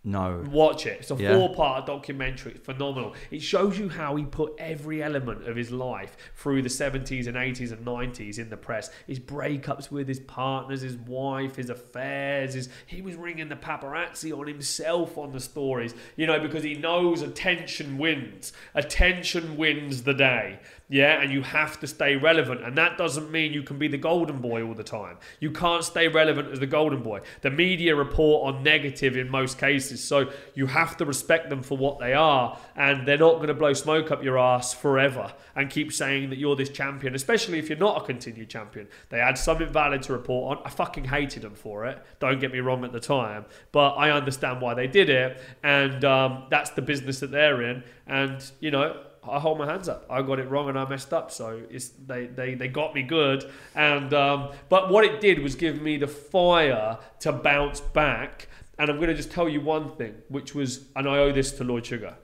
No. 0.08 0.44
Watch 0.52 0.86
it. 0.86 0.98
It's 1.00 1.10
a 1.10 1.16
Yeah. 1.16 1.34
four 1.34 1.52
part 1.52 1.84
documentary. 1.84 2.52
It's 2.52 2.64
phenomenal. 2.64 3.14
It 3.32 3.42
shows 3.42 3.76
you 3.76 3.88
how 3.88 4.14
he 4.14 4.24
put 4.24 4.54
every 4.56 5.02
element 5.02 5.48
of 5.48 5.56
his 5.56 5.72
life 5.72 6.16
through 6.36 6.62
the 6.62 6.68
70s 6.70 7.26
and 7.26 7.36
80s 7.36 7.72
and 7.72 7.84
90s 7.84 8.38
in 8.38 8.48
the 8.48 8.56
press. 8.56 8.88
His 9.08 9.18
breakups 9.18 9.90
with 9.90 10.06
his 10.06 10.20
partners, 10.20 10.82
his 10.82 10.96
wife, 10.96 11.56
his 11.56 11.70
affairs. 11.70 12.54
His, 12.54 12.68
he 12.86 13.02
was 13.02 13.16
ringing 13.16 13.48
the 13.48 13.56
paparazzi 13.56 14.32
on 14.32 14.46
himself 14.46 15.18
on 15.18 15.32
the 15.32 15.40
stories, 15.40 15.92
you 16.14 16.24
know, 16.28 16.38
because 16.38 16.62
he 16.62 16.74
knows 16.74 17.20
attention 17.20 17.98
wins. 17.98 18.52
Attention 18.76 19.56
wins 19.56 20.04
the 20.04 20.14
day. 20.14 20.60
Yeah, 20.88 21.20
and 21.20 21.32
you 21.32 21.42
have 21.42 21.80
to 21.80 21.88
stay 21.88 22.14
relevant. 22.14 22.62
And 22.62 22.78
that 22.78 22.96
doesn't 22.96 23.32
mean 23.32 23.52
you 23.52 23.64
can 23.64 23.76
be 23.76 23.88
the 23.88 23.98
golden 23.98 24.38
boy 24.40 24.64
all 24.64 24.74
the 24.74 24.84
time. 24.84 25.16
You 25.40 25.50
can't 25.50 25.82
stay 25.82 26.06
relevant 26.06 26.52
as 26.52 26.60
the 26.60 26.66
golden 26.68 27.02
boy. 27.02 27.22
The 27.42 27.50
media 27.50 27.96
report 27.96 28.54
on 28.54 28.62
negative 28.62 29.16
in 29.16 29.28
most 29.28 29.58
cases. 29.58 29.95
So 30.02 30.30
you 30.54 30.66
have 30.66 30.96
to 30.98 31.04
respect 31.04 31.50
them 31.50 31.62
for 31.62 31.76
what 31.76 31.98
they 31.98 32.14
are. 32.14 32.58
And 32.74 33.06
they're 33.06 33.18
not 33.18 33.36
going 33.36 33.48
to 33.48 33.54
blow 33.54 33.72
smoke 33.72 34.10
up 34.10 34.22
your 34.22 34.38
ass 34.38 34.74
forever 34.74 35.32
and 35.54 35.70
keep 35.70 35.92
saying 35.92 36.30
that 36.30 36.38
you're 36.38 36.56
this 36.56 36.70
champion, 36.70 37.14
especially 37.14 37.58
if 37.58 37.68
you're 37.68 37.78
not 37.78 38.02
a 38.02 38.04
continued 38.04 38.48
champion. 38.48 38.88
They 39.08 39.18
had 39.18 39.38
something 39.38 39.68
valid 39.68 40.02
to 40.02 40.12
report 40.12 40.58
on. 40.58 40.64
I 40.66 40.70
fucking 40.70 41.04
hated 41.04 41.42
them 41.42 41.54
for 41.54 41.86
it. 41.86 42.02
Don't 42.18 42.40
get 42.40 42.52
me 42.52 42.60
wrong 42.60 42.84
at 42.84 42.92
the 42.92 43.00
time. 43.00 43.46
But 43.72 43.90
I 43.92 44.10
understand 44.10 44.60
why 44.60 44.74
they 44.74 44.86
did 44.86 45.08
it. 45.08 45.40
And 45.62 46.04
um, 46.04 46.44
that's 46.50 46.70
the 46.70 46.82
business 46.82 47.20
that 47.20 47.30
they're 47.30 47.62
in. 47.62 47.82
And, 48.06 48.44
you 48.60 48.70
know, 48.70 49.02
I 49.28 49.40
hold 49.40 49.58
my 49.58 49.66
hands 49.66 49.88
up. 49.88 50.06
I 50.08 50.22
got 50.22 50.38
it 50.38 50.48
wrong 50.48 50.68
and 50.68 50.78
I 50.78 50.88
messed 50.88 51.12
up. 51.12 51.30
So 51.30 51.62
it's 51.70 51.88
they 52.06 52.26
they, 52.26 52.54
they 52.54 52.68
got 52.68 52.94
me 52.94 53.02
good. 53.02 53.50
And 53.74 54.12
um, 54.14 54.52
but 54.68 54.90
what 54.90 55.04
it 55.04 55.20
did 55.20 55.40
was 55.40 55.54
give 55.54 55.80
me 55.80 55.96
the 55.96 56.06
fire 56.06 56.98
to 57.20 57.32
bounce 57.32 57.80
back. 57.80 58.48
And 58.78 58.90
I'm 58.90 58.96
going 58.96 59.08
to 59.08 59.14
just 59.14 59.30
tell 59.30 59.48
you 59.48 59.60
one 59.60 59.96
thing, 59.96 60.14
which 60.28 60.54
was, 60.54 60.86
and 60.94 61.08
I 61.08 61.18
owe 61.18 61.32
this 61.32 61.52
to 61.52 61.64
Lord 61.64 61.86
Sugar. 61.86 62.16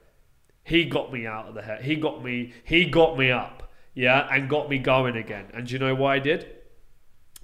He 0.64 0.84
got 0.84 1.12
me 1.12 1.26
out 1.26 1.48
of 1.48 1.55
the 1.55 1.62
head. 1.62 1.82
He 1.82 1.96
got 1.96 2.22
me. 2.22 2.53
He 2.64 2.84
got 2.84 3.18
me 3.18 3.30
up. 3.30 3.70
Yeah, 3.94 4.28
and 4.30 4.48
got 4.48 4.70
me 4.70 4.78
going 4.78 5.16
again. 5.16 5.46
And 5.53 5.66
do 5.66 5.72
you 5.74 5.78
know 5.78 5.94
why 5.94 6.16
I 6.16 6.18
did? 6.18 6.46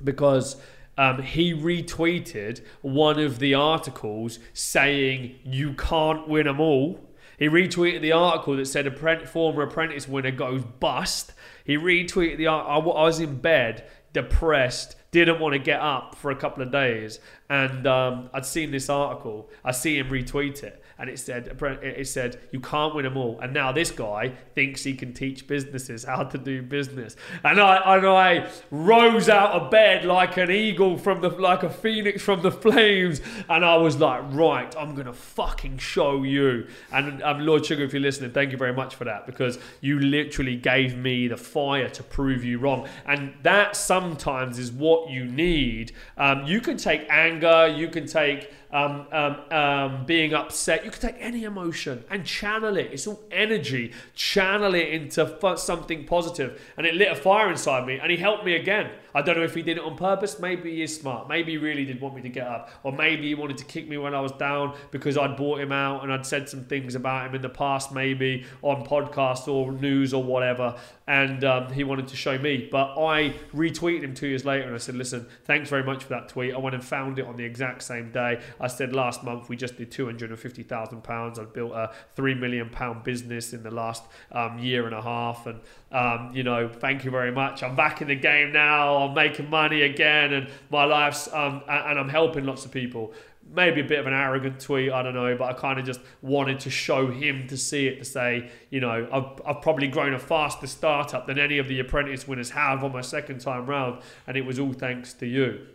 Because 0.02 0.56
um, 0.96 1.22
he 1.22 1.52
retweeted 1.52 2.62
one 2.80 3.18
of 3.18 3.38
the 3.38 3.54
articles 3.54 4.38
saying 4.52 5.36
you 5.44 5.74
can't 5.74 6.28
win 6.28 6.46
them 6.46 6.60
all. 6.60 7.00
He 7.38 7.48
retweeted 7.48 8.00
the 8.00 8.12
article 8.12 8.56
that 8.56 8.66
said 8.66 8.86
a 8.86 9.26
former 9.26 9.62
apprentice 9.62 10.08
winner 10.08 10.32
goes 10.32 10.64
bust. 10.64 11.32
He 11.64 11.76
retweeted 11.76 12.38
the. 12.38 12.48
I, 12.48 12.58
I 12.58 12.78
was 12.78 13.20
in 13.20 13.36
bed, 13.36 13.84
depressed, 14.12 14.96
didn't 15.10 15.40
want 15.40 15.54
to 15.54 15.58
get 15.58 15.80
up 15.80 16.14
for 16.14 16.30
a 16.30 16.36
couple 16.36 16.62
of 16.62 16.70
days, 16.70 17.18
and 17.48 17.86
um, 17.86 18.30
I'd 18.32 18.46
seen 18.46 18.70
this 18.70 18.90
article. 18.90 19.48
I 19.64 19.72
see 19.72 19.98
him 19.98 20.08
retweet 20.08 20.62
it, 20.62 20.82
and 20.98 21.08
it 21.08 21.18
said 21.18 21.56
it 21.82 22.08
said 22.08 22.40
you 22.50 22.60
can't 22.60 22.94
win 22.94 23.04
them 23.04 23.16
all. 23.16 23.38
And 23.40 23.54
now 23.54 23.70
this 23.72 23.90
guy 23.90 24.32
thinks 24.54 24.82
he 24.82 24.94
can 24.94 25.12
teach 25.12 25.46
businesses 25.46 26.04
how 26.04 26.24
to 26.24 26.38
do 26.38 26.62
business. 26.62 27.16
And 27.44 27.60
I 27.60 27.96
and 27.96 28.06
I 28.06 28.50
rose 28.70 29.28
out 29.28 29.52
of 29.52 29.70
bed 29.70 30.04
like 30.04 30.36
an 30.36 30.50
eagle 30.50 30.98
from 30.98 31.20
the 31.20 31.28
like 31.28 31.62
a 31.62 31.70
phoenix 31.70 32.22
from 32.22 32.42
the 32.42 32.50
flames, 32.50 33.20
and 33.48 33.64
I 33.64 33.76
was 33.76 33.98
like, 33.98 34.22
right, 34.30 34.74
I'm 34.76 34.94
gonna 34.94 35.12
fucking 35.12 35.78
show 35.78 36.24
you. 36.24 36.66
And 36.92 37.22
Lord 37.44 37.64
Sugar, 37.64 37.84
if 37.84 37.92
you're 37.92 38.02
listening, 38.02 38.32
thank 38.32 38.50
you 38.50 38.58
very 38.58 38.74
much 38.74 38.94
for 38.94 39.04
that 39.04 39.26
because 39.26 39.58
you 39.80 40.00
literally 40.00 40.56
gave 40.56 40.96
me 40.96 41.28
the 41.28 41.36
fire 41.36 41.88
to 41.90 42.02
prove 42.02 42.44
you 42.44 42.58
wrong. 42.58 42.88
And 43.06 43.34
that 43.42 43.76
sometimes 43.76 44.58
is 44.58 44.72
what 44.72 45.10
you 45.10 45.24
need. 45.24 45.92
Um, 46.16 46.44
you 46.44 46.60
can 46.60 46.76
take 46.76 47.06
anger, 47.08 47.68
you 47.68 47.88
can 47.88 48.06
take 48.06 48.52
um, 48.70 49.06
um, 49.12 49.36
um, 49.50 50.06
being 50.06 50.34
upset. 50.34 50.84
You 50.84 50.90
can 50.90 51.00
take 51.00 51.16
any 51.18 51.44
emotion 51.44 52.04
and 52.10 52.24
channel 52.24 52.76
it. 52.76 52.90
It's 52.92 53.06
all 53.06 53.20
energy. 53.30 53.92
Channel 54.14 54.74
it 54.74 54.88
into 54.88 55.56
something 55.56 56.04
positive. 56.04 56.60
And 56.76 56.86
it 56.86 56.94
lit 56.94 57.10
a 57.10 57.16
fire 57.16 57.50
inside 57.50 57.86
me. 57.86 57.98
And 57.98 58.10
he 58.10 58.16
helped 58.16 58.44
me 58.44 58.54
again. 58.54 58.90
I 59.14 59.22
don't 59.22 59.36
know 59.36 59.44
if 59.44 59.54
he 59.54 59.62
did 59.62 59.78
it 59.78 59.82
on 59.82 59.96
purpose. 59.96 60.38
Maybe 60.38 60.76
he 60.76 60.82
is 60.82 60.98
smart. 60.98 61.28
Maybe 61.28 61.52
he 61.52 61.58
really 61.58 61.84
did 61.84 62.00
want 62.00 62.14
me 62.14 62.22
to 62.22 62.28
get 62.28 62.46
up. 62.46 62.70
Or 62.82 62.92
maybe 62.92 63.28
he 63.28 63.34
wanted 63.34 63.58
to 63.58 63.64
kick 63.64 63.88
me 63.88 63.96
when 63.96 64.14
I 64.14 64.20
was 64.20 64.32
down 64.32 64.76
because 64.90 65.16
I'd 65.16 65.36
bought 65.36 65.60
him 65.60 65.72
out 65.72 66.02
and 66.02 66.12
I'd 66.12 66.26
said 66.26 66.48
some 66.48 66.64
things 66.64 66.94
about 66.94 67.28
him 67.28 67.34
in 67.34 67.42
the 67.42 67.48
past, 67.48 67.92
maybe 67.92 68.44
on 68.62 68.84
podcasts 68.84 69.48
or 69.48 69.72
news 69.72 70.12
or 70.12 70.22
whatever. 70.22 70.76
And 71.06 71.42
um, 71.44 71.72
he 71.72 71.84
wanted 71.84 72.08
to 72.08 72.16
show 72.16 72.36
me. 72.38 72.68
But 72.70 73.02
I 73.02 73.34
retweeted 73.54 74.02
him 74.02 74.14
two 74.14 74.26
years 74.26 74.44
later 74.44 74.66
and 74.66 74.74
I 74.74 74.78
said, 74.78 74.94
listen, 74.94 75.26
thanks 75.44 75.70
very 75.70 75.82
much 75.82 76.04
for 76.04 76.10
that 76.10 76.28
tweet. 76.28 76.54
I 76.54 76.58
went 76.58 76.74
and 76.74 76.84
found 76.84 77.18
it 77.18 77.26
on 77.26 77.36
the 77.36 77.44
exact 77.44 77.82
same 77.82 78.10
day. 78.10 78.40
I 78.60 78.66
said 78.66 78.92
last 78.92 79.24
month 79.24 79.48
we 79.48 79.56
just 79.56 79.76
did 79.76 79.90
two 79.90 80.04
hundred 80.04 80.30
and 80.30 80.38
fifty 80.38 80.62
thousand 80.62 81.02
pounds. 81.02 81.38
I've 81.38 81.52
built 81.52 81.72
a 81.72 81.92
three 82.14 82.34
million 82.34 82.68
pound 82.70 83.04
business 83.04 83.52
in 83.52 83.62
the 83.62 83.70
last 83.70 84.02
um, 84.32 84.58
year 84.58 84.86
and 84.86 84.94
a 84.94 85.02
half, 85.02 85.46
and 85.46 85.60
um, 85.90 86.30
you 86.34 86.42
know, 86.42 86.68
thank 86.68 87.04
you 87.04 87.10
very 87.10 87.32
much. 87.32 87.62
I'm 87.62 87.74
back 87.76 88.02
in 88.02 88.08
the 88.08 88.14
game 88.14 88.52
now. 88.52 88.96
I'm 88.96 89.14
making 89.14 89.48
money 89.50 89.82
again, 89.82 90.32
and 90.32 90.48
my 90.70 90.84
life's 90.84 91.28
um, 91.32 91.62
and 91.68 91.98
I'm 91.98 92.08
helping 92.08 92.44
lots 92.44 92.64
of 92.64 92.70
people. 92.70 93.12
Maybe 93.50 93.80
a 93.80 93.84
bit 93.84 93.98
of 93.98 94.06
an 94.06 94.12
arrogant 94.12 94.60
tweet, 94.60 94.92
I 94.92 95.02
don't 95.02 95.14
know, 95.14 95.34
but 95.34 95.44
I 95.44 95.54
kind 95.54 95.80
of 95.80 95.86
just 95.86 96.00
wanted 96.20 96.60
to 96.60 96.70
show 96.70 97.10
him 97.10 97.46
to 97.46 97.56
see 97.56 97.86
it 97.86 97.98
to 97.98 98.04
say, 98.04 98.50
you 98.68 98.78
know, 98.80 99.08
I've, 99.10 99.40
I've 99.56 99.62
probably 99.62 99.88
grown 99.88 100.12
a 100.12 100.18
faster 100.18 100.66
startup 100.66 101.26
than 101.26 101.38
any 101.38 101.56
of 101.56 101.66
the 101.66 101.80
apprentice 101.80 102.28
winners 102.28 102.50
have 102.50 102.84
on 102.84 102.92
my 102.92 103.00
second 103.00 103.40
time 103.40 103.64
round, 103.64 104.02
and 104.26 104.36
it 104.36 104.44
was 104.44 104.58
all 104.58 104.74
thanks 104.74 105.14
to 105.14 105.26
you. 105.26 105.66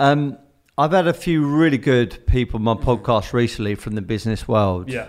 Um, 0.00 0.38
I've 0.76 0.90
had 0.90 1.06
a 1.06 1.12
few 1.14 1.46
really 1.46 1.78
good 1.78 2.26
people 2.26 2.56
on 2.56 2.64
my 2.64 2.74
podcast 2.74 3.32
recently 3.32 3.76
from 3.76 3.94
the 3.94 4.02
business 4.02 4.48
world. 4.48 4.90
Yeah. 4.90 5.06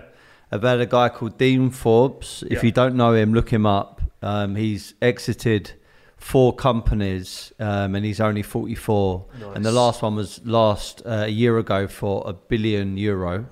I've 0.52 0.62
had 0.62 0.80
a 0.80 0.86
guy 0.86 1.10
called 1.10 1.40
Dean 1.40 1.72
Forbes. 1.72 2.44
If 2.44 2.52
Yeah. 2.60 2.66
you 2.68 2.72
don't 2.72 2.96
know 2.96 3.14
him, 3.14 3.34
look 3.34 3.50
him 3.50 3.66
up. 3.66 4.03
Um, 4.24 4.56
he's 4.56 4.94
exited 5.02 5.74
four 6.16 6.56
companies, 6.56 7.52
um, 7.60 7.96
and 7.96 8.06
he's 8.06 8.22
only 8.22 8.42
44. 8.42 9.26
And 9.56 9.66
the 9.66 9.72
last 9.72 10.02
one 10.02 10.16
was 10.16 10.44
last 10.46 11.02
uh, 11.06 11.24
a 11.26 11.28
year 11.28 11.58
ago 11.58 11.88
for 11.88 12.24
a 12.26 12.34
billion 12.34 12.98
euro. 12.98 13.46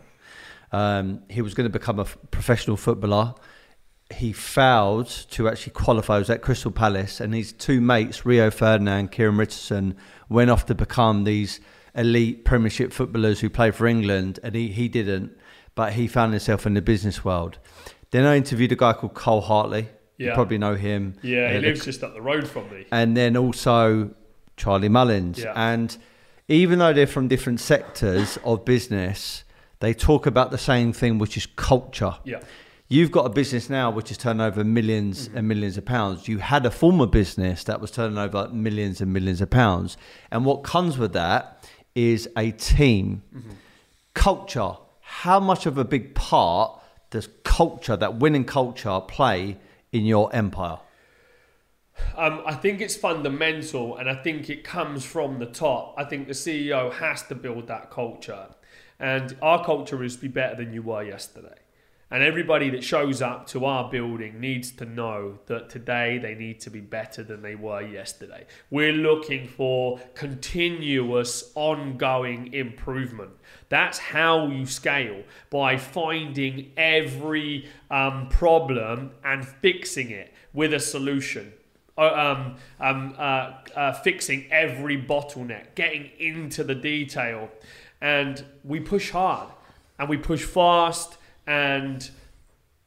Um, 0.72 1.24
he 1.30 1.41
was 1.41 1.53
going 1.53 1.65
to 1.65 1.80
become 1.80 1.99
a 1.99 2.03
f- 2.03 2.17
professional 2.32 2.78
footballer. 2.78 3.36
He 4.13 4.32
failed 4.32 5.07
to 5.32 5.49
actually 5.49 5.74
qualify. 5.74 6.15
He 6.15 6.19
was 6.19 6.30
at 6.30 6.41
Crystal 6.41 6.72
Palace, 6.72 7.19
and 7.19 7.34
his 7.36 7.51
two 7.51 7.82
mates, 7.82 8.26
Rio 8.26 8.49
Ferdinand, 8.49 9.11
Kieran 9.11 9.36
Richardson, 9.38 9.97
went 10.30 10.49
off 10.49 10.65
to 10.67 10.76
become 10.76 11.26
these 11.26 11.59
elite 11.93 12.45
Premiership 12.45 12.93
footballers 12.93 13.41
who 13.41 13.49
play 13.49 13.72
for 13.72 13.86
England, 13.86 14.39
and 14.43 14.55
he, 14.55 14.69
he 14.69 14.88
didn't. 14.88 15.38
But 15.76 15.93
he 15.93 16.07
found 16.07 16.32
himself 16.32 16.65
in 16.65 16.74
the 16.74 16.82
business 16.82 17.26
world. 17.26 17.57
Then 18.11 18.26
I 18.26 18.38
interviewed 18.38 18.72
a 18.72 18.76
guy 18.78 18.93
called 18.93 19.13
Cole 19.13 19.41
Hartley. 19.41 19.89
You 20.18 20.32
probably 20.34 20.57
know 20.57 20.76
him. 20.76 21.16
Yeah, 21.24 21.49
he 21.51 21.57
Uh, 21.57 21.62
the 21.62 21.68
lives 21.68 21.86
just 21.86 22.03
up 22.03 22.14
the 22.14 22.22
road 22.22 22.47
from 22.47 22.70
me. 22.70 22.86
and 22.91 23.18
then 23.18 23.36
also 23.36 24.12
Charlie 24.57 24.89
Mullins. 24.89 25.39
Yeah. 25.39 25.53
And 25.55 25.97
even 26.47 26.80
though 26.80 26.93
they're 26.93 27.07
from 27.07 27.28
different 27.28 27.59
sectors 27.59 28.38
of 28.43 28.64
business, 28.66 29.43
they 29.80 29.93
talk 29.93 30.26
about 30.28 30.51
the 30.51 30.57
same 30.59 30.93
thing, 30.93 31.18
which 31.18 31.36
is 31.38 31.47
culture. 31.55 32.16
Yeah. 32.24 32.41
You've 32.88 33.09
got 33.12 33.26
a 33.26 33.30
business 33.30 33.70
now 33.70 33.89
which 33.89 34.12
is 34.12 34.18
turning 34.18 34.41
over 34.41 34.64
1000000s 34.64 35.28
Mm-hmm. 35.28 35.38
and 35.38 35.47
millions 35.47 35.78
of 35.78 35.86
pounds. 35.86 36.28
You 36.28 36.39
had 36.39 36.66
a 36.66 36.72
former 36.72 37.07
business 37.07 37.64
that 37.64 37.80
was 37.82 37.89
turning 37.89 38.18
over 38.18 38.49
millions 38.49 38.99
and 39.01 39.12
millions 39.14 39.39
of 39.41 39.49
pounds. 39.49 39.95
And 40.30 40.45
what 40.45 40.64
comes 40.64 40.97
with 40.97 41.14
that 41.14 41.64
is 41.95 42.30
a 42.38 42.51
team. 42.51 43.24
Mm-hmm. 43.36 43.51
Culture. 44.14 44.74
How 44.99 45.39
much 45.39 45.66
of 45.66 45.78
a 45.78 45.86
big 45.86 46.14
part 46.16 46.80
does 47.12 47.30
culture, 47.43 47.95
that 47.97 48.16
winning 48.20 48.45
culture, 48.45 48.99
play 49.07 49.57
in 49.91 50.05
your 50.05 50.33
empire? 50.35 50.79
Um, 52.15 52.41
I 52.45 52.55
think 52.55 52.81
it's 52.81 52.95
fundamental, 52.95 53.97
and 53.97 54.09
I 54.09 54.15
think 54.15 54.49
it 54.49 54.63
comes 54.63 55.05
from 55.05 55.39
the 55.39 55.45
top. 55.45 55.95
I 55.97 56.03
think 56.03 56.27
the 56.27 56.33
CEO 56.33 56.91
has 56.93 57.23
to 57.27 57.35
build 57.35 57.67
that 57.67 57.91
culture, 57.91 58.47
and 58.99 59.37
our 59.41 59.63
culture 59.63 60.03
is 60.03 60.17
be 60.17 60.27
better 60.27 60.55
than 60.55 60.73
you 60.73 60.81
were 60.81 61.03
yesterday. 61.03 61.61
And 62.12 62.22
everybody 62.22 62.70
that 62.72 62.84
shows 62.84 63.22
up 63.22 63.47
to 63.47 63.64
our 63.64 63.89
building 63.89 64.41
needs 64.41 64.72
to 64.72 64.86
know 64.86 65.39
that 65.45 65.70
today 65.70 66.18
they 66.18 66.36
need 66.36 66.59
to 66.59 66.70
be 66.70 66.82
better 66.82 67.24
than 67.24 67.41
they 67.41 67.55
were 67.55 67.82
yesterday. 67.82 68.45
We're 68.70 68.91
looking 68.91 69.47
for 69.47 69.97
continuous, 70.14 71.53
ongoing 71.55 72.53
improvement. 72.53 73.32
That's 73.70 73.97
how 73.97 74.47
you 74.47 74.66
scale 74.66 75.24
by 75.49 75.78
finding 75.78 76.74
every 76.76 77.70
um, 77.89 78.28
problem 78.28 79.12
and 79.24 79.47
fixing 79.47 80.12
it 80.12 80.34
with 80.53 80.74
a 80.74 80.82
solution 80.82 81.53
uh, 81.97 82.36
um, 82.38 82.55
um, 82.80 83.16
uh, 83.18 83.53
uh, 83.76 83.93
fixing 83.93 84.51
every 84.51 85.01
bottleneck, 85.01 85.76
getting 85.76 86.09
into 86.20 86.64
the 86.64 86.74
detail, 86.74 87.49
and 88.01 88.43
we 88.64 88.80
push 88.80 89.12
hard 89.12 89.49
and 89.99 90.09
we 90.09 90.18
push 90.18 90.43
fast, 90.43 91.18
and 91.47 92.09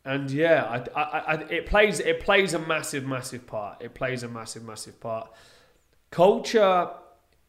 and 0.05 0.31
yeah, 0.31 0.85
I, 0.95 1.01
I, 1.01 1.19
I, 1.19 1.35
it 1.45 1.67
plays 1.67 2.01
it 2.01 2.21
plays 2.21 2.53
a 2.55 2.59
massive, 2.59 3.07
massive 3.07 3.47
part. 3.47 3.81
It 3.81 3.95
plays 3.95 4.23
a 4.23 4.29
massive, 4.29 4.65
massive 4.65 5.01
part. 5.01 5.31
Culture 6.11 6.91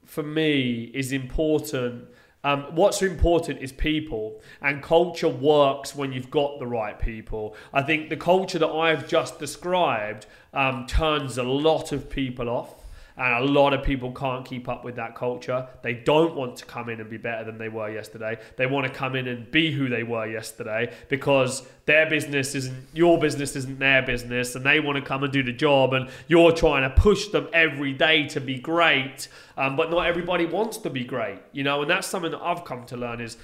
for 0.05 0.23
me 0.23 0.91
is 0.93 1.11
important. 1.11 2.07
Um, 2.45 2.67
what's 2.75 3.01
important 3.01 3.59
is 3.59 3.71
people, 3.71 4.39
and 4.61 4.81
culture 4.81 5.27
works 5.27 5.95
when 5.95 6.13
you've 6.13 6.29
got 6.29 6.59
the 6.59 6.67
right 6.67 6.97
people. 6.97 7.55
I 7.73 7.81
think 7.81 8.09
the 8.09 8.17
culture 8.17 8.59
that 8.59 8.69
I've 8.69 9.07
just 9.07 9.39
described 9.39 10.27
um, 10.53 10.85
turns 10.85 11.37
a 11.37 11.43
lot 11.43 11.91
of 11.91 12.09
people 12.09 12.47
off, 12.47 12.75
and 13.17 13.33
a 13.33 13.51
lot 13.51 13.73
of 13.73 13.83
people 13.83 14.11
can't 14.11 14.45
keep 14.45 14.67
up 14.67 14.83
with 14.83 14.95
that 14.97 15.15
culture. 15.15 15.67
They 15.81 15.93
don't 15.93 16.35
want 16.35 16.57
to 16.57 16.65
come 16.65 16.89
in 16.89 16.99
and 16.99 17.09
be 17.09 17.17
better 17.17 17.45
than 17.45 17.57
they 17.57 17.69
were 17.69 17.89
yesterday. 17.89 18.39
They 18.57 18.65
want 18.65 18.87
to 18.87 18.93
come 18.93 19.15
in 19.15 19.27
and 19.27 19.49
be 19.49 19.71
who 19.71 19.87
they 19.87 20.03
were 20.03 20.27
yesterday 20.27 20.93
because 21.07 21.65
their 21.85 22.09
business 22.09 22.55
isn't 22.55 22.87
your 22.93 23.17
business, 23.17 23.55
isn't 23.55 23.79
their 23.79 24.01
business, 24.01 24.55
and 24.55 24.65
they 24.65 24.79
want 24.79 24.97
to 24.97 25.01
come 25.01 25.23
and 25.23 25.31
do 25.31 25.43
the 25.43 25.53
job. 25.53 25.93
And 25.93 26.09
you're 26.27 26.51
trying 26.51 26.83
to 26.83 26.89
push 26.89 27.27
them 27.27 27.47
every 27.53 27.93
day 27.93 28.27
to 28.29 28.41
be 28.41 28.59
great, 28.59 29.29
um, 29.57 29.77
but 29.77 29.91
not 29.91 30.05
everybody 30.05 30.45
wants 30.45 30.77
to 30.79 30.89
be 30.89 31.05
great, 31.05 31.39
you 31.53 31.63
know. 31.63 31.81
And 31.81 31.89
that's 31.89 32.07
something 32.07 32.31
that 32.31 32.41
I've 32.41 32.65
come 32.65 32.85
to 32.87 32.97
learn 32.97 33.21
is 33.21 33.37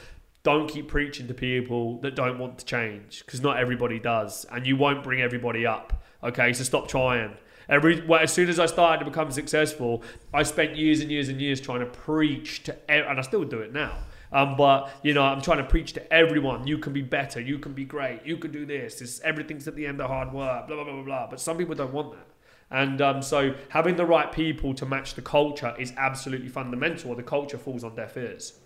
don't 0.44 0.68
keep 0.68 0.88
preaching 0.88 1.28
to 1.28 1.34
people 1.34 2.00
that 2.00 2.16
don't 2.16 2.40
want 2.40 2.58
to 2.58 2.66
change 2.66 3.24
because 3.26 3.42
not 3.42 3.58
everybody 3.58 4.00
does, 4.00 4.46
and 4.52 4.66
you 4.68 4.76
won't 4.76 5.04
bring 5.04 5.22
everybody 5.22 5.66
up. 5.66 6.04
Okay, 6.24 6.52
so 6.52 6.64
stop 6.64 6.88
trying. 6.88 7.38
Every 7.72 8.06
well, 8.06 8.20
as 8.20 8.34
soon 8.34 8.50
as 8.50 8.60
I 8.60 8.66
started 8.66 9.04
to 9.04 9.10
become 9.10 9.32
successful, 9.32 10.04
I 10.34 10.44
spent 10.44 10.76
years 10.76 11.00
and 11.00 11.10
years 11.10 11.30
and 11.30 11.40
years 11.40 11.62
trying 11.62 11.80
to 11.80 11.86
preach 11.86 12.64
to, 12.64 12.92
and 12.92 13.18
I 13.18 13.22
still 13.22 13.46
do 13.46 13.62
it 13.62 13.72
now. 13.74 13.98
Um, 14.34 14.56
but 14.58 14.90
you 15.04 15.14
know, 15.14 15.24
I'm 15.24 15.42
trying 15.42 15.60
to 15.60 15.64
preach 15.64 15.94
to 15.94 16.14
everyone. 16.14 16.68
You 16.68 16.78
can 16.78 16.92
be 16.92 17.02
better. 17.02 17.40
You 17.40 17.60
can 17.60 17.74
be 17.74 17.86
great. 17.86 18.22
You 18.26 18.38
can 18.38 18.52
do 18.52 18.66
this. 18.66 19.02
It's, 19.02 19.22
everything's 19.22 19.68
at 19.68 19.76
the 19.76 19.88
end 19.88 20.02
of 20.02 20.10
hard 20.10 20.34
work. 20.34 20.68
Blah 20.68 20.76
blah 20.76 20.84
blah 20.84 20.94
blah 20.94 21.04
blah. 21.04 21.28
But 21.30 21.40
some 21.40 21.58
people 21.58 21.74
don't 21.74 21.94
want 21.94 22.12
that. 22.12 22.28
And 22.70 23.02
um, 23.02 23.22
so 23.22 23.56
having 23.70 23.96
the 23.96 24.06
right 24.06 24.32
people 24.32 24.74
to 24.76 24.86
match 24.86 25.16
the 25.16 25.22
culture 25.22 25.74
is 25.80 25.94
absolutely 25.98 26.50
fundamental, 26.50 27.12
or 27.12 27.16
the 27.16 27.24
culture 27.24 27.58
falls 27.58 27.84
on 27.84 27.96
deaf 27.96 28.18
ears. 28.18 28.60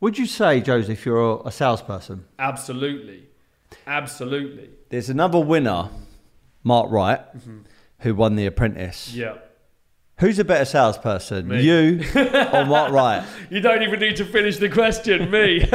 Would 0.00 0.18
you 0.18 0.26
say, 0.26 0.60
Joseph, 0.60 1.06
you're 1.06 1.42
a 1.44 1.50
salesperson? 1.50 2.26
Absolutely, 2.38 3.26
absolutely. 3.86 4.70
There's 4.90 5.08
another 5.08 5.40
winner, 5.40 5.88
Mark 6.62 6.90
Wright, 6.90 7.20
who 8.00 8.14
won 8.14 8.36
The 8.36 8.46
Apprentice. 8.46 9.14
Yeah. 9.14 9.34
Who's 10.18 10.38
a 10.38 10.44
better 10.44 10.64
salesperson, 10.64 11.48
Me. 11.48 11.60
you 11.62 12.02
or 12.16 12.64
Mark 12.64 12.90
Wright? 12.90 13.22
You 13.50 13.60
don't 13.60 13.82
even 13.82 14.00
need 14.00 14.16
to 14.16 14.24
finish 14.24 14.56
the 14.56 14.70
question, 14.70 15.30
me. 15.30 15.60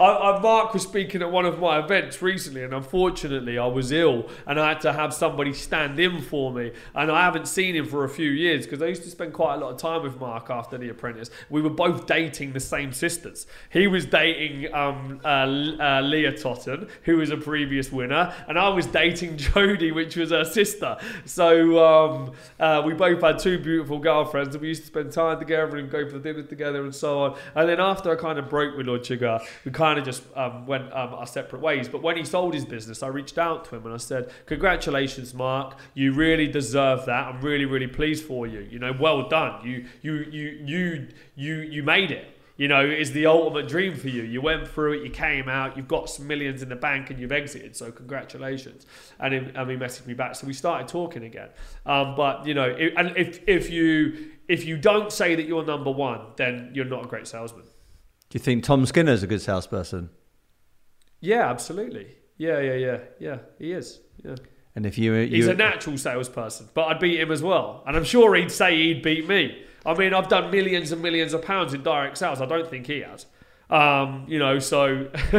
I, 0.00 0.32
I, 0.32 0.40
Mark 0.40 0.72
was 0.72 0.82
speaking 0.82 1.20
at 1.20 1.30
one 1.30 1.44
of 1.44 1.58
my 1.58 1.78
events 1.78 2.22
recently, 2.22 2.64
and 2.64 2.72
unfortunately, 2.72 3.58
I 3.58 3.66
was 3.66 3.92
ill, 3.92 4.30
and 4.46 4.58
I 4.58 4.70
had 4.70 4.80
to 4.80 4.94
have 4.94 5.12
somebody 5.12 5.52
stand 5.52 6.00
in 6.00 6.22
for 6.22 6.50
me. 6.50 6.72
And 6.94 7.12
I 7.12 7.20
haven't 7.22 7.46
seen 7.46 7.76
him 7.76 7.84
for 7.84 8.04
a 8.04 8.08
few 8.08 8.30
years 8.30 8.64
because 8.64 8.80
I 8.80 8.86
used 8.86 9.02
to 9.02 9.10
spend 9.10 9.34
quite 9.34 9.56
a 9.56 9.58
lot 9.58 9.72
of 9.72 9.76
time 9.76 10.02
with 10.02 10.18
Mark 10.18 10.48
after 10.48 10.78
The 10.78 10.88
Apprentice. 10.88 11.30
We 11.50 11.60
were 11.60 11.68
both 11.68 12.06
dating 12.06 12.54
the 12.54 12.60
same 12.60 12.94
sisters. 12.94 13.46
He 13.68 13.88
was 13.88 14.06
dating 14.06 14.72
um, 14.72 15.20
uh, 15.22 15.28
uh, 15.28 16.00
Leah 16.02 16.32
Totten, 16.32 16.88
who 17.02 17.18
was 17.18 17.28
a 17.28 17.36
previous 17.36 17.92
winner, 17.92 18.32
and 18.48 18.58
I 18.58 18.70
was 18.70 18.86
dating 18.86 19.36
Jodie, 19.36 19.94
which 19.94 20.16
was 20.16 20.30
her 20.30 20.46
sister. 20.46 20.96
So 21.26 21.84
um, 21.84 22.32
uh, 22.58 22.82
we 22.86 22.94
both 22.94 23.20
had 23.20 23.38
two 23.38 23.58
beautiful 23.58 23.98
girlfriends, 23.98 24.54
and 24.54 24.62
we 24.62 24.68
used 24.68 24.80
to 24.80 24.86
spend 24.86 25.12
time 25.12 25.38
together 25.38 25.76
and 25.76 25.90
go 25.90 26.08
for 26.08 26.18
dinner 26.18 26.42
together 26.42 26.84
and 26.84 26.94
so 26.94 27.22
on. 27.22 27.38
And 27.54 27.68
then 27.68 27.80
after 27.80 28.10
I 28.10 28.14
kind 28.14 28.38
of 28.38 28.48
broke 28.48 28.78
with 28.78 28.86
Lord 28.86 29.04
Sugar, 29.04 29.40
we 29.66 29.70
kind 29.70 29.89
of 29.98 30.04
just 30.04 30.22
um, 30.36 30.66
went 30.66 30.92
um, 30.92 31.14
our 31.14 31.26
separate 31.26 31.60
ways. 31.62 31.88
But 31.88 32.02
when 32.02 32.16
he 32.16 32.24
sold 32.24 32.54
his 32.54 32.64
business, 32.64 33.02
I 33.02 33.08
reached 33.08 33.38
out 33.38 33.64
to 33.66 33.76
him 33.76 33.84
and 33.84 33.94
I 33.94 33.98
said, 33.98 34.30
"Congratulations, 34.46 35.34
Mark! 35.34 35.78
You 35.94 36.12
really 36.12 36.46
deserve 36.46 37.06
that. 37.06 37.26
I'm 37.26 37.40
really, 37.40 37.64
really 37.64 37.86
pleased 37.86 38.24
for 38.24 38.46
you. 38.46 38.60
You 38.60 38.78
know, 38.78 38.94
well 38.98 39.28
done. 39.28 39.66
You, 39.66 39.86
you, 40.02 40.14
you, 40.30 40.60
you, 40.64 41.08
you, 41.34 41.54
you 41.56 41.82
made 41.82 42.10
it." 42.10 42.36
you 42.60 42.68
know, 42.68 42.84
is 42.84 43.12
the 43.12 43.24
ultimate 43.24 43.66
dream 43.68 43.96
for 43.96 44.08
you. 44.08 44.22
You 44.22 44.42
went 44.42 44.68
through 44.68 44.92
it, 44.92 45.02
you 45.02 45.08
came 45.08 45.48
out, 45.48 45.78
you've 45.78 45.88
got 45.88 46.10
some 46.10 46.26
millions 46.26 46.60
in 46.60 46.68
the 46.68 46.76
bank, 46.76 47.08
and 47.08 47.18
you've 47.18 47.32
exited. 47.32 47.74
So 47.74 47.90
congratulations. 47.90 48.84
And, 49.18 49.32
he, 49.32 49.38
and 49.38 49.70
he 49.70 49.78
messaged 49.78 50.06
me 50.06 50.12
back, 50.12 50.34
so 50.34 50.46
we 50.46 50.52
started 50.52 50.86
talking 50.86 51.24
again. 51.24 51.48
Um, 51.86 52.14
but 52.14 52.46
you 52.46 52.52
know, 52.52 52.68
if, 52.68 52.92
and 52.98 53.16
if 53.16 53.40
if 53.48 53.70
you 53.70 54.32
if 54.46 54.66
you 54.66 54.76
don't 54.76 55.10
say 55.10 55.36
that 55.36 55.46
you're 55.46 55.64
number 55.64 55.90
one, 55.90 56.20
then 56.36 56.72
you're 56.74 56.84
not 56.84 57.06
a 57.06 57.08
great 57.08 57.26
salesman. 57.26 57.64
Do 58.30 58.38
you 58.38 58.40
think 58.40 58.62
Tom 58.62 58.86
Skinner's 58.86 59.24
a 59.24 59.26
good 59.26 59.42
salesperson? 59.42 60.10
Yeah, 61.20 61.50
absolutely. 61.50 62.16
Yeah, 62.38 62.60
yeah, 62.60 62.74
yeah, 62.74 62.98
yeah. 63.18 63.38
He 63.58 63.72
is. 63.72 64.00
Yeah. 64.24 64.36
And 64.76 64.86
if 64.86 64.96
you, 64.96 65.14
you 65.14 65.36
He's 65.36 65.48
a 65.48 65.54
natural 65.54 65.98
salesperson, 65.98 66.68
but 66.72 66.84
I'd 66.84 67.00
beat 67.00 67.18
him 67.18 67.32
as 67.32 67.42
well. 67.42 67.82
And 67.86 67.96
I'm 67.96 68.04
sure 68.04 68.36
he'd 68.36 68.52
say 68.52 68.76
he'd 68.76 69.02
beat 69.02 69.28
me. 69.28 69.64
I 69.84 69.94
mean, 69.94 70.14
I've 70.14 70.28
done 70.28 70.50
millions 70.52 70.92
and 70.92 71.02
millions 71.02 71.34
of 71.34 71.42
pounds 71.42 71.74
in 71.74 71.82
direct 71.82 72.18
sales. 72.18 72.40
I 72.40 72.46
don't 72.46 72.70
think 72.70 72.86
he 72.86 73.00
has. 73.00 73.26
Um, 73.68 74.26
you 74.28 74.38
know, 74.38 74.58
so 74.58 75.08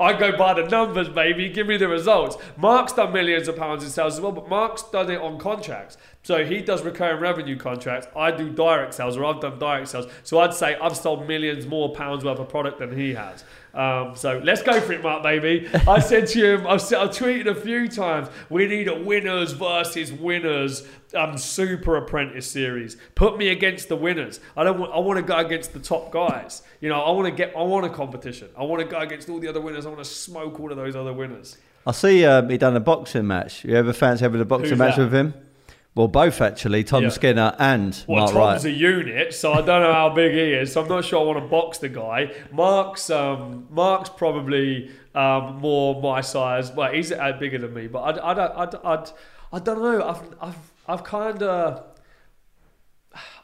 I 0.00 0.12
go 0.12 0.36
by 0.36 0.54
the 0.54 0.66
numbers, 0.68 1.08
baby. 1.08 1.48
Give 1.48 1.66
me 1.66 1.76
the 1.76 1.88
results. 1.88 2.36
Mark's 2.56 2.92
done 2.92 3.12
millions 3.12 3.48
of 3.48 3.56
pounds 3.56 3.82
in 3.82 3.90
sales 3.90 4.14
as 4.14 4.20
well, 4.20 4.32
but 4.32 4.48
Mark's 4.48 4.82
done 4.82 5.10
it 5.10 5.20
on 5.20 5.38
contracts. 5.38 5.96
So 6.24 6.42
he 6.42 6.62
does 6.62 6.82
recurring 6.82 7.20
revenue 7.20 7.54
contracts. 7.54 8.08
I 8.16 8.30
do 8.30 8.48
direct 8.48 8.94
sales, 8.94 9.18
or 9.18 9.26
I've 9.26 9.40
done 9.40 9.58
direct 9.58 9.88
sales. 9.88 10.06
So 10.22 10.40
I'd 10.40 10.54
say 10.54 10.74
I've 10.76 10.96
sold 10.96 11.28
millions 11.28 11.66
more 11.66 11.94
pounds 11.94 12.24
worth 12.24 12.38
of 12.38 12.48
product 12.48 12.78
than 12.78 12.96
he 12.96 13.12
has. 13.12 13.44
Um, 13.74 14.16
so 14.16 14.40
let's 14.42 14.62
go 14.62 14.80
for 14.80 14.94
it, 14.94 15.02
Mark, 15.02 15.22
baby. 15.22 15.68
I 15.86 16.00
said 16.00 16.26
to 16.28 16.54
him, 16.54 16.66
I've, 16.66 16.80
I've 16.80 17.10
tweeted 17.10 17.46
a 17.46 17.54
few 17.54 17.88
times, 17.88 18.28
we 18.48 18.66
need 18.66 18.88
a 18.88 18.98
winners 18.98 19.52
versus 19.52 20.12
winners 20.12 20.86
um, 21.14 21.36
super 21.36 21.96
apprentice 21.96 22.50
series. 22.50 22.96
Put 23.14 23.36
me 23.36 23.48
against 23.48 23.90
the 23.90 23.96
winners. 23.96 24.40
I 24.56 24.64
don't 24.64 24.78
want. 24.78 24.92
I 24.94 25.00
want 25.00 25.18
to 25.18 25.22
go 25.22 25.36
against 25.36 25.74
the 25.74 25.78
top 25.78 26.10
guys. 26.10 26.62
You 26.80 26.88
know, 26.88 27.02
I 27.02 27.10
want 27.10 27.26
to 27.26 27.32
get. 27.32 27.54
I 27.54 27.62
want 27.62 27.84
a 27.84 27.90
competition. 27.90 28.48
I 28.56 28.62
want 28.62 28.80
to 28.80 28.88
go 28.88 28.98
against 28.98 29.28
all 29.28 29.40
the 29.40 29.48
other 29.48 29.60
winners. 29.60 29.84
I 29.84 29.90
want 29.90 30.02
to 30.02 30.08
smoke 30.08 30.58
all 30.58 30.70
of 30.70 30.78
those 30.78 30.96
other 30.96 31.12
winners. 31.12 31.58
I 31.86 31.92
see 31.92 32.24
um, 32.24 32.48
he 32.48 32.56
done 32.56 32.76
a 32.76 32.80
boxing 32.80 33.26
match. 33.26 33.62
You 33.62 33.76
ever 33.76 33.92
fancy 33.92 34.24
having 34.24 34.40
a 34.40 34.46
boxing 34.46 34.70
Who's 34.70 34.78
match 34.78 34.96
that? 34.96 35.02
with 35.02 35.14
him? 35.14 35.34
Well, 35.94 36.08
both 36.08 36.40
actually, 36.40 36.82
Tom 36.82 37.04
Yeah. 37.04 37.08
Skinner 37.10 37.54
and 37.58 37.90
Mark. 37.90 38.08
Well, 38.08 38.18
Mark 38.18 38.32
Tom's 38.32 38.64
Wright. 38.64 38.74
a 38.74 38.76
unit, 38.76 39.32
so 39.34 39.52
I 39.52 39.62
don't 39.62 39.82
know 39.82 39.92
how 39.92 40.08
big 40.12 40.32
he 40.32 40.52
is. 40.52 40.72
So 40.72 40.82
I'm 40.82 40.88
not 40.88 41.04
sure 41.04 41.20
I 41.20 41.24
want 41.24 41.38
to 41.38 41.48
box 41.48 41.78
the 41.78 41.88
guy. 41.88 42.34
Mark's 42.50 43.10
um, 43.10 43.68
Mark's 43.70 44.08
probably 44.10 44.90
um, 45.14 45.58
more 45.60 46.00
my 46.02 46.20
size. 46.20 46.72
Well, 46.72 46.92
he's 46.92 47.12
uh, 47.12 47.32
bigger 47.38 47.58
than 47.58 47.72
me, 47.74 47.86
but 47.86 48.00
I, 48.18 48.30
I 48.30 48.34
don't. 48.34 48.84
I, 48.84 48.94
I, 48.94 49.04
I 49.52 49.58
don't 49.60 49.80
know. 49.80 50.08
I've 50.08 50.34
I've 50.40 50.72
I've 50.88 51.04
kind 51.04 51.42
of 51.44 51.84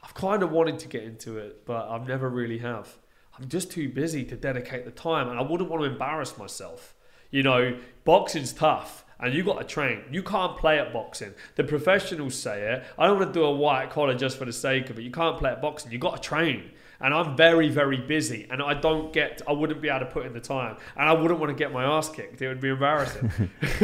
I've 0.03 0.15
kind 0.15 0.43
of 0.43 0.51
wanted 0.51 0.81
to 0.81 0.89
get 0.89 1.05
into 1.05 1.39
it, 1.39 1.65
but 1.65 1.89
I've 1.89 2.09
never 2.09 2.29
really 2.29 2.59
have. 2.59 2.97
I'm 3.39 3.49
just 3.49 3.71
too 3.71 3.89
busy 3.89 4.25
to 4.25 4.37
dedicate 4.37 4.85
the 4.85 4.91
time, 4.91 5.29
and 5.29 5.39
I 5.39 5.43
wouldn't 5.43 5.71
want 5.71 5.83
to 5.85 5.89
embarrass 5.89 6.37
myself. 6.37 6.95
You 7.31 7.45
know, 7.45 7.79
boxing's 8.05 8.53
tough. 8.53 9.05
And 9.21 9.35
you 9.35 9.45
got 9.45 9.59
to 9.59 9.65
train. 9.65 10.03
You 10.11 10.23
can't 10.23 10.57
play 10.57 10.79
at 10.79 10.93
boxing. 10.93 11.35
The 11.57 11.65
professionals 11.65 12.35
say 12.35 12.73
it. 12.73 12.85
I 12.99 13.07
don't 13.07 13.19
want 13.19 13.33
to 13.33 13.39
do 13.39 13.45
a 13.45 13.53
white 13.53 13.91
collar 13.91 14.15
just 14.15 14.39
for 14.39 14.47
the 14.47 14.53
sake 14.53 14.91
of 14.91 14.99
it. 14.99 15.03
You 15.03 15.11
can't 15.11 15.39
play 15.39 15.51
at 15.51 15.61
boxing. 15.61 15.93
You 15.93 15.99
got 15.99 16.23
to 16.23 16.29
train. 16.29 16.71
And 17.03 17.15
I'm 17.15 17.35
very, 17.35 17.71
very 17.71 17.97
busy, 17.97 18.47
and 18.51 18.61
I 18.61 18.75
don't 18.75 19.11
get. 19.11 19.41
I 19.49 19.53
wouldn't 19.53 19.81
be 19.81 19.89
able 19.89 20.01
to 20.01 20.07
put 20.13 20.27
in 20.27 20.35
the 20.35 20.41
time, 20.41 20.77
and 20.99 21.09
I 21.09 21.15
wouldn't 21.15 21.41
want 21.41 21.49
to 21.49 21.57
get 21.57 21.73
my 21.73 21.83
ass 21.83 22.11
kicked. 22.11 22.43
It 22.43 22.49
would 22.49 22.61
be 22.61 22.69
embarrassing. 22.69 23.33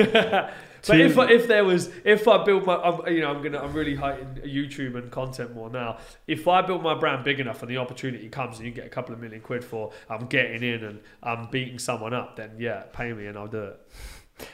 but 0.87 1.01
if 1.01 1.19
I, 1.19 1.31
if 1.31 1.49
there 1.49 1.65
was, 1.65 1.91
if 2.05 2.29
I 2.29 2.45
build 2.45 2.67
my, 2.67 2.77
I'm, 2.77 3.13
you 3.13 3.23
know, 3.23 3.31
I'm 3.31 3.43
gonna, 3.43 3.59
I'm 3.59 3.73
really 3.73 3.95
heightened 3.95 4.43
YouTube 4.45 4.97
and 4.97 5.11
content 5.11 5.55
more 5.55 5.71
now. 5.71 5.97
If 6.27 6.47
I 6.47 6.61
build 6.61 6.83
my 6.83 6.95
brand 6.95 7.25
big 7.25 7.41
enough 7.41 7.63
and 7.63 7.71
the 7.71 7.79
opportunity 7.79 8.29
comes 8.29 8.59
and 8.59 8.67
you 8.67 8.73
get 8.73 8.85
a 8.85 8.91
couple 8.91 9.15
of 9.15 9.21
million 9.21 9.41
quid 9.41 9.65
for, 9.65 9.93
I'm 10.11 10.27
getting 10.27 10.63
in 10.63 10.85
and 10.85 11.01
I'm 11.23 11.49
beating 11.51 11.79
someone 11.79 12.13
up, 12.13 12.37
then 12.37 12.53
yeah, 12.59 12.83
pay 12.93 13.13
me 13.15 13.27
and 13.27 13.39
I'll 13.39 13.47
do 13.47 13.63
it. 13.63 13.81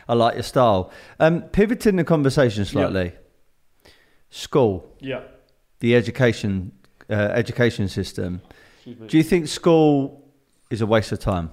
I 0.09 0.15
like 0.15 0.35
your 0.35 0.43
style. 0.43 0.91
Um, 1.19 1.43
pivoting 1.43 1.97
the 1.97 2.05
conversation 2.05 2.65
slightly. 2.65 3.13
School, 4.31 4.97
Yeah. 5.01 5.23
the 5.81 5.95
education, 5.97 6.73
uh, 7.11 7.15
education 7.15 7.89
system. 7.89 8.41
Do 8.85 9.17
you 9.17 9.23
think 9.23 9.47
school 9.49 10.25
is 10.71 10.81
a 10.81 10.87
waste 10.87 11.13
of 11.13 11.19
time? 11.21 11.51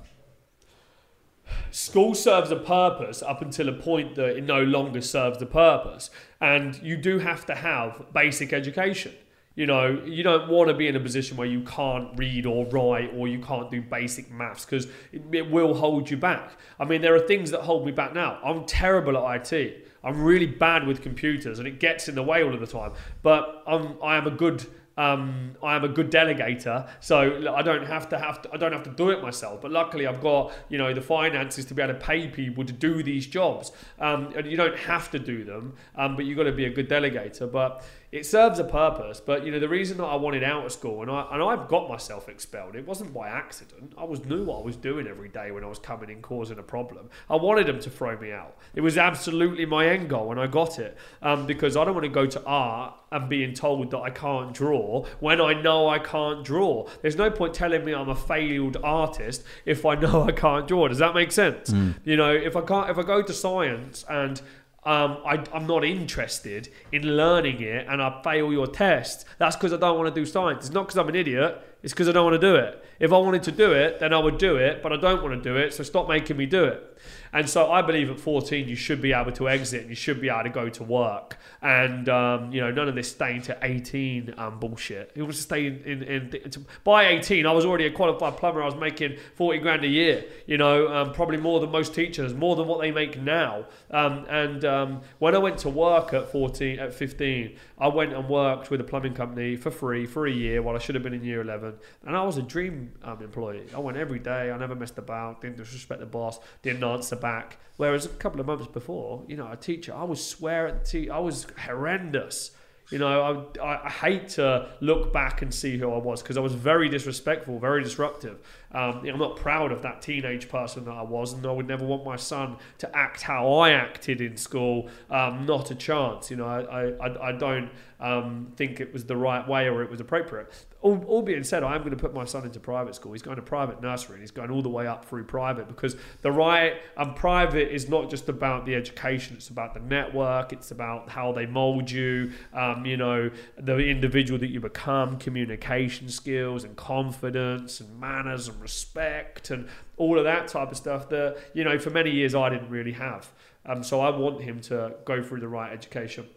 school 1.72 2.14
serves 2.16 2.52
a 2.52 2.56
purpose 2.56 3.22
up 3.22 3.42
until 3.42 3.70
a 3.70 3.74
point 3.74 4.16
that 4.16 4.38
it 4.38 4.44
no 4.44 4.64
longer 4.64 5.02
serves 5.02 5.40
the 5.40 5.46
purpose. 5.46 6.10
And 6.42 6.80
you 6.82 6.98
do 6.98 7.20
have 7.20 7.46
to 7.48 7.56
have 7.56 8.06
basic 8.14 8.54
education. 8.54 9.14
You 9.60 9.66
know, 9.66 10.01
you 10.05 10.24
don't 10.24 10.47
want 10.47 10.70
to 10.70 10.74
be 10.74 10.88
in 10.88 10.95
a 10.95 11.01
position 11.01 11.36
where 11.36 11.45
you 11.45 11.60
can't 11.64 12.18
read 12.18 12.45
or 12.45 12.66
write 12.68 13.12
or 13.14 13.28
you 13.28 13.39
can't 13.39 13.70
do 13.70 13.82
basic 13.82 14.32
maths 14.32 14.64
because 14.64 14.86
it, 15.12 15.22
it 15.34 15.51
will 15.51 15.74
hold 15.74 16.10
you 16.10 16.16
back. 16.16 16.53
I 16.80 16.86
mean, 16.86 17.01
there 17.01 17.14
are 17.14 17.20
things 17.20 17.51
that 17.51 17.60
hold 17.60 17.86
me 17.86 17.91
back 17.91 18.14
now. 18.14 18.39
I'm 18.41 18.64
terrible 18.64 19.18
at 19.18 19.51
IT. 19.51 19.86
I'm 20.01 20.24
really 20.24 20.45
bad 20.45 20.88
with 20.88 21.01
computers 21.01 21.60
and 21.60 21.68
it 21.68 21.82
gets 21.82 22.07
in 22.07 22.16
the 22.16 22.24
way 22.24 22.41
all 22.41 22.53
of 22.53 22.62
the 22.62 22.68
time. 22.68 22.93
But 23.22 23.62
I'm, 23.68 23.97
I 24.01 24.16
am 24.16 24.28
a 24.28 24.32
good 24.32 24.66
um, 24.99 25.55
I 25.64 25.78
am 25.78 25.86
a 25.86 25.88
good 25.88 26.12
delegator, 26.12 26.86
so 26.99 27.53
I 27.55 27.62
don't 27.62 27.88
have 27.88 28.10
to 28.10 28.20
have 28.20 28.41
to, 28.41 28.53
I 28.53 28.57
don't 28.57 28.74
have 28.74 28.84
to 28.84 28.89
do 28.89 29.12
it 29.12 29.22
myself. 29.22 29.62
But 29.62 29.72
luckily, 29.72 30.05
I've 30.05 30.20
got 30.20 30.51
you 30.68 30.78
know 30.78 30.93
the 30.93 31.01
finances 31.01 31.64
to 31.66 31.74
be 31.74 31.82
able 31.82 31.93
to 31.93 31.99
pay 32.01 32.28
people 32.28 32.66
to 32.66 32.74
do 32.74 33.01
these 33.01 33.26
jobs, 33.26 33.72
um, 33.99 34.34
and 34.36 34.45
you 34.45 34.57
don't 34.57 34.78
have 34.78 35.10
to 35.12 35.20
do 35.20 35.45
them, 35.45 35.76
um, 35.95 36.18
but 36.18 36.26
you've 36.26 36.36
got 36.36 36.43
to 36.43 36.51
be 36.51 36.66
a 36.66 36.70
good 36.70 36.89
delegator. 36.89 37.49
But 37.49 37.86
it 38.12 38.26
serves 38.26 38.60
a 38.60 38.64
purpose. 38.64 39.20
But 39.20 39.45
you 39.45 39.51
know 39.51 39.60
the 39.60 39.70
reason 39.70 39.97
that 39.97 40.05
I 40.05 40.16
wanted 40.16 40.43
out 40.43 40.66
of 40.66 40.72
school, 40.72 41.01
and 41.01 41.12
I 41.12 41.28
and 41.32 41.41
I've 41.43 41.68
got 41.68 41.89
myself 41.89 42.28
expelled. 42.28 42.76
It 42.76 42.86
wasn't 42.86 43.14
by 43.14 43.30
accident. 43.30 43.93
I 43.97 44.03
was 44.03 44.26
knew 44.26 44.45
what 44.45 44.60
I 44.60 44.64
was 44.64 44.76
doing 44.76 45.07
every 45.07 45.30
day 45.30 45.51
when 45.51 45.64
I 45.64 45.68
was 45.68 45.80
coming 45.80 46.10
in 46.10 46.22
causing 46.22 46.57
a 46.57 46.64
problem. 46.64 47.10
I 47.30 47.36
wanted 47.36 47.68
them 47.68 47.80
to 47.80 47.89
throw 47.89 48.18
me 48.18 48.32
out. 48.32 48.57
It 48.74 48.82
was 48.82 48.97
absolutely 48.97 49.66
my 49.66 49.88
end 49.88 50.10
goal, 50.10 50.32
and 50.32 50.39
I 50.39 50.47
got 50.47 50.80
it 50.80 50.97
um, 51.22 51.45
because 51.45 51.78
I 51.78 51.86
don't 51.86 51.93
want 51.93 52.05
to 52.05 52.10
go 52.10 52.26
to 52.26 52.43
art 52.45 52.95
and 53.12 53.28
being 53.30 53.53
told 53.53 53.91
that 53.91 53.99
I 53.99 54.10
can't 54.10 54.53
draw 54.53 55.05
when 55.20 55.41
I 55.41 55.53
know 55.53 55.89
I 55.89 55.99
can't 55.99 56.43
draw. 56.43 56.88
There's 57.01 57.16
no 57.16 57.32
point 57.32 57.53
telling 57.53 57.84
me 57.84 57.93
I'm 57.93 58.10
a 58.10 58.16
failed 58.16 58.78
artist 58.84 59.43
if 59.66 59.86
I 59.86 59.95
know 59.99 60.24
I 60.24 60.32
can't 60.32 60.68
draw. 60.68 60.88
Does 60.88 60.99
that 60.99 61.16
make 61.16 61.32
sense? 61.32 61.72
You 62.03 62.18
know, 62.18 62.32
if 62.32 62.55
I 62.55 62.62
can't, 62.62 62.89
if 62.89 62.97
I 62.97 63.03
go 63.03 63.22
to 63.22 63.34
science 63.34 64.05
and 64.10 64.41
um, 64.90 65.20
I, 65.24 65.44
I'm 65.54 65.68
not 65.68 65.86
interested 65.86 66.70
in 66.92 67.04
learning 67.16 67.62
it 67.62 67.86
and 67.88 68.02
I 68.02 68.24
fail 68.24 68.52
your 68.52 68.66
test, 68.66 69.24
that's 69.38 69.56
because 69.56 69.72
I 69.72 69.78
don't 69.78 69.96
want 70.00 70.14
to 70.14 70.20
do 70.20 70.26
science. 70.26 70.66
It's 70.66 70.74
not 70.74 70.88
because 70.88 70.98
I'm 70.98 71.08
an 71.08 71.16
idiot. 71.16 71.62
It's 71.84 71.94
because 71.94 72.10
I 72.10 72.12
don't 72.12 72.26
want 72.26 72.42
to 72.42 72.48
do 72.48 72.56
it. 72.56 72.84
If 73.00 73.14
I 73.14 73.18
wanted 73.20 73.44
to 73.44 73.52
do 73.52 73.72
it, 73.72 74.00
then 74.00 74.16
I 74.16 74.18
would 74.18 74.40
do 74.40 74.56
it, 74.56 74.82
but 74.82 74.92
I 74.92 74.98
don't 74.98 75.22
want 75.22 75.42
to 75.42 75.48
do 75.48 75.56
it, 75.58 75.76
so 75.76 75.84
stop 75.84 76.10
making 76.10 76.38
me 76.38 76.48
do 76.48 76.64
it. 76.66 76.98
And 77.34 77.50
so 77.50 77.72
I 77.72 77.82
believe 77.82 78.10
at 78.10 78.20
14 78.20 78.68
you 78.68 78.76
should 78.76 79.02
be 79.02 79.14
able 79.14 79.32
to 79.34 79.50
exit 79.50 79.82
and 79.82 79.90
you 79.90 79.96
should 79.96 80.22
be 80.22 80.30
able 80.30 80.44
to 80.44 80.50
go 80.50 80.70
to 80.70 80.84
work. 80.84 81.38
And, 81.62 82.08
um, 82.10 82.52
you 82.52 82.62
know, 82.62 82.72
none 82.72 82.88
of 82.88 82.96
this 82.96 83.12
staying 83.12 83.44
to 83.44 83.58
18 83.62 84.36
um, 84.38 84.60
bullshit. 84.60 85.12
It 85.16 85.24
was 85.24 85.38
to 85.38 85.42
stay 85.44 85.68
in, 85.68 86.04
in, 86.04 86.04
in 86.04 86.66
by 86.84 87.08
18, 87.08 87.46
I 87.46 87.52
was 87.52 87.66
already 87.66 87.86
a 87.86 87.92
qualified 87.92 88.38
plumber. 88.38 88.62
I 88.62 88.66
was 88.66 88.76
making 88.76 89.18
40 89.36 89.60
grand 89.60 89.84
a 89.84 89.88
year, 89.88 90.26
you 90.48 90.58
know, 90.58 90.88
um, 90.94 91.14
probably 91.14 91.38
more 91.38 91.60
than 91.60 91.72
most 91.72 91.94
teachers, 91.94 92.34
more 92.34 92.56
than 92.56 92.68
what 92.68 92.82
they 92.82 92.92
make 92.92 93.22
now. 93.22 93.66
Um, 93.92 94.26
and 94.30 94.66
um, 94.66 95.02
when 95.20 95.36
I 95.36 95.40
went 95.40 95.58
to 95.60 95.70
work 95.70 96.14
at 96.14 96.32
14, 96.32 96.80
at 96.80 96.94
15, 96.94 97.58
I 97.78 97.88
went 97.88 98.14
and 98.14 98.28
worked 98.28 98.72
with 98.72 98.82
a 98.82 98.84
plumbing 98.84 99.14
company 99.14 99.56
for 99.56 99.72
free 99.72 100.06
for 100.06 100.28
a 100.28 100.32
year 100.32 100.62
while 100.62 100.76
I 100.76 100.80
should 100.80 100.96
have 100.96 101.04
been 101.04 101.14
in 101.14 101.24
year 101.24 101.42
11. 101.42 101.76
And 102.06 102.16
I 102.16 102.24
was 102.24 102.38
a 102.38 102.42
dream 102.42 102.94
um, 103.04 103.22
employee. 103.22 103.66
I 103.76 103.80
went 103.80 103.98
every 103.98 104.20
day. 104.20 104.52
I 104.52 104.58
never 104.58 104.76
messed 104.76 104.98
about, 104.98 105.42
didn't 105.42 105.58
disrespect 105.58 106.00
the 106.00 106.06
boss, 106.06 106.40
didn't 106.62 106.84
answer 106.84 107.16
back. 107.20 107.58
Whereas 107.78 108.06
a 108.06 108.10
couple 108.10 108.42
of 108.42 108.48
months 108.48 108.68
before, 108.68 109.24
you 109.28 109.38
know, 109.38 109.50
a 109.50 109.56
teacher, 109.56 109.94
I 109.96 110.04
would 110.04 110.18
swear 110.18 110.68
at 110.68 110.84
the 110.84 110.90
teacher, 110.90 111.14
I 111.14 111.20
was 111.20 111.48
horrendous. 111.66 112.52
You 112.92 112.98
know, 112.98 113.52
I, 113.62 113.86
I 113.86 113.90
hate 113.90 114.30
to 114.30 114.70
look 114.82 115.14
back 115.14 115.42
and 115.42 115.54
see 115.54 115.78
who 115.78 115.92
I 115.94 115.98
was 115.98 116.22
because 116.22 116.38
I 116.38 116.42
was 116.42 116.56
very 116.56 116.90
disrespectful, 116.90 117.60
very 117.60 117.84
disruptive. 117.84 118.40
Um, 118.72 119.04
I'm 119.08 119.18
not 119.18 119.36
proud 119.36 119.72
of 119.72 119.82
that 119.82 120.02
teenage 120.02 120.48
person 120.50 120.86
that 120.86 120.92
I 120.92 121.02
was, 121.02 121.34
and 121.34 121.46
I 121.46 121.52
would 121.52 121.68
never 121.68 121.86
want 121.86 122.06
my 122.06 122.16
son 122.16 122.58
to 122.80 122.96
act 122.96 123.22
how 123.22 123.52
I 123.54 123.72
acted 123.72 124.22
in 124.22 124.38
school. 124.38 124.90
Um, 125.10 125.46
not 125.46 125.72
a 125.72 125.76
chance. 125.76 126.30
You 126.30 126.38
know, 126.38 126.46
I, 126.46 127.08
I, 127.08 127.30
I 127.30 127.32
don't 127.32 127.70
um, 128.00 128.54
think 128.56 128.80
it 128.80 128.94
was 128.94 129.06
the 129.06 129.18
right 129.18 129.46
way 129.48 129.68
or 129.68 129.84
it 129.84 129.90
was 129.90 130.00
appropriate. 130.00 130.66
All, 130.82 131.04
all 131.06 131.22
being 131.22 131.44
said, 131.44 131.64
I 131.64 131.76
am 131.76 131.82
going 131.82 131.92
to 131.92 131.98
put 131.98 132.14
my 132.14 132.24
son 132.24 132.46
into 132.46 132.60
private 132.60 132.96
school. 132.96 133.12
He's 133.12 133.22
going 133.22 133.36
to 133.36 133.42
private 133.42 133.82
nursery 133.82 134.14
and 134.14 134.22
he's 134.22 134.32
going 134.32 134.50
all 134.50 134.62
the 134.62 134.70
way 134.70 134.88
up 134.88 135.04
through 135.04 135.26
private 135.26 135.68
because 135.68 135.98
the 136.22 136.32
right 136.32 136.76
and 136.96 137.16
private 137.16 137.74
is 137.74 137.90
not 137.90 138.10
just 138.10 138.30
about 138.30 138.66
the 138.66 138.76
education, 138.76 139.36
it's 139.36 139.50
about 139.50 139.74
the 139.74 139.82
network, 139.82 140.54
it's 140.54 140.72
about 140.72 141.10
how 141.10 141.34
they 141.34 141.46
mold 141.46 141.92
you, 141.92 142.32
um, 142.54 142.86
you 142.86 142.96
know, 142.96 143.30
the 143.58 143.78
individual 143.78 144.40
that 144.40 144.50
you 144.50 144.62
become, 144.62 145.18
communication 145.18 146.08
skills 146.08 146.64
and 146.64 146.78
confidence 146.78 147.82
and 147.82 148.00
manners 148.00 148.48
and 148.48 148.59
respect 148.60 149.49
and 149.49 149.68
all 149.97 150.18
of 150.18 150.24
that 150.26 150.47
type 150.47 150.72
of 150.72 150.78
stuff 150.78 151.10
that, 151.10 151.38
you 151.53 151.64
know, 151.64 151.78
for 151.80 151.89
many 151.89 152.12
years 152.12 152.36
I 152.36 152.49
didn't 152.49 152.70
really 152.70 152.93
have. 152.93 153.30
Um, 153.66 153.84
so 153.84 153.99
I 154.01 154.10
want 154.10 154.41
him 154.41 154.62
to 154.62 154.95
go 155.05 155.22
through 155.22 155.41
the 155.41 155.47
right 155.47 155.72
education. 155.72 156.28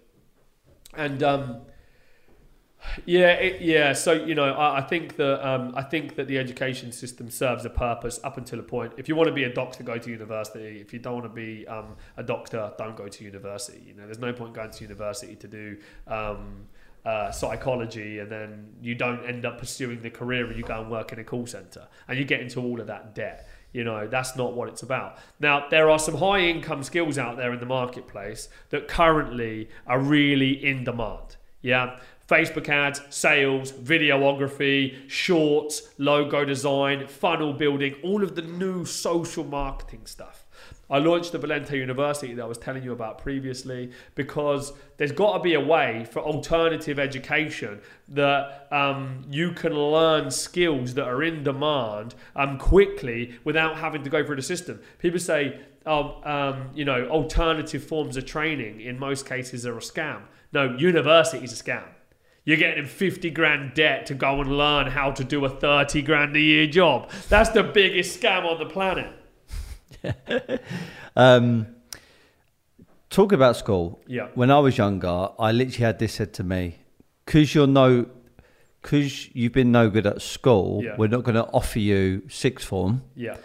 And 0.95 1.23
um, 1.23 1.63
yeah, 3.07 3.33
it, 3.33 3.63
yeah. 3.63 3.93
So 3.93 4.13
you 4.13 4.35
know, 4.35 4.53
I, 4.53 4.79
I 4.79 4.81
think 4.83 5.17
that 5.17 5.47
um, 5.47 5.73
I 5.77 5.83
think 5.83 6.17
that 6.17 6.29
the 6.29 6.39
education 6.39 6.93
system 6.93 7.31
serves 7.31 7.65
a 7.65 7.71
purpose 7.71 8.21
up 8.25 8.37
until 8.37 8.59
a 8.59 8.63
point. 8.63 8.95
If 8.97 9.09
you 9.09 9.17
want 9.17 9.29
to 9.29 9.35
be 9.35 9.45
a 9.45 9.53
doctor, 9.53 9.83
go 9.83 9.99
to 9.99 10.11
university. 10.11 10.81
If 10.81 10.93
you 10.93 10.99
don't 10.99 11.15
want 11.15 11.25
to 11.25 11.31
be 11.31 11.67
um, 11.67 11.97
a 12.17 12.23
doctor, 12.23 12.73
don't 12.77 12.97
go 12.97 13.09
to 13.09 13.25
university. 13.25 13.83
You 13.87 13.95
know, 13.95 14.05
there's 14.05 14.19
no 14.19 14.33
point 14.33 14.55
going 14.55 14.71
to 14.71 14.83
university 14.83 15.37
to 15.37 15.49
do. 15.49 15.79
Uh, 17.05 17.33
psychology, 17.33 18.21
and 18.21 18.31
then 18.31 18.69
you 18.81 18.95
don't 18.95 19.27
end 19.27 19.45
up 19.45 19.59
pursuing 19.59 20.01
the 20.03 20.11
career, 20.11 20.47
and 20.47 20.57
you 20.57 20.63
go 20.63 20.81
and 20.81 20.89
work 20.89 21.13
in 21.13 21.19
a 21.19 21.25
call 21.25 21.45
center, 21.45 21.89
and 22.07 22.17
you 22.17 22.25
get 22.25 22.41
into 22.41 22.61
all 22.61 22.81
of 22.81 22.87
that 22.87 23.13
debt. 23.13 23.49
You 23.73 23.83
know, 23.83 24.07
that's 24.07 24.37
not 24.37 24.55
what 24.55 24.69
it's 24.69 24.85
about. 24.85 25.19
Now, 25.41 25.67
there 25.69 25.91
are 25.91 25.99
some 25.99 26.15
high 26.15 26.43
income 26.43 26.85
skills 26.85 27.19
out 27.19 27.37
there 27.37 27.53
in 27.53 27.59
the 27.59 27.67
marketplace 27.67 28.49
that 28.71 28.87
currently 28.87 29.69
are 29.85 29.99
really 29.99 30.65
in 30.65 30.85
demand. 30.85 31.35
Yeah. 31.61 31.99
Facebook 32.29 32.69
ads, 32.69 33.01
sales, 33.11 33.73
videography, 33.73 35.11
shorts, 35.11 35.91
logo 35.99 36.45
design, 36.45 37.09
funnel 37.09 37.53
building, 37.53 37.97
all 38.05 38.23
of 38.23 38.37
the 38.37 38.43
new 38.43 38.85
social 38.85 39.43
marketing 39.43 40.07
stuff. 40.07 40.42
I 40.93 40.99
launched 40.99 41.33
the 41.33 41.39
Valente 41.39 41.73
University 41.73 42.35
that 42.35 42.43
I 42.43 42.47
was 42.47 42.59
telling 42.59 42.83
you 42.83 42.93
about 42.93 43.17
previously 43.17 43.93
because 44.15 44.75
there's 44.99 45.11
got 45.11 45.39
to 45.39 45.43
be 45.43 45.55
a 45.55 45.61
way 45.61 46.05
for 46.05 46.21
alternative 46.21 46.99
education 46.99 47.81
that 48.09 48.69
um, 48.71 49.25
you 49.31 49.53
can 49.53 49.73
learn 49.73 50.31
skills 50.31 50.93
that 50.95 51.09
are 51.09 51.23
in 51.23 51.45
demand 51.45 52.15
um, 52.37 52.59
quickly 52.59 53.39
without 53.43 53.77
having 53.79 54.03
to 54.05 54.11
go 54.11 54.23
through 54.23 54.37
the 54.37 54.43
system. 54.43 54.81
People 54.99 55.19
say, 55.19 55.61
oh, 55.87 56.21
um, 56.25 56.69
you 56.75 56.85
know, 56.85 57.09
alternative 57.09 57.83
forms 57.83 58.19
of 58.19 58.27
training 58.27 58.83
in 58.83 58.99
most 58.99 59.25
cases 59.25 59.65
are 59.65 59.79
a 59.79 59.81
scam. 59.81 60.21
No, 60.53 60.77
university 60.77 61.43
is 61.43 61.59
a 61.59 61.65
scam. 61.65 61.89
You're 62.45 62.59
getting 62.59 62.85
50 62.85 63.31
grand 63.31 63.73
debt 63.73 64.05
to 64.07 64.15
go 64.15 64.43
and 64.43 64.59
learn 64.59 64.89
how 64.89 65.13
to 65.13 65.25
do 65.25 65.43
a 65.47 65.49
30 65.49 66.03
grand 66.03 66.37
a 66.37 66.41
year 66.41 66.67
job. 66.67 67.09
That's 67.31 67.49
the 67.49 67.63
biggest 67.63 68.21
scam 68.21 68.45
on 68.45 68.59
the 68.59 68.67
planet. 68.67 69.22
um, 71.17 71.67
talk 73.11 73.33
about 73.33 73.57
school. 73.57 74.01
Yeah. 74.07 74.29
When 74.35 74.51
I 74.51 74.59
was 74.59 74.79
younger, 74.79 75.29
I 75.39 75.53
literally 75.53 75.85
had 75.85 75.99
this 75.99 76.15
said 76.15 76.33
to 76.35 76.45
me, 76.45 76.77
because 77.25 77.55
you're 77.55 77.67
no, 77.67 78.07
because 78.81 79.35
you've 79.35 79.53
been 79.53 79.73
no 79.73 79.89
good 79.91 80.07
at 80.07 80.23
school, 80.23 80.83
Yeah. 80.83 80.97
we're 80.99 81.09
not 81.09 81.23
going 81.25 81.37
to 81.37 81.45
offer 81.53 81.79
you 81.79 82.23
sixth 82.29 82.67
form. 82.67 83.03
Yeah. 83.15 83.37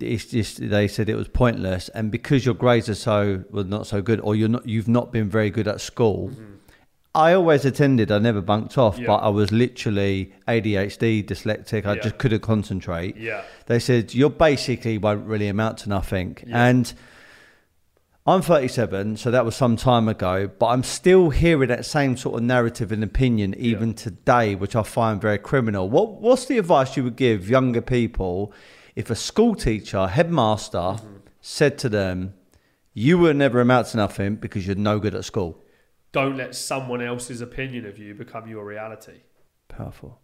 It's 0.00 0.24
just 0.26 0.68
they 0.68 0.88
said 0.88 1.08
it 1.08 1.14
was 1.14 1.28
pointless, 1.28 1.88
and 1.90 2.10
because 2.10 2.44
your 2.44 2.54
grades 2.56 2.88
are 2.88 2.96
so 2.96 3.44
well 3.50 3.62
not 3.62 3.86
so 3.86 4.02
good, 4.02 4.18
or 4.20 4.34
you're 4.34 4.48
not 4.48 4.66
you've 4.68 4.88
not 4.88 5.12
been 5.12 5.28
very 5.30 5.48
good 5.50 5.68
at 5.68 5.80
school. 5.80 6.32
I 7.16 7.32
always 7.32 7.64
attended. 7.64 8.12
I 8.12 8.18
never 8.18 8.40
bunked 8.42 8.76
off. 8.76 8.98
Yeah. 8.98 9.06
but 9.06 9.16
I 9.16 9.28
was 9.30 9.50
literally 9.50 10.32
ADHD, 10.46 11.24
dyslexic. 11.24 11.86
I 11.86 11.94
Yeah. 11.94 12.02
just 12.02 12.18
couldn't 12.18 12.42
concentrate 12.42 13.16
Yeah. 13.16 13.42
they 13.66 13.78
said 13.78 14.12
you 14.14 14.28
basically 14.28 14.98
won't 14.98 15.26
really 15.26 15.48
amount 15.48 15.78
to 15.78 15.88
nothing 15.88 16.36
Yeah. 16.46 16.66
and 16.66 16.92
i'm 18.28 18.42
37 18.42 19.16
so 19.16 19.30
that 19.30 19.44
was 19.44 19.54
some 19.54 19.76
time 19.76 20.08
ago 20.08 20.50
but 20.58 20.66
i'm 20.66 20.82
still 20.82 21.30
hearing 21.30 21.68
that 21.68 21.84
same 21.86 22.16
sort 22.16 22.34
of 22.36 22.42
narrative 22.42 22.90
and 22.90 23.04
opinion 23.04 23.54
even 23.56 23.94
today 23.94 24.54
which 24.56 24.74
i 24.74 24.82
find 24.82 25.20
very 25.20 25.38
criminal 25.38 25.88
what, 25.88 26.20
what's 26.20 26.46
the 26.46 26.58
advice 26.58 26.96
you 26.96 27.04
would 27.04 27.14
give 27.16 27.48
younger 27.48 27.80
people 27.80 28.52
if 28.96 29.10
a 29.10 29.14
school 29.14 29.54
teacher 29.54 30.06
headmaster 30.08 30.78
Mm-hmm. 30.78 31.16
said 31.40 31.78
to 31.78 31.88
them 31.88 32.34
you 32.94 33.16
will 33.18 33.34
never 33.34 33.60
amount 33.60 33.86
to 33.88 33.96
nothing 33.96 34.34
because 34.36 34.66
you're 34.66 34.74
no 34.76 34.98
good 34.98 35.14
at 35.14 35.24
school 35.24 35.62
Don't 36.16 36.38
let 36.38 36.54
someone 36.54 37.02
else's 37.02 37.42
opinion 37.42 37.84
of 37.84 37.98
you 37.98 38.14
become 38.14 38.48
your 38.48 38.64
reality. 38.64 39.20
powerful 39.68 40.18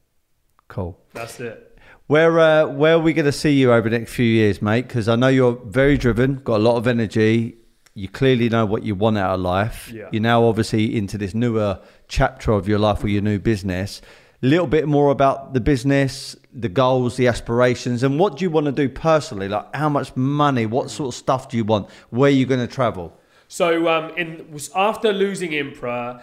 cool 0.66 0.98
That's 1.12 1.38
it. 1.38 1.78
Where 2.06 2.38
uh, 2.40 2.66
where 2.66 2.94
are 2.94 2.98
we 2.98 3.12
going 3.12 3.26
to 3.26 3.30
see 3.30 3.52
you 3.52 3.74
over 3.74 3.90
the 3.90 3.98
next 3.98 4.14
few 4.14 4.24
years, 4.24 4.62
mate? 4.62 4.88
Because 4.88 5.06
I 5.06 5.16
know 5.16 5.28
you're 5.28 5.60
very 5.66 5.98
driven, 5.98 6.36
got 6.36 6.56
a 6.56 6.64
lot 6.64 6.76
of 6.76 6.86
energy. 6.86 7.58
You 7.92 8.08
clearly 8.08 8.48
know 8.48 8.64
what 8.64 8.84
you 8.84 8.94
want 8.94 9.18
out 9.18 9.34
of 9.34 9.40
life. 9.40 9.90
Yeah. 9.92 10.08
You're 10.10 10.22
now 10.22 10.44
obviously 10.44 10.96
into 10.96 11.18
this 11.18 11.34
newer 11.34 11.78
chapter 12.08 12.52
of 12.52 12.66
your 12.66 12.78
life 12.78 13.02
with 13.02 13.12
your 13.12 13.20
new 13.20 13.38
business. 13.38 14.00
A 14.42 14.46
little 14.46 14.66
bit 14.66 14.88
more 14.88 15.10
about 15.10 15.52
the 15.52 15.60
business, 15.60 16.34
the 16.54 16.70
goals, 16.70 17.18
the 17.18 17.28
aspirations, 17.28 18.02
and 18.02 18.18
what 18.18 18.38
do 18.38 18.46
you 18.46 18.50
want 18.50 18.64
to 18.64 18.72
do 18.72 18.88
personally? 18.88 19.46
Like 19.46 19.76
how 19.76 19.90
much 19.90 20.16
money, 20.16 20.64
what 20.64 20.88
sort 20.88 21.08
of 21.08 21.14
stuff 21.14 21.50
do 21.50 21.58
you 21.58 21.66
want? 21.66 21.90
Where 22.08 22.28
are 22.28 22.38
you 22.40 22.46
going 22.46 22.66
to 22.66 22.74
travel? 22.74 23.14
So, 23.52 23.86
um, 23.86 24.16
in 24.16 24.58
after 24.74 25.12
losing 25.12 25.50
Impra, 25.50 26.22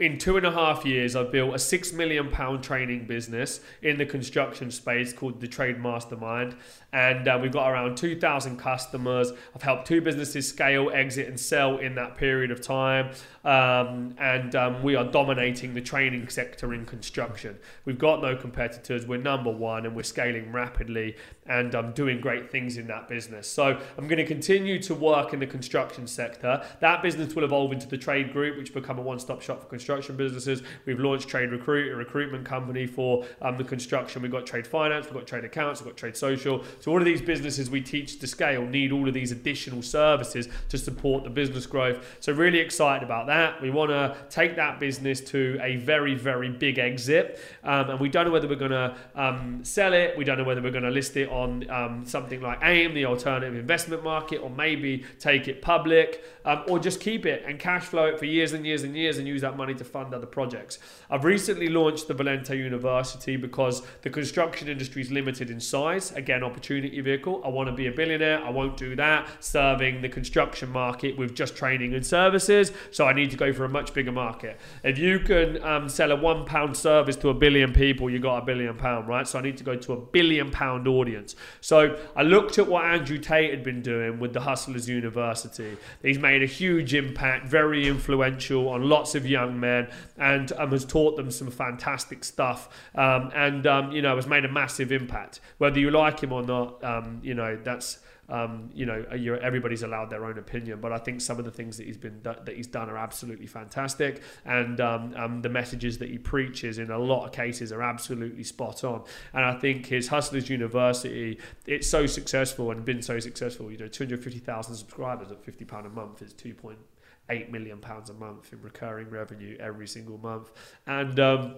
in 0.00 0.16
two 0.16 0.38
and 0.38 0.46
a 0.46 0.50
half 0.50 0.86
years, 0.86 1.14
I've 1.14 1.30
built 1.30 1.54
a 1.54 1.58
six 1.58 1.92
million 1.92 2.30
pound 2.30 2.64
training 2.64 3.06
business 3.06 3.60
in 3.82 3.98
the 3.98 4.06
construction 4.06 4.70
space 4.70 5.12
called 5.12 5.42
the 5.42 5.48
Trade 5.48 5.78
Mastermind, 5.78 6.56
and 6.92 7.26
uh, 7.26 7.38
we've 7.40 7.52
got 7.52 7.70
around 7.70 7.96
two 7.96 8.18
thousand 8.18 8.58
customers. 8.58 9.32
I've 9.54 9.62
helped 9.62 9.86
two 9.86 10.00
businesses 10.00 10.48
scale, 10.48 10.90
exit, 10.90 11.28
and 11.28 11.38
sell 11.38 11.78
in 11.78 11.94
that 11.94 12.16
period 12.16 12.50
of 12.50 12.60
time, 12.60 13.10
um, 13.44 14.14
and 14.18 14.54
um, 14.54 14.82
we 14.82 14.94
are 14.94 15.04
dominating 15.04 15.74
the 15.74 15.80
training 15.80 16.28
sector 16.28 16.74
in 16.74 16.84
construction. 16.86 17.58
We've 17.84 17.98
got 17.98 18.20
no 18.22 18.36
competitors. 18.36 19.06
We're 19.06 19.18
number 19.18 19.50
one, 19.50 19.86
and 19.86 19.96
we're 19.96 20.02
scaling 20.02 20.52
rapidly, 20.52 21.16
and 21.46 21.74
um, 21.74 21.92
doing 21.92 22.20
great 22.20 22.50
things 22.50 22.76
in 22.76 22.86
that 22.88 23.08
business. 23.08 23.48
So, 23.48 23.80
I'm 23.96 24.06
going 24.06 24.18
to 24.18 24.26
continue 24.26 24.80
to 24.82 24.94
work 24.94 25.32
in 25.32 25.40
the 25.40 25.46
construction 25.46 26.06
sector. 26.06 26.64
That 26.80 27.02
business 27.02 27.34
will 27.34 27.44
evolve 27.44 27.72
into 27.72 27.88
the 27.88 27.98
trade 27.98 28.32
group, 28.32 28.58
which 28.58 28.74
become 28.74 28.98
a 28.98 29.02
one-stop 29.02 29.42
shop 29.42 29.60
for 29.60 29.66
construction 29.66 30.16
businesses. 30.16 30.62
We've 30.86 31.00
launched 31.00 31.28
Trade 31.28 31.50
Recruit, 31.50 31.92
a 31.92 31.96
recruitment 31.96 32.44
company 32.44 32.86
for 32.86 33.24
um, 33.40 33.56
the 33.56 33.64
construction. 33.64 34.22
We've 34.22 34.30
got 34.30 34.46
trade 34.46 34.66
finance, 34.66 35.06
we've 35.06 35.14
got 35.14 35.26
trade 35.26 35.44
accounts, 35.44 35.80
we've 35.80 35.88
got 35.88 35.96
trade 35.96 36.16
social. 36.16 36.64
So 36.82 36.90
all 36.90 36.98
of 36.98 37.04
these 37.04 37.22
businesses 37.22 37.70
we 37.70 37.80
teach 37.80 38.18
to 38.18 38.26
scale 38.26 38.66
need 38.66 38.90
all 38.90 39.06
of 39.06 39.14
these 39.14 39.30
additional 39.30 39.82
services 39.82 40.48
to 40.68 40.76
support 40.76 41.22
the 41.22 41.30
business 41.30 41.64
growth. 41.64 42.16
So 42.18 42.32
really 42.32 42.58
excited 42.58 43.04
about 43.04 43.28
that. 43.28 43.62
We 43.62 43.70
want 43.70 43.92
to 43.92 44.16
take 44.30 44.56
that 44.56 44.80
business 44.80 45.20
to 45.20 45.60
a 45.62 45.76
very, 45.76 46.16
very 46.16 46.50
big 46.50 46.80
exit, 46.80 47.38
um, 47.62 47.90
and 47.90 48.00
we 48.00 48.08
don't 48.08 48.24
know 48.26 48.32
whether 48.32 48.48
we're 48.48 48.56
going 48.56 48.72
to 48.72 48.96
um, 49.14 49.60
sell 49.62 49.92
it. 49.92 50.18
We 50.18 50.24
don't 50.24 50.38
know 50.38 50.44
whether 50.44 50.60
we're 50.60 50.72
going 50.72 50.82
to 50.82 50.90
list 50.90 51.16
it 51.16 51.28
on 51.28 51.70
um, 51.70 52.04
something 52.04 52.40
like 52.40 52.58
AIM, 52.64 52.94
the 52.94 53.04
alternative 53.04 53.54
investment 53.54 54.02
market, 54.02 54.38
or 54.38 54.50
maybe 54.50 55.04
take 55.20 55.46
it 55.46 55.62
public, 55.62 56.24
um, 56.44 56.64
or 56.66 56.80
just 56.80 56.98
keep 56.98 57.26
it 57.26 57.44
and 57.46 57.60
cash 57.60 57.84
flow 57.84 58.06
it 58.06 58.18
for 58.18 58.24
years 58.24 58.54
and 58.54 58.66
years 58.66 58.82
and 58.82 58.96
years 58.96 59.18
and 59.18 59.28
use 59.28 59.42
that 59.42 59.56
money 59.56 59.74
to 59.74 59.84
fund 59.84 60.12
other 60.12 60.26
projects. 60.26 60.80
I've 61.08 61.22
recently 61.22 61.68
launched 61.68 62.08
the 62.08 62.14
Valente 62.14 62.58
University 62.58 63.36
because 63.36 63.82
the 64.02 64.10
construction 64.10 64.66
industry 64.66 65.02
is 65.02 65.12
limited 65.12 65.48
in 65.48 65.60
size. 65.60 66.10
Again, 66.10 66.42
opportunity 66.42 66.71
vehicle. 66.80 67.42
I 67.44 67.48
want 67.48 67.68
to 67.68 67.74
be 67.74 67.86
a 67.86 67.92
billionaire. 67.92 68.42
I 68.44 68.50
won't 68.50 68.76
do 68.76 68.96
that 68.96 69.28
serving 69.40 70.02
the 70.02 70.08
construction 70.08 70.70
market 70.70 71.16
with 71.16 71.34
just 71.34 71.56
training 71.56 71.94
and 71.94 72.04
services. 72.04 72.72
So 72.90 73.06
I 73.06 73.12
need 73.12 73.30
to 73.30 73.36
go 73.36 73.52
for 73.52 73.64
a 73.64 73.68
much 73.68 73.94
bigger 73.94 74.12
market. 74.12 74.58
If 74.82 74.98
you 74.98 75.18
can 75.20 75.62
um, 75.62 75.88
sell 75.88 76.12
a 76.12 76.16
one 76.16 76.44
pound 76.44 76.76
service 76.76 77.16
to 77.16 77.28
a 77.28 77.34
billion 77.34 77.72
people, 77.72 78.10
you 78.10 78.18
got 78.18 78.38
a 78.38 78.44
billion 78.44 78.76
pound, 78.76 79.08
right? 79.08 79.26
So 79.26 79.38
I 79.38 79.42
need 79.42 79.56
to 79.58 79.64
go 79.64 79.76
to 79.76 79.92
a 79.92 79.96
billion 79.96 80.50
pound 80.50 80.88
audience. 80.88 81.36
So 81.60 81.98
I 82.16 82.22
looked 82.22 82.58
at 82.58 82.66
what 82.66 82.84
Andrew 82.84 83.18
Tate 83.18 83.50
had 83.50 83.64
been 83.64 83.82
doing 83.82 84.18
with 84.18 84.32
the 84.32 84.40
Hustlers 84.40 84.88
University. 84.88 85.76
He's 86.02 86.18
made 86.18 86.42
a 86.42 86.46
huge 86.46 86.94
impact, 86.94 87.48
very 87.48 87.86
influential 87.88 88.68
on 88.68 88.88
lots 88.88 89.14
of 89.14 89.26
young 89.26 89.58
men, 89.58 89.88
and 90.16 90.52
um, 90.52 90.70
has 90.70 90.84
taught 90.84 91.16
them 91.16 91.30
some 91.30 91.50
fantastic 91.50 92.24
stuff. 92.24 92.68
Um, 92.94 93.30
and 93.34 93.66
um, 93.66 93.92
you 93.92 94.02
know, 94.02 94.16
has 94.16 94.26
made 94.26 94.44
a 94.44 94.52
massive 94.52 94.92
impact. 94.92 95.40
Whether 95.58 95.80
you 95.80 95.90
like 95.90 96.20
him 96.20 96.32
or 96.32 96.42
not, 96.42 96.61
um, 96.82 97.20
you 97.22 97.34
know, 97.34 97.58
that's 97.62 97.98
um, 98.28 98.70
you 98.72 98.86
know, 98.86 99.04
everybody's 99.42 99.82
allowed 99.82 100.08
their 100.08 100.24
own 100.24 100.38
opinion, 100.38 100.80
but 100.80 100.90
I 100.90 100.96
think 100.96 101.20
some 101.20 101.38
of 101.38 101.44
the 101.44 101.50
things 101.50 101.76
that 101.76 101.86
he's 101.86 101.98
been 101.98 102.20
that 102.22 102.48
he's 102.48 102.66
done 102.66 102.88
are 102.88 102.96
absolutely 102.96 103.46
fantastic, 103.46 104.22
and 104.46 104.80
um, 104.80 105.12
um, 105.16 105.42
the 105.42 105.48
messages 105.48 105.98
that 105.98 106.08
he 106.08 106.16
preaches 106.16 106.78
in 106.78 106.90
a 106.90 106.98
lot 106.98 107.26
of 107.26 107.32
cases 107.32 107.72
are 107.72 107.82
absolutely 107.82 108.44
spot 108.44 108.84
on. 108.84 109.02
And 109.34 109.44
I 109.44 109.58
think 109.58 109.86
his 109.86 110.08
Hustlers 110.08 110.48
University, 110.48 111.40
it's 111.66 111.86
so 111.86 112.06
successful 112.06 112.70
and 112.70 112.84
been 112.84 113.02
so 113.02 113.18
successful. 113.18 113.70
You 113.70 113.76
know, 113.76 113.88
250,000 113.88 114.76
subscribers 114.76 115.30
at 115.30 115.44
50 115.44 115.64
pound 115.66 115.86
a 115.86 115.90
month 115.90 116.22
is 116.22 116.32
2.8 116.32 117.50
million 117.50 117.78
pounds 117.80 118.08
a 118.08 118.14
month 118.14 118.50
in 118.52 118.62
recurring 118.62 119.10
revenue 119.10 119.58
every 119.60 119.88
single 119.88 120.16
month, 120.16 120.52
and 120.86 121.20
um, 121.20 121.56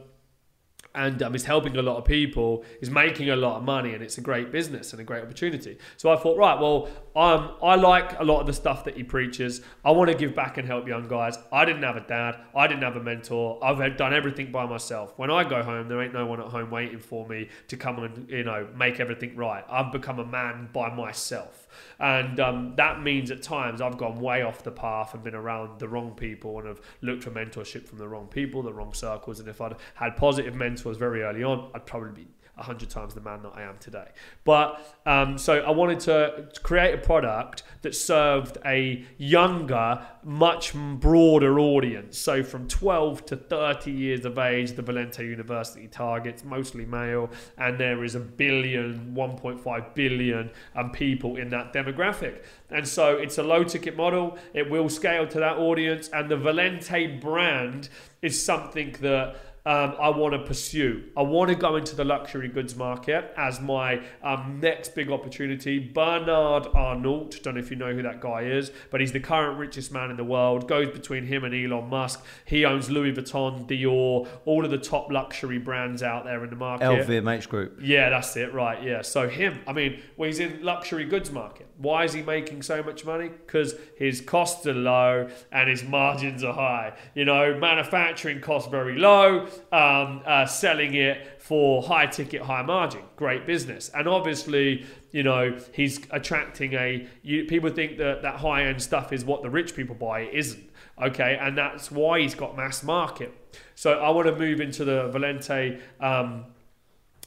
and 0.95 1.23
um, 1.23 1.35
is 1.35 1.45
helping 1.45 1.77
a 1.77 1.83
lot 1.83 1.97
of 1.97 2.05
people, 2.05 2.65
is 2.81 2.91
making 2.91 3.31
a 3.31 3.37
lot 3.37 3.57
of 3.57 3.65
money, 3.65 3.95
and 3.95 4.03
it's 4.03 4.19
a 4.19 4.21
great 4.21 4.53
business 4.53 4.93
and 4.93 5.01
a 5.01 5.05
great 5.05 5.23
opportunity. 5.23 5.79
So 5.97 6.11
I 6.11 6.17
thought, 6.17 6.37
right, 6.37 6.59
well, 6.61 6.89
um, 7.17 7.53
I 7.63 7.75
like 7.77 8.19
a 8.19 8.25
lot 8.25 8.41
of 8.41 8.47
the 8.47 8.53
stuff 8.53 8.85
that 8.85 8.97
he 8.97 9.03
preaches. 9.03 9.61
I 9.85 9.91
want 9.91 10.11
to 10.11 10.17
give 10.17 10.35
back 10.35 10.59
and 10.59 10.67
help 10.67 10.87
young 10.87 11.09
guys. 11.09 11.37
I 11.53 11.65
didn't 11.65 11.83
have 11.83 11.97
a 11.97 12.07
dad, 12.07 12.37
I 12.55 12.67
didn't 12.67 12.83
have 12.83 12.97
a 12.97 13.03
mentor. 13.03 13.59
I've 13.63 13.97
done 13.97 14.15
everything 14.15 14.53
by 14.53 14.67
myself. 14.67 15.13
When 15.17 15.31
I 15.31 15.45
go 15.45 15.63
home, 15.63 15.89
there 15.89 16.03
ain't 16.03 16.15
no 16.15 16.27
one 16.27 16.41
at 16.41 16.47
home 16.47 16.71
waiting 16.71 16.99
for 16.99 17.27
me 17.27 17.49
to 17.69 17.77
come 17.77 17.99
and 17.99 18.29
you 18.29 18.45
know 18.45 18.69
make 18.77 19.01
everything 19.01 19.37
right. 19.37 19.65
I've 19.69 19.93
become 19.93 20.19
a 20.19 20.27
man 20.27 20.69
by 20.73 20.95
myself, 20.95 21.64
and 21.99 22.41
um, 22.41 22.75
that 22.77 23.03
means 23.03 23.31
at 23.31 23.43
times 23.43 23.81
I've 23.81 23.99
gone 23.99 24.21
way 24.21 24.43
off 24.43 24.63
the 24.63 24.71
path 24.71 25.15
and 25.15 25.23
been 25.23 25.35
around 25.35 25.79
the 25.79 25.89
wrong 25.89 26.13
people 26.13 26.59
and 26.59 26.69
have 26.69 26.81
looked 27.03 27.25
for 27.25 27.31
mentorship 27.31 27.87
from 27.87 27.99
the 27.99 28.09
wrong 28.09 28.27
people, 28.27 28.63
the 28.63 28.73
wrong 28.73 28.95
circles. 28.95 29.41
And 29.41 29.49
if 29.49 29.61
I'd 29.61 29.77
had 29.95 30.17
positive 30.17 30.55
mentors 30.55 30.97
very 30.97 31.23
early 31.23 31.45
on, 31.45 31.71
I'd 31.75 31.87
probably 31.87 32.25
be 32.25 32.29
a 32.57 32.63
hundred 32.63 32.89
times 32.89 33.15
the 33.15 33.21
man 33.21 33.43
that 33.43 33.53
I 33.55 33.63
am 33.63 33.79
today. 33.79 34.09
But 34.45 35.01
um, 35.07 35.39
so 35.39 35.61
I 35.61 35.71
wanted 35.71 36.01
to 36.01 36.49
create 36.63 36.95
a 36.95 36.99
product 36.99 37.65
that 37.83 37.95
served 37.95 38.59
a 38.65 39.05
younger, 39.19 40.07
much 40.23 40.73
broader 40.75 41.59
audience. 41.59 42.17
So 42.17 42.45
from 42.45 42.69
12 42.69 43.27
to 43.27 43.37
30 43.37 43.91
years 43.91 44.25
of 44.25 44.39
age, 44.39 44.73
the 44.73 44.83
Valente 44.83 45.19
University 45.19 45.89
targets 45.89 46.45
mostly 46.45 46.85
male, 46.85 47.29
and 47.59 47.79
there 47.79 48.05
is 48.05 48.15
a 48.15 48.21
billion, 48.21 49.15
1.5 49.15 49.95
billion 49.95 50.51
um, 50.77 50.93
people 50.93 51.37
in 51.37 51.49
that 51.51 51.73
demographic. 51.73 52.45
And 52.71 52.87
so 52.87 53.17
it's 53.17 53.39
a 53.39 53.43
low 53.43 53.65
ticket 53.65 53.97
model. 53.97 54.39
It 54.53 54.71
will 54.71 54.89
scale 54.89 55.27
to 55.29 55.41
that 55.41 55.57
audience, 55.57 56.09
and 56.09 56.31
the 56.31 56.37
Valente 56.37 57.21
brand 57.21 57.89
is 58.23 58.43
something 58.43 58.93
that 59.01 59.37
um, 59.67 59.95
I 59.99 60.11
want 60.11 60.35
to 60.35 60.41
pursue. 60.41 61.05
I 61.17 61.23
want 61.23 61.49
to 61.49 61.55
go 61.55 61.77
into 61.77 61.97
the 61.97 62.05
luxury 62.05 62.49
goods 62.49 62.77
market 62.77 63.33
as 63.35 63.63
my 63.63 64.05
um, 64.23 64.61
next 64.61 64.95
big 64.95 65.11
opportunity. 65.11 65.79
Bernard 65.79 66.67
Arnault, 66.75 67.31
don't 67.43 67.55
know 67.55 67.61
if 67.61 67.71
you 67.71 67.77
know 67.77 67.95
who 67.95 68.03
that 68.03 68.21
guy 68.21 68.43
is, 68.43 68.71
but 68.91 69.01
he's 69.01 69.13
the 69.13 69.21
current 69.21 69.59
richest 69.59 69.91
man 69.91 70.11
in 70.11 70.19
the 70.19 70.25
world. 70.25 70.69
Goes 70.69 70.91
between 70.91 71.25
him 71.25 71.45
and 71.45 71.55
Elon 71.55 71.89
Musk. 71.89 72.23
He 72.45 72.67
owns 72.67 72.91
Louis 72.91 73.13
Vuitton, 73.13 73.67
Dior, 73.67 74.29
all 74.45 74.67
of 74.67 74.71
the 74.71 74.77
top 74.77 75.11
luxury 75.11 75.59
brands 75.59 76.03
out 76.03 76.25
there 76.25 76.45
in 76.45 76.51
the 76.51 76.57
market. 76.57 76.85
LVMH 76.85 77.49
Group. 77.49 77.79
Yeah, 77.81 78.11
that's 78.11 78.37
it, 78.37 78.53
right? 78.53 78.83
Yeah. 78.83 79.01
So 79.01 79.31
him, 79.31 79.61
I 79.67 79.73
mean, 79.73 80.03
well, 80.19 80.27
he's 80.27 80.41
in 80.41 80.63
luxury 80.63 81.07
goods 81.07 81.31
market. 81.31 81.69
Why 81.79 82.05
is 82.05 82.13
he 82.13 82.23
making 82.23 82.63
so 82.63 82.83
much 82.83 83.05
money? 83.07 83.29
Because 83.29 83.75
his 83.97 84.21
costs 84.21 84.67
are 84.67 84.75
low 84.75 85.29
and 85.51 85.71
his 85.71 85.83
margins 85.83 86.45
are 86.45 86.53
high. 86.53 86.93
You 87.15 87.25
know, 87.25 87.59
manufacturing 87.59 88.43
costs 88.43 88.71
very 88.71 88.99
low, 88.99 89.49
um, 89.73 90.23
uh, 90.27 90.47
selling 90.47 90.95
it 90.95 91.41
for 91.41 91.83
high 91.83 92.07
ticket, 92.07 92.43
high 92.43 92.63
margin, 92.63 93.03
great 93.17 93.47
business. 93.47 93.91
And 93.95 94.09
obviously, 94.09 94.87
you 95.13 95.23
know, 95.23 95.57
he's 95.73 96.01
attracting 96.11 96.75
a. 96.75 97.07
You, 97.23 97.45
people 97.45 97.71
think 97.71 97.99
that 97.99 98.23
that 98.23 98.37
high 98.37 98.65
end 98.65 98.83
stuff 98.83 99.13
is 99.13 99.25
what 99.25 99.43
the 99.43 99.51
rich 99.51 99.75
people 99.77 99.95
buy. 99.95 100.21
It 100.21 100.35
isn't. 100.35 100.71
Okay, 101.03 101.39
and 101.41 101.59
that's 101.59 101.91
why 101.91 102.21
he's 102.21 102.35
got 102.35 102.57
mass 102.57 102.83
market. 102.83 103.33
So 103.75 103.99
I 103.99 104.11
want 104.11 104.27
to 104.29 104.37
move 104.37 104.61
into 104.61 104.85
the 104.85 105.11
Valente. 105.13 105.81
Um, 106.01 106.47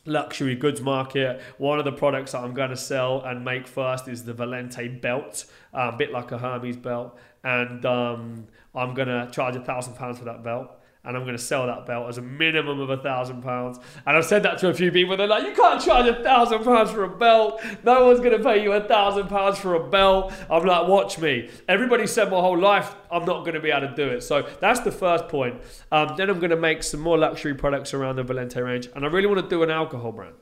luxury 0.07 0.55
goods 0.55 0.81
market. 0.81 1.41
One 1.57 1.79
of 1.79 1.85
the 1.85 1.91
products 1.91 2.31
that 2.31 2.39
I'm 2.39 2.53
going 2.53 2.69
to 2.69 2.77
sell 2.77 3.21
and 3.23 3.43
make 3.43 3.67
first 3.67 4.07
is 4.07 4.23
the 4.23 4.33
Valente 4.33 5.01
belt, 5.01 5.45
uh, 5.73 5.91
a 5.93 5.97
bit 5.97 6.13
like 6.13 6.31
a 6.31 6.37
Hermes 6.37 6.77
belt, 6.77 7.19
and 7.43 7.85
um, 7.85 8.47
I'm 8.73 8.93
going 8.93 9.09
to 9.09 9.29
charge 9.31 9.57
a 9.57 9.59
thousand 9.59 9.95
pounds 9.95 10.17
for 10.17 10.23
that 10.25 10.45
belt 10.45 10.71
and 11.07 11.15
I'm 11.15 11.23
going 11.23 11.37
to 11.37 11.41
sell 11.41 11.65
that 11.67 11.85
belt 11.85 12.09
as 12.09 12.17
a 12.17 12.21
minimum 12.21 12.79
of 12.79 12.89
a 12.89 12.97
thousand 12.97 13.41
pounds. 13.41 13.79
And 14.05 14.17
I've 14.17 14.25
said 14.25 14.43
that 14.43 14.57
to 14.59 14.69
a 14.69 14.73
few 14.73 14.91
people. 14.91 15.15
They're 15.15 15.25
like, 15.25 15.45
you 15.45 15.53
can't 15.53 15.81
charge 15.81 16.05
a 16.05 16.21
thousand 16.21 16.63
pounds 16.63 16.91
for 16.91 17.05
a 17.05 17.09
belt. 17.09 17.61
No 17.83 18.05
one's 18.05 18.19
going 18.19 18.37
to 18.37 18.43
pay 18.43 18.61
you 18.61 18.73
a 18.73 18.81
thousand 18.81 19.27
pounds 19.29 19.57
for 19.57 19.73
a 19.75 19.89
belt. 19.89 20.33
I'm 20.49 20.65
like, 20.65 20.87
watch 20.87 21.17
me. 21.17 21.49
Everybody 21.67 22.05
said 22.05 22.29
my 22.29 22.39
whole 22.39 22.59
life 22.59 22.93
I'm 23.11 23.25
not 23.25 23.39
going 23.39 23.53
to 23.53 23.59
be 23.59 23.71
able 23.71 23.87
to 23.87 23.95
do 23.95 24.09
it. 24.09 24.21
So 24.21 24.47
that's 24.59 24.81
the 24.81 24.91
first 24.91 25.27
point. 25.27 25.61
Um, 25.91 26.13
then 26.17 26.29
I'm 26.29 26.39
going 26.39 26.51
to 26.51 26.57
make 26.57 26.83
some 26.83 26.99
more 26.99 27.17
luxury 27.17 27.53
products 27.53 27.93
around 27.93 28.17
the 28.17 28.23
Valente 28.23 28.63
range, 28.63 28.89
and 28.95 29.05
I 29.05 29.07
really 29.07 29.27
want 29.27 29.41
to 29.41 29.47
do 29.49 29.63
an 29.63 29.71
alcohol 29.71 30.11
brand. 30.11 30.35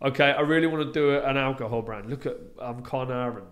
Okay, 0.00 0.30
I 0.30 0.40
really 0.40 0.66
want 0.66 0.86
to 0.86 0.92
do 0.92 1.18
an 1.18 1.36
alcohol 1.36 1.82
brand. 1.82 2.10
Look 2.10 2.26
at 2.26 2.36
um, 2.60 2.82
Conor 2.82 3.38
and 3.38 3.46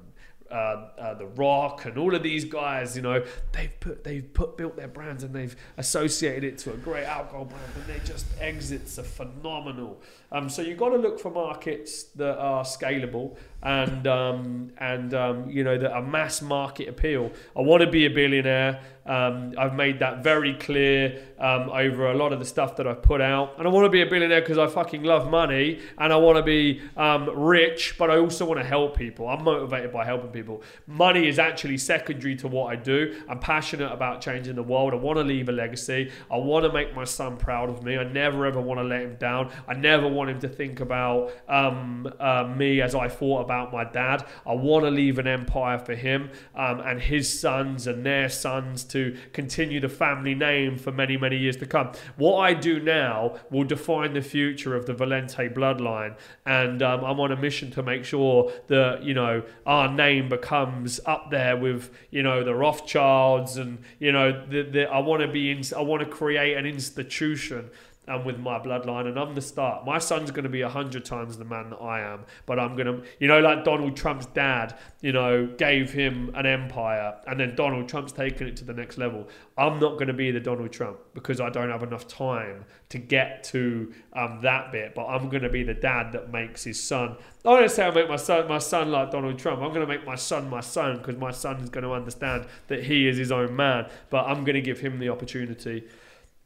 uh, 0.51 0.89
uh, 0.99 1.15
the 1.15 1.27
Rock 1.27 1.85
and 1.85 1.97
all 1.97 2.15
of 2.15 2.23
these 2.23 2.45
guys, 2.45 2.97
you 2.97 3.03
know, 3.03 3.25
they've 3.53 3.81
put 3.81 4.05
they've 4.05 4.33
put 4.33 4.57
built 4.57 4.77
their 4.77 4.89
brands 4.89 5.23
and 5.23 5.35
they've 5.35 5.55
associated 5.77 6.45
it 6.45 6.59
to 6.59 6.73
a 6.73 6.77
great 6.77 7.05
alcohol 7.05 7.45
brand, 7.45 7.65
and 7.77 7.87
they 7.87 8.05
just 8.05 8.27
exits 8.41 8.99
are 8.99 9.05
phenomenal. 9.05 10.01
Um, 10.33 10.49
so 10.49 10.63
you've 10.63 10.79
got 10.79 10.91
to 10.91 10.97
look 10.97 11.21
for 11.21 11.31
markets 11.31 12.05
that 12.17 12.39
are 12.39 12.65
scalable 12.65 13.37
and 13.63 14.07
um, 14.07 14.73
and 14.79 15.13
um, 15.15 15.51
you 15.51 15.65
know 15.65 15.77
that 15.77 15.93
are 15.93 16.03
mass 16.03 16.41
market 16.41 16.89
appeal. 16.89 17.31
I 17.57 17.61
want 17.61 17.83
to 17.83 17.91
be 17.91 18.07
a 18.07 18.11
billionaire. 18.11 18.81
Um, 19.07 19.55
I've 19.59 19.75
made 19.75 19.99
that 20.01 20.23
very 20.23 20.55
clear 20.55 21.21
um, 21.39 21.71
over 21.71 22.11
a 22.13 22.15
lot 22.15 22.33
of 22.33 22.39
the 22.39 22.45
stuff 22.45 22.77
that 22.77 22.87
I've 22.87 23.03
put 23.03 23.21
out, 23.21 23.55
and 23.59 23.67
I 23.67 23.71
want 23.71 23.87
to 23.87 23.91
be 23.91 24.03
a 24.03 24.07
billionaire 24.07 24.41
because 24.41 24.59
I 24.59 24.67
fucking 24.69 25.03
love 25.03 25.29
money 25.29 25.81
and 25.99 26.13
I 26.13 26.17
want 26.17 26.37
to 26.37 26.43
be 26.43 26.81
um, 26.97 27.29
rich, 27.31 27.97
but 27.99 28.11
I 28.11 28.19
also 28.19 28.45
want 28.45 28.61
to 28.61 28.67
help 28.67 28.97
people. 28.97 29.27
I'm 29.27 29.43
motivated 29.43 29.93
by 29.93 30.05
helping 30.05 30.31
people. 30.31 30.63
Money 30.87 31.27
is 31.27 31.39
actually 31.39 31.79
secondary 31.79 32.37
to 32.37 32.49
what 32.49 32.67
I 32.67 32.77
do. 32.77 33.21
I'm 33.29 33.41
passionate 33.41 33.91
about 33.91 34.21
changing 34.21 34.55
the 34.55 34.63
world. 34.63 34.93
I 34.93 34.97
want 34.97 35.19
to 35.19 35.25
leave 35.25 35.49
a 35.49 35.53
legacy. 35.53 36.13
I 36.31 36.37
want 36.37 36.65
to 36.67 36.73
make 36.73 36.95
my 36.95 37.05
son 37.05 37.37
proud 37.37 37.69
of 37.69 37.83
me. 37.83 37.99
I 37.99 38.05
never 38.05 38.47
ever 38.47 38.61
want 38.61 38.79
to 38.79 38.85
let 38.85 39.01
him 39.01 39.17
down. 39.17 39.51
I 39.67 39.75
never 39.75 40.07
want 40.07 40.31
him 40.31 40.39
to 40.41 40.49
think 40.49 40.79
about 40.79 41.33
um, 41.49 42.07
uh, 42.21 42.45
me 42.45 42.81
as 42.81 42.95
I 42.95 43.09
thought 43.09 43.41
about 43.41 43.50
my 43.51 43.85
dad. 43.85 44.27
I 44.47 44.55
want 44.55 44.85
to 44.85 44.91
leave 44.91 45.19
an 45.19 45.27
empire 45.27 45.79
for 45.79 45.95
him 45.95 46.31
um, 46.55 46.81
and 46.81 47.01
his 47.01 47.41
sons 47.41 47.87
and 47.87 48.05
their 48.05 48.29
sons 48.29 48.85
to 48.85 49.17
continue 49.33 49.81
the 49.81 49.89
family 49.89 50.35
name 50.35 50.77
for 50.77 50.93
many, 50.93 51.17
many 51.17 51.37
years 51.37 51.57
to 51.59 51.67
come. 51.67 51.93
What 52.17 52.39
I 52.39 52.55
do 52.55 52.81
now 52.81 53.39
will 53.51 53.65
define 53.65 54.15
the 54.15 54.23
future 54.23 54.75
of 54.75 54.87
the 54.87 54.95
Valente 54.95 55.53
bloodline, 55.55 56.17
and 56.47 56.83
um, 56.83 57.05
I'm 57.05 57.21
on 57.21 57.33
a 57.33 57.37
mission 57.37 57.71
to 57.73 57.83
make 57.83 58.05
sure 58.05 58.53
that 58.69 59.03
you 59.03 59.15
know 59.15 59.43
our 59.67 59.93
name 59.93 60.29
becomes 60.29 61.01
up 61.07 61.31
there 61.31 61.57
with 61.57 61.91
you 62.11 62.23
know 62.23 62.45
the 62.45 62.55
Rothschilds, 62.55 63.57
and 63.57 63.79
you 63.99 64.13
know 64.13 64.45
the, 64.47 64.63
the 64.63 64.83
I 64.85 64.99
want 64.99 65.23
to 65.23 65.29
be 65.29 65.51
in, 65.51 65.63
I 65.77 65.83
want 65.83 66.01
to 66.03 66.09
create 66.09 66.57
an 66.57 66.67
institution 66.67 67.71
and 68.07 68.25
with 68.25 68.39
my 68.39 68.59
bloodline, 68.59 69.07
and 69.07 69.19
I'm 69.19 69.35
the 69.35 69.43
start. 69.43 69.85
My 69.85 69.99
son's 69.99 70.31
going 70.31 70.45
to 70.45 70.51
be 70.51 70.63
a 70.63 70.69
hundred 70.69 71.05
times 71.05 71.37
the 71.37 71.45
man 71.45 71.71
that 71.71 71.77
I 71.77 72.01
am, 72.01 72.25
but 72.47 72.59
I'm 72.59 72.75
going 72.75 72.87
to, 72.87 73.07
you 73.19 73.29
know, 73.29 73.41
like 73.41 73.63
Donald 73.63 73.97
Trump's 73.97 74.27
dad, 74.27 74.77
you 75.01 75.13
know, 75.13 75.47
gave 75.47 75.93
him 75.93 76.33
an 76.35 76.47
empire, 76.47 77.15
and 77.27 77.39
then 77.39 77.55
Donald 77.55 77.89
Trump's 77.89 78.13
taken 78.13 78.49
it 78.49 78.57
to 78.57 78.65
the 78.65 78.73
next 78.73 78.99
level. 78.99 79.29
I'm 79.57 79.79
not 79.79 79.93
going 79.93 80.09
to 80.09 80.15
be 80.15 80.31
the 80.31 80.41
Donald 80.41 80.73
Trump 80.73 80.99
because 81.15 81.41
I 81.41 81.51
don't 81.51 81.71
have 81.71 81.83
enough 81.83 82.09
time 82.09 82.65
to 82.89 82.99
get 82.99 83.45
to 83.45 83.93
um, 84.15 84.41
that 84.43 84.73
bit, 84.73 84.95
but 84.95 85.07
I'm 85.07 85.29
going 85.29 85.43
to 85.43 85.51
be 85.51 85.63
the 85.63 85.75
dad 85.75 86.13
that 86.13 86.33
makes 86.33 86.65
his 86.65 86.83
son. 86.83 87.17
I 87.45 87.61
don't 87.61 87.71
say 87.71 87.87
I 87.87 87.91
make 87.91 88.09
my 88.09 88.17
son 88.17 88.49
my 88.49 88.59
son 88.59 88.91
like 88.91 89.11
Donald 89.11 89.39
Trump. 89.39 89.61
I'm 89.61 89.69
going 89.69 89.87
to 89.87 89.87
make 89.87 90.07
my 90.07 90.17
son 90.17 90.49
my 90.49 90.61
son 90.61 90.99
because 90.99 91.17
my 91.17 91.31
son 91.31 91.59
is 91.59 91.69
going 91.69 91.85
to 91.85 91.93
understand 91.93 92.47
that 92.69 92.85
he 92.85 93.07
is 93.07 93.19
his 93.19 93.31
own 93.31 93.55
man, 93.55 93.89
but 94.09 94.27
I'm 94.27 94.45
going 94.45 94.55
to 94.55 94.63
give 94.63 94.81
him 94.81 94.99
the 94.99 95.11
opportunity, 95.11 95.85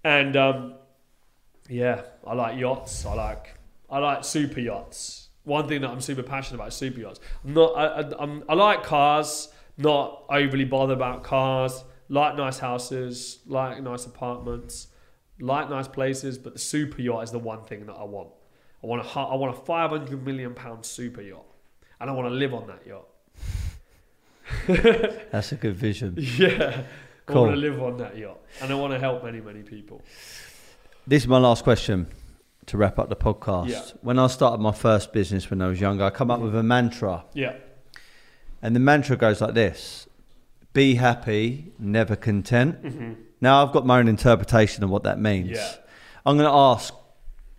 and. 0.03 0.37
Um, 0.37 0.75
yeah, 1.69 2.03
I 2.27 2.35
like 2.35 2.59
yachts. 2.59 3.05
I 3.07 3.15
like 3.15 3.59
I 3.89 3.99
like 3.99 4.25
super 4.25 4.61
yachts. 4.61 5.29
One 5.45 5.69
thing 5.69 5.83
that 5.83 5.91
I'm 5.91 6.01
super 6.01 6.23
passionate 6.23 6.57
about 6.57 6.69
is 6.69 6.75
super 6.75 7.01
yachts. 7.01 7.21
I'm 7.45 7.55
not. 7.55 7.77
I, 7.77 7.87
I, 7.87 8.23
I'm, 8.23 8.45
I 8.49 8.55
like 8.55 8.83
cars. 8.83 9.49
Not 9.77 10.25
overly 10.31 10.65
bothered 10.65 10.97
about 10.97 11.25
cars. 11.25 11.85
Like 12.09 12.37
nice 12.37 12.59
houses. 12.59 13.41
Like 13.47 13.83
nice 13.83 14.07
apartments. 14.07 14.89
Like 15.41 15.69
nice 15.69 15.89
places. 15.89 16.39
But 16.39 16.55
the 16.55 16.59
super 16.59 17.03
yacht 17.03 17.25
is 17.25 17.31
the 17.31 17.39
one 17.39 17.65
thing 17.65 17.87
that 17.87 17.95
I 17.95 18.05
want. 18.05 18.29
I 18.83 18.87
want 18.87 19.07
a 19.07 19.19
I 19.19 19.35
want 19.35 19.57
a 19.57 19.61
500 19.61 20.25
million 20.25 20.53
pound 20.55 20.85
super 20.85 21.23
yacht, 21.23 21.47
and 22.01 22.11
I 22.11 22.13
want 22.13 22.29
to 22.29 22.35
live 22.35 22.53
on 22.53 22.67
that 22.67 22.87
yacht. 22.87 23.07
That's 25.33 25.53
a 25.53 25.57
good 25.57 25.75
vision. 25.75 26.17
Yeah, 26.19 26.83
cool. 27.25 27.37
I 27.37 27.41
want 27.41 27.55
to 27.55 27.61
live 27.61 27.83
on 27.83 27.97
that 27.99 28.19
yacht, 28.19 28.41
and 28.61 28.71
I 28.71 28.75
want 28.75 28.93
to 28.93 28.99
help 28.99 29.25
many 29.25 29.41
many 29.41 29.63
people. 29.63 30.03
This 31.07 31.25
is 31.25 31.29
my 31.29 31.37
last 31.37 31.65
question 31.65 32.07
to 32.65 32.79
wrap 32.79 32.99
up 32.99 33.11
the 33.11 33.17
podcast. 33.17 33.69
Yeah. 33.69 33.83
When 34.01 34.19
I 34.19 34.27
started 34.27 34.63
my 34.63 34.73
first 34.73 35.13
business 35.13 35.51
when 35.51 35.61
I 35.61 35.69
was 35.69 35.79
younger, 35.79 36.05
I 36.05 36.09
come 36.09 36.31
up 36.31 36.41
with 36.41 36.57
a 36.57 36.63
mantra. 36.63 37.27
Yeah. 37.35 37.57
And 38.63 38.75
the 38.75 38.81
mantra 38.81 39.15
goes 39.19 39.43
like 39.43 39.53
this 39.53 40.09
Be 40.73 40.95
happy, 40.95 41.73
never 41.79 42.17
content. 42.17 42.83
Mm-hmm. 42.83 43.13
Now, 43.43 43.63
I've 43.63 43.73
got 43.73 43.85
my 43.85 43.99
own 43.99 44.09
interpretation 44.09 44.83
of 44.83 44.89
what 44.89 45.03
that 45.03 45.21
means. 45.21 45.51
Yeah. 45.51 45.75
I'm 46.25 46.39
going 46.39 46.49
to 46.49 46.57
ask 46.57 46.95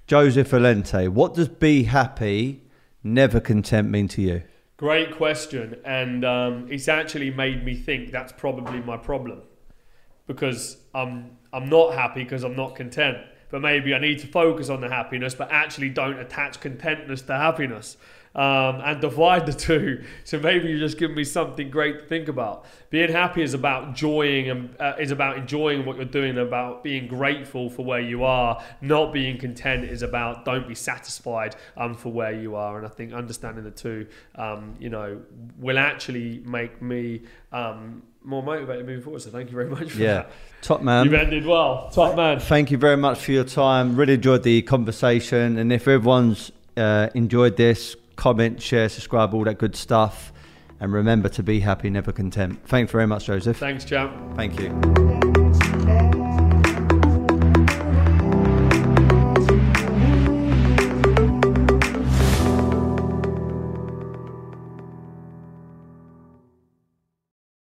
Joseph 0.08 0.50
Valente, 0.50 1.08
what 1.10 1.36
does 1.36 1.48
be 1.48 1.84
happy, 1.84 2.64
never 3.04 3.40
content 3.40 3.92
mean 3.92 4.08
to 4.08 4.24
you? 4.24 4.42
Great 4.78 5.16
question. 5.16 5.80
And 5.86 6.26
um, 6.26 6.68
it's 6.72 6.88
actually 6.88 7.30
made 7.30 7.64
me 7.64 7.76
think 7.76 8.12
that's 8.12 8.32
probably 8.32 8.82
my 8.82 8.98
problem 8.98 9.44
because 10.26 10.78
I'm, 10.96 11.38
I'm 11.54 11.70
not 11.70 11.94
happy 11.94 12.24
because 12.24 12.44
I'm 12.44 12.56
not 12.56 12.74
content 12.74 13.20
but 13.50 13.62
maybe 13.62 13.94
I 13.94 14.00
need 14.00 14.20
to 14.20 14.28
focus 14.28 14.70
on 14.70 14.82
the 14.82 14.90
happiness, 14.90 15.36
but 15.36 15.52
actually 15.52 15.90
don't 15.90 16.20
attach 16.20 16.60
contentness 16.60 17.22
to 17.24 17.34
happiness 17.34 17.98
um, 18.36 18.82
and 18.84 19.00
divide 19.00 19.46
the 19.46 19.54
two. 19.54 20.04
So 20.26 20.40
maybe 20.40 20.70
you 20.70 20.80
just 20.80 20.98
give 20.98 21.12
me 21.12 21.24
something 21.24 21.70
great 21.70 22.00
to 22.00 22.06
think 22.06 22.28
about. 22.28 22.66
Being 22.90 23.12
happy 23.12 23.44
is 23.44 23.54
about 23.54 23.90
enjoying 23.90 24.50
and 24.50 24.82
uh, 24.82 24.96
is 25.00 25.12
about 25.12 25.38
enjoying 25.38 25.86
what 25.86 25.98
you're 25.98 26.06
doing, 26.06 26.38
about 26.40 26.84
being 26.84 27.08
grateful 27.08 27.70
for 27.70 27.86
where 27.86 28.02
you 28.02 28.24
are. 28.24 28.62
Not 28.82 29.14
being 29.14 29.38
content 29.38 29.86
is 29.86 30.02
about 30.02 30.44
don't 30.44 30.68
be 30.68 30.74
satisfied 30.74 31.56
um, 31.78 31.94
for 31.94 32.12
where 32.12 32.34
you 32.34 32.56
are. 32.56 32.78
And 32.78 32.88
I 32.88 32.90
think 32.90 33.14
understanding 33.14 33.64
the 33.64 33.72
two, 33.72 34.08
um, 34.34 34.76
you 34.80 34.90
know, 34.90 35.22
will 35.60 35.78
actually 35.78 36.42
make 36.44 36.82
me 36.82 37.22
um, 37.52 38.02
more 38.26 38.44
motivated 38.44 38.86
moving 38.86 39.04
forward. 39.04 39.22
So 39.22 39.30
thank 39.30 39.50
you 39.50 39.56
very 39.56 39.70
much 39.70 39.92
for 39.92 40.00
yeah. 40.00 40.14
that. 40.14 40.32
Top 40.62 40.82
man. 40.82 41.06
You've 41.06 41.14
ended 41.14 41.46
well. 41.46 41.90
Top 41.92 42.16
man. 42.16 42.40
Thank 42.40 42.72
you 42.72 42.78
very 42.78 42.98
much 42.98 43.20
for 43.20 43.32
your 43.32 43.44
time. 43.44 43.96
Really 43.96 44.16
enjoyed 44.16 44.44
the 44.44 44.62
conversation. 44.64 45.58
And 45.58 45.72
if 45.72 45.88
everyone's 45.88 46.52
uh, 46.76 47.10
enjoyed 47.14 47.56
this, 47.58 47.96
comment, 48.16 48.62
share, 48.62 48.90
subscribe, 48.90 49.34
all 49.34 49.44
that 49.44 49.58
good 49.58 49.76
stuff. 49.76 50.34
And 50.80 50.92
remember 50.92 51.30
to 51.30 51.44
be 51.44 51.60
happy, 51.60 51.90
never 51.90 52.12
content. 52.12 52.60
Thanks 52.68 52.92
very 52.92 53.08
much, 53.08 53.26
Joseph. 53.26 53.58
Thanks, 53.58 53.86
champ. 53.86 54.36
Thank 54.36 54.60
you. 54.60 56.15